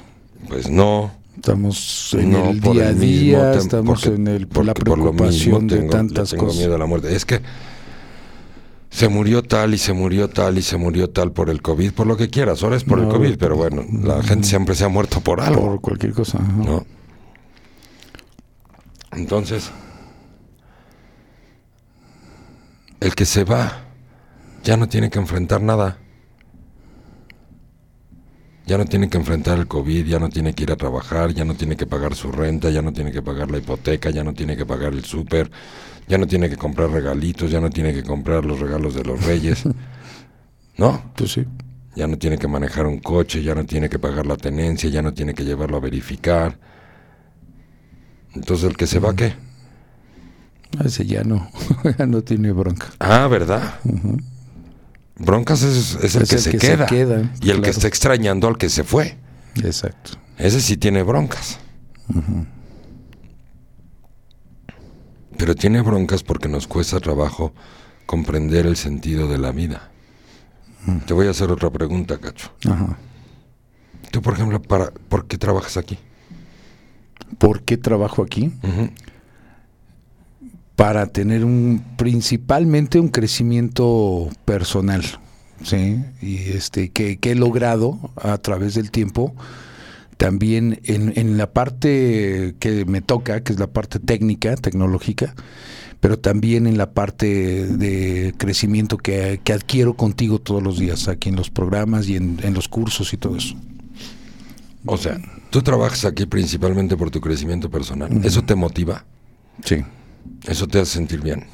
Pues 0.48 0.69
no. 0.69 1.11
Estamos 1.35 2.15
en 2.17 2.31
no, 2.31 2.49
el 2.49 2.59
día 2.61 2.87
a 2.87 2.93
día, 2.93 3.53
estamos 3.53 4.01
porque- 4.03 4.15
en 4.15 4.27
el, 4.27 4.47
por 4.47 4.65
la 4.65 4.73
por 4.73 4.83
preocupación 4.83 5.67
de 5.67 5.83
tantas 5.83 6.31
tengo 6.31 6.45
cosas. 6.45 6.59
miedo 6.59 6.75
a 6.75 6.77
la 6.77 6.85
muerte. 6.85 7.15
Es 7.15 7.25
que 7.25 7.41
se 8.89 9.09
murió 9.09 9.43
tal 9.43 9.73
y 9.73 9.77
se 9.77 9.91
murió 9.93 10.29
tal 10.29 10.57
y 10.57 10.61
se 10.61 10.77
murió 10.77 11.09
tal 11.09 11.31
por 11.33 11.49
el 11.49 11.61
COVID, 11.61 11.91
por 11.91 12.07
lo 12.07 12.15
que 12.15 12.29
quieras. 12.29 12.63
Ahora 12.63 12.77
es 12.77 12.83
por 12.85 12.99
el 12.99 13.07
COVID, 13.09 13.37
pero 13.37 13.57
bueno, 13.57 13.83
la 14.03 14.23
gente 14.23 14.47
siempre 14.47 14.73
se 14.75 14.85
ha 14.85 14.87
muerto 14.87 15.19
por 15.19 15.41
algo. 15.41 15.61
Por 15.61 15.81
cualquier 15.81 16.13
cosa. 16.13 16.39
¿no? 16.39 16.85
Entonces, 19.11 19.69
el 23.01 23.13
que 23.15 23.25
se 23.25 23.43
va 23.43 23.81
ya 24.63 24.77
no 24.77 24.87
tiene 24.87 25.09
que 25.09 25.19
enfrentar 25.19 25.61
nada. 25.61 25.97
Ya 28.65 28.77
no 28.79 28.85
tiene 28.85 29.09
que 29.09 29.17
enfrentar 29.17 29.59
el 29.59 29.67
COVID, 29.67 30.05
ya 30.05 30.17
no 30.17 30.29
tiene 30.29 30.53
que 30.53 30.63
ir 30.63 30.71
a 30.71 30.75
trabajar, 30.75 31.33
ya 31.33 31.45
no 31.45 31.53
tiene 31.53 31.77
que 31.77 31.85
pagar 31.85 32.15
su 32.15 32.31
renta, 32.31 32.71
ya 32.71 32.81
no 32.81 32.93
tiene 32.93 33.11
que 33.11 33.21
pagar 33.21 33.51
la 33.51 33.59
hipoteca, 33.59 34.09
ya 34.09 34.23
no 34.23 34.33
tiene 34.33 34.57
que 34.57 34.65
pagar 34.65 34.93
el 34.93 35.05
súper, 35.05 35.51
ya 36.07 36.17
no 36.17 36.25
tiene 36.25 36.49
que 36.49 36.57
comprar 36.57 36.89
regalitos, 36.89 37.51
ya 37.51 37.61
no 37.61 37.69
tiene 37.69 37.93
que 37.93 38.03
comprar 38.03 38.43
los 38.43 38.59
regalos 38.59 38.95
de 38.95 39.03
los 39.03 39.23
reyes. 39.23 39.63
¿No? 40.77 41.13
Pues 41.15 41.33
sí. 41.33 41.45
Ya 41.95 42.07
no 42.07 42.17
tiene 42.17 42.37
que 42.37 42.47
manejar 42.47 42.87
un 42.87 42.99
coche, 42.99 43.43
ya 43.43 43.55
no 43.55 43.65
tiene 43.65 43.87
que 43.87 43.99
pagar 43.99 44.25
la 44.25 44.35
tenencia, 44.35 44.89
ya 44.89 45.01
no 45.01 45.13
tiene 45.13 45.33
que 45.33 45.45
llevarlo 45.45 45.77
a 45.77 45.79
verificar. 45.79 46.57
Entonces, 48.33 48.69
¿el 48.69 48.75
que 48.75 48.87
se 48.87 48.99
va 48.99 49.15
qué? 49.15 49.33
Ese 50.83 51.05
ya 51.05 51.23
no, 51.23 51.49
ya 51.97 52.05
no 52.05 52.21
tiene 52.21 52.51
bronca. 52.51 52.87
Ah, 52.99 53.27
¿verdad? 53.27 53.79
Broncas 55.17 55.63
es, 55.63 55.95
es 56.03 56.15
el, 56.15 56.23
Es 56.23 56.29
que, 56.29 56.35
el 56.35 56.41
se, 56.41 56.51
que 56.51 56.59
se 56.59 56.67
queda. 56.75 56.85
queda, 56.85 57.31
y 57.41 57.49
el 57.49 57.61
que 57.61 57.69
está 57.69 57.87
extrañando 57.87 58.47
al 58.47 58.57
que 58.57 58.69
se 58.69 58.83
fue. 58.83 59.17
Exacto. 59.63 60.11
Ese 60.37 60.59
sí 60.61 60.75
tiene 60.77 61.03
broncas. 61.03 61.59
Pero 65.37 65.55
tiene 65.55 65.81
broncas 65.81 66.23
porque 66.23 66.47
nos 66.47 66.67
cuesta 66.67 66.99
trabajo 66.99 67.53
comprender 68.05 68.65
el 68.65 68.75
sentido 68.77 69.27
de 69.27 69.37
la 69.37 69.51
vida. 69.51 69.91
Te 71.05 71.13
voy 71.13 71.27
a 71.27 71.31
hacer 71.31 71.51
otra 71.51 71.69
pregunta, 71.71 72.17
Cacho. 72.19 72.51
Ajá. 72.69 72.97
Tú, 74.11 74.21
por 74.21 74.33
ejemplo, 74.33 74.61
para, 74.61 74.91
¿por 75.09 75.25
qué 75.27 75.37
trabajas 75.37 75.77
aquí? 75.77 75.97
¿Por 77.37 77.63
qué 77.63 77.75
trabajo 77.77 78.21
aquí? 78.21 78.53
Para 80.76 81.07
tener 81.07 81.45
un 81.45 81.84
principalmente 81.97 82.99
un 82.99 83.07
crecimiento 83.07 84.30
personal, 84.43 85.03
sí, 85.64 86.03
y 86.22 86.35
este 86.52 86.89
que, 86.89 87.18
que 87.18 87.31
he 87.31 87.35
logrado 87.35 88.11
a 88.15 88.38
través 88.38 88.73
del 88.76 88.91
tiempo. 88.91 89.34
También 90.18 90.80
en, 90.85 91.11
en 91.18 91.38
la 91.38 91.52
parte 91.52 92.56
que 92.60 92.85
me 92.85 93.02
toca, 93.02 93.41
que 93.41 93.52
es 93.52 93.60
la 93.60 93.68
parte 93.68 93.99
técnica, 93.99 94.56
tecnológica, 94.56 95.35
pero 95.99 96.18
también 96.18 96.68
en 96.68 96.77
la 96.77 96.91
parte 96.91 97.68
de 97.68 98.34
crecimiento 98.38 98.97
que, 98.97 99.41
que 99.43 99.52
adquiero 99.52 99.95
contigo 99.95 100.39
todos 100.39 100.64
los 100.64 100.80
días, 100.80 101.10
aquí 101.10 101.27
en 101.27 101.35
los 101.35 101.49
programas 101.49 102.07
y 102.07 102.15
en, 102.15 102.39
en 102.43 102.53
los 102.53 102.69
cursos 102.69 103.11
y 103.11 103.18
todo 103.18 103.35
eso. 103.35 103.56
O 104.85 104.97
sea, 104.97 105.19
tú 105.49 105.61
trabajas 105.61 106.06
aquí 106.06 106.26
principalmente 106.26 106.95
por 106.95 107.11
tu 107.11 107.19
crecimiento 107.19 107.69
personal. 107.69 108.10
¿Eso 108.23 108.41
te 108.43 108.56
motiva? 108.56 109.03
Sí. 109.65 109.84
Eso 110.47 110.68
te 110.68 110.80
hace 110.80 110.93
sentir 110.93 111.22
bien. 111.22 111.47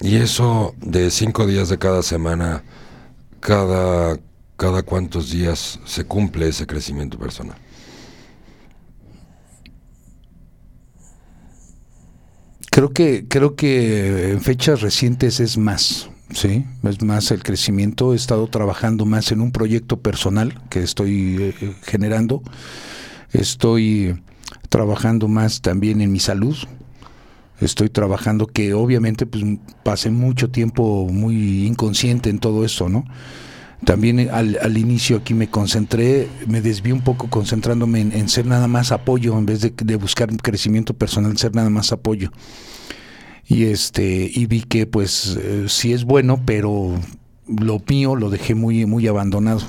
Y 0.00 0.16
eso 0.16 0.74
de 0.80 1.10
cinco 1.10 1.46
días 1.46 1.68
de 1.68 1.78
cada 1.78 2.02
semana, 2.02 2.62
cada, 3.40 4.18
cada 4.56 4.82
días 5.30 5.78
se 5.84 6.04
cumple 6.04 6.48
ese 6.48 6.66
crecimiento 6.66 7.18
personal. 7.18 7.56
Creo 12.70 12.92
que, 12.92 13.26
creo 13.28 13.56
que 13.56 14.30
en 14.30 14.40
fechas 14.40 14.80
recientes 14.80 15.40
es 15.40 15.58
más, 15.58 16.08
sí, 16.32 16.64
es 16.84 17.02
más 17.02 17.30
el 17.30 17.42
crecimiento. 17.42 18.12
He 18.14 18.16
estado 18.16 18.46
trabajando 18.46 19.04
más 19.04 19.32
en 19.32 19.40
un 19.40 19.50
proyecto 19.50 19.98
personal 20.00 20.62
que 20.70 20.82
estoy 20.82 21.54
eh, 21.60 21.74
generando. 21.82 22.42
Estoy 23.32 24.22
trabajando 24.68 25.28
más 25.28 25.60
también 25.60 26.00
en 26.00 26.12
mi 26.12 26.20
salud. 26.20 26.56
Estoy 27.60 27.90
trabajando 27.90 28.46
que 28.46 28.72
obviamente 28.72 29.26
pues 29.26 29.44
pasé 29.82 30.10
mucho 30.10 30.50
tiempo 30.50 31.08
muy 31.10 31.66
inconsciente 31.66 32.30
en 32.30 32.38
todo 32.38 32.64
eso, 32.64 32.88
¿no? 32.88 33.04
También 33.84 34.20
eh, 34.20 34.30
al, 34.30 34.58
al 34.60 34.76
inicio 34.76 35.18
aquí 35.18 35.34
me 35.34 35.48
concentré, 35.48 36.28
me 36.46 36.60
desvié 36.60 36.92
un 36.92 37.02
poco 37.02 37.28
concentrándome 37.28 38.00
en, 38.00 38.28
ser 38.28 38.46
nada 38.46 38.68
más 38.68 38.92
apoyo, 38.92 39.38
en 39.38 39.46
vez 39.46 39.60
de, 39.60 39.96
buscar 39.96 40.34
crecimiento 40.36 40.94
personal, 40.94 41.36
ser 41.38 41.54
nada 41.54 41.70
más 41.70 41.92
apoyo. 41.92 42.30
Y 43.46 43.64
este, 43.64 44.30
y 44.32 44.46
vi 44.46 44.62
que 44.62 44.86
pues 44.86 45.36
eh, 45.40 45.64
sí 45.68 45.92
es 45.92 46.04
bueno, 46.04 46.42
pero 46.44 46.94
lo 47.46 47.82
mío 47.88 48.16
lo 48.16 48.30
dejé 48.30 48.54
muy, 48.54 48.86
muy 48.86 49.06
abandonado. 49.06 49.62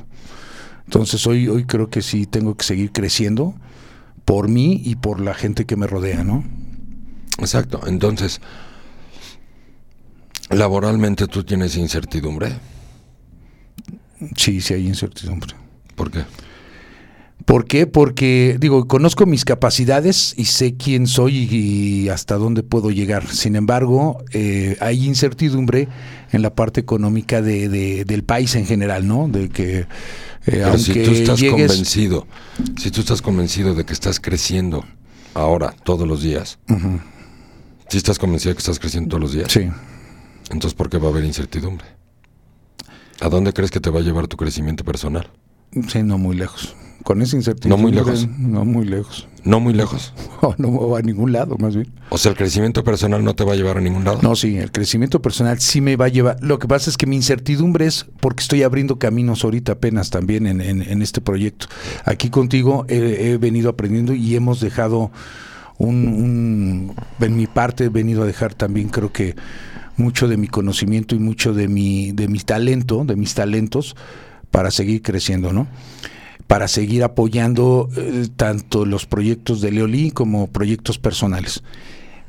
Entonces 0.85 1.25
hoy, 1.25 1.47
hoy 1.47 1.65
creo 1.65 1.89
que 1.89 2.01
sí 2.01 2.25
tengo 2.25 2.55
que 2.55 2.65
seguir 2.65 2.91
creciendo 2.91 3.55
por 4.25 4.49
mí 4.49 4.81
y 4.83 4.95
por 4.95 5.19
la 5.19 5.33
gente 5.33 5.65
que 5.65 5.77
me 5.77 5.87
rodea, 5.87 6.23
¿no? 6.23 6.43
Exacto. 7.41 7.81
Entonces, 7.87 8.39
laboralmente 10.49 11.27
tú 11.27 11.43
tienes 11.43 11.75
incertidumbre. 11.77 12.53
Sí, 14.35 14.61
sí 14.61 14.73
hay 14.73 14.87
incertidumbre. 14.87 15.55
¿Por 15.95 16.11
qué? 16.11 16.23
¿Por 17.45 17.65
qué? 17.65 17.87
Porque, 17.87 18.57
digo, 18.59 18.87
conozco 18.87 19.25
mis 19.25 19.45
capacidades 19.45 20.35
y 20.37 20.45
sé 20.45 20.75
quién 20.75 21.07
soy 21.07 21.47
y 21.51 22.09
hasta 22.09 22.35
dónde 22.35 22.61
puedo 22.61 22.91
llegar. 22.91 23.27
Sin 23.27 23.55
embargo, 23.55 24.23
eh, 24.31 24.77
hay 24.79 25.05
incertidumbre 25.07 25.87
en 26.31 26.43
la 26.43 26.53
parte 26.53 26.81
económica 26.81 27.41
de, 27.41 27.67
de- 27.67 28.05
del 28.05 28.23
país 28.23 28.53
en 28.55 28.67
general, 28.67 29.07
¿no? 29.07 29.27
De 29.27 29.49
que, 29.49 29.79
eh, 29.79 29.87
Pero 30.45 30.65
aunque 30.67 30.79
si 30.83 30.93
tú 31.03 31.11
estás 31.11 31.39
llegues... 31.39 31.67
convencido, 31.71 32.27
si 32.77 32.91
tú 32.91 33.01
estás 33.01 33.23
convencido 33.23 33.73
de 33.73 33.85
que 33.85 33.93
estás 33.93 34.19
creciendo 34.19 34.85
ahora, 35.33 35.73
todos 35.83 36.07
los 36.07 36.21
días, 36.21 36.59
si 37.91 37.97
estás 37.97 38.17
convencido 38.17 38.51
de 38.51 38.55
que 38.55 38.59
estás 38.59 38.79
creciendo 38.79 39.09
todos 39.09 39.21
los 39.21 39.33
días, 39.33 39.51
Sí. 39.51 39.69
entonces 40.49 40.73
¿por 40.73 40.89
qué 40.89 40.97
va 40.97 41.07
a 41.07 41.11
haber 41.11 41.25
incertidumbre? 41.25 41.85
¿A 43.19 43.29
dónde 43.29 43.53
crees 43.53 43.69
que 43.69 43.79
te 43.79 43.89
va 43.89 43.99
a 43.99 44.03
llevar 44.03 44.27
tu 44.27 44.37
crecimiento 44.37 44.83
personal? 44.83 45.29
Sí, 45.87 46.01
no 46.01 46.17
muy 46.17 46.35
lejos. 46.35 46.75
Con 47.03 47.21
esa 47.21 47.35
incertidumbre. 47.35 47.77
No 47.77 47.81
muy 47.81 47.91
lejos. 47.91 48.27
No 48.37 48.65
muy 48.65 48.85
lejos. 48.85 49.27
No 49.43 49.59
muy 49.59 49.73
lejos. 49.73 50.13
No, 50.41 50.55
no 50.57 50.89
va 50.89 50.99
a 50.99 51.01
ningún 51.03 51.31
lado, 51.31 51.55
más 51.59 51.75
bien. 51.75 51.91
O 52.09 52.17
sea, 52.17 52.31
el 52.31 52.37
crecimiento 52.37 52.83
personal 52.83 53.23
no 53.23 53.35
te 53.35 53.43
va 53.43 53.53
a 53.53 53.55
llevar 53.55 53.77
a 53.77 53.81
ningún 53.81 54.03
lado. 54.03 54.19
No, 54.23 54.35
sí, 54.35 54.57
el 54.57 54.71
crecimiento 54.71 55.21
personal 55.21 55.59
sí 55.59 55.81
me 55.81 55.95
va 55.95 56.05
a 56.05 56.07
llevar. 56.09 56.37
Lo 56.41 56.57
que 56.57 56.67
pasa 56.67 56.89
es 56.89 56.97
que 56.97 57.05
mi 57.05 57.15
incertidumbre 57.15 57.85
es 57.85 58.07
porque 58.21 58.41
estoy 58.41 58.63
abriendo 58.63 58.97
caminos 58.97 59.43
ahorita 59.43 59.73
apenas 59.73 60.09
también 60.09 60.47
en, 60.47 60.61
en- 60.61 60.81
en 60.81 61.01
este 61.03 61.21
proyecto. 61.21 61.67
Aquí 62.05 62.29
contigo 62.31 62.85
he, 62.89 63.31
he 63.31 63.37
venido 63.37 63.69
aprendiendo 63.69 64.13
y 64.15 64.35
hemos 64.35 64.59
dejado 64.61 65.11
un, 65.87 66.93
En 67.19 67.35
mi 67.35 67.47
parte 67.47 67.85
he 67.85 67.89
venido 67.89 68.23
a 68.23 68.25
dejar 68.25 68.53
también, 68.53 68.89
creo 68.89 69.11
que 69.11 69.35
mucho 69.97 70.27
de 70.27 70.37
mi 70.37 70.47
conocimiento 70.47 71.15
y 71.15 71.19
mucho 71.19 71.53
de 71.53 71.67
mi, 71.67 72.11
de 72.11 72.27
mi 72.27 72.39
talento, 72.39 73.03
de 73.05 73.15
mis 73.15 73.33
talentos, 73.33 73.95
para 74.49 74.71
seguir 74.71 75.01
creciendo, 75.01 75.53
¿no? 75.53 75.67
para 76.51 76.67
seguir 76.67 77.05
apoyando 77.05 77.87
eh, 77.95 78.27
tanto 78.35 78.85
los 78.85 79.05
proyectos 79.05 79.61
de 79.61 79.71
Leolí 79.71 80.11
como 80.11 80.47
proyectos 80.47 80.99
personales. 80.99 81.63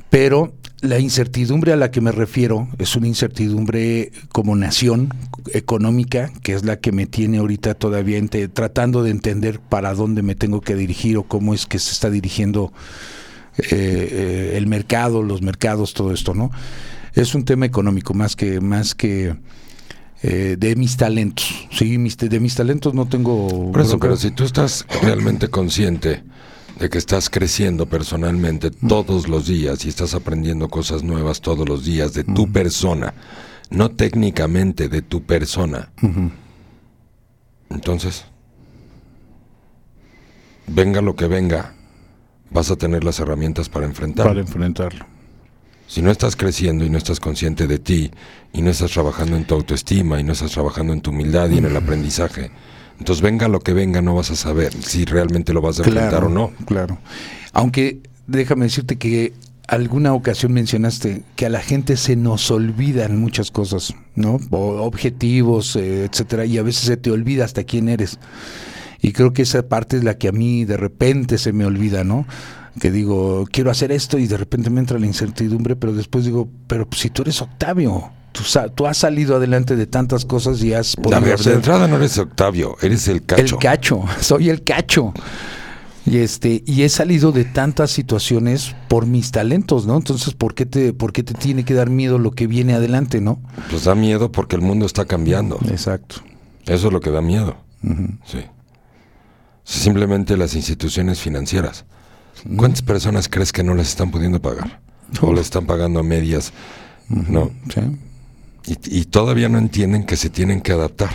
Pero 0.09 0.53
la 0.79 0.97
incertidumbre 0.97 1.73
a 1.73 1.75
la 1.75 1.91
que 1.91 1.99
me 1.99 2.13
refiero 2.13 2.69
es 2.77 2.95
una 2.95 3.07
incertidumbre 3.07 4.13
como 4.31 4.55
nación 4.55 5.09
económica, 5.51 6.31
que 6.41 6.53
es 6.53 6.63
la 6.63 6.79
que 6.79 6.93
me 6.93 7.05
tiene 7.05 7.39
ahorita 7.39 7.73
todavía 7.73 8.17
tratando 8.53 9.03
de 9.03 9.11
entender 9.11 9.59
para 9.59 9.93
dónde 9.93 10.21
me 10.21 10.35
tengo 10.35 10.61
que 10.61 10.75
dirigir 10.75 11.17
o 11.17 11.23
cómo 11.23 11.53
es 11.53 11.65
que 11.65 11.79
se 11.79 11.91
está 11.91 12.09
dirigiendo 12.09 12.71
eh, 13.57 13.67
eh, 13.71 14.53
el 14.55 14.67
mercado, 14.67 15.23
los 15.23 15.41
mercados, 15.41 15.93
todo 15.93 16.13
esto, 16.13 16.33
¿no? 16.33 16.51
Es 17.13 17.35
un 17.35 17.45
tema 17.45 17.65
económico 17.65 18.13
más 18.13 18.35
que 18.35 18.59
más 18.59 18.95
que 18.95 19.35
eh, 20.23 20.55
de 20.57 20.75
mis 20.75 20.97
talentos. 20.97 21.67
Sí, 21.71 21.97
mis, 21.97 22.17
de 22.17 22.39
mis 22.39 22.55
talentos 22.55 22.93
no 22.93 23.07
tengo. 23.07 23.71
Por 23.71 23.81
eso, 23.81 23.91
bronca. 23.91 24.07
pero 24.07 24.17
si 24.17 24.31
tú 24.31 24.43
estás 24.43 24.85
realmente 25.01 25.49
consciente 25.49 26.23
de 26.79 26.89
que 26.89 26.97
estás 26.97 27.29
creciendo 27.29 27.85
personalmente 27.85 28.71
todos 28.71 29.27
los 29.27 29.47
días 29.47 29.85
y 29.85 29.89
estás 29.89 30.15
aprendiendo 30.15 30.69
cosas 30.69 31.03
nuevas 31.03 31.41
todos 31.41 31.67
los 31.67 31.85
días 31.85 32.13
de 32.13 32.23
tu 32.23 32.51
persona, 32.51 33.13
no 33.69 33.91
técnicamente 33.91 34.89
de 34.89 35.01
tu 35.01 35.21
persona, 35.23 35.91
entonces, 37.69 38.25
venga 40.67 41.01
lo 41.01 41.15
que 41.15 41.27
venga, 41.27 41.75
vas 42.53 42.71
a 42.71 42.75
tener 42.75 43.03
las 43.03 43.19
herramientas 43.19 43.69
para 43.69 43.85
enfrentarlo. 43.85 44.31
para 44.31 44.41
enfrentarlo. 44.41 45.05
Si 45.87 46.01
no 46.01 46.11
estás 46.11 46.35
creciendo 46.35 46.85
y 46.85 46.89
no 46.89 46.97
estás 46.97 47.19
consciente 47.19 47.67
de 47.67 47.77
ti 47.77 48.11
y 48.53 48.61
no 48.61 48.71
estás 48.71 48.91
trabajando 48.91 49.35
en 49.35 49.45
tu 49.45 49.53
autoestima 49.55 50.19
y 50.19 50.23
no 50.23 50.33
estás 50.33 50.51
trabajando 50.51 50.93
en 50.93 51.01
tu 51.01 51.11
humildad 51.11 51.49
y 51.49 51.57
en 51.57 51.65
el 51.65 51.75
aprendizaje, 51.75 52.51
entonces 52.99 53.21
venga 53.21 53.47
lo 53.47 53.59
que 53.59 53.73
venga 53.73 54.01
no 54.01 54.15
vas 54.15 54.31
a 54.31 54.35
saber 54.35 54.73
si 54.73 55.05
realmente 55.05 55.53
lo 55.53 55.61
vas 55.61 55.79
a 55.79 55.83
enfrentar 55.83 56.23
o 56.23 56.29
no. 56.29 56.51
Claro. 56.65 56.97
Aunque 57.51 57.99
déjame 58.27 58.65
decirte 58.65 58.97
que 58.97 59.33
alguna 59.67 60.13
ocasión 60.13 60.53
mencionaste 60.53 61.23
que 61.35 61.45
a 61.45 61.49
la 61.49 61.59
gente 61.59 61.97
se 61.97 62.15
nos 62.15 62.49
olvidan 62.51 63.17
muchas 63.17 63.51
cosas, 63.51 63.93
¿no? 64.15 64.39
O 64.51 64.81
objetivos, 64.81 65.75
eh, 65.75 66.05
etcétera, 66.05 66.45
y 66.45 66.57
a 66.57 66.63
veces 66.63 66.85
se 66.85 66.97
te 66.97 67.11
olvida 67.11 67.45
hasta 67.45 67.63
quién 67.63 67.89
eres. 67.89 68.19
Y 69.03 69.11
creo 69.11 69.33
que 69.33 69.43
esa 69.43 69.61
parte 69.67 69.97
es 69.97 70.03
la 70.03 70.17
que 70.17 70.29
a 70.29 70.31
mí 70.31 70.65
de 70.65 70.77
repente 70.77 71.37
se 71.37 71.53
me 71.53 71.65
olvida, 71.65 72.03
¿no? 72.03 72.25
Que 72.79 72.89
digo, 72.89 73.45
quiero 73.51 73.69
hacer 73.69 73.91
esto 73.91 74.17
y 74.17 74.25
de 74.25 74.37
repente 74.37 74.71
me 74.71 74.79
entra 74.79 74.97
la 74.97 75.05
incertidumbre, 75.05 75.75
pero 75.75 75.93
después 75.93 76.25
digo, 76.25 76.49
pero 76.67 76.87
si 76.95 77.11
tú 77.11 77.21
eres 77.21 77.39
Octavio, 77.41 78.09
tú, 78.31 78.41
tú 78.73 78.87
has 78.87 78.97
salido 78.97 79.35
adelante 79.35 79.75
de 79.75 79.85
tantas 79.85 80.25
cosas 80.25 80.63
y 80.63 80.73
has 80.73 80.95
podido 80.95 81.21
de 81.21 81.33
hacer- 81.33 81.53
entrada 81.53 81.87
no 81.87 81.97
eres 81.97 82.17
Octavio, 82.17 82.75
eres 82.81 83.07
el 83.09 83.23
cacho. 83.23 83.41
el 83.43 83.61
cacho, 83.61 84.03
soy 84.21 84.49
el 84.49 84.63
cacho. 84.63 85.13
Y 86.05 86.17
este, 86.17 86.63
y 86.65 86.81
he 86.81 86.89
salido 86.89 87.31
de 87.31 87.45
tantas 87.45 87.91
situaciones 87.91 88.75
por 88.89 89.05
mis 89.05 89.31
talentos, 89.31 89.85
¿no? 89.85 89.95
Entonces, 89.95 90.33
¿por 90.33 90.53
qué 90.53 90.65
te, 90.65 90.91
por 90.93 91.13
qué 91.13 91.23
te 91.23 91.33
tiene 91.33 91.63
que 91.63 91.73
dar 91.73 91.89
miedo 91.89 92.17
lo 92.17 92.31
que 92.31 92.45
viene 92.47 92.73
adelante, 92.73 93.21
no? 93.21 93.39
Pues 93.69 93.83
da 93.85 93.95
miedo 93.95 94.31
porque 94.31 94.55
el 94.57 94.61
mundo 94.61 94.85
está 94.85 95.05
cambiando. 95.05 95.59
Exacto. 95.69 96.17
Eso 96.65 96.87
es 96.87 96.93
lo 96.93 96.99
que 97.01 97.09
da 97.11 97.21
miedo. 97.21 97.55
Sí. 98.25 98.39
Simplemente 99.63 100.35
las 100.37 100.55
instituciones 100.55 101.19
financieras. 101.19 101.85
¿Cuántas 102.57 102.81
personas 102.81 103.29
crees 103.29 103.51
que 103.51 103.63
no 103.63 103.73
les 103.75 103.87
están 103.89 104.11
pudiendo 104.11 104.41
pagar? 104.41 104.81
O 105.21 105.33
le 105.33 105.41
están 105.41 105.65
pagando 105.65 105.99
a 105.99 106.03
medias. 106.03 106.51
No. 107.07 107.51
Sí, 107.73 107.81
Y, 108.65 108.99
y 108.99 109.05
todavía 109.05 109.49
no 109.49 109.57
entienden 109.57 110.05
que 110.05 110.17
se 110.17 110.29
tienen 110.29 110.61
que 110.61 110.71
adaptar. 110.73 111.11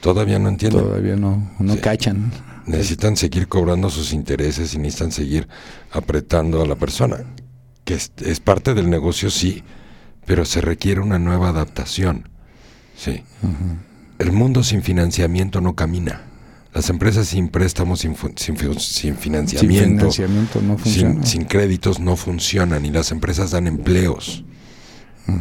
Todavía 0.00 0.38
no 0.38 0.48
entienden. 0.48 0.82
todavía 0.82 1.16
no, 1.16 1.50
no 1.58 1.74
Sí. 1.74 1.80
cachan. 1.80 2.32
Necesitan 2.66 3.16
seguir 3.16 3.46
cobrando 3.48 3.90
sus 3.90 4.12
intereses 4.12 4.74
y 4.74 4.78
necesitan 4.78 5.12
seguir 5.12 5.48
apretando 5.92 6.62
a 6.62 6.66
la 6.66 6.76
persona. 6.76 7.18
Que 7.84 7.94
es, 7.94 8.12
es 8.24 8.40
parte 8.40 8.74
del 8.74 8.88
negocio, 8.90 9.30
sí, 9.30 9.62
pero 10.24 10.44
se 10.44 10.60
requiere 10.62 11.00
una 11.00 11.18
nueva 11.18 11.50
adaptación. 11.50 12.28
Sí. 12.96 13.22
El 14.18 14.32
mundo 14.32 14.62
sin 14.62 14.82
financiamiento 14.82 15.60
no 15.60 15.74
camina. 15.74 16.22
Las 16.74 16.90
empresas 16.90 17.28
sin 17.28 17.48
préstamos, 17.48 18.00
sin, 18.00 18.16
financiamiento, 19.16 20.06
no 20.60 20.78
sin, 20.78 21.24
sin 21.24 21.44
créditos 21.44 22.00
no 22.00 22.16
funcionan 22.16 22.84
y 22.84 22.90
las 22.90 23.12
empresas 23.12 23.52
dan 23.52 23.68
empleos. 23.68 24.44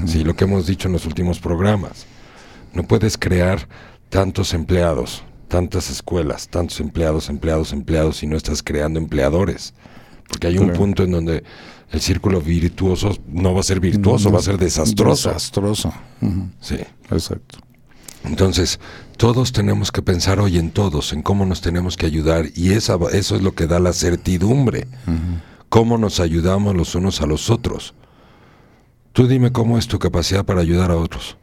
Sí, 0.06 0.24
lo 0.24 0.36
que 0.36 0.44
hemos 0.44 0.68
dicho 0.68 0.88
en 0.88 0.94
los 0.94 1.06
últimos 1.06 1.40
programas. 1.40 2.06
No 2.74 2.84
puedes 2.84 3.18
crear 3.18 3.68
tantos 4.10 4.54
empleados, 4.54 5.24
tantas 5.48 5.90
escuelas, 5.90 6.48
tantos 6.50 6.80
empleados, 6.80 7.30
empleados, 7.30 7.74
empleados 7.74 8.18
si 8.18 8.28
no 8.28 8.38
estás 8.38 8.62
creando 8.62 9.00
empleadores. 9.00 9.74
Porque 10.28 10.48
hay 10.48 10.58
un 10.60 10.72
punto 10.72 11.04
en 11.04 11.12
donde 11.12 11.44
el 11.92 12.02
círculo 12.02 12.42
virtuoso 12.42 13.18
no 13.28 13.54
va 13.54 13.60
a 13.60 13.64
ser 13.64 13.80
virtuoso, 13.80 14.32
va 14.32 14.40
a 14.40 14.44
ser 14.44 14.58
desastroso. 14.58 15.30
Desastroso. 15.30 15.94
Sí. 16.60 16.78
Exacto. 17.10 17.58
Entonces, 18.24 18.80
todos 19.18 19.52
tenemos 19.52 19.92
que 19.92 20.02
pensar 20.02 20.40
hoy 20.40 20.58
en 20.58 20.72
todos, 20.72 21.14
en 21.14 21.22
cómo 21.22 21.46
nos 21.46 21.62
tenemos 21.62 21.98
que 21.98 22.06
ayudar, 22.06 22.46
y 22.56 22.72
esa, 22.72 22.98
eso 23.12 23.36
es 23.36 23.42
lo 23.42 23.54
que 23.54 23.68
da 23.68 23.80
la 23.80 23.94
certidumbre. 23.94 24.88
Cómo 25.70 25.98
nos 25.98 26.20
ayudamos 26.20 26.76
los 26.76 26.96
unos 26.96 27.22
a 27.22 27.26
los 27.26 27.50
otros. 27.50 27.94
Tú 29.12 29.28
dime 29.28 29.52
cómo 29.52 29.78
es 29.78 29.88
tu 29.88 30.00
capacidad 30.00 30.46
para 30.46 30.62
ayudar 30.62 30.92
a 30.92 30.96
otros. 30.96 31.38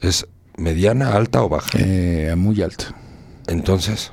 ¿Es 0.00 0.26
mediana, 0.56 1.14
alta 1.14 1.42
o 1.42 1.48
baja? 1.48 1.70
Eh, 1.78 2.34
muy 2.36 2.60
alto. 2.62 2.86
Entonces, 3.46 4.12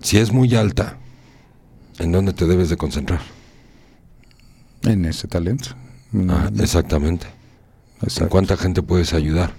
si 0.00 0.18
es 0.18 0.32
muy 0.32 0.54
alta, 0.54 0.96
¿en 1.98 2.12
dónde 2.12 2.32
te 2.32 2.46
debes 2.46 2.68
de 2.70 2.76
concentrar? 2.76 3.20
En 4.82 5.04
ese 5.04 5.26
talento. 5.26 5.70
Ah, 6.28 6.50
exactamente. 6.58 7.26
¿En 8.20 8.28
cuánta 8.28 8.56
gente 8.56 8.82
puedes 8.82 9.12
ayudar? 9.12 9.52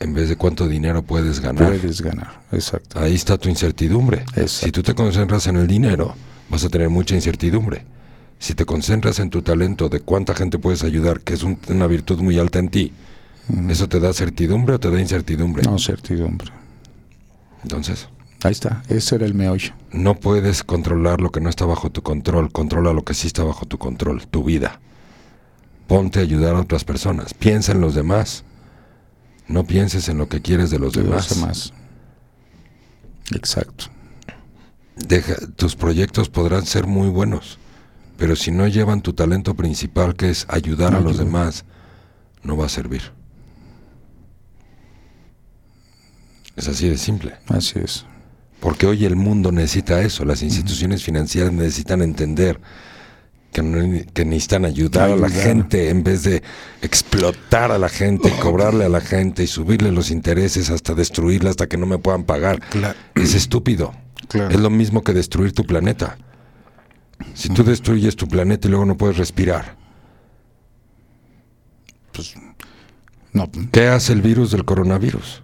En 0.00 0.14
vez 0.14 0.28
de 0.30 0.36
cuánto 0.36 0.66
dinero 0.66 1.02
puedes 1.02 1.40
ganar. 1.40 1.68
Puedes 1.68 2.00
ganar. 2.00 2.40
Exacto. 2.52 2.98
Ahí 2.98 3.14
está 3.14 3.36
tu 3.38 3.48
incertidumbre. 3.48 4.20
Exacto. 4.34 4.66
Si 4.66 4.72
tú 4.72 4.82
te 4.82 4.94
concentras 4.94 5.46
en 5.46 5.56
el 5.56 5.66
dinero, 5.66 6.14
vas 6.48 6.64
a 6.64 6.68
tener 6.70 6.88
mucha 6.88 7.14
incertidumbre. 7.14 7.84
Si 8.38 8.54
te 8.54 8.64
concentras 8.64 9.18
en 9.18 9.28
tu 9.28 9.42
talento 9.42 9.90
de 9.90 10.00
cuánta 10.00 10.34
gente 10.34 10.58
puedes 10.58 10.82
ayudar, 10.84 11.20
que 11.20 11.34
es 11.34 11.42
un- 11.42 11.58
una 11.68 11.86
virtud 11.86 12.18
muy 12.20 12.38
alta 12.38 12.58
en 12.58 12.70
ti, 12.70 12.92
¿eso 13.68 13.88
te 13.88 14.00
da 14.00 14.14
certidumbre 14.14 14.76
o 14.76 14.80
te 14.80 14.90
da 14.90 14.98
incertidumbre? 14.98 15.62
No, 15.64 15.78
certidumbre. 15.78 16.50
Entonces, 17.62 18.08
Ahí 18.42 18.52
está. 18.52 18.82
Ese 18.88 19.16
era 19.16 19.26
el 19.26 19.34
meollo. 19.34 19.74
no 19.92 20.14
puedes 20.14 20.64
controlar 20.64 21.20
lo 21.20 21.30
que 21.30 21.42
no 21.42 21.50
está 21.50 21.66
bajo 21.66 21.90
tu 21.90 22.00
control. 22.02 22.50
Controla 22.50 22.94
lo 22.94 23.04
que 23.04 23.12
sí 23.12 23.26
está 23.26 23.44
bajo 23.44 23.66
tu 23.66 23.76
control, 23.76 24.26
tu 24.28 24.42
vida. 24.44 24.80
Ponte 25.86 26.20
a 26.20 26.22
ayudar 26.22 26.54
a 26.54 26.60
otras 26.60 26.84
personas. 26.84 27.34
Piensa 27.34 27.72
en 27.72 27.82
los 27.82 27.94
demás. 27.94 28.44
No 29.50 29.64
pienses 29.64 30.08
en 30.08 30.16
lo 30.16 30.28
que 30.28 30.40
quieres 30.40 30.70
de 30.70 30.78
los 30.78 30.92
de 30.92 31.02
demás. 31.02 31.72
Exacto. 33.34 33.86
Deja, 34.94 35.34
tus 35.56 35.74
proyectos 35.74 36.28
podrán 36.28 36.64
ser 36.66 36.86
muy 36.86 37.08
buenos, 37.08 37.58
pero 38.16 38.36
si 38.36 38.52
no 38.52 38.68
llevan 38.68 39.02
tu 39.02 39.12
talento 39.12 39.54
principal, 39.54 40.14
que 40.14 40.30
es 40.30 40.46
ayudar 40.48 40.94
a 40.94 41.00
los 41.00 41.14
Ayuda. 41.14 41.24
demás, 41.24 41.64
no 42.44 42.56
va 42.56 42.66
a 42.66 42.68
servir. 42.68 43.02
Es 46.54 46.68
así 46.68 46.88
de 46.88 46.96
simple. 46.96 47.34
Así 47.48 47.80
es. 47.80 48.06
Porque 48.60 48.86
hoy 48.86 49.04
el 49.04 49.16
mundo 49.16 49.50
necesita 49.50 50.00
eso, 50.02 50.24
las 50.24 50.42
instituciones 50.42 51.02
financieras 51.02 51.52
necesitan 51.52 52.02
entender 52.02 52.60
que, 53.52 53.62
no- 53.62 54.04
que 54.14 54.24
necesitan 54.24 54.64
ayudar 54.64 55.10
a 55.10 55.16
la 55.16 55.28
gente 55.28 55.88
en 55.90 56.02
vez 56.04 56.22
de 56.22 56.42
explotar 56.82 57.72
a 57.72 57.78
la 57.78 57.88
gente 57.88 58.28
y 58.28 58.40
cobrarle 58.40 58.84
a 58.84 58.88
la 58.88 59.00
gente 59.00 59.42
y 59.42 59.46
subirle 59.46 59.90
los 59.92 60.10
intereses 60.10 60.70
hasta 60.70 60.94
destruirla 60.94 61.50
hasta 61.50 61.66
que 61.66 61.76
no 61.76 61.86
me 61.86 61.98
puedan 61.98 62.24
pagar. 62.24 62.60
Claro. 62.70 62.98
Es 63.14 63.34
estúpido. 63.34 63.92
Claro. 64.28 64.50
Es 64.54 64.60
lo 64.60 64.70
mismo 64.70 65.02
que 65.02 65.12
destruir 65.12 65.52
tu 65.52 65.64
planeta. 65.66 66.16
Si 67.34 67.48
tú 67.48 67.64
destruyes 67.64 68.16
tu 68.16 68.28
planeta 68.28 68.66
y 68.68 68.70
luego 68.70 68.86
no 68.86 68.96
puedes 68.96 69.16
respirar, 69.18 69.76
Pues, 72.12 72.34
no, 73.32 73.48
¿qué 73.72 73.86
hace 73.88 74.12
el 74.12 74.22
virus 74.22 74.50
del 74.50 74.64
coronavirus? 74.64 75.42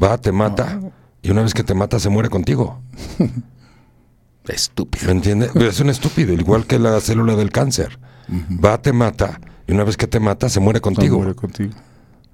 Va, 0.00 0.18
te 0.18 0.30
mata 0.32 0.80
y 1.22 1.30
una 1.30 1.42
vez 1.42 1.54
que 1.54 1.64
te 1.64 1.74
mata 1.74 1.98
se 1.98 2.08
muere 2.08 2.28
contigo. 2.28 2.80
Estúpido. 4.48 5.06
¿Me 5.06 5.12
entiendes? 5.12 5.54
Es 5.56 5.80
un 5.80 5.90
estúpido, 5.90 6.32
igual 6.32 6.66
que 6.66 6.78
la 6.78 7.00
célula 7.00 7.34
del 7.36 7.50
cáncer. 7.50 7.98
Va, 8.62 8.80
te 8.80 8.92
mata, 8.92 9.40
y 9.66 9.72
una 9.72 9.84
vez 9.84 9.96
que 9.96 10.06
te 10.06 10.20
mata, 10.20 10.48
se 10.48 10.60
muere 10.60 10.80
contigo. 10.80 11.16
Se 11.16 11.22
muere 11.22 11.34
contigo. 11.34 11.74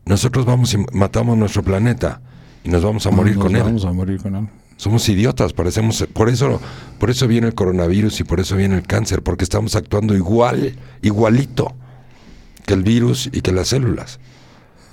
Nosotros 0.04 0.44
vamos 0.44 0.74
y 0.74 0.78
matamos 0.92 1.36
nuestro 1.36 1.62
planeta 1.62 2.20
y 2.64 2.68
nos 2.68 2.82
vamos 2.82 3.06
a 3.06 3.10
morir 3.10 3.36
Nos 3.36 3.44
con 3.44 3.56
él. 3.56 3.62
Vamos 3.62 3.84
a 3.84 3.92
morir 3.92 4.20
con 4.20 4.34
él. 4.34 4.48
Somos 4.76 5.08
idiotas, 5.10 5.52
parecemos, 5.52 6.06
por 6.14 6.30
eso, 6.30 6.58
por 6.98 7.10
eso 7.10 7.28
viene 7.28 7.48
el 7.48 7.54
coronavirus 7.54 8.20
y 8.20 8.24
por 8.24 8.40
eso 8.40 8.56
viene 8.56 8.76
el 8.76 8.86
cáncer, 8.86 9.22
porque 9.22 9.44
estamos 9.44 9.76
actuando 9.76 10.16
igual, 10.16 10.74
igualito 11.02 11.74
que 12.64 12.72
el 12.74 12.82
virus 12.82 13.28
y 13.30 13.42
que 13.42 13.52
las 13.52 13.68
células, 13.68 14.20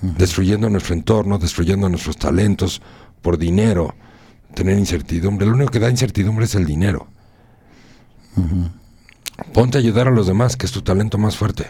destruyendo 0.02 0.70
nuestro 0.70 0.94
entorno, 0.94 1.38
destruyendo 1.38 1.88
nuestros 1.88 2.18
talentos 2.18 2.82
por 3.22 3.38
dinero, 3.38 3.96
tener 4.58 4.78
incertidumbre. 4.78 5.46
Lo 5.46 5.54
único 5.54 5.72
que 5.72 5.80
da 5.80 5.90
incertidumbre 5.90 6.46
es 6.46 6.56
el 6.56 6.66
dinero. 6.66 7.08
Ponte 9.54 9.78
a 9.78 9.82
ayudar 9.82 10.08
a 10.08 10.12
los 10.12 10.26
demás, 10.28 10.58
que 10.58 10.66
es 10.66 10.72
tu 10.72 10.82
talento 10.82 11.18
más 11.18 11.38
fuerte, 11.38 11.68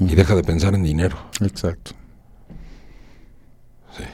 y 0.00 0.14
deja 0.14 0.34
de 0.36 0.42
pensar 0.44 0.74
en 0.74 0.82
dinero. 0.84 1.16
Exacto. 1.40 1.92
Sí. 3.96 4.04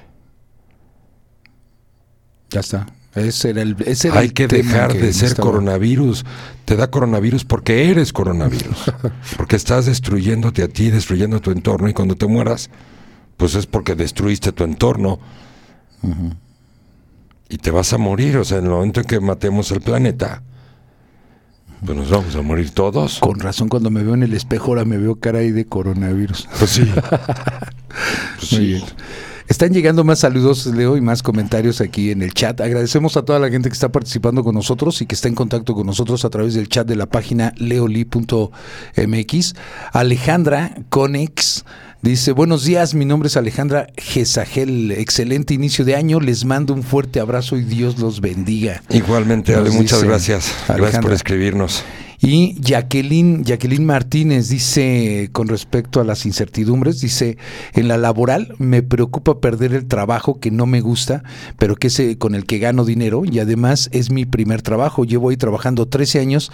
Ya 2.50 2.60
está. 2.60 2.86
Ese 3.14 3.50
era 3.50 3.62
el, 3.62 3.76
ese 3.86 4.08
era 4.08 4.20
Hay 4.20 4.26
el 4.28 4.32
que 4.34 4.46
dejar 4.46 4.92
que 4.92 4.98
de 5.00 5.12
ser 5.12 5.28
estaba- 5.30 5.50
coronavirus. 5.50 6.24
Te 6.64 6.76
da 6.76 6.90
coronavirus 6.90 7.44
porque 7.44 7.90
eres 7.90 8.12
coronavirus. 8.12 8.92
porque 9.36 9.56
estás 9.56 9.86
destruyéndote 9.86 10.62
a 10.62 10.68
ti, 10.68 10.90
destruyendo 10.90 11.40
tu 11.40 11.50
entorno 11.50 11.88
y 11.88 11.92
cuando 11.94 12.14
te 12.16 12.26
mueras, 12.26 12.70
pues 13.36 13.54
es 13.54 13.66
porque 13.66 13.94
destruiste 13.96 14.52
tu 14.52 14.64
entorno. 14.64 15.18
Y 17.50 17.58
te 17.58 17.70
vas 17.70 17.92
a 17.92 17.98
morir. 17.98 18.38
O 18.38 18.44
sea, 18.44 18.58
en 18.58 18.64
el 18.64 18.70
momento 18.70 19.00
en 19.00 19.06
que 19.06 19.20
matemos 19.20 19.70
el 19.72 19.80
planeta, 19.82 20.42
pues 21.84 21.98
nos 21.98 22.08
vamos 22.10 22.34
a 22.36 22.42
morir 22.42 22.70
todos. 22.70 23.18
Con 23.18 23.40
razón, 23.40 23.68
cuando 23.68 23.90
me 23.90 24.02
veo 24.02 24.14
en 24.14 24.22
el 24.22 24.32
espejo, 24.34 24.68
ahora 24.68 24.84
me 24.84 24.96
veo 24.96 25.16
cara 25.16 25.40
ahí 25.40 25.50
de 25.50 25.66
coronavirus. 25.66 26.48
Pues 26.58 26.70
sí. 26.70 26.90
Pues 28.38 28.52
Muy 28.52 28.60
sí. 28.60 28.66
bien. 28.66 28.82
Están 29.50 29.72
llegando 29.72 30.04
más 30.04 30.20
saludos, 30.20 30.64
Leo, 30.66 30.96
y 30.96 31.00
más 31.00 31.24
comentarios 31.24 31.80
aquí 31.80 32.12
en 32.12 32.22
el 32.22 32.32
chat. 32.34 32.60
Agradecemos 32.60 33.16
a 33.16 33.22
toda 33.22 33.40
la 33.40 33.50
gente 33.50 33.68
que 33.68 33.72
está 33.72 33.88
participando 33.88 34.44
con 34.44 34.54
nosotros 34.54 35.02
y 35.02 35.06
que 35.06 35.16
está 35.16 35.26
en 35.26 35.34
contacto 35.34 35.74
con 35.74 35.88
nosotros 35.88 36.24
a 36.24 36.30
través 36.30 36.54
del 36.54 36.68
chat 36.68 36.86
de 36.86 36.94
la 36.94 37.06
página 37.06 37.52
leoli.mx. 37.56 38.54
Alejandra 39.92 40.76
Conex 40.88 41.64
dice, 42.00 42.30
buenos 42.30 42.64
días, 42.64 42.94
mi 42.94 43.04
nombre 43.04 43.26
es 43.26 43.36
Alejandra 43.36 43.88
Gesagel. 43.96 44.92
Excelente 44.92 45.52
inicio 45.52 45.84
de 45.84 45.96
año, 45.96 46.20
les 46.20 46.44
mando 46.44 46.72
un 46.72 46.84
fuerte 46.84 47.18
abrazo 47.18 47.56
y 47.56 47.64
Dios 47.64 47.98
los 47.98 48.20
bendiga. 48.20 48.84
Igualmente, 48.88 49.56
Ale, 49.56 49.70
muchas 49.70 50.04
gracias. 50.04 50.54
Gracias 50.68 51.02
por 51.02 51.12
escribirnos. 51.12 51.82
Y 52.22 52.54
Jacqueline, 52.60 53.44
Jacqueline 53.44 53.86
Martínez 53.86 54.48
dice 54.48 55.30
con 55.32 55.48
respecto 55.48 56.00
a 56.00 56.04
las 56.04 56.26
incertidumbres, 56.26 57.00
dice, 57.00 57.38
en 57.72 57.88
la 57.88 57.96
laboral 57.96 58.54
me 58.58 58.82
preocupa 58.82 59.40
perder 59.40 59.72
el 59.72 59.86
trabajo 59.86 60.38
que 60.38 60.50
no 60.50 60.66
me 60.66 60.82
gusta, 60.82 61.22
pero 61.58 61.76
que 61.76 61.86
es 61.86 61.98
eh, 61.98 62.18
con 62.18 62.34
el 62.34 62.44
que 62.44 62.58
gano 62.58 62.84
dinero 62.84 63.22
y 63.24 63.38
además 63.38 63.88
es 63.92 64.10
mi 64.10 64.26
primer 64.26 64.60
trabajo. 64.60 65.04
Llevo 65.04 65.30
ahí 65.30 65.38
trabajando 65.38 65.86
13 65.86 66.20
años 66.20 66.52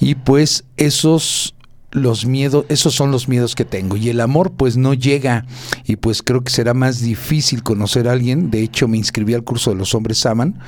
y 0.00 0.14
pues 0.14 0.64
esos 0.78 1.53
los 1.94 2.26
miedos, 2.26 2.66
esos 2.68 2.92
son 2.92 3.12
los 3.12 3.28
miedos 3.28 3.54
que 3.54 3.64
tengo. 3.64 3.96
Y 3.96 4.10
el 4.10 4.20
amor 4.20 4.52
pues 4.52 4.76
no 4.76 4.92
llega 4.92 5.46
y 5.86 5.96
pues 5.96 6.22
creo 6.22 6.42
que 6.42 6.50
será 6.50 6.74
más 6.74 7.00
difícil 7.00 7.62
conocer 7.62 8.08
a 8.08 8.12
alguien. 8.12 8.50
De 8.50 8.62
hecho 8.62 8.88
me 8.88 8.98
inscribí 8.98 9.32
al 9.32 9.44
curso 9.44 9.70
de 9.70 9.76
los 9.76 9.94
hombres 9.94 10.26
aman 10.26 10.58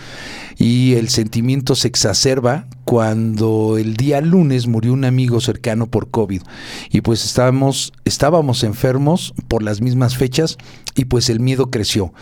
y 0.57 0.95
el 0.95 1.09
sentimiento 1.09 1.75
se 1.75 1.89
exacerba 1.89 2.67
cuando 2.85 3.77
el 3.77 3.97
día 3.97 4.21
lunes 4.21 4.69
murió 4.69 4.93
un 4.93 5.05
amigo 5.05 5.41
cercano 5.41 5.89
por 5.89 6.11
COVID. 6.11 6.43
Y 6.91 7.01
pues 7.01 7.25
estábamos, 7.25 7.93
estábamos 8.05 8.63
enfermos 8.63 9.35
por 9.49 9.65
las 9.65 9.81
mismas 9.81 10.17
fechas 10.17 10.57
y 10.95 11.07
pues 11.07 11.29
el 11.29 11.41
miedo 11.41 11.71
creció. 11.71 12.15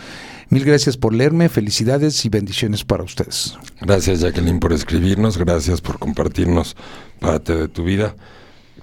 Mil 0.49 0.65
gracias 0.65 0.97
por 0.97 1.13
leerme, 1.13 1.49
felicidades 1.49 2.25
y 2.25 2.29
bendiciones 2.29 2.83
para 2.83 3.03
ustedes. 3.03 3.55
Gracias 3.81 4.21
Jacqueline 4.21 4.59
por 4.59 4.73
escribirnos, 4.73 5.37
gracias 5.37 5.81
por 5.81 5.99
compartirnos 5.99 6.75
parte 7.19 7.55
de 7.55 7.67
tu 7.67 7.83
vida. 7.83 8.15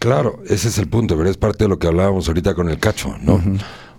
Claro, 0.02 0.42
ese 0.48 0.66
es 0.66 0.78
el 0.78 0.88
punto, 0.88 1.16
pero 1.16 1.30
es 1.30 1.36
parte 1.36 1.62
de 1.62 1.68
lo 1.68 1.78
que 1.78 1.86
hablábamos 1.86 2.26
ahorita 2.26 2.54
con 2.54 2.68
el 2.68 2.80
cacho, 2.80 3.16
¿no? 3.20 3.40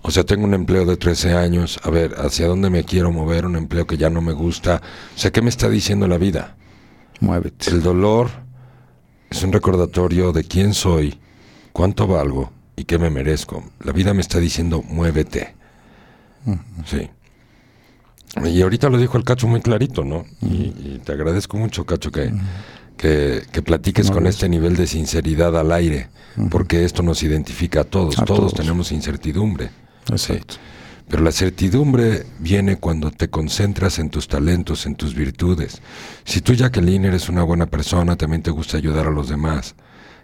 O 0.01 0.11
sea, 0.11 0.25
tengo 0.25 0.43
un 0.43 0.53
empleo 0.53 0.85
de 0.85 0.97
13 0.97 1.33
años, 1.33 1.79
a 1.81 1.89
ver, 1.89 2.15
¿hacia 2.17 2.45
dónde 2.45 2.69
me 2.69 2.83
quiero 2.83 3.09
mover? 3.13 3.45
Un 3.45 3.55
empleo 3.55 3.87
que 3.87 3.95
ya 3.95 4.09
no 4.09 4.21
me 4.21 4.33
gusta. 4.33 4.81
O 5.15 5.17
sea, 5.17 5.31
¿qué 5.31 5.41
me 5.41 5.47
está 5.47 5.69
diciendo 5.69 6.05
la 6.09 6.17
vida? 6.17 6.57
Muévete. 7.21 7.71
El 7.71 7.81
dolor 7.81 8.29
es 9.29 9.41
un 9.43 9.53
recordatorio 9.53 10.33
de 10.33 10.43
quién 10.43 10.73
soy, 10.73 11.17
cuánto 11.71 12.05
valgo 12.05 12.51
y 12.75 12.83
qué 12.83 12.99
me 12.99 13.09
merezco. 13.09 13.63
La 13.79 13.93
vida 13.93 14.13
me 14.13 14.19
está 14.19 14.39
diciendo, 14.39 14.83
muévete. 14.85 15.55
Sí. 16.85 17.09
Y 18.43 18.61
ahorita 18.61 18.89
lo 18.89 18.97
dijo 18.97 19.17
el 19.17 19.23
Cacho 19.23 19.47
muy 19.47 19.61
clarito, 19.61 20.03
¿no? 20.03 20.25
y, 20.41 20.73
y 20.77 21.01
te 21.01 21.13
agradezco 21.13 21.55
mucho, 21.55 21.85
Cacho, 21.85 22.11
que, 22.11 22.33
que, 22.97 23.43
que 23.51 23.61
platiques 23.61 24.07
No, 24.07 24.13
con 24.13 24.27
este 24.27 24.47
nivel 24.49 24.75
de 24.75 24.87
sinceridad 24.87 25.57
al 25.57 25.71
aire, 25.71 26.09
porque 26.49 26.85
esto 26.85 27.03
nos 27.03 27.23
identifica 27.23 27.81
a 27.81 27.83
todos. 27.83 28.17
A 28.19 28.25
todos, 28.25 28.39
todos. 28.39 28.53
tenemos 28.53 28.91
incertidumbre. 28.91 29.71
Exacto. 30.09 30.55
Sí. 30.55 30.59
Pero 31.09 31.23
la 31.23 31.31
certidumbre 31.31 32.25
viene 32.39 32.77
cuando 32.77 33.11
te 33.11 33.29
concentras 33.29 33.99
en 33.99 34.09
tus 34.09 34.27
talentos, 34.27 34.85
en 34.85 34.95
tus 34.95 35.13
virtudes. 35.13 35.81
Si 36.23 36.41
tú, 36.41 36.53
Jacqueline, 36.53 37.05
eres 37.05 37.29
una 37.29 37.43
buena 37.43 37.65
persona, 37.65 38.15
también 38.15 38.41
te 38.41 38.51
gusta 38.51 38.77
ayudar 38.77 39.07
a 39.07 39.11
los 39.11 39.29
demás. 39.29 39.75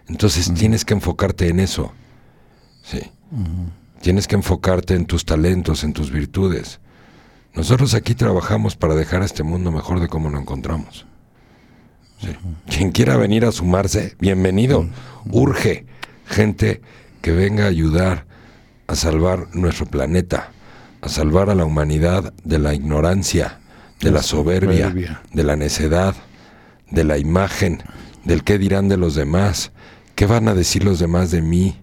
Entonces 0.08 0.52
tienes 0.54 0.84
que 0.84 0.94
enfocarte 0.94 1.48
en 1.48 1.60
eso. 1.60 1.92
Sí. 2.82 3.00
Tienes 4.00 4.26
que 4.26 4.34
enfocarte 4.34 4.94
en 4.94 5.06
tus 5.06 5.24
talentos, 5.24 5.84
en 5.84 5.92
tus 5.92 6.10
virtudes. 6.10 6.80
Nosotros 7.54 7.94
aquí 7.94 8.14
trabajamos 8.14 8.74
para 8.74 8.94
dejar 8.94 9.22
este 9.22 9.42
mundo 9.42 9.70
mejor 9.70 10.00
de 10.00 10.08
cómo 10.08 10.30
lo 10.30 10.38
encontramos. 10.38 11.06
Sí. 12.20 12.28
Quien 12.68 12.92
quiera 12.92 13.16
venir 13.16 13.44
a 13.44 13.52
sumarse, 13.52 14.14
bienvenido. 14.18 14.86
Urge 15.30 15.86
gente 16.26 16.82
que 17.22 17.32
venga 17.32 17.64
a 17.64 17.68
ayudar 17.68 18.26
a 18.86 18.94
salvar 18.94 19.48
nuestro 19.54 19.86
planeta, 19.86 20.50
a 21.00 21.08
salvar 21.08 21.48
a 21.48 21.54
la 21.54 21.64
humanidad 21.64 22.34
de 22.44 22.58
la 22.58 22.74
ignorancia, 22.74 23.60
de 24.00 24.10
la 24.10 24.22
soberbia, 24.22 24.88
soberbia. 24.88 25.22
de 25.32 25.44
la 25.44 25.56
necedad, 25.56 26.14
de 26.90 27.04
la 27.04 27.16
imagen, 27.16 27.82
del 28.24 28.44
qué 28.44 28.58
dirán 28.58 28.88
de 28.88 28.96
los 28.96 29.14
demás, 29.14 29.72
qué 30.14 30.26
van 30.26 30.48
a 30.48 30.54
decir 30.54 30.84
los 30.84 30.98
demás 30.98 31.30
de 31.30 31.40
mí, 31.40 31.76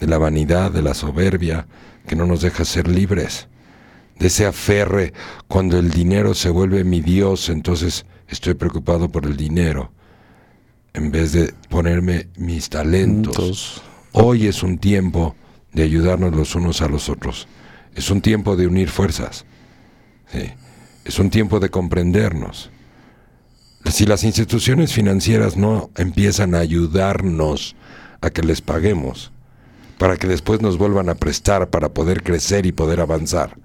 de 0.00 0.06
la 0.06 0.18
vanidad, 0.18 0.70
de 0.70 0.82
la 0.82 0.94
soberbia, 0.94 1.66
que 2.06 2.16
no 2.16 2.24
nos 2.26 2.40
deja 2.40 2.64
ser 2.64 2.88
libres, 2.88 3.48
de 4.18 4.28
ese 4.28 4.46
aferre 4.46 5.12
cuando 5.48 5.78
el 5.78 5.90
dinero 5.90 6.34
se 6.34 6.50
vuelve 6.50 6.84
mi 6.84 7.00
Dios, 7.00 7.48
entonces 7.48 8.06
estoy 8.34 8.54
preocupado 8.54 9.08
por 9.08 9.24
el 9.24 9.36
dinero, 9.36 9.90
en 10.92 11.10
vez 11.10 11.32
de 11.32 11.54
ponerme 11.68 12.28
mis 12.36 12.68
talentos. 12.68 13.34
Entonces, 13.34 13.82
Hoy 14.16 14.46
es 14.46 14.62
un 14.62 14.78
tiempo 14.78 15.34
de 15.72 15.82
ayudarnos 15.82 16.36
los 16.36 16.54
unos 16.54 16.80
a 16.82 16.88
los 16.88 17.08
otros. 17.08 17.48
Es 17.96 18.10
un 18.10 18.20
tiempo 18.20 18.54
de 18.54 18.68
unir 18.68 18.88
fuerzas. 18.88 19.44
Sí. 20.32 20.52
Es 21.04 21.18
un 21.18 21.30
tiempo 21.30 21.58
de 21.58 21.68
comprendernos. 21.68 22.70
Si 23.90 24.06
las 24.06 24.22
instituciones 24.22 24.92
financieras 24.92 25.56
no 25.56 25.90
empiezan 25.96 26.54
a 26.54 26.60
ayudarnos 26.60 27.74
a 28.20 28.30
que 28.30 28.42
les 28.42 28.60
paguemos, 28.60 29.32
para 29.98 30.16
que 30.16 30.28
después 30.28 30.62
nos 30.62 30.78
vuelvan 30.78 31.08
a 31.08 31.16
prestar 31.16 31.68
para 31.70 31.88
poder 31.88 32.22
crecer 32.22 32.66
y 32.66 32.72
poder 32.72 33.00
avanzar, 33.00 33.58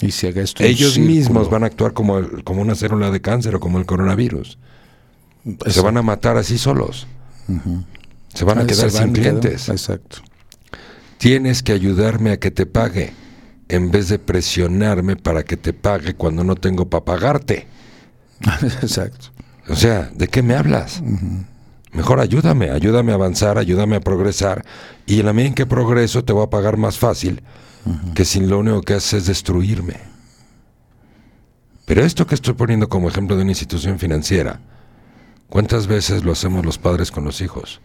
y 0.00 0.10
se 0.10 0.28
haga 0.28 0.42
esto 0.42 0.64
ellos 0.64 0.98
mismos 0.98 1.48
van 1.50 1.62
a 1.64 1.66
actuar 1.66 1.92
como, 1.92 2.18
el- 2.18 2.42
como 2.44 2.62
una 2.62 2.74
célula 2.74 3.10
de 3.10 3.20
cáncer 3.20 3.54
o 3.54 3.60
como 3.60 3.78
el 3.78 3.86
coronavirus. 3.86 4.58
Se 5.66 5.80
van 5.80 5.96
a 5.96 6.02
matar 6.02 6.36
así 6.36 6.58
solos. 6.58 7.06
Se 8.34 8.44
van 8.44 8.58
a 8.58 8.62
Ah, 8.62 8.66
quedar 8.66 8.90
van 8.90 8.90
sin 8.90 9.12
quedando- 9.12 9.40
clientes. 9.40 9.68
Exacto. 9.68 10.18
Tienes 11.18 11.62
que 11.62 11.72
ayudarme 11.72 12.30
a 12.32 12.38
que 12.40 12.50
te 12.50 12.66
pague, 12.66 13.12
en 13.68 13.90
vez 13.90 14.08
de 14.08 14.18
presionarme 14.18 15.16
para 15.16 15.44
que 15.44 15.56
te 15.56 15.72
pague 15.72 16.14
cuando 16.14 16.42
no 16.44 16.56
tengo 16.56 16.88
para 16.88 17.04
pagarte. 17.04 17.66
Exacto. 18.82 19.28
O 19.68 19.76
sea, 19.76 20.10
¿de 20.14 20.26
qué 20.28 20.42
me 20.42 20.54
hablas? 20.56 21.00
Mejor 21.92 22.18
ayúdame, 22.20 22.70
ayúdame 22.70 23.12
a 23.12 23.14
avanzar, 23.14 23.58
ayúdame 23.58 23.96
a 23.96 24.00
progresar. 24.00 24.64
Y 25.06 25.20
en 25.20 25.26
la 25.26 25.32
medida 25.32 25.48
en 25.48 25.54
que 25.54 25.66
progreso 25.66 26.24
te 26.24 26.32
voy 26.32 26.44
a 26.44 26.50
pagar 26.50 26.76
más 26.76 26.98
fácil 26.98 27.42
que 28.14 28.24
si 28.24 28.40
lo 28.40 28.58
único 28.58 28.82
que 28.82 28.94
haces 28.94 29.14
es 29.14 29.26
destruirme. 29.26 29.96
Pero 31.84 32.04
esto 32.04 32.26
que 32.26 32.34
estoy 32.34 32.54
poniendo 32.54 32.88
como 32.88 33.08
ejemplo 33.08 33.36
de 33.36 33.42
una 33.42 33.50
institución 33.50 33.98
financiera, 33.98 34.60
¿cuántas 35.48 35.86
veces 35.86 36.24
lo 36.24 36.32
hacemos 36.32 36.64
los 36.64 36.78
padres 36.78 37.10
con 37.10 37.24
los 37.24 37.40
hijos? 37.40 37.80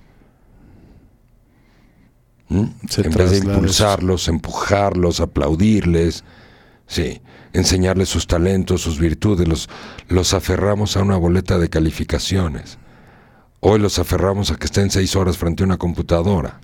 ¿Mm? 2.49 2.65
En 2.98 3.14
vez 3.14 3.32
de 3.32 3.38
impulsarlos, 3.38 4.28
empujarlos, 4.28 5.19
aplaudirles, 5.19 6.24
Sí, 6.88 7.22
enseñarles 7.52 8.07
sus 8.07 8.28
talentos, 8.28 8.82
sus 8.82 8.98
virtudes, 8.98 9.48
los, 9.48 9.69
los 10.07 10.34
aferramos 10.34 10.95
a 10.95 11.02
una 11.02 11.18
boleta 11.18 11.57
de 11.57 11.69
calificaciones. 11.69 12.78
Hoy 13.60 13.80
los 13.80 13.99
aferramos 13.99 14.52
a 14.52 14.56
que 14.56 14.65
estén 14.65 14.90
seis 14.90 15.15
horas 15.15 15.38
frente 15.38 15.64
a 15.64 15.65
una 15.65 15.78
computadora, 15.78 16.61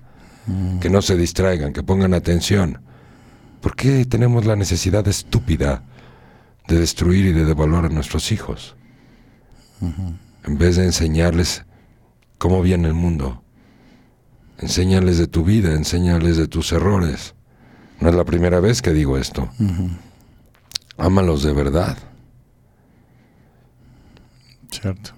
que 0.80 0.90
no 0.90 1.02
se 1.02 1.18
distraigan, 1.18 1.74
que 1.74 1.84
pongan 1.84 2.14
atención. 2.14 2.82
¿Por 3.64 3.78
qué 3.78 4.04
tenemos 4.04 4.46
la 4.46 4.58
necesidad 4.58 5.08
estúpida 5.08 5.84
de 6.68 6.80
destruir 6.80 7.28
y 7.28 7.32
de 7.32 7.46
devaluar 7.46 7.86
a 7.86 7.90
nuestros 7.90 8.34
hijos? 8.34 8.76
En 10.44 10.58
vez 10.58 10.76
de 10.76 10.84
enseñarles 10.84 11.64
cómo 12.38 12.62
viene 12.62 12.90
el 12.90 12.94
mundo, 12.94 13.42
enséñales 14.58 15.18
de 15.18 15.28
tu 15.28 15.46
vida, 15.46 15.72
enséñales 15.76 16.36
de 16.36 16.50
tus 16.50 16.74
errores. 16.74 17.36
No 18.02 18.10
es 18.10 18.16
la 18.16 18.26
primera 18.26 18.60
vez 18.60 18.82
que 18.82 18.92
digo 18.92 19.18
esto. 19.18 19.50
Ámalos 20.98 21.42
de 21.44 21.54
verdad. 21.54 21.98
Cierto. 24.72 25.12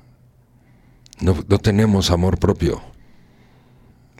No, 1.19 1.35
no 1.47 1.57
tenemos 1.57 2.11
amor 2.11 2.37
propio. 2.37 2.79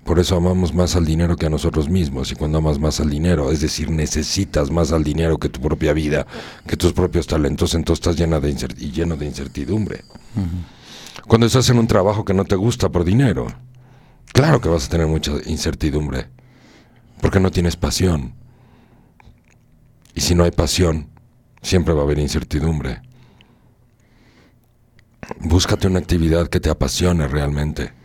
Por 0.06 0.20
eso 0.20 0.38
amamos 0.38 0.72
más 0.72 0.96
al 0.96 1.04
dinero 1.04 1.36
que 1.36 1.48
a 1.48 1.50
nosotros 1.50 1.90
mismos. 1.90 2.32
Y 2.32 2.36
cuando 2.36 2.60
amas 2.60 2.78
más 2.78 3.00
al 3.00 3.10
dinero, 3.10 3.52
es 3.52 3.60
decir, 3.60 3.90
necesitas 3.90 4.70
más 4.70 4.92
al 4.92 5.04
dinero 5.04 5.40
que 5.40 5.50
tu 5.50 5.60
propia 5.60 5.94
vida, 5.94 6.28
que 6.68 6.78
tus 6.78 6.94
propios 6.94 7.26
talentos, 7.26 7.74
entonces 7.74 8.06
estás 8.06 8.16
llena 8.16 8.40
de 8.40 8.52
y 8.78 8.92
lleno 8.92 9.18
de 9.18 9.26
incertidumbre. 9.26 10.06
Cuando 11.28 11.48
estás 11.48 11.72
en 11.72 11.80
un 11.80 11.88
trabajo 11.88 12.24
que 12.24 12.36
no 12.36 12.46
te 12.46 12.56
gusta 12.56 12.90
por 12.90 13.04
dinero, 13.04 13.48
claro 14.32 14.62
que 14.62 14.70
vas 14.70 14.86
a 14.86 14.90
tener 14.90 15.08
mucha 15.08 15.32
incertidumbre. 15.48 16.28
Porque 17.20 17.40
no 17.40 17.50
tienes 17.50 17.76
pasión. 17.76 18.36
Y 20.14 20.22
si 20.22 20.36
no 20.36 20.44
hay 20.44 20.52
pasión, 20.52 21.10
siempre 21.64 21.96
va 21.96 22.02
a 22.02 22.04
haber 22.04 22.20
incertidumbre. 22.20 23.02
Búscate 25.40 25.88
una 25.88 25.98
actividad 25.98 26.48
que 26.48 26.60
te 26.60 26.70
apasione 26.70 27.28
realmente. 27.28 28.05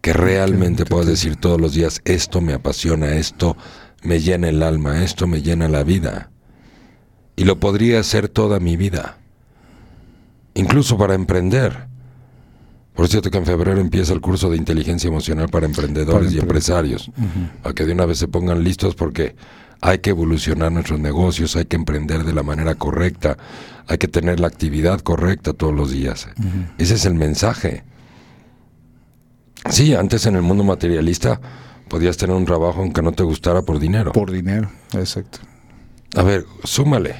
Que 0.00 0.12
realmente 0.12 0.84
puedas 0.86 1.06
decir 1.06 1.36
todos 1.36 1.60
los 1.60 1.74
días, 1.74 2.00
esto 2.04 2.40
me 2.40 2.54
apasiona, 2.54 3.12
esto 3.16 3.56
me 4.02 4.20
llena 4.20 4.48
el 4.48 4.62
alma, 4.62 5.02
esto 5.04 5.26
me 5.26 5.42
llena 5.42 5.68
la 5.68 5.82
vida. 5.84 6.30
Y 7.36 7.44
lo 7.44 7.58
podría 7.60 8.00
hacer 8.00 8.28
toda 8.28 8.60
mi 8.60 8.76
vida. 8.76 9.18
Incluso 10.54 10.96
para 10.98 11.14
emprender. 11.14 11.88
Por 12.94 13.08
cierto 13.08 13.30
que 13.30 13.38
en 13.38 13.46
febrero 13.46 13.80
empieza 13.80 14.12
el 14.12 14.20
curso 14.20 14.50
de 14.50 14.56
inteligencia 14.56 15.08
emocional 15.08 15.48
para 15.48 15.66
emprendedores 15.66 16.26
Para 16.28 16.32
y 16.32 16.36
empre- 16.38 16.42
empresarios. 16.42 17.10
A 17.64 17.72
que 17.72 17.84
de 17.84 17.92
una 17.92 18.04
vez 18.06 18.18
se 18.18 18.28
pongan 18.28 18.64
listos 18.64 18.94
porque 18.94 19.36
hay 19.80 19.98
que 20.00 20.10
evolucionar 20.10 20.72
nuestros 20.72 20.98
negocios, 21.00 21.56
hay 21.56 21.64
que 21.66 21.76
emprender 21.76 22.24
de 22.24 22.32
la 22.34 22.42
manera 22.42 22.74
correcta, 22.74 23.38
hay 23.86 23.96
que 23.98 24.08
tener 24.08 24.40
la 24.40 24.48
actividad 24.48 25.00
correcta 25.00 25.52
todos 25.52 25.74
los 25.74 25.90
días. 25.90 26.28
Ese 26.78 26.94
es 26.94 27.04
el 27.06 27.14
mensaje. 27.14 27.84
Sí, 29.68 29.94
antes 29.94 30.26
en 30.26 30.36
el 30.36 30.42
mundo 30.42 30.64
materialista 30.64 31.40
podías 31.88 32.16
tener 32.16 32.34
un 32.34 32.44
trabajo 32.44 32.80
aunque 32.80 33.02
no 33.02 33.12
te 33.12 33.22
gustara 33.22 33.62
por 33.62 33.78
dinero. 33.78 34.12
Por 34.12 34.30
dinero, 34.30 34.70
exacto. 34.92 35.40
A 36.16 36.22
ver, 36.22 36.46
súmale. 36.64 37.16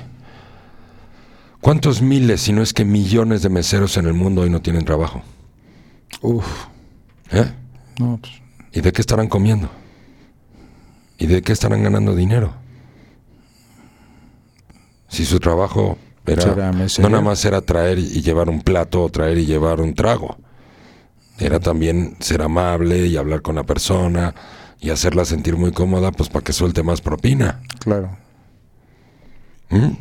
¿Cuántos 1.61 2.01
miles, 2.01 2.41
si 2.41 2.53
no 2.53 2.63
es 2.63 2.73
que 2.73 2.85
millones 2.85 3.43
de 3.43 3.51
meseros 3.51 3.97
en 3.99 4.07
el 4.07 4.15
mundo 4.15 4.43
hoy 4.43 4.51
no 4.51 4.63
tienen 4.63 4.85
trabajo? 4.85 5.23
Uf, 6.23 6.47
¿Eh? 7.31 7.53
no, 7.99 8.19
pues, 8.21 8.33
¿Y 8.73 8.81
de 8.81 8.93
qué 8.93 9.01
estarán 9.01 9.29
comiendo? 9.29 9.69
¿Y 11.19 11.27
de 11.27 11.43
qué 11.43 11.53
estarán 11.53 11.83
ganando 11.83 12.15
dinero? 12.15 12.55
Si 15.09 15.25
su 15.25 15.39
trabajo 15.41 15.99
era, 16.25 16.73
no 17.01 17.09
nada 17.11 17.23
más 17.23 17.45
era 17.45 17.61
traer 17.61 17.99
y 17.99 18.23
llevar 18.23 18.49
un 18.49 18.63
plato 18.63 19.03
o 19.03 19.11
traer 19.11 19.39
y 19.39 19.47
llevar 19.47 19.81
un 19.81 19.95
trago. 19.95 20.39
Era 21.41 21.59
también 21.59 22.17
ser 22.21 22.43
amable 22.43 23.07
y 23.07 23.17
hablar 23.17 23.43
con 23.43 23.57
la 23.57 23.65
persona 23.65 24.35
y 24.79 24.91
hacerla 24.91 25.25
sentir 25.25 25.57
muy 25.57 25.73
cómoda, 25.73 26.13
pues 26.13 26.29
para 26.29 26.45
que 26.45 26.53
suelte 26.53 26.83
más 26.83 27.01
propina. 27.01 27.61
claro. 27.81 28.17
¿Mm? 29.71 29.93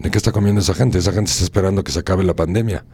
¿De 0.00 0.10
qué 0.10 0.16
está 0.16 0.32
comiendo 0.32 0.62
esa 0.62 0.74
gente? 0.74 0.98
Esa 0.98 1.12
gente 1.12 1.30
está 1.30 1.44
esperando 1.44 1.84
que 1.84 1.92
se 1.92 2.00
acabe 2.00 2.24
la 2.24 2.34
pandemia. 2.34 2.84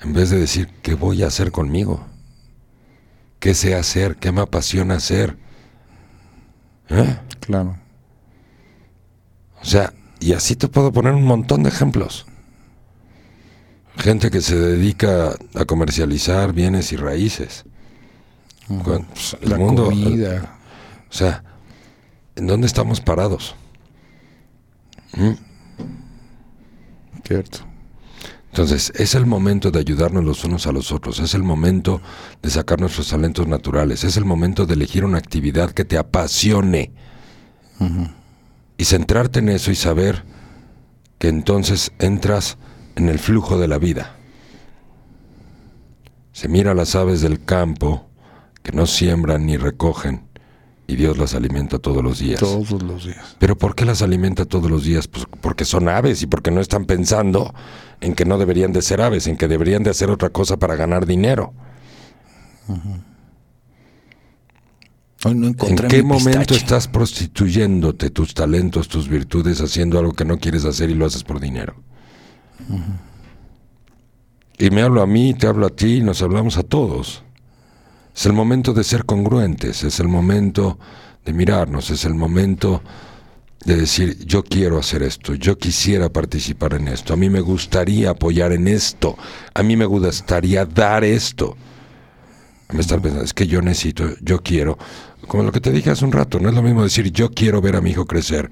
En 0.00 0.12
vez 0.12 0.30
de 0.30 0.38
decir, 0.38 0.68
¿qué 0.82 0.94
voy 0.94 1.24
a 1.24 1.26
hacer 1.26 1.50
conmigo? 1.50 2.06
¿Qué 3.40 3.54
sé 3.54 3.74
hacer? 3.74 4.16
¿Qué 4.16 4.30
me 4.30 4.40
apasiona 4.40 4.94
hacer? 4.94 5.36
¿Eh? 6.88 7.18
Claro. 7.40 7.76
O 9.60 9.64
sea, 9.64 9.92
y 10.20 10.32
así 10.32 10.54
te 10.54 10.68
puedo 10.68 10.92
poner 10.92 11.12
un 11.12 11.24
montón 11.24 11.64
de 11.64 11.70
ejemplos. 11.70 12.27
Gente 13.98 14.30
que 14.30 14.40
se 14.40 14.56
dedica 14.56 15.34
a 15.54 15.64
comercializar 15.64 16.52
bienes 16.52 16.92
y 16.92 16.96
raíces. 16.96 17.64
Pues, 18.84 19.36
el 19.40 19.50
La 19.50 19.56
mundo, 19.58 19.86
comida. 19.86 20.58
O 21.10 21.12
sea, 21.12 21.42
¿en 22.36 22.46
dónde 22.46 22.66
estamos 22.66 23.00
parados? 23.00 23.56
¿Mm? 25.16 25.32
Cierto. 27.26 27.58
Entonces, 28.50 28.92
es 28.96 29.14
el 29.14 29.26
momento 29.26 29.70
de 29.70 29.78
ayudarnos 29.78 30.24
los 30.24 30.44
unos 30.44 30.66
a 30.66 30.72
los 30.72 30.90
otros, 30.90 31.20
es 31.20 31.34
el 31.34 31.42
momento 31.42 32.00
de 32.42 32.50
sacar 32.50 32.80
nuestros 32.80 33.08
talentos 33.08 33.46
naturales, 33.46 34.04
es 34.04 34.16
el 34.16 34.24
momento 34.24 34.66
de 34.66 34.74
elegir 34.74 35.04
una 35.04 35.18
actividad 35.18 35.70
que 35.70 35.84
te 35.84 35.98
apasione 35.98 36.92
y 38.76 38.84
centrarte 38.84 39.38
en 39.40 39.50
eso 39.50 39.70
y 39.70 39.76
saber 39.76 40.24
que 41.18 41.28
entonces 41.28 41.92
entras 41.98 42.58
en 42.98 43.08
el 43.08 43.20
flujo 43.20 43.58
de 43.58 43.68
la 43.68 43.78
vida. 43.78 44.16
Se 46.32 46.48
mira 46.48 46.72
a 46.72 46.74
las 46.74 46.96
aves 46.96 47.20
del 47.20 47.44
campo 47.44 48.08
que 48.62 48.72
no 48.72 48.86
siembran 48.86 49.46
ni 49.46 49.56
recogen 49.56 50.24
y 50.88 50.96
Dios 50.96 51.16
las 51.16 51.34
alimenta 51.34 51.78
todos 51.78 52.02
los 52.02 52.18
días. 52.18 52.40
Todos 52.40 52.82
los 52.82 53.04
días. 53.04 53.36
¿Pero 53.38 53.56
por 53.56 53.76
qué 53.76 53.84
las 53.84 54.02
alimenta 54.02 54.46
todos 54.46 54.68
los 54.68 54.82
días? 54.82 55.06
Pues 55.06 55.26
porque 55.40 55.64
son 55.64 55.88
aves 55.88 56.22
y 56.22 56.26
porque 56.26 56.50
no 56.50 56.60
están 56.60 56.86
pensando 56.86 57.54
en 58.00 58.14
que 58.14 58.24
no 58.24 58.36
deberían 58.36 58.72
de 58.72 58.82
ser 58.82 59.00
aves, 59.00 59.28
en 59.28 59.36
que 59.36 59.46
deberían 59.46 59.84
de 59.84 59.90
hacer 59.90 60.10
otra 60.10 60.30
cosa 60.30 60.56
para 60.56 60.74
ganar 60.74 61.06
dinero. 61.06 61.52
Hoy 65.24 65.34
no 65.34 65.46
¿En 65.48 65.76
qué 65.88 66.02
momento 66.02 66.38
pistache. 66.40 66.56
estás 66.56 66.88
prostituyéndote 66.88 68.10
tus 68.10 68.34
talentos, 68.34 68.88
tus 68.88 69.08
virtudes, 69.08 69.60
haciendo 69.60 70.00
algo 70.00 70.14
que 70.14 70.24
no 70.24 70.38
quieres 70.38 70.64
hacer 70.64 70.90
y 70.90 70.94
lo 70.94 71.06
haces 71.06 71.22
por 71.22 71.38
dinero? 71.38 71.76
Y 74.58 74.70
me 74.70 74.82
hablo 74.82 75.02
a 75.02 75.06
mí, 75.06 75.34
te 75.34 75.46
hablo 75.46 75.66
a 75.66 75.70
ti, 75.70 75.96
y 75.96 76.00
nos 76.00 76.22
hablamos 76.22 76.58
a 76.58 76.62
todos. 76.62 77.22
Es 78.14 78.26
el 78.26 78.32
momento 78.32 78.72
de 78.72 78.82
ser 78.82 79.04
congruentes, 79.04 79.84
es 79.84 80.00
el 80.00 80.08
momento 80.08 80.78
de 81.24 81.32
mirarnos, 81.32 81.90
es 81.90 82.04
el 82.04 82.14
momento 82.14 82.82
de 83.64 83.76
decir, 83.76 84.24
yo 84.24 84.42
quiero 84.42 84.78
hacer 84.78 85.02
esto, 85.04 85.34
yo 85.34 85.56
quisiera 85.58 86.08
participar 86.08 86.74
en 86.74 86.88
esto, 86.88 87.12
a 87.12 87.16
mí 87.16 87.30
me 87.30 87.40
gustaría 87.40 88.10
apoyar 88.10 88.52
en 88.52 88.66
esto, 88.66 89.16
a 89.54 89.62
mí 89.62 89.76
me 89.76 89.84
gustaría 89.84 90.64
dar 90.64 91.04
esto. 91.04 91.56
Me 92.72 92.80
estar 92.80 93.00
pensando, 93.00 93.24
es 93.24 93.32
que 93.32 93.46
yo 93.46 93.62
necesito, 93.62 94.04
yo 94.20 94.42
quiero, 94.42 94.76
como 95.26 95.42
lo 95.42 95.52
que 95.52 95.60
te 95.60 95.70
dije 95.70 95.90
hace 95.90 96.04
un 96.04 96.12
rato, 96.12 96.38
no 96.40 96.48
es 96.48 96.54
lo 96.54 96.62
mismo 96.62 96.82
decir 96.82 97.10
yo 97.12 97.30
quiero 97.30 97.60
ver 97.60 97.76
a 97.76 97.80
mi 97.80 97.90
hijo 97.90 98.06
crecer, 98.06 98.50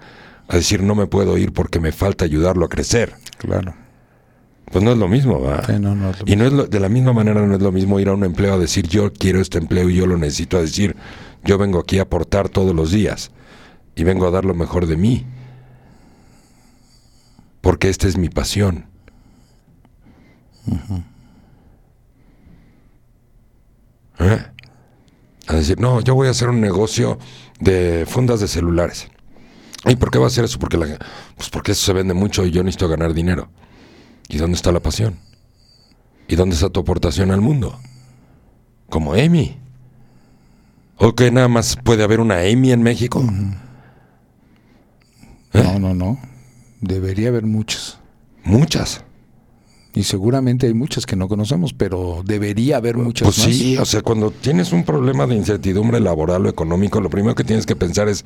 a 0.49 0.57
decir 0.57 0.83
no 0.83 0.95
me 0.95 1.07
puedo 1.07 1.37
ir 1.37 1.53
porque 1.53 1.81
me 1.81 1.93
falta 1.93 2.24
ayudarlo 2.24 2.66
a 2.66 2.69
crecer. 2.69 3.15
Claro. 3.39 3.74
Pues 4.70 4.84
no 4.84 4.90
es 4.93 4.98
lo 4.98 5.09
mismo, 5.09 5.40
¿va? 5.40 5.64
Sí, 5.64 5.72
no, 5.78 5.94
no 5.94 6.10
es 6.10 6.20
lo 6.20 6.24
Y 6.26 6.36
no 6.36 6.44
es 6.44 6.52
lo- 6.52 6.66
de 6.66 6.80
la 6.80 6.88
misma 6.88 7.12
manera 7.12 7.47
no 7.47 7.55
es 7.55 7.62
lo 7.62 7.70
mismo 7.72 8.01
ir 8.01 8.09
a 8.09 8.14
un 8.14 8.24
empleo 8.24 8.55
a 8.55 8.59
decir 8.59 8.86
yo 8.88 9.12
quiero 9.12 9.40
este 9.40 9.59
empleo 9.59 9.88
y 9.88 9.94
yo 9.94 10.06
lo 10.06 10.16
necesito 10.18 10.59
a 10.59 10.60
decir 10.60 10.97
yo 11.44 11.56
vengo 11.59 11.78
aquí 11.78 11.98
a 11.98 12.02
aportar 12.02 12.48
todos 12.48 12.74
los 12.74 12.90
días 12.90 13.30
y 13.94 14.02
vengo 14.05 14.26
a 14.26 14.30
dar 14.30 14.44
lo 14.44 14.55
mejor 14.55 14.86
de 14.86 14.97
mí. 14.97 15.24
Porque 17.60 17.88
esta 17.88 18.06
es 18.09 18.16
mi 18.18 18.28
pasión. 18.28 18.86
¿Eh? 24.18 24.38
A 25.48 25.55
decir, 25.55 25.78
no, 25.80 26.01
yo 26.01 26.14
voy 26.14 26.28
a 26.28 26.30
hacer 26.30 26.48
un 26.48 26.60
negocio 26.60 27.18
de 27.60 28.05
fundas 28.09 28.40
de 28.40 28.48
celulares. 28.48 29.09
¿Y 29.84 29.94
por 29.97 30.10
qué 30.10 30.18
va 30.18 30.24
a 30.24 30.28
hacer 30.28 30.44
eso? 30.44 30.59
Porque, 30.59 30.76
la, 30.76 30.86
pues 31.36 31.48
porque 31.51 31.72
eso 31.72 31.84
se 31.84 31.93
vende 31.93 32.14
mucho 32.14 32.44
y 32.44 32.51
yo 32.51 32.62
necesito 32.64 32.88
ganar 32.88 33.14
dinero. 33.14 33.48
¿Y 34.28 34.39
dónde 34.39 34.57
está 34.57 34.73
la 34.73 34.81
pasión? 34.81 35.16
¿Y 36.28 36.36
dónde 36.36 36.55
está 36.55 36.70
tu 36.70 36.81
aportación 36.81 37.31
al 37.31 37.40
mundo? 37.40 37.78
Como 38.89 39.12
Amy. 39.15 39.57
¿O 40.98 41.15
que 41.15 41.31
nada 41.31 41.48
más 41.48 41.77
puede 41.77 42.03
haber 42.03 42.20
una 42.20 42.40
Amy 42.40 42.73
en 42.73 42.82
México? 42.82 43.23
¿Eh? 45.53 45.62
No, 45.62 45.78
no, 45.78 45.94
no. 45.94 46.19
Debería 46.81 47.28
haber 47.28 47.44
muchas. 47.44 47.98
Muchas. 48.44 49.03
Y 49.94 50.03
seguramente 50.05 50.66
hay 50.66 50.74
muchas 50.74 51.07
que 51.07 51.16
no 51.16 51.27
conocemos, 51.28 51.73
pero 51.73 52.23
debería 52.24 52.77
haber 52.77 52.97
muchas 52.97 53.27
Pues 53.27 53.39
más. 53.39 53.47
sí, 53.57 53.78
o 53.78 53.85
sea, 53.86 54.03
cuando 54.03 54.31
tienes 54.31 54.73
un 54.73 54.85
problema 54.85 55.27
de 55.27 55.36
incertidumbre 55.36 56.01
laboral 56.01 56.44
o 56.44 56.48
económico, 56.51 57.01
lo 57.01 57.09
primero 57.09 57.35
que 57.35 57.44
tienes 57.44 57.65
que 57.66 57.77
pensar 57.77 58.09
es, 58.09 58.24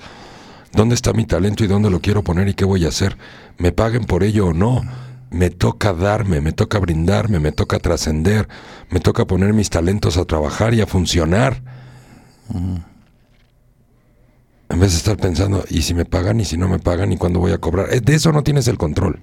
¿Dónde 0.73 0.95
está 0.95 1.13
mi 1.13 1.27
talento 1.27 1.65
y 1.65 1.67
dónde 1.67 1.91
lo 1.91 2.01
quiero 2.01 2.23
poner 2.23 2.47
y 2.49 2.55
qué 2.55 2.65
voy 2.65 2.85
a 2.85 2.89
hacer? 2.89 3.17
¿Me 3.59 3.73
paguen 3.73 4.05
por 4.05 4.23
ello 4.23 4.47
o 4.49 4.53
no? 4.53 4.83
Me 5.31 5.51
toca 5.51 5.93
darme, 5.93 6.41
me 6.41 6.53
toca 6.53 6.79
brindarme, 6.79 7.39
me 7.39 7.53
toca 7.53 7.79
trascender, 7.79 8.49
me 8.91 9.01
toca 9.01 9.27
poner 9.27 9.53
mis 9.53 9.71
talentos 9.71 10.17
a 10.17 10.25
trabajar 10.25 10.75
y 10.75 10.81
a 10.81 10.87
funcionar. 10.87 11.63
En 14.69 14.79
vez 14.79 14.93
de 14.93 14.99
estar 14.99 15.17
pensando, 15.17 15.65
¿y 15.69 15.83
si 15.83 15.95
me 15.95 16.05
pagan 16.05 16.41
y 16.41 16.45
si 16.45 16.57
no 16.57 16.69
me 16.69 16.79
pagan 16.79 17.13
y 17.13 17.17
cuándo 17.17 17.41
voy 17.41 17.53
a 17.53 17.59
cobrar? 17.59 17.93
Eh, 17.93 18.01
de 18.01 18.15
eso 18.15 18.33
no 18.33 18.43
tienes 18.43 18.69
el 18.69 18.79
control. 18.79 19.21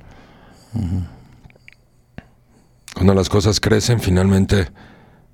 Cuando 2.94 3.14
las 3.14 3.30
cosas 3.30 3.60
crecen, 3.60 4.00
finalmente 4.00 4.70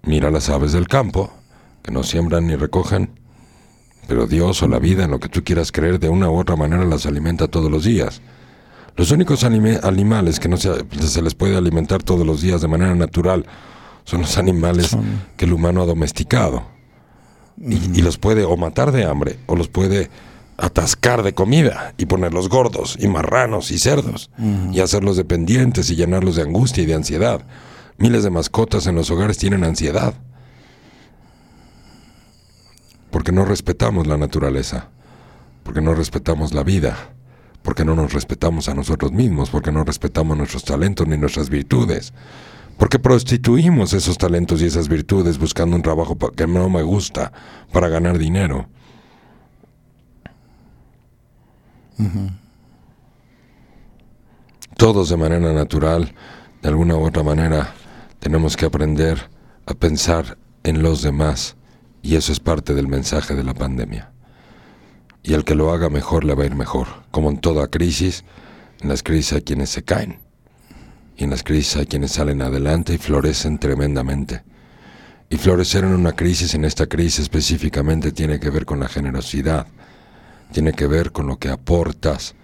mira 0.04 0.32
las 0.32 0.50
aves 0.50 0.72
del 0.72 0.88
campo, 0.88 1.32
que 1.82 1.92
no 1.92 2.04
siembran 2.04 2.48
ni 2.48 2.56
recogen, 2.56 3.10
pero 4.08 4.28
Dios 4.28 4.62
o 4.64 4.68
la 4.68 4.80
vida, 4.80 5.06
en 5.06 5.12
lo 5.12 5.20
que 5.20 5.30
tú 5.30 5.44
quieras 5.44 5.72
creer, 5.72 6.00
de 6.00 6.10
una 6.10 6.30
u 6.30 6.38
otra 6.38 6.56
manera 6.56 6.84
las 6.86 7.06
alimenta 7.06 7.48
todos 7.48 7.72
los 7.72 7.84
días. 7.84 8.22
Los 8.96 9.12
únicos 9.12 9.44
animales 9.44 10.40
que 10.40 10.48
no 10.48 10.58
se, 10.58 10.72
se, 11.02 11.22
les 11.22 11.34
puede 11.34 11.58
alimentar 11.58 12.04
todos 12.04 12.26
los 12.26 12.42
días 12.42 12.62
de 12.62 12.68
manera 12.68 12.94
natural 12.94 13.46
son 14.04 14.22
los 14.22 14.38
animales 14.38 14.96
que 15.36 15.46
el 15.46 15.54
humano 15.54 15.82
ha 15.82 15.86
domesticado. 15.86 16.64
y, 17.58 18.02
los 18.02 18.18
puede 18.18 18.44
o 18.44 18.56
matar 18.58 18.92
de 18.92 19.06
hambre 19.06 19.40
o 19.48 19.56
los 19.56 19.68
puede 19.68 20.10
atascar 20.58 21.24
de 21.24 21.34
comida 21.34 21.94
y 21.98 22.06
ponerlos 22.06 22.50
gordos 22.50 22.98
y 23.00 23.08
marranos 23.08 23.72
y 23.72 23.80
cerdos 23.80 24.30
y 24.72 24.80
hacerlos 24.80 25.18
dependientes 25.18 25.90
y 25.90 25.96
llenarlos 25.96 26.36
de 26.36 26.44
angustia 26.44 26.84
y 26.84 26.86
de 26.86 26.94
ansiedad. 26.94 27.42
Miles 27.98 28.24
de 28.24 28.30
mascotas 28.30 28.88
en 28.88 28.96
los 28.96 29.10
hogares 29.12 29.38
tienen 29.38 29.64
ansiedad. 29.64 30.14
Porque 33.12 33.32
no 33.32 33.46
respetamos 33.46 34.08
la 34.08 34.18
naturaleza, 34.18 34.90
porque 35.64 35.82
no 35.82 35.94
respetamos 35.94 36.54
la 36.54 36.64
vida, 36.64 37.13
porque 37.64 37.86
no 37.86 37.96
nos 37.96 38.14
respetamos 38.14 38.70
a 38.70 38.74
nosotros 38.74 39.12
mismos, 39.12 39.50
porque 39.50 39.72
no 39.72 39.84
respetamos 39.84 40.38
nuestros 40.38 40.64
talentos 40.64 41.08
ni 41.08 41.18
nuestras 41.18 41.50
virtudes, 41.50 42.14
porque 42.78 43.00
prostituimos 43.00 43.94
esos 43.94 44.18
talentos 44.18 44.62
y 44.62 44.66
esas 44.66 44.90
virtudes 44.90 45.38
buscando 45.38 45.76
un 45.76 45.82
trabajo 45.82 46.18
que 46.18 46.46
no 46.46 46.70
me 46.70 46.84
gusta 46.84 47.32
para 47.72 47.88
ganar 47.88 48.18
dinero. 48.18 48.68
Todos 54.76 55.10
de 55.10 55.18
manera 55.18 55.54
natural, 55.54 56.14
de 56.62 56.70
alguna 56.70 56.98
u 56.98 57.06
otra 57.06 57.24
manera, 57.24 57.74
tenemos 58.20 58.58
que 58.58 58.66
aprender 58.66 59.30
a 59.66 59.74
pensar 59.74 60.38
en 60.64 60.82
los 60.82 61.02
demás 61.02 61.56
y 62.02 62.16
eso 62.16 62.32
es 62.32 62.40
parte 62.40 62.74
del 62.74 62.88
mensaje 62.88 63.36
de 63.36 63.44
la 63.44 63.54
pandemia. 63.54 64.12
Y 65.24 65.34
el 65.34 65.46
que 65.46 65.56
lo 65.56 65.72
haga 65.72 65.90
mejor 65.90 66.26
le 66.26 66.36
va 66.36 66.44
a 66.44 66.46
ir 66.46 66.56
mejor. 66.56 66.88
Como 67.12 67.30
en 67.30 67.38
toda 67.38 67.68
crisis, 67.68 68.26
en 68.82 68.90
las 68.90 69.04
crisis 69.04 69.34
hay 69.34 69.42
quienes 69.42 69.70
se 69.70 69.84
caen. 69.84 70.20
Y 71.18 71.24
en 71.24 71.30
las 71.30 71.44
crisis 71.44 71.78
hay 71.78 71.86
quienes 71.86 72.12
salen 72.12 72.42
adelante 72.42 72.94
y 72.94 72.98
florecen 72.98 73.58
tremendamente. 73.58 74.44
Y 75.30 75.38
florecer 75.38 75.86
en 75.86 75.94
una 75.94 76.12
crisis, 76.12 76.54
en 76.54 76.66
esta 76.66 76.88
crisis 76.88 77.22
específicamente, 77.22 78.12
tiene 78.12 78.40
que 78.40 78.50
ver 78.50 78.66
con 78.66 78.80
la 78.80 78.90
generosidad. 78.90 79.68
Tiene 80.52 80.74
que 80.74 80.88
ver 80.88 81.12
con 81.12 81.28
lo 81.28 81.38
que 81.38 81.50
aportas 81.50 82.36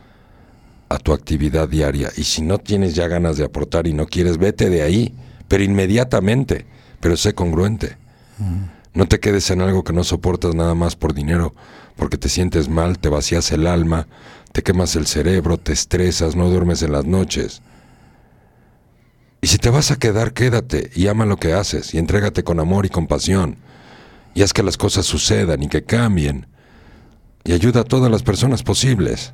a 0.88 0.98
tu 0.98 1.14
actividad 1.14 1.68
diaria. 1.68 2.10
Y 2.18 2.24
si 2.24 2.42
no 2.42 2.58
tienes 2.58 2.96
ya 2.96 3.08
ganas 3.08 3.38
de 3.38 3.46
aportar 3.46 3.88
y 3.88 3.94
no 3.94 4.08
quieres, 4.08 4.38
vete 4.38 4.70
de 4.70 4.82
ahí, 4.82 5.14
pero 5.48 5.64
inmediatamente, 5.64 6.66
pero 7.00 7.16
sé 7.16 7.34
congruente. 7.34 7.98
No 8.94 9.08
te 9.08 9.20
quedes 9.20 9.50
en 9.52 9.62
algo 9.62 9.84
que 9.84 9.94
no 9.94 10.04
soportas 10.04 10.56
nada 10.56 10.74
más 10.74 10.96
por 10.96 11.14
dinero, 11.14 11.54
porque 12.00 12.18
te 12.18 12.30
sientes 12.30 12.70
mal, 12.70 12.98
te 12.98 13.10
vacías 13.10 13.52
el 13.52 13.68
alma, 13.68 14.08
te 14.54 14.64
quemas 14.64 14.96
el 14.96 15.06
cerebro, 15.06 15.58
te 15.58 15.74
estresas, 15.74 16.36
no 16.36 16.50
duermes 16.50 16.82
en 16.82 16.94
las 16.94 17.06
noches. 17.06 17.62
Y 19.42 19.48
si 19.48 19.58
te 19.58 19.70
vas 19.70 19.92
a 19.92 19.98
quedar, 19.98 20.34
quédate 20.34 20.90
y 20.96 21.08
ama 21.08 21.26
lo 21.26 21.38
que 21.38 21.54
haces 21.54 21.94
y 21.94 21.98
entrégate 21.98 22.44
con 22.44 22.60
amor 22.60 22.86
y 22.86 22.90
compasión. 22.90 23.58
Y 24.34 24.42
haz 24.42 24.54
que 24.54 24.64
las 24.64 24.78
cosas 24.78 25.06
sucedan 25.06 25.62
y 25.62 25.68
que 25.68 25.84
cambien. 25.84 26.48
Y 27.44 27.52
ayuda 27.52 27.82
a 27.82 27.86
todas 27.86 28.12
las 28.12 28.24
personas 28.24 28.64
posibles. 28.64 29.34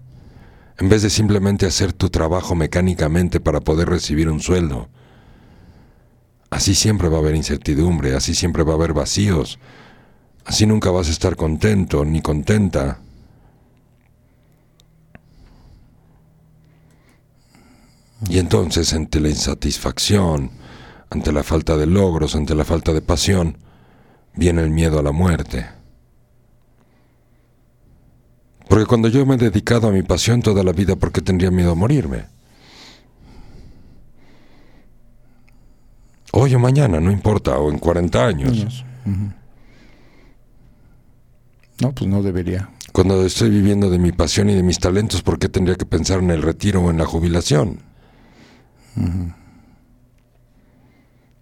En 0.77 0.89
vez 0.89 1.01
de 1.01 1.09
simplemente 1.09 1.65
hacer 1.65 1.93
tu 1.93 2.09
trabajo 2.09 2.55
mecánicamente 2.55 3.39
para 3.39 3.61
poder 3.61 3.89
recibir 3.89 4.29
un 4.29 4.41
sueldo. 4.41 4.89
Así 6.49 6.75
siempre 6.75 7.09
va 7.09 7.17
a 7.17 7.19
haber 7.19 7.35
incertidumbre, 7.35 8.15
así 8.15 8.35
siempre 8.35 8.63
va 8.63 8.73
a 8.73 8.75
haber 8.75 8.93
vacíos, 8.93 9.59
así 10.45 10.65
nunca 10.65 10.91
vas 10.91 11.07
a 11.07 11.11
estar 11.11 11.35
contento 11.35 12.05
ni 12.05 12.21
contenta. 12.21 12.99
Y 18.29 18.39
entonces 18.39 18.93
ante 18.93 19.19
la 19.19 19.29
insatisfacción, 19.29 20.51
ante 21.09 21.31
la 21.31 21.43
falta 21.43 21.77
de 21.77 21.85
logros, 21.85 22.35
ante 22.35 22.55
la 22.55 22.65
falta 22.65 22.93
de 22.93 23.01
pasión, 23.01 23.57
viene 24.35 24.61
el 24.61 24.69
miedo 24.69 24.99
a 24.99 25.03
la 25.03 25.11
muerte. 25.11 25.67
Porque 28.67 28.85
cuando 28.85 29.09
yo 29.09 29.25
me 29.25 29.35
he 29.35 29.37
dedicado 29.37 29.87
a 29.87 29.91
mi 29.91 30.01
pasión 30.01 30.41
toda 30.41 30.63
la 30.63 30.71
vida, 30.71 30.95
¿por 30.95 31.11
qué 31.11 31.21
tendría 31.21 31.51
miedo 31.51 31.71
a 31.71 31.75
morirme? 31.75 32.35
hoy 36.35 36.53
o 36.53 36.59
mañana, 36.59 36.99
no 36.99 37.11
importa, 37.11 37.57
o 37.57 37.71
en 37.71 37.79
40 37.79 38.25
años. 38.25 38.85
No, 41.81 41.91
pues 41.93 42.09
no 42.09 42.23
debería. 42.23 42.69
Cuando 42.91 43.25
estoy 43.25 43.49
viviendo 43.49 43.89
de 43.89 43.99
mi 43.99 44.13
pasión 44.13 44.49
y 44.49 44.55
de 44.55 44.63
mis 44.63 44.79
talentos, 44.79 45.21
¿por 45.21 45.37
qué 45.37 45.49
tendría 45.49 45.75
que 45.75 45.85
pensar 45.85 46.19
en 46.19 46.31
el 46.31 46.41
retiro 46.41 46.81
o 46.81 46.91
en 46.91 46.97
la 46.97 47.05
jubilación? 47.05 47.79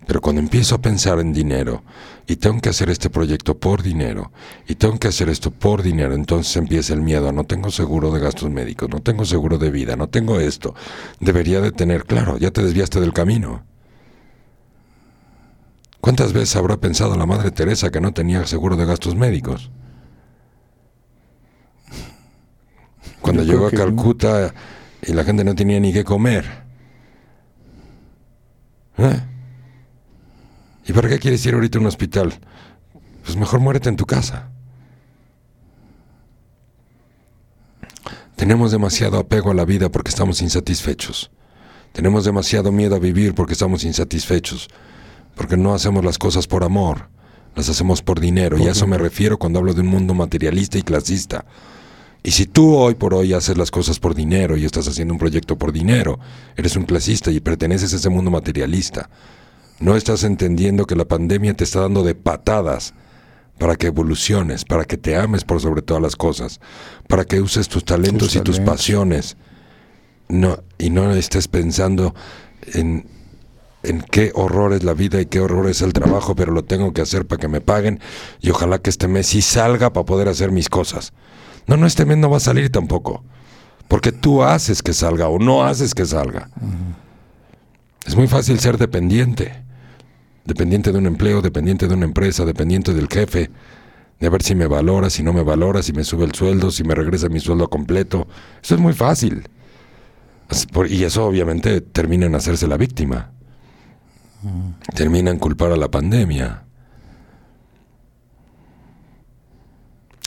Pero 0.07 0.19
cuando 0.19 0.41
empiezo 0.41 0.75
a 0.75 0.81
pensar 0.81 1.19
en 1.19 1.31
dinero 1.31 1.83
y 2.27 2.37
tengo 2.37 2.59
que 2.59 2.69
hacer 2.69 2.89
este 2.89 3.11
proyecto 3.11 3.57
por 3.57 3.83
dinero 3.83 4.31
y 4.67 4.75
tengo 4.75 4.97
que 4.97 5.07
hacer 5.07 5.29
esto 5.29 5.51
por 5.51 5.83
dinero, 5.83 6.15
entonces 6.15 6.57
empieza 6.57 6.93
el 6.93 7.01
miedo. 7.01 7.31
No 7.31 7.43
tengo 7.43 7.69
seguro 7.69 8.11
de 8.11 8.19
gastos 8.19 8.49
médicos, 8.49 8.89
no 8.89 9.01
tengo 9.01 9.23
seguro 9.23 9.59
de 9.59 9.69
vida, 9.69 9.95
no 9.95 10.09
tengo 10.09 10.39
esto. 10.39 10.73
Debería 11.19 11.61
de 11.61 11.71
tener, 11.71 12.05
claro, 12.05 12.37
ya 12.37 12.51
te 12.51 12.63
desviaste 12.63 12.99
del 12.99 13.13
camino. 13.13 13.63
¿Cuántas 16.01 16.33
veces 16.33 16.55
habrá 16.55 16.77
pensado 16.77 17.15
la 17.15 17.25
Madre 17.25 17.51
Teresa 17.51 17.91
que 17.91 18.01
no 18.01 18.11
tenía 18.11 18.45
seguro 18.45 18.75
de 18.75 18.85
gastos 18.85 19.15
médicos? 19.15 19.71
Cuando 23.33 23.51
llegó 23.51 23.65
a 23.65 23.71
Calcuta 23.71 24.53
y 25.01 25.11
la 25.11 25.23
gente 25.23 25.43
no 25.43 25.55
tenía 25.55 25.79
ni 25.79 25.91
qué 25.91 26.03
comer. 26.03 26.45
¿Eh? 28.99 29.21
¿Y 30.85 30.93
para 30.93 31.09
qué 31.09 31.17
quieres 31.17 31.43
ir 31.47 31.55
ahorita 31.55 31.79
a 31.79 31.81
un 31.81 31.87
hospital? 31.87 32.39
Pues 33.23 33.35
mejor 33.35 33.59
muérete 33.59 33.89
en 33.89 33.95
tu 33.95 34.05
casa. 34.05 34.51
Tenemos 38.35 38.71
demasiado 38.71 39.17
apego 39.17 39.49
a 39.49 39.55
la 39.55 39.65
vida 39.65 39.89
porque 39.89 40.09
estamos 40.09 40.41
insatisfechos. 40.41 41.31
Tenemos 41.91 42.25
demasiado 42.25 42.71
miedo 42.71 42.95
a 42.95 42.99
vivir 42.99 43.33
porque 43.33 43.53
estamos 43.53 43.83
insatisfechos 43.83 44.67
porque 45.35 45.57
no 45.57 45.73
hacemos 45.73 46.05
las 46.05 46.19
cosas 46.19 46.45
por 46.45 46.63
amor, 46.63 47.09
las 47.55 47.67
hacemos 47.67 48.03
por 48.03 48.19
dinero. 48.19 48.59
Y 48.59 48.67
a 48.67 48.71
eso 48.71 48.85
me 48.85 48.99
refiero 48.99 49.39
cuando 49.39 49.57
hablo 49.57 49.73
de 49.73 49.81
un 49.81 49.87
mundo 49.87 50.13
materialista 50.13 50.77
y 50.77 50.83
clasista. 50.83 51.45
Y 52.23 52.31
si 52.31 52.45
tú 52.45 52.75
hoy 52.75 52.95
por 52.95 53.13
hoy 53.13 53.33
haces 53.33 53.57
las 53.57 53.69
cosas 53.69 53.99
por 53.99 54.15
dinero 54.15 54.55
y 54.55 54.63
estás 54.63 54.87
haciendo 54.87 55.13
un 55.13 55.19
proyecto 55.19 55.57
por 55.57 55.73
dinero, 55.73 56.19
eres 56.55 56.77
un 56.77 56.85
clasista 56.85 57.31
y 57.31 57.41
perteneces 57.41 57.93
a 57.93 57.97
ese 57.97 58.09
mundo 58.09 58.31
materialista. 58.31 59.09
No 59.79 59.97
estás 59.97 60.23
entendiendo 60.23 60.85
que 60.85 60.95
la 60.95 61.05
pandemia 61.05 61.53
te 61.53 61.65
está 61.65 61.81
dando 61.81 62.01
de 62.01 62.15
patadas 62.15 62.93
para 63.59 63.75
que 63.75 63.87
evoluciones, 63.87 64.63
para 64.63 64.85
que 64.85 64.97
te 64.97 65.17
ames 65.17 65.43
por 65.43 65.59
sobre 65.59 65.81
todas 65.81 66.01
las 66.01 66.15
cosas, 66.15 66.61
para 67.09 67.25
que 67.25 67.41
uses 67.41 67.67
tus 67.67 67.83
talentos 67.83 68.35
y 68.35 68.39
tus 68.39 68.61
pasiones. 68.61 69.35
No, 70.29 70.63
y 70.77 70.89
no 70.89 71.11
estés 71.11 71.49
pensando 71.49 72.15
en 72.73 73.05
en 73.83 74.01
qué 74.01 74.31
horror 74.33 74.73
es 74.73 74.83
la 74.83 74.93
vida 74.93 75.21
y 75.21 75.25
qué 75.25 75.41
horror 75.41 75.69
es 75.69 75.81
el 75.81 75.93
trabajo, 75.93 76.35
pero 76.35 76.51
lo 76.51 76.63
tengo 76.63 76.93
que 76.93 77.01
hacer 77.01 77.25
para 77.25 77.39
que 77.39 77.49
me 77.49 77.61
paguen 77.61 77.99
y 78.41 78.49
ojalá 78.49 78.79
que 78.79 78.89
este 78.89 79.07
mes 79.07 79.27
sí 79.27 79.41
salga 79.41 79.91
para 79.91 80.05
poder 80.05 80.29
hacer 80.29 80.51
mis 80.51 80.69
cosas. 80.69 81.13
No, 81.67 81.77
no, 81.77 81.85
este 81.85 82.05
mes 82.05 82.17
no 82.17 82.29
va 82.29 82.37
a 82.37 82.41
salir 82.41 82.71
tampoco, 82.71 83.23
porque 83.87 84.11
tú 84.11 84.43
haces 84.43 84.81
que 84.81 84.93
salga 84.93 85.27
o 85.27 85.39
no 85.39 85.63
haces 85.63 85.93
que 85.93 86.05
salga. 86.05 86.49
Es 88.05 88.15
muy 88.15 88.27
fácil 88.27 88.59
ser 88.59 88.77
dependiente, 88.77 89.63
dependiente 90.45 90.91
de 90.91 90.97
un 90.97 91.05
empleo, 91.05 91.41
dependiente 91.41 91.87
de 91.87 91.93
una 91.93 92.05
empresa, 92.05 92.45
dependiente 92.45 92.93
del 92.93 93.07
jefe, 93.07 93.49
de 94.19 94.29
ver 94.29 94.43
si 94.43 94.55
me 94.55 94.67
valora, 94.67 95.09
si 95.09 95.23
no 95.23 95.33
me 95.33 95.43
valora, 95.43 95.81
si 95.81 95.93
me 95.93 96.03
sube 96.03 96.25
el 96.25 96.33
sueldo, 96.33 96.71
si 96.71 96.83
me 96.83 96.95
regresa 96.95 97.29
mi 97.29 97.39
sueldo 97.39 97.69
completo. 97.69 98.27
Eso 98.61 98.75
es 98.75 98.81
muy 98.81 98.93
fácil. 98.93 99.47
Y 100.89 101.03
eso 101.03 101.25
obviamente 101.25 101.81
termina 101.81 102.25
en 102.25 102.35
hacerse 102.35 102.67
la 102.67 102.77
víctima 102.77 103.33
terminan 104.93 105.39
culpar 105.39 105.71
a 105.71 105.77
la 105.77 105.89
pandemia. 105.89 106.63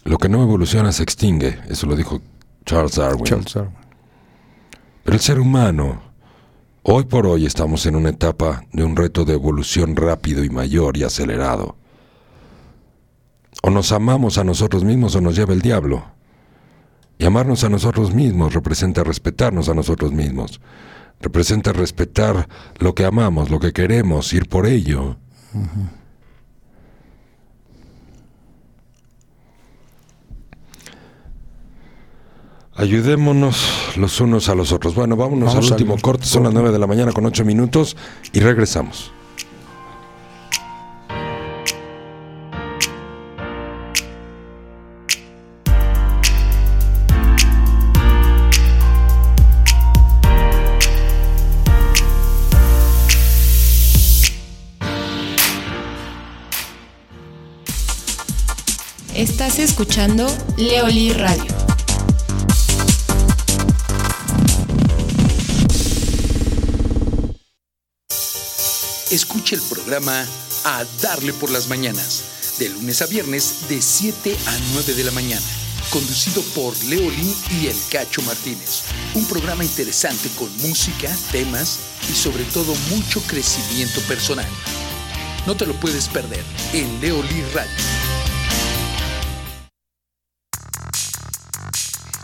Lo 0.07 0.19
que 0.19 0.29
no 0.29 0.41
evoluciona 0.41 0.93
se 0.93 1.03
extingue, 1.03 1.59
eso 1.69 1.87
lo 1.87 1.97
dijo 1.97 2.21
Charles 2.65 2.95
Darwin. 2.95 3.25
Charles 3.25 3.53
Darwin. 3.53 3.75
Pero 5.03 5.17
el 5.17 5.21
ser 5.21 5.41
humano, 5.41 6.01
hoy 6.85 7.05
por 7.05 7.27
hoy 7.27 7.45
estamos 7.45 7.87
en 7.87 7.97
una 7.97 8.11
etapa 8.11 8.65
de 8.73 8.85
un 8.85 8.95
reto 8.95 9.25
de 9.25 9.35
evolución 9.35 9.97
rápido 9.97 10.45
y 10.45 10.51
mayor 10.51 10.97
y 10.97 11.03
acelerado. 11.03 11.77
O 13.63 13.71
nos 13.71 13.91
amamos 13.91 14.39
a 14.39 14.45
nosotros 14.45 14.85
mismos 14.85 15.17
o 15.17 15.21
nos 15.21 15.35
lleva 15.35 15.53
el 15.53 15.61
diablo. 15.61 16.05
Y 17.19 17.25
amarnos 17.25 17.65
a 17.65 17.69
nosotros 17.69 18.15
mismos 18.15 18.55
representa 18.55 19.03
respetarnos 19.03 19.69
a 19.69 19.75
nosotros 19.75 20.13
mismos. 20.13 20.61
Representa 21.21 21.73
respetar 21.73 22.49
lo 22.79 22.95
que 22.95 23.05
amamos, 23.05 23.51
lo 23.51 23.59
que 23.59 23.73
queremos, 23.73 24.33
ir 24.33 24.49
por 24.49 24.67
ello. 24.67 25.17
Ayudémonos 32.79 33.97
los 33.97 34.21
unos 34.21 34.51
a 34.51 34.55
los 34.55 34.71
otros. 34.71 34.95
Bueno, 34.95 35.17
vámonos 35.17 35.55
Vamos 35.55 35.67
al 35.67 35.73
al 35.73 35.73
último 35.73 35.97
corte. 35.99 36.27
Son 36.27 36.43
las 36.43 36.53
corte. 36.53 36.63
9 36.63 36.73
de 36.73 36.79
la 36.79 36.87
mañana 36.87 37.13
con 37.13 37.25
8 37.25 37.45
minutos 37.45 37.97
y 38.33 38.41
regresamos. 38.41 39.13
Estás 59.15 59.59
escuchando 59.59 60.27
Leoli 60.59 61.15
Radio. 61.15 61.76
Escucha 69.11 69.55
el 69.55 69.63
programa 69.63 70.27
A 70.65 70.85
Darle 71.01 71.33
por 71.33 71.49
las 71.53 71.69
Mañanas, 71.69 72.25
de 72.59 72.69
lunes 72.71 73.03
a 73.03 73.07
viernes 73.07 73.69
de 73.69 73.81
7 73.81 74.37
a 74.47 74.59
9 74.73 74.95
de 74.95 75.05
la 75.05 75.13
mañana, 75.13 75.47
conducido 75.91 76.43
por 76.57 76.77
Leolín 76.87 77.33
y 77.53 77.69
El 77.69 77.77
Cacho 77.89 78.21
Martínez. 78.23 78.83
Un 79.15 79.25
programa 79.27 79.63
interesante 79.63 80.29
con 80.31 80.51
música, 80.57 81.09
temas 81.31 81.79
y 82.11 82.15
sobre 82.15 82.43
todo 82.47 82.75
mucho 82.91 83.23
crecimiento 83.29 84.01
personal. 84.09 84.49
No 85.47 85.57
te 85.57 85.67
lo 85.67 85.79
puedes 85.79 86.09
perder 86.09 86.43
en 86.73 87.01
Leolí 87.01 87.43
Radio. 87.55 88.26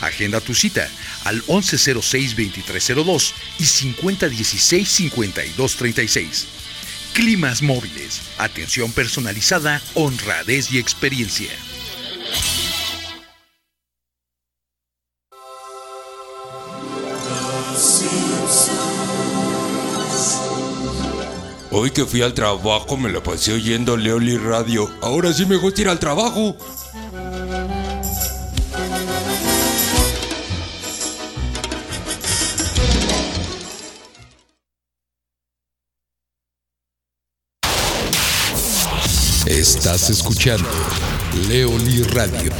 Agenda 0.00 0.40
tu 0.40 0.54
cita 0.54 0.88
al 1.24 1.42
1106-2302 1.44 3.32
y 3.58 3.64
5016-5236. 3.64 6.44
Climas 7.14 7.62
móviles, 7.62 8.20
atención 8.38 8.92
personalizada, 8.92 9.82
honradez 9.94 10.70
y 10.72 10.78
experiencia. 10.78 11.50
Hoy 21.76 21.90
que 21.90 22.04
fui 22.04 22.22
al 22.22 22.34
trabajo 22.34 22.96
me 22.96 23.10
lo 23.10 23.22
pasé 23.22 23.52
oyendo 23.52 23.96
Leoli 23.96 24.36
Radio. 24.36 24.88
Ahora 25.02 25.32
sí 25.32 25.44
me 25.44 25.56
gusta 25.56 25.80
ir 25.80 25.88
al 25.88 25.98
trabajo. 25.98 26.56
Estás 39.64 40.10
escuchando 40.10 40.68
Leoli 41.48 42.02
Radio. 42.02 42.52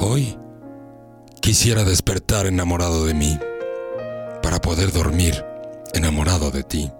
Hoy 0.00 0.38
quisiera 1.40 1.84
despertar 1.84 2.44
enamorado 2.44 3.06
de 3.06 3.14
mí 3.14 3.38
para 4.42 4.60
poder 4.60 4.92
dormir 4.92 5.46
enamorado 5.94 6.50
de 6.50 6.62
ti. 6.62 6.92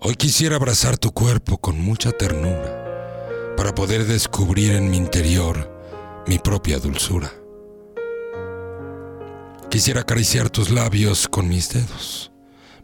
Hoy 0.00 0.16
quisiera 0.16 0.56
abrazar 0.56 0.98
tu 0.98 1.12
cuerpo 1.12 1.58
con 1.58 1.80
mucha 1.80 2.10
ternura 2.10 3.54
para 3.56 3.76
poder 3.76 4.06
descubrir 4.06 4.72
en 4.72 4.90
mi 4.90 4.96
interior 4.96 5.72
mi 6.26 6.40
propia 6.40 6.80
dulzura. 6.80 7.37
Quisiera 9.70 10.00
acariciar 10.00 10.48
tus 10.48 10.70
labios 10.70 11.28
con 11.28 11.46
mis 11.46 11.68
dedos, 11.68 12.32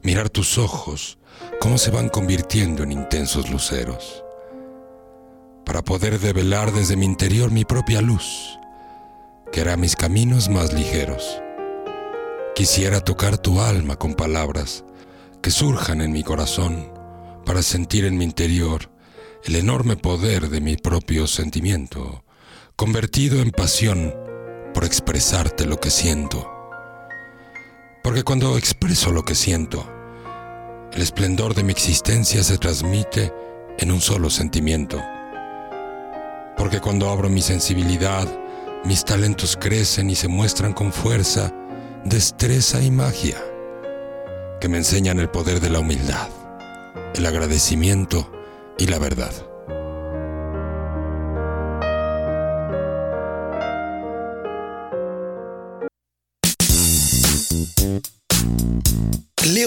mirar 0.02 0.28
tus 0.28 0.58
ojos, 0.58 1.16
cómo 1.58 1.78
se 1.78 1.90
van 1.90 2.10
convirtiendo 2.10 2.82
en 2.82 2.92
intensos 2.92 3.48
luceros, 3.48 4.22
para 5.64 5.82
poder 5.82 6.20
develar 6.20 6.72
desde 6.72 6.96
mi 6.96 7.06
interior 7.06 7.50
mi 7.50 7.64
propia 7.64 8.02
luz, 8.02 8.58
que 9.50 9.62
hará 9.62 9.78
mis 9.78 9.96
caminos 9.96 10.50
más 10.50 10.74
ligeros. 10.74 11.40
Quisiera 12.54 13.00
tocar 13.00 13.38
tu 13.38 13.62
alma 13.62 13.96
con 13.96 14.12
palabras 14.12 14.84
que 15.40 15.50
surjan 15.50 16.02
en 16.02 16.12
mi 16.12 16.22
corazón 16.22 16.92
para 17.46 17.62
sentir 17.62 18.04
en 18.04 18.18
mi 18.18 18.24
interior 18.24 18.90
el 19.44 19.56
enorme 19.56 19.96
poder 19.96 20.50
de 20.50 20.60
mi 20.60 20.76
propio 20.76 21.26
sentimiento, 21.28 22.24
convertido 22.76 23.40
en 23.40 23.52
pasión 23.52 24.14
por 24.74 24.84
expresarte 24.84 25.64
lo 25.64 25.80
que 25.80 25.88
siento. 25.90 26.53
Porque 28.04 28.22
cuando 28.22 28.58
expreso 28.58 29.12
lo 29.12 29.24
que 29.24 29.34
siento, 29.34 29.90
el 30.92 31.00
esplendor 31.00 31.54
de 31.54 31.62
mi 31.62 31.72
existencia 31.72 32.44
se 32.44 32.58
transmite 32.58 33.32
en 33.78 33.90
un 33.90 34.02
solo 34.02 34.28
sentimiento. 34.28 35.00
Porque 36.54 36.82
cuando 36.82 37.08
abro 37.08 37.30
mi 37.30 37.40
sensibilidad, 37.40 38.28
mis 38.84 39.06
talentos 39.06 39.56
crecen 39.58 40.10
y 40.10 40.16
se 40.16 40.28
muestran 40.28 40.74
con 40.74 40.92
fuerza, 40.92 41.50
destreza 42.04 42.82
y 42.82 42.90
magia, 42.90 43.42
que 44.60 44.68
me 44.68 44.76
enseñan 44.76 45.18
el 45.18 45.30
poder 45.30 45.60
de 45.60 45.70
la 45.70 45.78
humildad, 45.78 46.28
el 47.14 47.24
agradecimiento 47.24 48.30
y 48.78 48.86
la 48.86 48.98
verdad. 48.98 49.32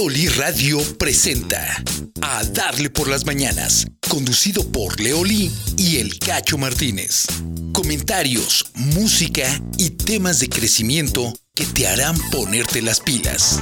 Leoli 0.07 0.29
Radio 0.29 0.81
presenta 0.97 1.83
A 2.21 2.41
Darle 2.45 2.89
por 2.89 3.09
las 3.09 3.25
Mañanas, 3.25 3.85
conducido 4.07 4.63
por 4.71 5.01
Leoli 5.01 5.51
y 5.75 5.97
El 5.97 6.17
Cacho 6.17 6.57
Martínez. 6.57 7.27
Comentarios, 7.73 8.67
música 8.73 9.61
y 9.77 9.89
temas 9.89 10.39
de 10.39 10.47
crecimiento 10.47 11.33
que 11.53 11.65
te 11.65 11.89
harán 11.89 12.17
ponerte 12.31 12.81
las 12.81 13.01
pilas. 13.01 13.59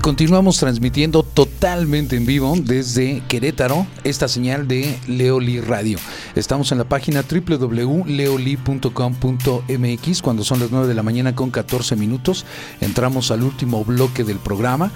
Continuamos 0.00 0.58
transmitiendo 0.58 1.22
totalmente 1.22 2.16
en 2.16 2.26
vivo 2.26 2.54
desde 2.58 3.22
Querétaro 3.28 3.86
esta 4.04 4.28
señal 4.28 4.66
de 4.66 4.98
Leoli 5.06 5.60
Radio. 5.60 5.98
Estamos 6.34 6.72
en 6.72 6.78
la 6.78 6.84
página 6.84 7.22
www.leoli.com.mx 7.22 10.22
cuando 10.22 10.44
son 10.44 10.60
las 10.60 10.70
9 10.70 10.88
de 10.88 10.94
la 10.94 11.02
mañana 11.02 11.34
con 11.34 11.50
14 11.50 11.96
minutos. 11.96 12.46
Entramos 12.80 13.30
al 13.30 13.42
último 13.42 13.84
bloque 13.84 14.24
del 14.24 14.38
programa 14.38 14.90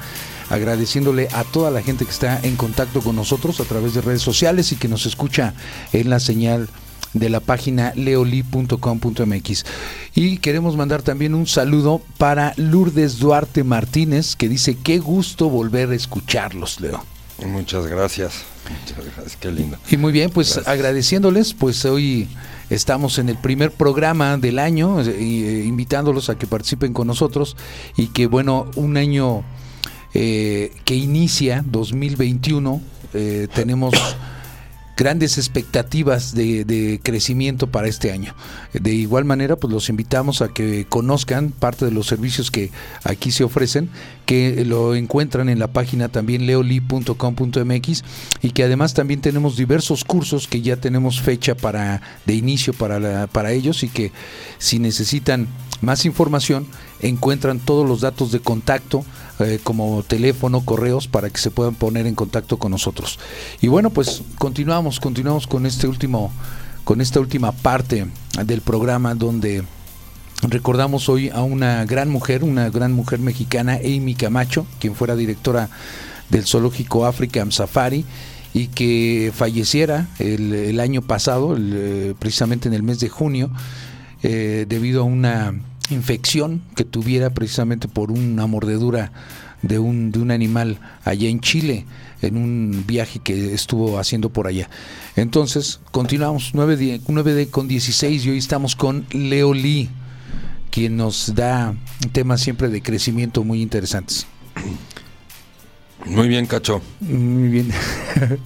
agradeciéndole 0.51 1.29
a 1.33 1.45
toda 1.45 1.71
la 1.71 1.83
gente 1.83 2.05
que 2.05 2.11
está 2.11 2.39
en 2.43 2.57
contacto 2.57 3.01
con 3.01 3.17
nosotros 3.17 3.61
a 3.61 3.65
través 3.65 3.95
de 3.95 4.03
redes 4.03 4.23
sociales 4.23 4.73
y 4.73 4.77
que 4.77 4.89
nos 4.89 5.07
escucha 5.07 5.55
en 5.93 6.11
la 6.11 6.21
señal 6.21 6.69
de 7.15 7.29
la 7.31 7.41
página 7.41 7.93
leoli.com.mx. 7.97 9.65
Y 10.15 10.39
queremos 10.39 10.77
mandar 10.77 11.03
también 11.03 11.35
un 11.35 11.47
saludo 11.47 12.03
para 12.19 12.53
Lourdes 12.57 13.19
Duarte 13.19 13.65
Martínez, 13.65 14.37
que 14.37 14.49
dice, 14.49 14.77
qué 14.77 14.99
gusto 14.99 15.49
volver 15.49 15.91
a 15.91 15.95
escucharlos, 15.95 16.81
Leo. 16.81 17.03
Muchas 17.47 17.87
gracias. 17.87 18.45
Muchas 18.69 19.05
gracias, 19.05 19.37
qué 19.37 19.51
lindo. 19.51 19.77
Y 19.91 19.97
muy 19.97 20.13
bien, 20.13 20.31
pues 20.31 20.59
agradeciéndoles, 20.67 21.55
pues 21.55 21.85
hoy 21.85 22.29
estamos 22.71 23.19
en 23.19 23.29
el 23.29 23.37
primer 23.37 23.71
programa 23.71 24.37
del 24.37 24.59
año, 24.59 25.01
eh, 25.01 25.07
eh, 25.09 25.65
invitándolos 25.67 26.31
a 26.31 26.39
que 26.39 26.47
participen 26.47 26.93
con 26.93 27.07
nosotros 27.07 27.57
y 27.97 28.09
que 28.09 28.27
bueno, 28.27 28.71
un 28.77 28.97
año 28.97 29.45
eh, 30.17 30.71
que 30.85 30.95
inicia 30.95 31.65
2021, 31.67 32.81
eh, 33.15 33.49
tenemos 33.53 33.95
grandes 34.97 35.39
expectativas 35.39 36.35
de, 36.35 36.65
de, 36.65 37.01
crecimiento 37.03 37.67
para 37.67 37.89
este 37.89 38.13
año. 38.13 38.35
De 38.73 38.93
igual 38.93 39.25
manera, 39.25 39.57
pues 39.57 39.73
los 39.73 39.89
invitamos 39.89 40.43
a 40.43 40.49
que 40.49 40.87
conozcan 40.89 41.51
parte 41.51 41.85
de 41.85 41.91
los 41.91 42.07
servicios 42.07 42.51
que 42.51 42.71
aquí 43.03 43.31
se 43.31 43.45
ofrecen, 43.45 43.91
que 44.27 44.65
lo 44.65 44.95
encuentran 44.95 45.49
en 45.49 45.59
la 45.59 45.69
página 45.69 46.09
también 46.09 46.47
leoli.com.mx 46.47 48.05
y 48.43 48.51
que 48.51 48.65
además 48.65 48.95
también 48.95 49.21
tenemos 49.21 49.57
diversos 49.57 50.05
cursos 50.05 50.49
que 50.49 50.63
ya 50.63 50.77
tenemos 50.77 51.21
fecha 51.21 51.55
para 51.55 52.01
de 52.25 52.35
inicio 52.35 52.73
para, 52.73 53.01
la, 53.01 53.27
para 53.27 53.53
ellos 53.53 53.83
y 53.83 53.89
que 53.89 54.13
si 54.59 54.79
necesitan 54.79 55.49
más 55.81 56.05
información 56.05 56.67
encuentran 57.01 57.59
todos 57.59 57.87
los 57.87 58.01
datos 58.01 58.33
de 58.33 58.41
contacto 58.41 59.05
eh, 59.41 59.59
como 59.63 60.03
teléfono, 60.03 60.65
correos 60.65 61.09
para 61.09 61.31
que 61.31 61.39
se 61.39 61.51
puedan 61.51 61.75
poner 61.75 62.07
en 62.07 62.15
contacto 62.15 62.59
con 62.59 62.71
nosotros. 62.71 63.19
Y 63.61 63.69
bueno, 63.69 63.91
pues 63.91 64.23
continuamos, 64.39 65.01
continuamos 65.01 65.47
con 65.47 65.67
este 65.67 65.87
último 65.87 66.33
con 66.85 67.01
esta 67.01 67.19
última 67.19 67.53
parte 67.53 68.07
del 68.45 68.61
programa 68.61 69.15
donde 69.15 69.65
recordamos 70.43 71.09
hoy 71.09 71.31
a 71.31 71.43
una 71.43 71.85
gran 71.87 72.11
mujer, 72.11 72.45
una 72.45 72.69
gran 72.69 72.93
mujer 72.93 73.21
mexicana, 73.21 73.79
Amy 73.83 74.15
Camacho, 74.15 74.67
quien 74.79 74.95
fuera 74.95 75.17
directora 75.17 75.71
del 76.29 76.45
zoológico 76.45 77.07
African 77.07 77.53
Safari 77.53 78.05
y 78.53 78.69
que 78.69 79.33
falleciera 79.35 80.09
el, 80.19 80.55
el 80.55 80.79
año 80.79 81.03
pasado, 81.03 81.57
eh, 81.59 82.15
precisamente 82.19 82.69
en 82.69 82.75
el 82.75 82.83
mes 82.83 83.01
de 83.01 83.09
junio, 83.09 83.51
eh, 84.23 84.67
debido 84.69 85.03
a 85.03 85.05
una 85.05 85.55
infección 85.91 86.63
que 86.77 86.85
tuviera 86.85 87.31
precisamente 87.31 87.89
por 87.89 88.11
una 88.11 88.47
mordedura 88.47 89.13
de 89.63 89.79
un, 89.79 90.13
de 90.13 90.19
un 90.19 90.31
animal 90.31 90.79
allá 91.05 91.29
en 91.29 91.41
Chile, 91.41 91.87
en 92.23 92.37
un 92.37 92.85
viaje 92.87 93.19
que 93.19 93.55
estuvo 93.55 93.99
haciendo 93.99 94.31
por 94.31 94.47
allá. 94.47 94.69
Entonces, 95.17 95.81
continuamos 95.91 96.51
9 96.55 96.77
de, 96.77 97.01
9 97.07 97.35
de 97.35 97.49
con 97.49 97.69
16 97.69 98.27
y 98.27 98.31
hoy 98.31 98.39
estamos 98.39 98.77
con 98.77 99.07
Leo 99.11 99.55
Lee, 99.55 99.89
quien 100.71 100.97
nos 100.97 101.35
da 101.35 101.75
temas 102.13 102.41
siempre 102.41 102.69
de 102.69 102.83
crecimiento 102.83 103.43
muy 103.45 103.63
interesantes. 103.63 104.27
Muy 106.05 106.29
bien, 106.29 106.47
Cacho. 106.47 106.83
Muy 107.01 107.49
bien. 107.49 107.71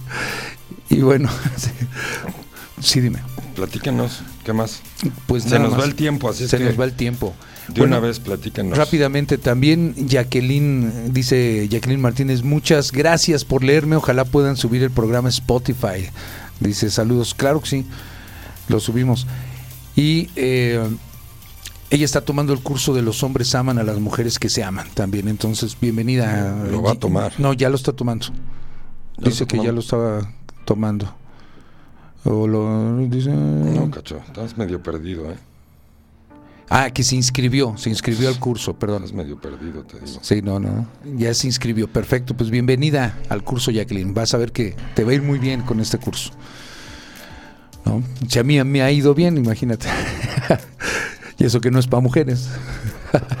y 0.89 1.01
bueno, 1.01 1.29
sí, 2.79 3.01
dime. 3.01 3.19
Platíquenos, 3.55 4.21
¿qué 4.43 4.53
más? 4.53 4.81
Pues 5.27 5.43
se 5.43 5.59
nos 5.59 5.71
más. 5.71 5.81
va 5.81 5.85
el 5.85 5.95
tiempo, 5.95 6.29
así 6.29 6.45
es 6.45 6.49
Se 6.49 6.57
que 6.57 6.65
nos 6.65 6.79
va 6.79 6.85
el 6.85 6.93
tiempo. 6.93 7.33
de 7.67 7.81
Bueno, 7.81 7.97
una 7.97 8.07
vez 8.07 8.19
platíquenos. 8.19 8.77
Rápidamente 8.77 9.37
también 9.37 9.95
Jacqueline, 10.07 11.13
dice 11.13 11.67
Jacqueline 11.69 12.01
Martínez, 12.01 12.43
muchas 12.43 12.91
gracias 12.91 13.45
por 13.45 13.63
leerme, 13.63 13.95
ojalá 13.95 14.25
puedan 14.25 14.55
subir 14.57 14.83
el 14.83 14.91
programa 14.91 15.29
Spotify. 15.29 16.09
Dice 16.59 16.89
saludos, 16.89 17.33
claro 17.33 17.61
que 17.61 17.69
sí, 17.69 17.85
lo 18.67 18.79
subimos. 18.79 19.27
Y 19.95 20.29
eh, 20.35 20.81
ella 21.89 22.05
está 22.05 22.21
tomando 22.21 22.53
el 22.53 22.59
curso 22.59 22.93
de 22.93 23.01
los 23.01 23.23
hombres 23.23 23.53
aman 23.55 23.77
a 23.79 23.83
las 23.83 23.99
mujeres 23.99 24.39
que 24.39 24.47
se 24.47 24.63
aman 24.63 24.87
también, 24.93 25.27
entonces 25.27 25.75
bienvenida. 25.79 26.63
Lo 26.69 26.81
va 26.81 26.93
a 26.93 26.95
tomar. 26.95 27.33
No, 27.39 27.53
ya 27.53 27.69
lo 27.69 27.75
está 27.75 27.93
tomando. 27.93 28.27
Dice 29.17 29.45
que 29.45 29.57
ya 29.57 29.71
lo 29.71 29.81
estaba 29.81 30.31
tomando. 30.65 31.18
O 32.25 32.47
lo 32.47 32.97
dice... 33.07 33.31
No, 33.31 33.89
Cacho, 33.91 34.21
estás 34.27 34.57
medio 34.57 34.81
perdido, 34.83 35.31
¿eh? 35.31 35.37
Ah, 36.71 36.91
que 36.91 37.01
se 37.03 37.15
inscribió, 37.15 37.75
se 37.77 37.89
inscribió 37.89 38.29
al 38.29 38.39
curso, 38.39 38.77
perdón. 38.77 39.03
Estás 39.03 39.17
medio 39.17 39.39
perdido, 39.39 39.83
te 39.83 39.99
digo. 39.99 40.19
Sí, 40.21 40.41
no, 40.43 40.59
no. 40.59 40.87
Ya 41.17 41.33
se 41.33 41.47
inscribió. 41.47 41.87
Perfecto. 41.87 42.35
Pues 42.35 42.51
bienvenida 42.51 43.17
al 43.29 43.43
curso, 43.43 43.71
Jacqueline. 43.71 44.13
Vas 44.13 44.35
a 44.35 44.37
ver 44.37 44.51
que 44.51 44.75
te 44.93 45.03
va 45.03 45.11
a 45.11 45.15
ir 45.15 45.23
muy 45.23 45.39
bien 45.39 45.61
con 45.61 45.79
este 45.79 45.97
curso. 45.97 46.31
¿No? 47.85 48.03
Si 48.27 48.37
a 48.37 48.43
mí 48.43 48.63
me 48.63 48.83
ha 48.83 48.91
ido 48.91 49.15
bien, 49.15 49.37
imagínate. 49.37 49.87
y 51.39 51.45
eso 51.45 51.59
que 51.59 51.71
no 51.71 51.79
es 51.79 51.87
para 51.87 52.01
mujeres. 52.01 52.49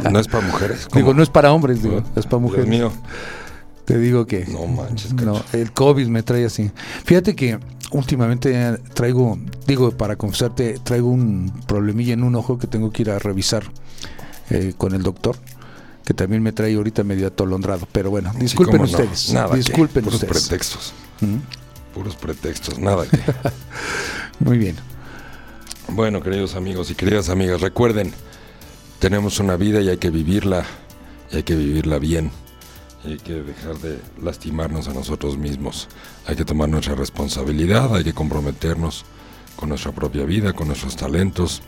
¿No 0.09 0.17
es 0.17 0.27
para 0.27 0.47
mujeres? 0.47 0.87
¿Cómo? 0.89 0.95
Digo, 0.99 1.13
no 1.13 1.21
es 1.21 1.29
para 1.29 1.51
hombres, 1.51 1.83
digo, 1.83 1.97
es 2.15 2.25
para 2.25 2.39
Dios 2.39 2.41
mujeres. 2.41 2.67
mío. 2.67 2.91
Te 3.89 3.97
digo 3.97 4.27
que. 4.27 4.45
No 4.45 4.67
manches, 4.67 5.13
No, 5.15 5.41
el 5.51 5.71
COVID 5.71 6.05
me 6.09 6.21
trae 6.21 6.45
así. 6.45 6.69
Fíjate 7.05 7.35
que 7.35 7.57
últimamente 7.91 8.77
traigo, 8.93 9.39
digo, 9.65 9.89
para 9.89 10.15
confesarte, 10.15 10.77
traigo 10.83 11.09
un 11.09 11.51
problemilla 11.65 12.13
en 12.13 12.21
un 12.21 12.35
ojo 12.35 12.59
que 12.59 12.67
tengo 12.67 12.91
que 12.91 13.01
ir 13.01 13.09
a 13.09 13.17
revisar 13.17 13.63
eh, 14.51 14.73
con 14.77 14.93
el 14.93 15.01
doctor, 15.01 15.37
que 16.05 16.13
también 16.13 16.43
me 16.43 16.51
trae 16.51 16.75
ahorita 16.75 17.03
medio 17.03 17.25
atolondrado. 17.25 17.87
Pero 17.91 18.11
bueno, 18.11 18.31
Sí, 18.33 18.41
disculpen 18.41 18.77
cómo 18.77 18.85
no. 18.85 18.91
ustedes. 18.95 19.33
Nada 19.33 19.49
que, 19.49 19.57
disculpen 19.57 20.03
puros 20.03 20.21
ustedes. 20.21 20.43
pretextos. 20.47 20.93
Mm, 21.21 21.37
Puros 21.95 22.15
pretextos, 22.15 22.77
nada 22.77 23.07
que. 23.07 23.17
Muy 24.45 24.59
bien. 24.59 24.75
Bueno, 25.87 26.21
queridos 26.21 26.53
amigos 26.53 26.91
y 26.91 26.93
queridas 26.93 27.29
amigas, 27.29 27.61
recuerden, 27.61 28.13
tenemos 28.99 29.39
una 29.39 29.55
vida 29.55 29.81
y 29.81 29.89
hay 29.89 29.97
que 29.97 30.11
vivirla, 30.11 30.63
y 31.31 31.37
hay 31.37 31.43
que 31.43 31.55
vivirla 31.55 31.97
bien, 31.97 32.29
hay 33.05 33.17
que 33.17 33.33
dejar 33.33 33.77
de 33.77 33.99
lastimarnos 34.21 34.87
a 34.87 34.93
nosotros 34.93 35.37
mismos, 35.37 35.87
hay 36.25 36.35
que 36.35 36.45
tomar 36.45 36.69
nuestra 36.69 36.95
responsabilidad, 36.95 37.95
hay 37.95 38.03
que 38.03 38.13
comprometernos 38.13 39.05
con 39.55 39.69
nuestra 39.69 39.91
propia 39.91 40.25
vida, 40.25 40.53
con 40.53 40.67
nuestros 40.67 40.95
talentos, 40.95 41.61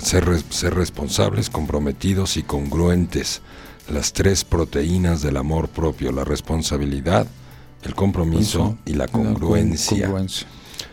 ser, 0.00 0.42
ser 0.50 0.74
responsables, 0.74 1.50
comprometidos 1.50 2.36
y 2.36 2.42
congruentes, 2.42 3.42
las 3.88 4.12
tres 4.12 4.44
proteínas 4.44 5.22
del 5.22 5.36
amor 5.36 5.68
propio, 5.68 6.12
la 6.12 6.24
responsabilidad, 6.24 7.26
el 7.82 7.94
compromiso 7.94 8.76
y 8.84 8.94
la 8.94 9.06
congruencia. 9.06 10.12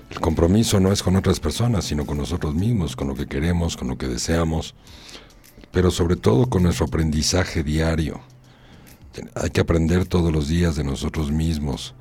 El 0.10 0.20
compromiso 0.20 0.80
no 0.80 0.92
es 0.92 1.02
con 1.02 1.16
otras 1.16 1.40
personas, 1.40 1.86
sino 1.86 2.06
con 2.06 2.20
nosotros 2.20 2.54
mismos, 2.54 2.96
con 2.96 3.08
lo 3.08 3.16
que 3.16 3.26
queremos, 3.26 3.76
con 3.76 3.88
lo 3.88 3.98
que 3.98 4.08
deseamos, 4.08 4.76
pero 5.72 5.90
sobre 5.90 6.16
todo 6.16 6.48
con 6.50 6.62
nuestro 6.62 6.86
aprendizaje 6.86 7.64
diario. 7.64 8.22
Hay 9.36 9.50
que 9.52 9.62
aprender 9.62 10.06
todos 10.06 10.32
los 10.32 10.48
días 10.48 10.76
de 10.76 10.84
nosotros 10.84 11.32
mismos. 11.32 11.94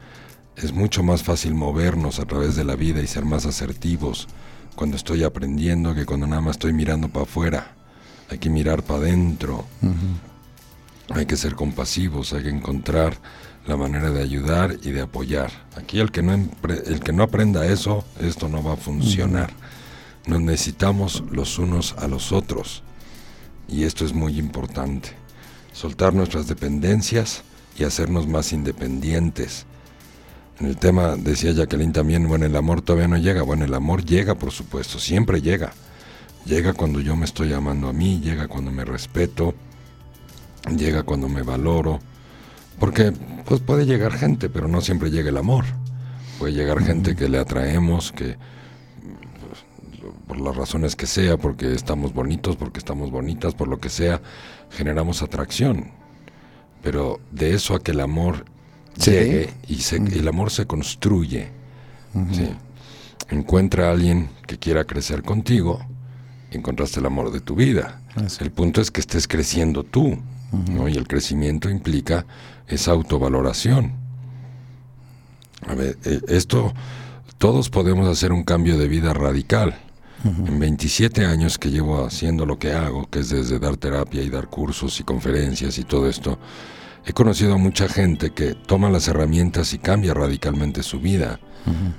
Es 0.56 0.72
mucho 0.72 1.02
más 1.02 1.22
fácil 1.22 1.54
movernos 1.54 2.18
a 2.18 2.24
través 2.24 2.56
de 2.56 2.64
la 2.64 2.76
vida 2.76 3.00
y 3.00 3.06
ser 3.06 3.24
más 3.24 3.46
asertivos 3.46 4.28
cuando 4.74 4.96
estoy 4.96 5.22
aprendiendo 5.22 5.94
que 5.94 6.06
cuando 6.06 6.26
nada 6.26 6.40
más 6.40 6.56
estoy 6.56 6.72
mirando 6.72 7.08
para 7.08 7.24
afuera. 7.24 7.74
Hay 8.30 8.38
que 8.38 8.50
mirar 8.50 8.82
para 8.82 9.00
adentro. 9.00 9.64
Hay 11.10 11.26
que 11.26 11.36
ser 11.36 11.54
compasivos, 11.54 12.32
hay 12.32 12.44
que 12.44 12.48
encontrar 12.48 13.18
la 13.66 13.76
manera 13.76 14.10
de 14.10 14.22
ayudar 14.22 14.76
y 14.82 14.90
de 14.92 15.02
apoyar. 15.02 15.50
Aquí 15.76 16.00
el 16.00 16.10
que 16.10 16.22
no, 16.22 16.32
el 16.32 17.00
que 17.00 17.12
no 17.12 17.22
aprenda 17.22 17.66
eso, 17.66 18.04
esto 18.20 18.48
no 18.48 18.62
va 18.62 18.74
a 18.74 18.76
funcionar. 18.76 19.52
Nos 20.26 20.40
necesitamos 20.40 21.22
los 21.30 21.58
unos 21.58 21.94
a 21.98 22.08
los 22.08 22.32
otros. 22.32 22.82
Y 23.68 23.84
esto 23.84 24.04
es 24.04 24.12
muy 24.12 24.38
importante. 24.38 25.21
Soltar 25.72 26.14
nuestras 26.14 26.46
dependencias 26.48 27.42
y 27.78 27.84
hacernos 27.84 28.26
más 28.26 28.52
independientes. 28.52 29.66
En 30.60 30.66
el 30.66 30.76
tema 30.76 31.16
decía 31.16 31.52
Jacqueline 31.52 31.92
también, 31.92 32.28
bueno, 32.28 32.46
el 32.46 32.54
amor 32.54 32.82
todavía 32.82 33.08
no 33.08 33.16
llega. 33.16 33.42
Bueno, 33.42 33.64
el 33.64 33.74
amor 33.74 34.04
llega, 34.04 34.34
por 34.34 34.52
supuesto, 34.52 34.98
siempre 34.98 35.40
llega. 35.40 35.72
Llega 36.44 36.72
cuando 36.72 37.00
yo 37.00 37.16
me 37.16 37.24
estoy 37.24 37.52
amando 37.52 37.88
a 37.88 37.92
mí, 37.92 38.20
llega 38.20 38.48
cuando 38.48 38.70
me 38.70 38.84
respeto, 38.84 39.54
llega 40.76 41.04
cuando 41.04 41.28
me 41.28 41.42
valoro, 41.42 42.00
porque 42.78 43.12
pues 43.44 43.60
puede 43.60 43.86
llegar 43.86 44.12
gente, 44.12 44.48
pero 44.48 44.68
no 44.68 44.80
siempre 44.80 45.10
llega 45.10 45.30
el 45.30 45.36
amor. 45.36 45.64
Puede 46.38 46.52
llegar 46.52 46.82
gente 46.82 47.14
que 47.14 47.28
le 47.28 47.38
atraemos, 47.38 48.12
que 48.12 48.36
por 50.26 50.40
las 50.40 50.56
razones 50.56 50.96
que 50.96 51.06
sea, 51.06 51.36
porque 51.36 51.72
estamos 51.72 52.12
bonitos, 52.12 52.56
porque 52.56 52.78
estamos 52.78 53.10
bonitas, 53.10 53.54
por 53.54 53.68
lo 53.68 53.78
que 53.78 53.88
sea, 53.88 54.20
generamos 54.72 55.22
atracción. 55.22 55.90
Pero 56.82 57.20
de 57.30 57.54
eso 57.54 57.74
a 57.74 57.82
que 57.82 57.92
el 57.92 58.00
amor 58.00 58.44
llegue 58.96 59.50
y 59.68 59.80
el 60.18 60.28
amor 60.28 60.50
se 60.50 60.66
construye. 60.66 61.48
Encuentra 63.30 63.88
a 63.88 63.92
alguien 63.92 64.28
que 64.46 64.58
quiera 64.58 64.84
crecer 64.84 65.22
contigo, 65.22 65.80
encontraste 66.50 67.00
el 67.00 67.06
amor 67.06 67.32
de 67.32 67.40
tu 67.40 67.54
vida. 67.54 68.00
El 68.40 68.50
punto 68.50 68.80
es 68.80 68.90
que 68.90 69.00
estés 69.00 69.26
creciendo 69.28 69.84
tú. 69.84 70.18
Y 70.86 70.98
el 70.98 71.08
crecimiento 71.08 71.70
implica 71.70 72.26
esa 72.68 72.92
autovaloración. 72.92 73.92
A 75.66 75.74
ver, 75.74 75.96
eh, 76.04 76.20
esto, 76.28 76.74
todos 77.38 77.70
podemos 77.70 78.06
hacer 78.06 78.32
un 78.32 78.42
cambio 78.42 78.76
de 78.76 78.88
vida 78.88 79.14
radical. 79.14 79.78
En 80.24 80.58
27 80.58 81.24
años 81.24 81.58
que 81.58 81.70
llevo 81.70 82.04
haciendo 82.04 82.46
lo 82.46 82.58
que 82.58 82.72
hago, 82.72 83.08
que 83.10 83.20
es 83.20 83.30
desde 83.30 83.58
dar 83.58 83.76
terapia 83.76 84.22
y 84.22 84.30
dar 84.30 84.48
cursos 84.48 85.00
y 85.00 85.02
conferencias 85.02 85.78
y 85.78 85.84
todo 85.84 86.08
esto, 86.08 86.38
he 87.04 87.12
conocido 87.12 87.54
a 87.54 87.58
mucha 87.58 87.88
gente 87.88 88.30
que 88.30 88.54
toma 88.54 88.88
las 88.90 89.08
herramientas 89.08 89.72
y 89.72 89.78
cambia 89.78 90.14
radicalmente 90.14 90.82
su 90.82 91.00
vida, 91.00 91.40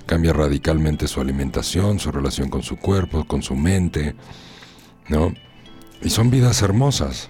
cambia 0.06 0.32
radicalmente 0.32 1.08
su 1.08 1.20
alimentación, 1.20 2.00
su 2.00 2.12
relación 2.12 2.50
con 2.50 2.64
su 2.64 2.78
cuerpo, 2.78 3.26
con 3.26 3.44
su 3.44 3.56
mente, 3.56 4.16
¿no? 5.10 5.34
Y 6.02 6.10
son 6.10 6.30
vidas 6.30 6.62
hermosas. 6.62 7.30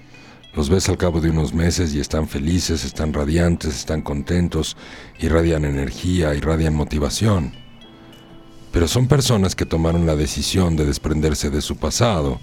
Los 0.56 0.70
ves 0.70 0.88
al 0.90 0.98
cabo 0.98 1.20
de 1.20 1.32
unos 1.32 1.54
meses 1.54 1.96
y 1.96 2.00
están 2.00 2.28
felices, 2.28 2.86
están 2.86 3.14
radiantes, 3.14 3.76
están 3.76 4.04
contentos, 4.04 4.78
irradian 5.20 5.66
energía, 5.66 6.36
irradian 6.36 6.76
motivación. 6.76 7.63
Pero 8.74 8.88
son 8.88 9.08
personas 9.08 9.56
que 9.56 9.68
tomaron 9.68 10.08
la 10.08 10.16
decisión 10.16 10.76
de 10.76 10.86
desprenderse 10.86 11.52
de 11.52 11.62
su 11.62 11.78
pasado. 11.78 12.42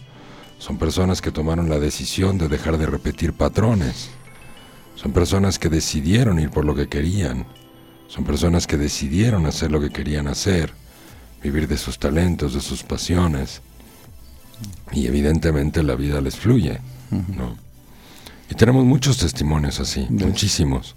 Son 0.61 0.79
personas 0.79 1.21
que 1.21 1.33
tomaron 1.33 1.69
la 1.69 1.81
decisión 1.81 2.39
de 2.39 2.47
dejar 2.47 2.79
de 2.79 2.87
repetir 2.87 3.33
patrones. 3.33 4.11
Son 4.95 5.13
personas 5.13 5.59
que 5.59 5.69
decidieron 5.69 6.39
ir 6.39 6.51
por 6.51 6.65
lo 6.65 6.77
que 6.77 6.89
querían. 6.89 7.47
Son 8.07 8.23
personas 8.23 8.69
que 8.69 8.77
decidieron 8.77 9.45
hacer 9.45 9.73
lo 9.73 9.81
que 9.81 9.91
querían 9.91 10.29
hacer, 10.29 10.73
vivir 11.43 11.67
de 11.67 11.77
sus 11.77 11.99
talentos, 11.99 12.55
de 12.55 12.61
sus 12.61 12.85
pasiones. 12.85 13.61
Y 14.93 15.09
evidentemente 15.09 15.83
la 15.83 15.97
vida 15.97 16.21
les 16.21 16.37
fluye, 16.37 16.81
¿no? 17.11 17.57
Y 18.49 18.55
tenemos 18.55 18.85
muchos 18.85 19.19
testimonios 19.19 19.81
así, 19.81 20.07
muchísimos. 20.11 20.95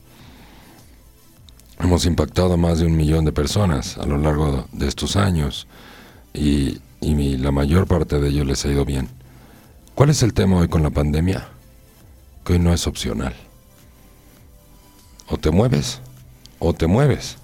Hemos 1.84 2.06
impactado 2.06 2.54
a 2.54 2.58
más 2.58 2.80
de 2.80 2.86
un 2.86 2.96
millón 2.96 3.26
de 3.26 3.34
personas 3.34 3.98
a 3.98 4.06
lo 4.06 4.18
largo 4.18 4.66
de 4.72 4.88
estos 4.88 5.18
años 5.18 5.68
y, 6.34 6.80
la 7.02 7.52
mayor 7.52 7.88
parte 7.88 8.22
de 8.22 8.30
ellos 8.30 8.48
les 8.48 8.64
ha 8.64 8.70
ido 8.70 8.86
bien. 8.86 9.10
¿Cuál 9.94 10.10
es 10.10 10.24
el 10.24 10.34
tema 10.34 10.56
hoy 10.56 10.70
con 10.70 10.82
la 10.82 10.92
pandemia? 10.92 11.50
Que 12.46 12.54
hoy 12.54 12.60
no 12.60 12.74
es 12.74 12.88
opcional. 12.88 13.36
O 15.28 15.38
te 15.38 15.52
mueves 15.52 16.00
o 16.60 16.74
te 16.74 16.88
mueves. 16.88 17.38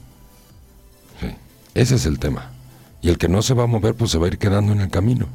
Ese 1.73 1.95
es 1.95 2.05
el 2.05 2.17
tema. 2.17 2.51
Y 3.01 3.09
el 3.09 3.17
que 3.17 3.27
no 3.27 3.41
se 3.41 3.53
va 3.53 3.63
a 3.63 3.67
mover, 3.67 3.93
pues 3.95 4.11
se 4.11 4.17
va 4.17 4.25
a 4.25 4.29
ir 4.29 4.37
quedando 4.37 4.71
en 4.71 4.79
el 4.79 4.89
camino. 4.89 5.27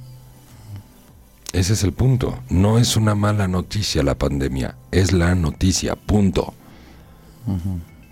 Ese 1.53 1.75
es 1.75 1.85
el 1.85 1.93
punto. 1.93 2.39
No 2.49 2.79
es 2.79 2.97
una 2.97 3.15
mala 3.15 3.49
noticia 3.49 4.03
la 4.03 4.15
pandemia, 4.15 4.77
es 4.91 5.13
la 5.13 5.35
noticia, 5.35 5.95
punto. 5.95 6.55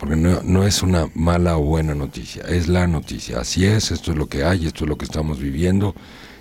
Porque 0.02 0.16
no, 0.16 0.66
es 0.66 0.82
una 0.82 1.08
mala 1.14 1.56
o 1.56 1.62
buena 1.62 1.94
noticia, 1.94 2.42
es 2.48 2.66
la 2.66 2.88
noticia. 2.88 3.38
Así 3.38 3.64
es, 3.66 3.92
esto 3.92 4.10
es 4.10 4.18
lo 4.18 4.28
que 4.28 4.42
hay, 4.42 4.66
esto 4.66 4.82
es 4.84 4.88
lo 4.88 4.98
que 4.98 5.04
estamos 5.04 5.38
viviendo 5.38 5.94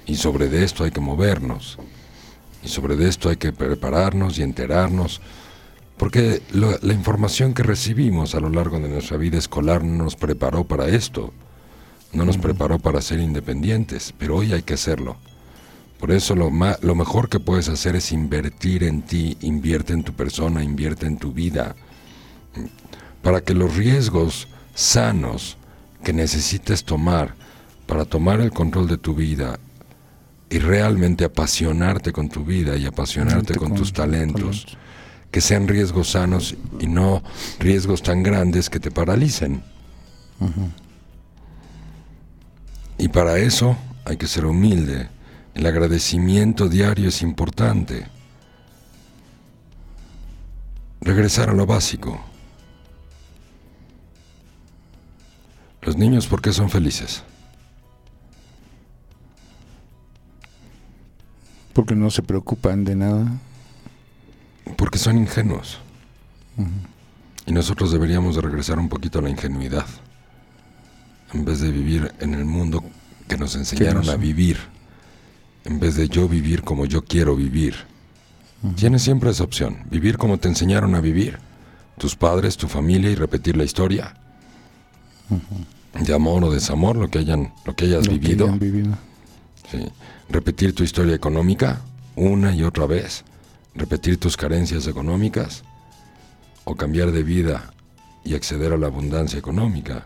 y 0.07 0.15
sobre 0.15 0.63
esto 0.63 0.83
hay 0.83 0.89
que 0.89 0.99
movernos. 0.99 1.77
Y 2.63 2.69
sobre 2.69 3.07
esto 3.07 3.29
hay 3.29 3.35
que 3.35 3.53
prepararnos 3.53 4.39
y 4.39 4.41
enterarnos. 4.41 5.21
Porque 5.95 6.41
la 6.53 6.91
información 6.91 7.53
que 7.53 7.61
recibimos 7.61 8.33
a 8.33 8.39
lo 8.39 8.49
largo 8.49 8.79
de 8.79 8.89
nuestra 8.89 9.17
vida 9.17 9.37
escolar 9.37 9.83
no 9.83 10.05
nos 10.05 10.15
preparó 10.15 10.63
para 10.63 10.87
esto. 10.87 11.31
No 12.13 12.25
nos 12.25 12.39
preparó 12.39 12.79
para 12.79 12.99
ser 12.99 13.19
independientes, 13.19 14.11
pero 14.17 14.37
hoy 14.37 14.53
hay 14.53 14.63
que 14.63 14.73
hacerlo. 14.73 15.17
Por 15.99 16.09
eso 16.09 16.35
lo, 16.35 16.49
lo 16.81 16.95
mejor 16.95 17.29
que 17.29 17.39
puedes 17.39 17.69
hacer 17.69 17.95
es 17.95 18.11
invertir 18.11 18.83
en 18.85 19.03
ti, 19.03 19.37
invierte 19.41 19.93
en 19.93 20.01
tu 20.01 20.13
persona, 20.13 20.63
invierte 20.63 21.05
en 21.05 21.19
tu 21.19 21.31
vida, 21.31 21.75
para 23.21 23.41
que 23.41 23.53
los 23.53 23.75
riesgos 23.75 24.47
sanos 24.73 25.57
que 26.03 26.13
necesites 26.13 26.83
tomar 26.83 27.35
para 27.85 28.05
tomar 28.05 28.39
el 28.39 28.51
control 28.51 28.87
de 28.87 28.97
tu 28.97 29.13
vida 29.13 29.59
y 30.49 30.59
realmente 30.59 31.25
apasionarte 31.25 32.13
con 32.13 32.29
tu 32.29 32.45
vida 32.45 32.77
y 32.77 32.85
apasionarte 32.85 33.55
con, 33.55 33.75
tus 33.75 33.91
talentos, 33.91 34.77
que 35.29 35.41
sean 35.41 35.67
riesgos 35.67 36.11
sanos 36.11 36.55
y 36.79 36.87
no 36.87 37.21
riesgos 37.59 38.01
tan 38.01 38.23
grandes 38.23 38.69
que 38.69 38.79
te 38.79 38.91
paralicen. 38.91 39.61
Y 42.97 43.09
para 43.09 43.39
eso 43.39 43.77
hay 44.05 44.15
que 44.15 44.27
ser 44.27 44.45
humilde 44.45 45.09
el 45.53 45.65
agradecimiento 45.65 46.69
diario 46.69 47.09
es 47.09 47.21
importante. 47.21 48.07
Regresar 51.01 51.49
a 51.49 51.53
lo 51.53 51.65
básico. 51.65 52.23
Los 55.81 55.97
niños, 55.97 56.27
¿por 56.27 56.41
qué 56.41 56.53
son 56.53 56.69
felices? 56.69 57.23
Porque 61.73 61.95
no 61.95 62.11
se 62.11 62.21
preocupan 62.21 62.83
de 62.83 62.95
nada. 62.95 63.31
Porque 64.77 64.97
son 64.97 65.17
ingenuos. 65.17 65.79
Y 67.45 67.51
nosotros 67.51 67.91
deberíamos 67.91 68.35
de 68.35 68.41
regresar 68.41 68.77
un 68.77 68.89
poquito 68.89 69.19
a 69.19 69.21
la 69.21 69.29
ingenuidad. 69.29 69.85
En 71.33 71.45
vez 71.45 71.61
de 71.61 71.71
vivir 71.71 72.13
en 72.19 72.33
el 72.33 72.45
mundo 72.45 72.83
que 73.27 73.37
nos 73.37 73.55
enseñaron 73.55 74.09
a 74.09 74.15
vivir 74.15 74.57
en 75.65 75.79
vez 75.79 75.95
de 75.95 76.07
yo 76.07 76.27
vivir 76.27 76.63
como 76.63 76.85
yo 76.85 77.03
quiero 77.03 77.35
vivir. 77.35 77.75
Tienes 78.75 79.01
siempre 79.01 79.31
esa 79.31 79.43
opción, 79.43 79.77
vivir 79.89 80.17
como 80.17 80.37
te 80.37 80.47
enseñaron 80.47 80.93
a 80.95 81.01
vivir, 81.01 81.39
tus 81.97 82.15
padres, 82.15 82.57
tu 82.57 82.67
familia 82.67 83.09
y 83.09 83.15
repetir 83.15 83.57
la 83.57 83.63
historia. 83.63 84.15
De 85.99 86.13
amor 86.13 86.43
o 86.43 86.51
desamor, 86.51 86.95
lo 86.95 87.09
que 87.09 87.19
hayan, 87.19 87.53
lo 87.65 87.75
que 87.75 87.85
hayas 87.85 88.07
vivido. 88.07 88.57
¿sí? 89.69 89.85
Repetir 90.29 90.73
tu 90.73 90.83
historia 90.83 91.15
económica 91.15 91.81
una 92.15 92.55
y 92.55 92.63
otra 92.63 92.85
vez. 92.85 93.23
Repetir 93.75 94.17
tus 94.17 94.37
carencias 94.37 94.87
económicas. 94.87 95.63
O 96.63 96.75
cambiar 96.75 97.11
de 97.11 97.23
vida 97.23 97.73
y 98.23 98.35
acceder 98.35 98.73
a 98.73 98.77
la 98.77 98.87
abundancia 98.87 99.39
económica 99.39 100.05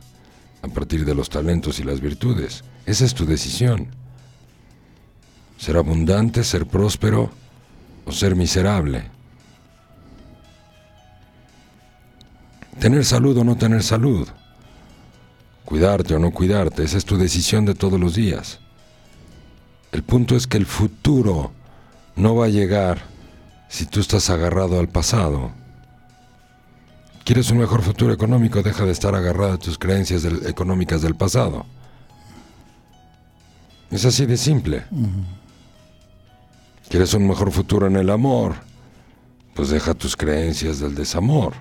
a 0.61 0.68
partir 0.68 1.06
de 1.06 1.14
los 1.14 1.30
talentos 1.30 1.80
y 1.80 1.84
las 1.84 2.02
virtudes. 2.02 2.64
Esa 2.85 3.06
es 3.06 3.14
tu 3.14 3.26
decisión. 3.26 3.88
Ser 5.57 5.77
abundante, 5.77 6.43
ser 6.43 6.65
próspero 6.65 7.31
o 8.06 8.11
ser 8.11 8.35
miserable. 8.35 9.03
Tener 12.80 13.06
salud 13.06 13.38
o 13.38 13.43
no 13.43 13.56
tener 13.57 13.84
salud. 13.84 14.27
Cuidarte 15.66 16.14
o 16.14 16.20
no 16.20 16.32
cuidarte, 16.32 16.84
esa 16.84 16.98
es 16.98 17.06
tu 17.06 17.18
decisión 17.18 17.66
de 17.66 17.74
todos 17.74 18.00
los 18.00 18.16
días. 18.16 18.60
El 19.92 20.04
punto 20.04 20.36
es 20.36 20.46
que 20.46 20.58
el 20.58 20.66
futuro 20.66 21.52
no 22.16 22.36
va 22.36 22.46
a 22.46 22.50
llegar 22.50 23.02
si 23.68 23.86
tú 23.86 24.00
estás 24.00 24.30
agarrado 24.30 24.80
al 24.80 24.88
pasado. 24.88 25.52
¿Quieres 27.24 27.50
un 27.50 27.58
mejor 27.58 27.82
futuro 27.82 28.14
económico? 28.14 28.62
Deja 28.62 28.86
de 28.86 28.92
estar 28.92 29.16
agarrado 29.16 29.54
a 29.54 29.58
tus 29.58 29.80
creencias 29.80 30.24
económicas 30.46 31.02
del 31.02 31.16
pasado. 31.16 31.66
Es 33.90 34.06
así 34.06 34.26
de 34.26 34.38
simple. 34.38 34.84
¿Quieres 36.88 37.14
un 37.16 37.28
mejor 37.28 37.52
futuro 37.52 37.88
en 37.88 37.96
el 37.96 38.12
amor? 38.12 38.56
Pues 39.56 39.70
deja 39.70 39.94
tus 39.96 40.16
creencias 40.16 40.80
del 40.80 40.94
desamor. 40.94 41.54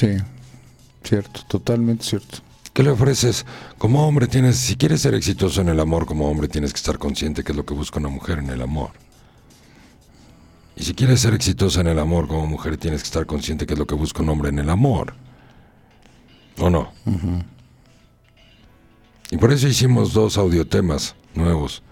Sí, 0.00 0.16
cierto, 1.04 1.42
totalmente 1.46 2.04
cierto. 2.04 2.38
¿Qué 2.72 2.82
le 2.82 2.88
ofreces? 2.88 3.44
Como 3.76 4.08
hombre 4.08 4.28
tienes, 4.28 4.56
si 4.56 4.76
quieres 4.76 5.02
ser 5.02 5.14
exitoso 5.14 5.60
en 5.60 5.68
el 5.68 5.78
amor, 5.78 6.06
como 6.06 6.26
hombre 6.30 6.48
tienes 6.48 6.72
que 6.72 6.78
estar 6.78 6.96
consciente 6.96 7.44
que 7.44 7.52
es 7.52 7.56
lo 7.56 7.66
que 7.66 7.74
busca 7.74 7.98
una 7.98 8.08
mujer 8.08 8.38
en 8.38 8.48
el 8.48 8.62
amor. 8.62 8.92
Y 10.74 10.84
si 10.84 10.94
quieres 10.94 11.20
ser 11.20 11.34
exitosa 11.34 11.82
en 11.82 11.88
el 11.88 11.98
amor 11.98 12.28
como 12.28 12.46
mujer, 12.46 12.78
tienes 12.78 13.02
que 13.02 13.08
estar 13.08 13.26
consciente 13.26 13.66
que 13.66 13.74
es 13.74 13.78
lo 13.78 13.86
que 13.86 13.94
busca 13.94 14.22
un 14.22 14.30
hombre 14.30 14.48
en 14.48 14.60
el 14.60 14.70
amor. 14.70 15.12
¿O 16.58 16.70
no? 16.70 16.90
Y 19.30 19.36
por 19.36 19.52
eso 19.52 19.68
hicimos 19.68 20.14
dos 20.14 20.38
audiotemas 20.38 21.14
nuevos 21.34 21.82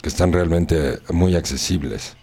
que 0.00 0.08
están 0.08 0.32
realmente 0.32 1.00
muy 1.12 1.36
accesibles. 1.36 2.16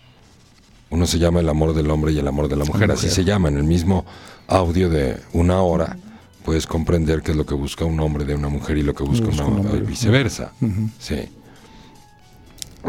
Uno 0.90 1.06
se 1.06 1.20
llama 1.20 1.42
El 1.42 1.50
amor 1.50 1.76
del 1.76 1.92
hombre 1.92 2.14
y 2.14 2.18
el 2.18 2.28
amor 2.28 2.48
de 2.48 2.56
la 2.56 2.66
mujer, 2.66 2.90
así 2.92 3.12
se 3.12 3.24
llama, 3.24 3.50
en 3.50 3.58
el 3.58 3.64
mismo 3.64 4.08
audio 4.50 4.90
de 4.90 5.22
una 5.34 5.62
hora 5.62 5.98
puedes 6.44 6.66
comprender 6.66 7.22
qué 7.22 7.32
es 7.32 7.38
lo 7.38 7.46
que 7.46 7.54
busca 7.54 7.86
un 7.86 8.00
hombre 8.00 8.26
de 8.26 8.36
una 8.36 8.50
mujer 8.50 8.78
y 8.78 8.84
lo 8.84 8.94
que 8.94 9.04
busca, 9.04 9.28
una, 9.28 9.44
mujer, 9.46 9.84
viceversa. 9.84 10.52
Sí. 11.00 11.30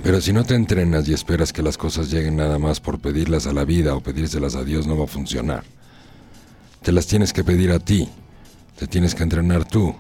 Pero 0.02 0.20
si 0.20 0.32
no 0.32 0.44
te 0.44 0.54
entrenas 0.54 1.08
y 1.08 1.12
esperas 1.12 1.52
que 1.52 1.62
las 1.62 1.76
cosas 1.76 2.10
lleguen 2.10 2.36
nada 2.36 2.58
más 2.58 2.80
por 2.80 3.00
pedirlas 3.00 3.46
a 3.46 3.52
la 3.52 3.64
vida 3.64 3.94
o 3.94 4.00
pedírselas 4.00 4.54
a 4.54 4.64
Dios, 4.64 4.86
no 4.86 4.96
va 4.96 5.04
a 5.04 5.08
funcionar. 5.08 5.64
Te 6.82 6.92
las 6.92 7.06
tienes 7.06 7.32
que 7.32 7.44
pedir 7.44 7.72
a 7.72 7.78
ti, 7.78 8.08
te 8.78 8.86
tienes 8.86 9.14
que 9.14 9.24
entrenar 9.24 9.66
tú. 9.66 9.94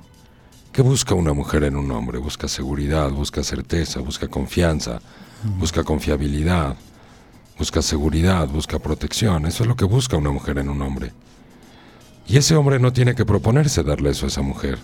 ¿Qué 0.72 0.82
busca 0.82 1.14
una 1.14 1.32
mujer 1.32 1.64
en 1.64 1.76
un 1.76 1.90
hombre? 1.90 2.18
Busca 2.18 2.48
seguridad, 2.48 3.10
busca 3.10 3.42
certeza, 3.42 4.00
busca 4.00 4.28
confianza, 4.28 5.00
busca 5.58 5.82
confiabilidad, 5.82 6.76
busca 7.58 7.82
seguridad, 7.82 8.48
busca 8.48 8.78
protección. 8.78 9.44
Eso 9.46 9.64
es 9.64 9.68
lo 9.68 9.76
que 9.76 9.84
busca 9.84 10.16
una 10.16 10.30
mujer 10.30 10.58
en 10.58 10.70
un 10.70 10.80
hombre. 10.80 11.12
Y 12.30 12.36
ese 12.36 12.54
hombre 12.54 12.78
no 12.78 12.92
tiene 12.92 13.16
que 13.16 13.24
proponerse 13.24 13.82
darle 13.82 14.10
eso 14.10 14.24
a 14.24 14.28
esa 14.28 14.40
mujer. 14.40 14.78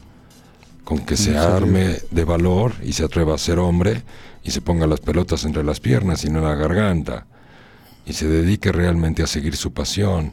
Con 0.83 0.99
que 0.99 1.17
se 1.17 1.39
arme 1.39 2.01
de 2.11 2.25
valor 2.25 2.73
y 2.83 2.93
se 2.93 3.05
atreva 3.05 3.37
a 3.37 3.39
ser 3.39 3.61
hombre 3.61 4.03
y 4.43 4.51
se 4.51 4.61
ponga 4.61 4.89
las 4.89 4.99
pelotas 4.99 5.45
entre 5.45 5.63
las 5.63 5.79
piernas 5.79 6.25
y 6.25 6.29
no 6.29 6.41
en 6.41 6.45
la 6.45 6.57
garganta. 6.57 7.27
Y 8.05 8.15
se 8.15 8.27
dedique 8.27 8.73
realmente 8.73 9.23
a 9.23 9.29
seguir 9.29 9.55
su 9.55 9.73
pasión 9.73 10.33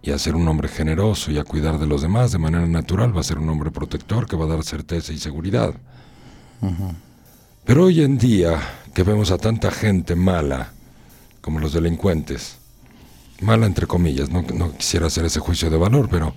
y 0.00 0.10
a 0.10 0.18
ser 0.18 0.36
un 0.36 0.48
hombre 0.48 0.68
generoso 0.68 1.30
y 1.30 1.36
a 1.36 1.44
cuidar 1.44 1.78
de 1.78 1.86
los 1.86 2.00
demás 2.00 2.32
de 2.32 2.38
manera 2.38 2.66
natural, 2.66 3.14
va 3.14 3.20
a 3.20 3.24
ser 3.24 3.38
un 3.38 3.50
hombre 3.50 3.70
protector 3.70 4.26
que 4.26 4.36
va 4.36 4.46
a 4.46 4.48
dar 4.48 4.64
certeza 4.64 5.12
y 5.12 5.18
seguridad. 5.18 5.74
Pero 7.66 7.84
hoy 7.84 8.02
en 8.02 8.16
día, 8.16 8.58
que 8.94 9.02
vemos 9.02 9.30
a 9.32 9.38
tanta 9.38 9.70
gente 9.70 10.14
mala, 10.14 10.72
como 11.42 11.60
los 11.60 11.74
delincuentes, 11.74 12.57
mala 13.40 13.66
entre 13.66 13.86
comillas, 13.86 14.30
no, 14.30 14.42
no 14.54 14.76
quisiera 14.76 15.06
hacer 15.06 15.24
ese 15.24 15.40
juicio 15.40 15.70
de 15.70 15.76
valor, 15.76 16.08
pero 16.10 16.34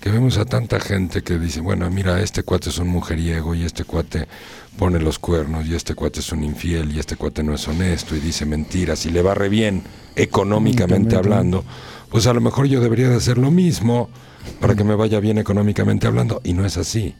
que 0.00 0.10
vemos 0.10 0.36
a 0.36 0.44
tanta 0.44 0.80
gente 0.80 1.22
que 1.22 1.38
dice, 1.38 1.60
bueno, 1.60 1.88
mira, 1.88 2.20
este 2.20 2.42
cuate 2.42 2.70
es 2.70 2.78
un 2.78 2.88
mujeriego 2.88 3.54
y 3.54 3.62
este 3.62 3.84
cuate 3.84 4.26
pone 4.76 4.98
los 4.98 5.20
cuernos 5.20 5.66
y 5.66 5.76
este 5.76 5.94
cuate 5.94 6.20
es 6.20 6.32
un 6.32 6.42
infiel 6.42 6.90
y 6.90 6.98
este 6.98 7.14
cuate 7.14 7.44
no 7.44 7.54
es 7.54 7.68
honesto 7.68 8.16
y 8.16 8.20
dice 8.20 8.44
mentiras 8.44 9.06
y 9.06 9.10
le 9.10 9.22
va 9.22 9.34
re 9.34 9.48
bien 9.48 9.84
económicamente 10.16 11.14
hablando, 11.14 11.64
pues 12.10 12.26
a 12.26 12.32
lo 12.32 12.40
mejor 12.40 12.66
yo 12.66 12.80
debería 12.80 13.08
de 13.08 13.14
hacer 13.14 13.38
lo 13.38 13.52
mismo 13.52 14.10
para 14.60 14.74
que 14.74 14.82
me 14.82 14.96
vaya 14.96 15.20
bien 15.20 15.38
económicamente 15.38 16.08
hablando 16.08 16.40
y 16.42 16.52
no 16.52 16.66
es 16.66 16.76
así. 16.76 17.14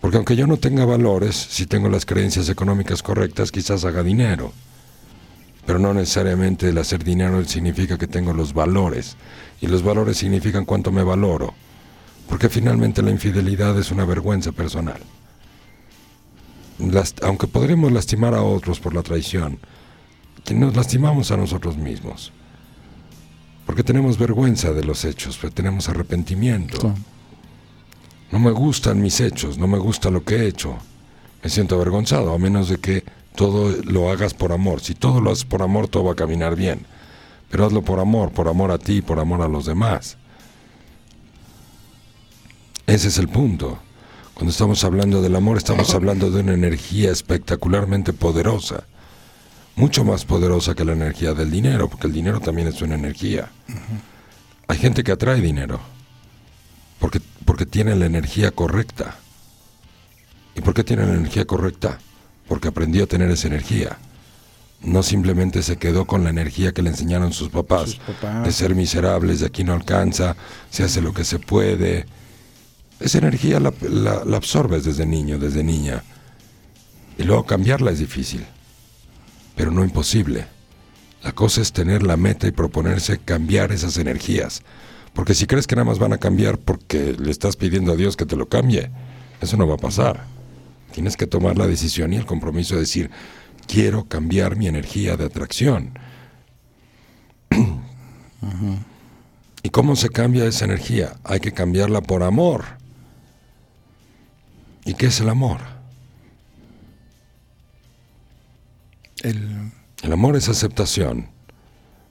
Porque 0.00 0.16
aunque 0.16 0.34
yo 0.34 0.46
no 0.46 0.56
tenga 0.56 0.84
valores, 0.84 1.36
si 1.36 1.66
tengo 1.66 1.88
las 1.88 2.04
creencias 2.04 2.48
económicas 2.48 3.02
correctas, 3.02 3.52
quizás 3.52 3.84
haga 3.84 4.02
dinero. 4.02 4.52
Pero 5.68 5.78
no 5.78 5.94
necesariamente 5.94 6.70
el 6.70 6.78
hacer 6.78 7.04
dinero 7.04 7.44
significa 7.44 7.96
que 7.96 8.08
tengo 8.08 8.32
los 8.32 8.52
valores. 8.52 9.16
Y 9.60 9.68
los 9.68 9.84
valores 9.84 10.16
significan 10.16 10.64
cuánto 10.64 10.90
me 10.90 11.04
valoro. 11.04 11.54
Porque 12.28 12.48
finalmente 12.48 13.02
la 13.02 13.12
infidelidad 13.12 13.78
es 13.78 13.92
una 13.92 14.04
vergüenza 14.04 14.50
personal 14.50 15.00
aunque 17.22 17.46
podremos 17.46 17.92
lastimar 17.92 18.34
a 18.34 18.42
otros 18.42 18.80
por 18.80 18.94
la 18.94 19.02
traición, 19.02 19.58
que 20.44 20.54
nos 20.54 20.76
lastimamos 20.76 21.30
a 21.30 21.36
nosotros 21.36 21.76
mismos. 21.76 22.32
Porque 23.66 23.82
tenemos 23.82 24.18
vergüenza 24.18 24.72
de 24.72 24.84
los 24.84 25.04
hechos, 25.04 25.38
tenemos 25.52 25.88
arrepentimiento. 25.88 26.94
No 28.30 28.38
me 28.38 28.50
gustan 28.50 29.00
mis 29.00 29.20
hechos, 29.20 29.58
no 29.58 29.66
me 29.66 29.78
gusta 29.78 30.10
lo 30.10 30.24
que 30.24 30.36
he 30.36 30.46
hecho. 30.46 30.76
Me 31.42 31.50
siento 31.50 31.74
avergonzado, 31.74 32.32
a 32.32 32.38
menos 32.38 32.68
de 32.68 32.78
que 32.78 33.04
todo 33.38 33.72
lo 33.84 34.10
hagas 34.10 34.34
por 34.34 34.50
amor. 34.50 34.80
Si 34.80 34.96
todo 34.96 35.20
lo 35.20 35.30
haces 35.30 35.44
por 35.44 35.62
amor, 35.62 35.86
todo 35.86 36.02
va 36.02 36.12
a 36.14 36.16
caminar 36.16 36.56
bien. 36.56 36.84
Pero 37.48 37.64
hazlo 37.64 37.82
por 37.82 38.00
amor, 38.00 38.32
por 38.32 38.48
amor 38.48 38.72
a 38.72 38.78
ti, 38.78 39.00
por 39.00 39.20
amor 39.20 39.42
a 39.42 39.48
los 39.48 39.64
demás. 39.64 40.16
Ese 42.88 43.06
es 43.06 43.16
el 43.16 43.28
punto. 43.28 43.78
Cuando 44.34 44.50
estamos 44.50 44.82
hablando 44.82 45.22
del 45.22 45.36
amor, 45.36 45.56
estamos 45.56 45.94
hablando 45.94 46.32
de 46.32 46.40
una 46.40 46.52
energía 46.52 47.12
espectacularmente 47.12 48.12
poderosa, 48.12 48.82
mucho 49.76 50.04
más 50.04 50.24
poderosa 50.24 50.74
que 50.74 50.84
la 50.84 50.94
energía 50.94 51.32
del 51.32 51.52
dinero, 51.52 51.88
porque 51.88 52.08
el 52.08 52.12
dinero 52.12 52.40
también 52.40 52.66
es 52.66 52.82
una 52.82 52.96
energía. 52.96 53.52
Hay 54.66 54.78
gente 54.78 55.04
que 55.04 55.12
atrae 55.12 55.40
dinero, 55.40 55.78
porque, 56.98 57.20
porque 57.44 57.66
tiene 57.66 57.94
la 57.94 58.06
energía 58.06 58.50
correcta. 58.50 59.16
¿Y 60.56 60.60
por 60.60 60.74
qué 60.74 60.82
tiene 60.82 61.06
la 61.06 61.14
energía 61.14 61.44
correcta? 61.44 62.00
Porque 62.48 62.68
aprendió 62.68 63.04
a 63.04 63.06
tener 63.06 63.30
esa 63.30 63.48
energía. 63.48 63.98
No 64.80 65.02
simplemente 65.02 65.62
se 65.62 65.76
quedó 65.76 66.06
con 66.06 66.24
la 66.24 66.30
energía 66.30 66.72
que 66.72 66.82
le 66.82 66.90
enseñaron 66.90 67.32
sus 67.32 67.48
papás, 67.48 67.90
sus 67.90 67.98
papás. 67.98 68.44
de 68.44 68.52
ser 68.52 68.74
miserables, 68.74 69.40
de 69.40 69.46
aquí 69.46 69.64
no 69.64 69.74
alcanza, 69.74 70.36
se 70.70 70.84
hace 70.84 71.00
lo 71.00 71.12
que 71.12 71.24
se 71.24 71.38
puede, 71.38 72.06
esa 73.00 73.18
energía 73.18 73.60
la, 73.60 74.36
absorbes 74.36 74.84
desde 74.84 75.06
niño, 75.06 75.38
desde 75.38 75.62
niña. 75.62 76.02
Y 77.16 77.22
luego 77.22 77.46
cambiarla 77.46 77.90
es 77.90 77.98
difícil, 77.98 78.44
pero 79.54 79.70
no 79.70 79.84
imposible. 79.84 80.46
La 81.22 81.32
cosa 81.32 81.60
es 81.60 81.72
tener 81.72 82.02
la 82.02 82.16
meta 82.16 82.46
y 82.46 82.52
proponerse 82.52 83.18
cambiar 83.18 83.72
esas 83.72 83.98
energías. 83.98 84.62
Porque 85.14 85.34
si 85.34 85.46
crees 85.46 85.66
que 85.66 85.74
nada 85.74 85.84
más 85.84 85.98
van 85.98 86.12
a 86.12 86.18
cambiar 86.18 86.58
porque 86.58 87.16
le 87.18 87.30
estás 87.30 87.56
pidiendo 87.56 87.92
a 87.92 87.96
Dios 87.96 88.16
que 88.16 88.26
te 88.26 88.36
lo 88.36 88.48
cambie, 88.48 88.90
eso 89.40 89.56
no 89.56 89.66
va 89.66 89.74
a 89.74 89.78
pasar. 89.78 90.24
Tienes 90.92 91.16
que 91.16 91.26
tomar 91.26 91.56
la 91.56 91.66
decisión 91.66 92.12
y 92.12 92.16
el 92.16 92.26
compromiso 92.26 92.74
de 92.74 92.80
decir, 92.80 93.10
quiero 93.66 94.04
cambiar 94.04 94.56
mi 94.56 94.66
energía 94.66 95.16
de 95.16 95.24
atracción. 95.26 95.98
¿Y 99.62 99.70
cómo 99.70 99.96
se 99.96 100.08
cambia 100.08 100.44
esa 100.46 100.64
energía? 100.64 101.16
Hay 101.24 101.40
que 101.40 101.52
cambiarla 101.52 102.00
por 102.00 102.22
amor. 102.22 102.64
¿Y 104.84 104.94
qué 104.94 105.06
es 105.06 105.20
el 105.20 105.28
amor? 105.28 105.58
El, 109.22 109.72
amor 110.10 110.36
es 110.36 110.48
aceptación. 110.48 111.28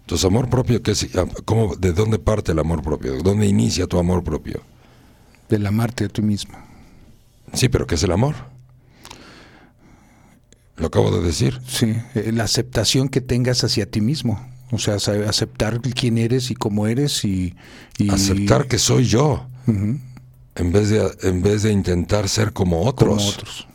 Entonces, 0.02 0.26
amor 0.26 0.50
propio, 0.50 0.82
¿qué 0.84 0.92
es, 0.92 1.08
cómo, 1.46 1.76
¿de 1.76 1.94
dónde 1.94 2.20
parte 2.20 2.52
el 2.52 2.60
amor 2.60 2.84
propio? 2.84 3.14
¿De 3.14 3.24
dónde 3.24 3.48
inicia 3.48 3.88
tu 3.88 3.98
amor 3.98 4.24
propio? 4.24 4.62
Del 5.50 5.66
amarte 5.66 6.06
a 6.06 6.10
ti 6.10 6.22
mismo. 6.22 6.58
Sí, 7.54 7.70
pero 7.70 7.88
¿qué 7.88 7.96
es 7.96 8.04
el 8.04 8.12
amor? 8.12 8.36
Lo 10.78 10.88
acabo 10.88 11.12
de 11.12 11.26
decir. 11.26 11.60
Sí, 11.68 11.96
eh, 12.16 12.32
la 12.34 12.44
aceptación 12.44 13.10
que 13.10 13.22
tengas 13.22 13.64
hacia 13.64 13.90
ti 13.90 14.02
mismo. 14.02 14.40
O 14.72 14.78
sea, 14.78 14.96
aceptar 14.96 15.80
quién 15.82 16.18
eres 16.18 16.52
y 16.52 16.56
cómo 16.56 16.88
eres 16.88 17.24
y... 17.24 17.56
Aceptar 18.10 18.68
que 18.68 18.78
soy 18.78 19.06
yo. 19.06 19.48
en 19.66 20.72
vez 20.72 20.90
de, 20.90 21.10
en 21.24 21.42
vez 21.42 21.64
de 21.64 21.72
intentar 21.72 22.28
ser 22.28 22.52
como 22.54 22.82
otros. 22.82 23.18
Como 23.18 23.30
otros. 23.30 23.68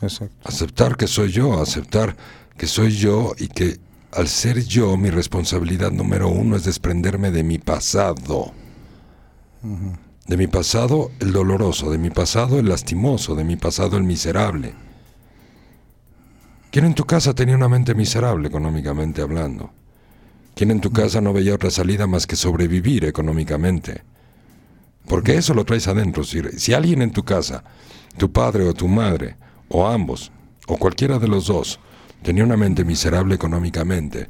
Exacto. 0.00 0.48
Aceptar 0.48 0.96
que 0.96 1.06
soy 1.06 1.30
yo, 1.30 1.60
aceptar 1.60 2.16
que 2.56 2.66
soy 2.66 2.96
yo 2.96 3.34
y 3.38 3.48
que 3.48 3.78
al 4.12 4.28
ser 4.28 4.64
yo, 4.64 4.96
mi 4.96 5.10
responsabilidad 5.10 5.90
número 5.90 6.28
uno 6.28 6.56
es 6.56 6.64
desprenderme 6.64 7.30
de 7.30 7.42
mi 7.42 7.58
pasado. 7.58 8.52
De 10.26 10.36
mi 10.36 10.46
pasado 10.46 11.10
el 11.20 11.32
doloroso, 11.32 11.90
de 11.90 11.98
mi 11.98 12.10
pasado 12.10 12.58
el 12.58 12.68
lastimoso, 12.68 13.34
de 13.34 13.44
mi 13.44 13.56
pasado 13.56 13.96
el 13.96 14.04
miserable. 14.04 14.74
¿Quién 16.74 16.86
en 16.86 16.94
tu 16.96 17.04
casa 17.04 17.36
tenía 17.36 17.54
una 17.54 17.68
mente 17.68 17.94
miserable 17.94 18.48
económicamente 18.48 19.22
hablando? 19.22 19.70
¿Quién 20.56 20.72
en 20.72 20.80
tu 20.80 20.90
casa 20.90 21.20
no 21.20 21.32
veía 21.32 21.54
otra 21.54 21.70
salida 21.70 22.08
más 22.08 22.26
que 22.26 22.34
sobrevivir 22.34 23.04
económicamente? 23.04 24.02
Porque 25.06 25.36
eso 25.36 25.54
lo 25.54 25.64
traes 25.64 25.86
adentro. 25.86 26.24
Si, 26.24 26.42
si 26.58 26.74
alguien 26.74 27.00
en 27.00 27.12
tu 27.12 27.22
casa, 27.22 27.62
tu 28.16 28.32
padre 28.32 28.64
o 28.64 28.74
tu 28.74 28.88
madre, 28.88 29.36
o 29.68 29.86
ambos, 29.86 30.32
o 30.66 30.76
cualquiera 30.76 31.20
de 31.20 31.28
los 31.28 31.46
dos, 31.46 31.78
tenía 32.24 32.42
una 32.42 32.56
mente 32.56 32.84
miserable 32.84 33.36
económicamente, 33.36 34.26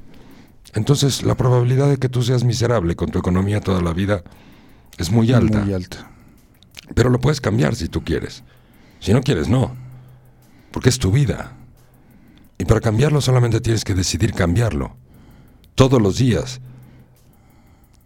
entonces 0.74 1.22
la 1.22 1.36
probabilidad 1.36 1.88
de 1.88 1.96
que 1.96 2.10
tú 2.10 2.22
seas 2.22 2.44
miserable 2.44 2.94
con 2.94 3.10
tu 3.10 3.20
economía 3.20 3.62
toda 3.62 3.80
la 3.80 3.94
vida 3.94 4.22
es 4.98 5.10
muy 5.10 5.32
alta. 5.32 5.60
Muy 5.60 5.72
alta. 5.72 6.10
Pero 6.94 7.08
lo 7.08 7.18
puedes 7.20 7.40
cambiar 7.40 7.74
si 7.74 7.88
tú 7.88 8.04
quieres. 8.04 8.44
Si 9.00 9.14
no 9.14 9.22
quieres, 9.22 9.48
no. 9.48 9.74
Porque 10.72 10.90
es 10.90 10.98
tu 10.98 11.10
vida. 11.10 11.56
Y 12.58 12.64
para 12.64 12.80
cambiarlo 12.80 13.20
solamente 13.20 13.60
tienes 13.60 13.84
que 13.84 13.94
decidir 13.94 14.32
cambiarlo. 14.32 14.96
Todos 15.74 16.00
los 16.00 16.18
días. 16.18 16.60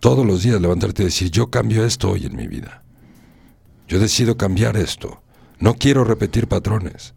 Todos 0.01 0.25
los 0.25 0.43
días 0.43 0.61
levantarte 0.61 1.03
y 1.03 1.07
decir, 1.07 1.31
yo 1.31 1.51
cambio 1.51 1.85
esto 1.85 2.11
hoy 2.11 2.27
en 2.27 2.37
mi 2.37 2.47
vida. 2.47 2.83
Yo 3.89 3.99
decido 3.99 4.37
cambiar 4.37 4.77
esto. 4.77 5.23
No 5.59 5.75
quiero 5.75 6.05
repetir 6.05 6.47
patrones. 6.47 7.15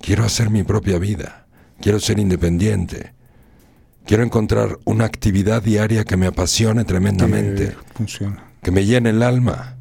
Quiero 0.00 0.24
hacer 0.24 0.50
mi 0.50 0.64
propia 0.64 0.98
vida. 0.98 1.46
Quiero 1.80 1.98
ser 1.98 2.18
independiente. 2.18 3.14
Quiero 4.04 4.22
encontrar 4.22 4.78
una 4.84 5.06
actividad 5.06 5.62
diaria 5.62 6.04
que 6.04 6.16
me 6.16 6.26
apasione 6.26 6.84
tremendamente. 6.84 7.68
Que 7.68 7.94
funciona. 7.94 8.44
Que 8.62 8.70
me 8.70 8.84
llene 8.84 9.10
el 9.10 9.22
alma. 9.22 9.76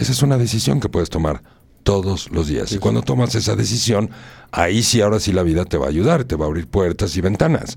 Esa 0.00 0.12
es 0.12 0.22
una 0.22 0.38
decisión 0.38 0.80
que 0.80 0.88
puedes 0.88 1.10
tomar 1.10 1.42
todos 1.82 2.30
los 2.30 2.48
días. 2.48 2.72
Y 2.72 2.78
cuando 2.78 3.02
tomas 3.02 3.34
esa 3.34 3.54
decisión, 3.54 4.08
ahí 4.50 4.82
sí, 4.82 5.02
ahora 5.02 5.20
sí 5.20 5.30
la 5.30 5.42
vida 5.42 5.66
te 5.66 5.76
va 5.76 5.86
a 5.86 5.88
ayudar, 5.90 6.24
te 6.24 6.36
va 6.36 6.46
a 6.46 6.48
abrir 6.48 6.66
puertas 6.66 7.14
y 7.18 7.20
ventanas. 7.20 7.76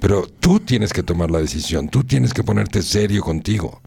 Pero 0.00 0.26
tú 0.26 0.58
tienes 0.58 0.92
que 0.92 1.04
tomar 1.04 1.30
la 1.30 1.38
decisión, 1.38 1.88
tú 1.88 2.02
tienes 2.02 2.34
que 2.34 2.42
ponerte 2.42 2.82
serio 2.82 3.22
contigo. 3.22 3.80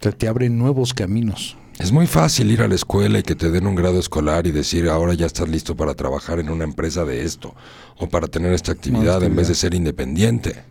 Te, 0.00 0.10
te 0.10 0.26
abren 0.26 0.58
nuevos 0.58 0.94
caminos. 0.94 1.56
Es 1.78 1.92
muy 1.92 2.08
fácil 2.08 2.50
ir 2.50 2.62
a 2.62 2.66
la 2.66 2.74
escuela 2.74 3.20
y 3.20 3.22
que 3.22 3.36
te 3.36 3.48
den 3.48 3.68
un 3.68 3.76
grado 3.76 4.00
escolar 4.00 4.48
y 4.48 4.50
decir 4.50 4.88
ahora 4.88 5.14
ya 5.14 5.26
estás 5.26 5.48
listo 5.48 5.76
para 5.76 5.94
trabajar 5.94 6.40
en 6.40 6.50
una 6.50 6.64
empresa 6.64 7.04
de 7.04 7.22
esto 7.22 7.54
o 7.98 8.08
para 8.08 8.26
tener 8.26 8.52
esta 8.52 8.72
actividad, 8.72 9.22
en 9.22 9.36
vez 9.36 9.46
de 9.46 9.54
ser 9.54 9.74
independiente. 9.74 10.64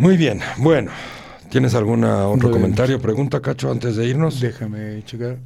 Muy 0.00 0.16
bien, 0.16 0.40
bueno. 0.56 0.90
¿Tienes 1.50 1.74
algún 1.74 2.04
otro 2.04 2.50
comentario, 2.50 2.98
pregunta, 3.02 3.42
Cacho, 3.42 3.70
antes 3.70 3.96
de 3.96 4.06
irnos? 4.06 4.40
Déjame 4.40 5.04
checar. 5.04 5.36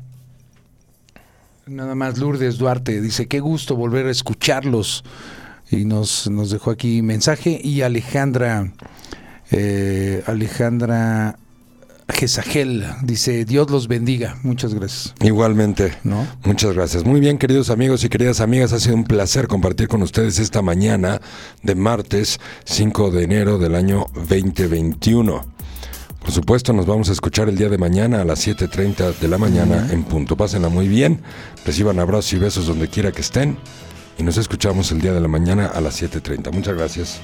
Nada 1.67 1.97
más 1.97 2.19
Lourdes 2.19 2.57
Duarte 2.57 3.01
dice, 3.01 3.27
qué 3.27 3.41
gusto 3.41 3.75
volver 3.75 4.07
a 4.07 4.13
escucharlos. 4.13 5.03
Y 5.73 5.85
nos, 5.85 6.31
nos 6.31 6.51
dejó 6.51 6.71
aquí 6.71 7.03
mensaje. 7.03 7.61
Y 7.61 7.83
Alejandra, 7.83 8.71
eh, 9.51 10.23
Alejandra 10.25 11.37
Gesagel 12.09 12.87
dice, 13.03 13.45
Dios 13.45 13.71
los 13.71 13.89
bendiga. 13.89 14.37
Muchas 14.43 14.75
gracias. 14.75 15.15
Igualmente. 15.21 15.95
¿No? 16.05 16.27
Muchas 16.45 16.75
gracias. 16.75 17.05
Muy 17.05 17.21
bien, 17.21 17.39
queridos 17.39 17.71
amigos 17.71 18.05
y 18.05 18.09
queridas 18.09 18.41
amigas, 18.41 18.73
ha 18.73 18.81
sido 18.81 18.95
un 18.95 19.05
placer 19.05 19.49
compartir 19.49 19.89
con 19.89 20.03
ustedes 20.03 20.39
esta 20.39 20.63
mañana 20.63 21.21
de 21.63 21.75
martes 21.75 22.39
5 22.65 23.11
de 23.11 23.25
enero 23.25 23.59
del 23.59 23.75
año 23.75 24.07
2021. 24.15 25.55
Por 26.21 26.33
supuesto, 26.33 26.73
nos 26.73 26.87
vamos 26.87 27.11
a 27.11 27.13
escuchar 27.13 27.51
el 27.51 27.57
día 27.57 27.69
de 27.69 27.77
mañana 27.77 28.23
a 28.23 28.25
las 28.25 28.47
7.30 28.47 29.19
de 29.19 29.29
la 29.29 29.37
mañana 29.37 29.89
en 29.91 30.05
punto. 30.05 30.37
Pásenla 30.37 30.71
muy 30.71 30.89
bien, 30.89 31.21
reciban 31.67 31.99
abrazos 31.99 32.33
y 32.33 32.39
besos 32.39 32.67
donde 32.67 32.89
quiera 32.89 33.13
que 33.13 33.21
estén 33.21 33.59
y 34.17 34.23
nos 34.23 34.39
escuchamos 34.39 34.91
el 34.93 35.01
día 35.01 35.13
de 35.13 35.21
la 35.21 35.29
mañana 35.29 35.67
a 35.67 35.81
las 35.83 36.01
7.30. 36.03 36.51
Muchas 36.51 36.77
gracias. 36.77 37.21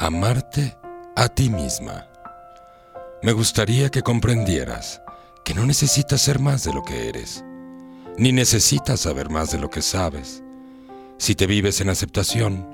Amarte 0.00 0.78
a 1.14 1.28
ti 1.28 1.50
misma. 1.50 2.06
Me 3.22 3.32
gustaría 3.32 3.90
que 3.90 4.00
comprendieras 4.00 5.02
que 5.44 5.52
no 5.52 5.66
necesitas 5.66 6.22
ser 6.22 6.38
más 6.38 6.64
de 6.64 6.72
lo 6.72 6.82
que 6.82 7.10
eres, 7.10 7.44
ni 8.16 8.32
necesitas 8.32 9.00
saber 9.00 9.28
más 9.28 9.50
de 9.50 9.58
lo 9.58 9.68
que 9.68 9.82
sabes. 9.82 10.42
Si 11.18 11.34
te 11.34 11.46
vives 11.46 11.82
en 11.82 11.90
aceptación, 11.90 12.66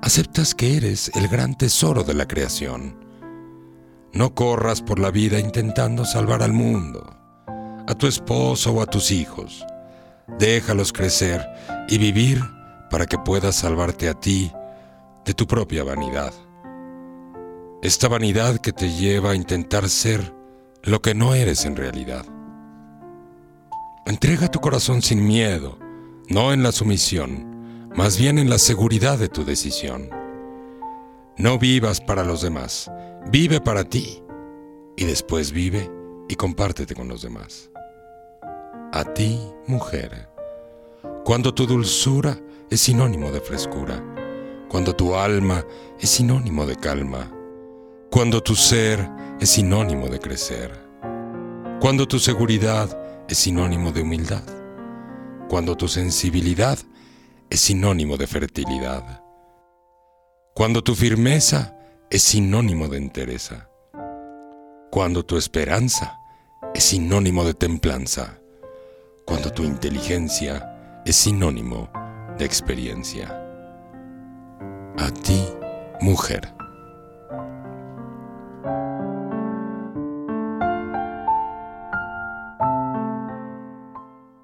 aceptas 0.00 0.54
que 0.54 0.76
eres 0.76 1.10
el 1.16 1.26
gran 1.26 1.58
tesoro 1.58 2.04
de 2.04 2.14
la 2.14 2.28
creación. 2.28 3.04
No 4.12 4.36
corras 4.36 4.80
por 4.80 5.00
la 5.00 5.10
vida 5.10 5.40
intentando 5.40 6.04
salvar 6.04 6.40
al 6.40 6.52
mundo, 6.52 7.16
a 7.88 7.94
tu 7.96 8.06
esposo 8.06 8.74
o 8.74 8.80
a 8.80 8.86
tus 8.86 9.10
hijos. 9.10 9.66
Déjalos 10.38 10.92
crecer 10.92 11.44
y 11.88 11.98
vivir 11.98 12.40
para 12.92 13.06
que 13.06 13.18
puedas 13.18 13.56
salvarte 13.56 14.08
a 14.08 14.14
ti 14.14 14.52
de 15.24 15.34
tu 15.34 15.48
propia 15.48 15.82
vanidad. 15.82 16.32
Esta 17.82 18.08
vanidad 18.08 18.58
que 18.58 18.74
te 18.74 18.92
lleva 18.92 19.30
a 19.30 19.34
intentar 19.34 19.88
ser 19.88 20.34
lo 20.82 21.00
que 21.00 21.14
no 21.14 21.34
eres 21.34 21.64
en 21.64 21.76
realidad. 21.76 22.26
Entrega 24.04 24.50
tu 24.50 24.60
corazón 24.60 25.00
sin 25.00 25.26
miedo, 25.26 25.78
no 26.28 26.52
en 26.52 26.62
la 26.62 26.72
sumisión, 26.72 27.88
más 27.96 28.18
bien 28.18 28.38
en 28.38 28.50
la 28.50 28.58
seguridad 28.58 29.16
de 29.16 29.30
tu 29.30 29.46
decisión. 29.46 30.10
No 31.38 31.58
vivas 31.58 32.02
para 32.02 32.22
los 32.22 32.42
demás, 32.42 32.90
vive 33.30 33.62
para 33.62 33.84
ti 33.84 34.22
y 34.98 35.06
después 35.06 35.50
vive 35.50 35.90
y 36.28 36.34
compártete 36.34 36.94
con 36.94 37.08
los 37.08 37.22
demás. 37.22 37.70
A 38.92 39.04
ti, 39.14 39.40
mujer, 39.66 40.28
cuando 41.24 41.54
tu 41.54 41.66
dulzura 41.66 42.38
es 42.68 42.82
sinónimo 42.82 43.32
de 43.32 43.40
frescura, 43.40 44.04
cuando 44.68 44.94
tu 44.94 45.14
alma 45.14 45.64
es 45.98 46.10
sinónimo 46.10 46.66
de 46.66 46.76
calma, 46.76 47.32
cuando 48.10 48.42
tu 48.42 48.56
ser 48.56 49.08
es 49.38 49.50
sinónimo 49.50 50.08
de 50.08 50.18
crecer, 50.18 50.72
cuando 51.80 52.08
tu 52.08 52.18
seguridad 52.18 52.98
es 53.28 53.38
sinónimo 53.38 53.92
de 53.92 54.02
humildad, 54.02 54.42
cuando 55.48 55.76
tu 55.76 55.86
sensibilidad 55.86 56.76
es 57.50 57.60
sinónimo 57.60 58.16
de 58.16 58.26
fertilidad, 58.26 59.22
cuando 60.54 60.82
tu 60.82 60.96
firmeza 60.96 61.76
es 62.10 62.24
sinónimo 62.24 62.88
de 62.88 62.98
entereza, 62.98 63.70
cuando 64.90 65.24
tu 65.24 65.36
esperanza 65.36 66.18
es 66.74 66.82
sinónimo 66.82 67.44
de 67.44 67.54
templanza, 67.54 68.40
cuando 69.24 69.52
tu 69.52 69.62
inteligencia 69.62 71.02
es 71.06 71.14
sinónimo 71.14 71.88
de 72.36 72.44
experiencia. 72.44 73.28
A 74.98 75.10
ti, 75.12 75.44
mujer. 76.00 76.59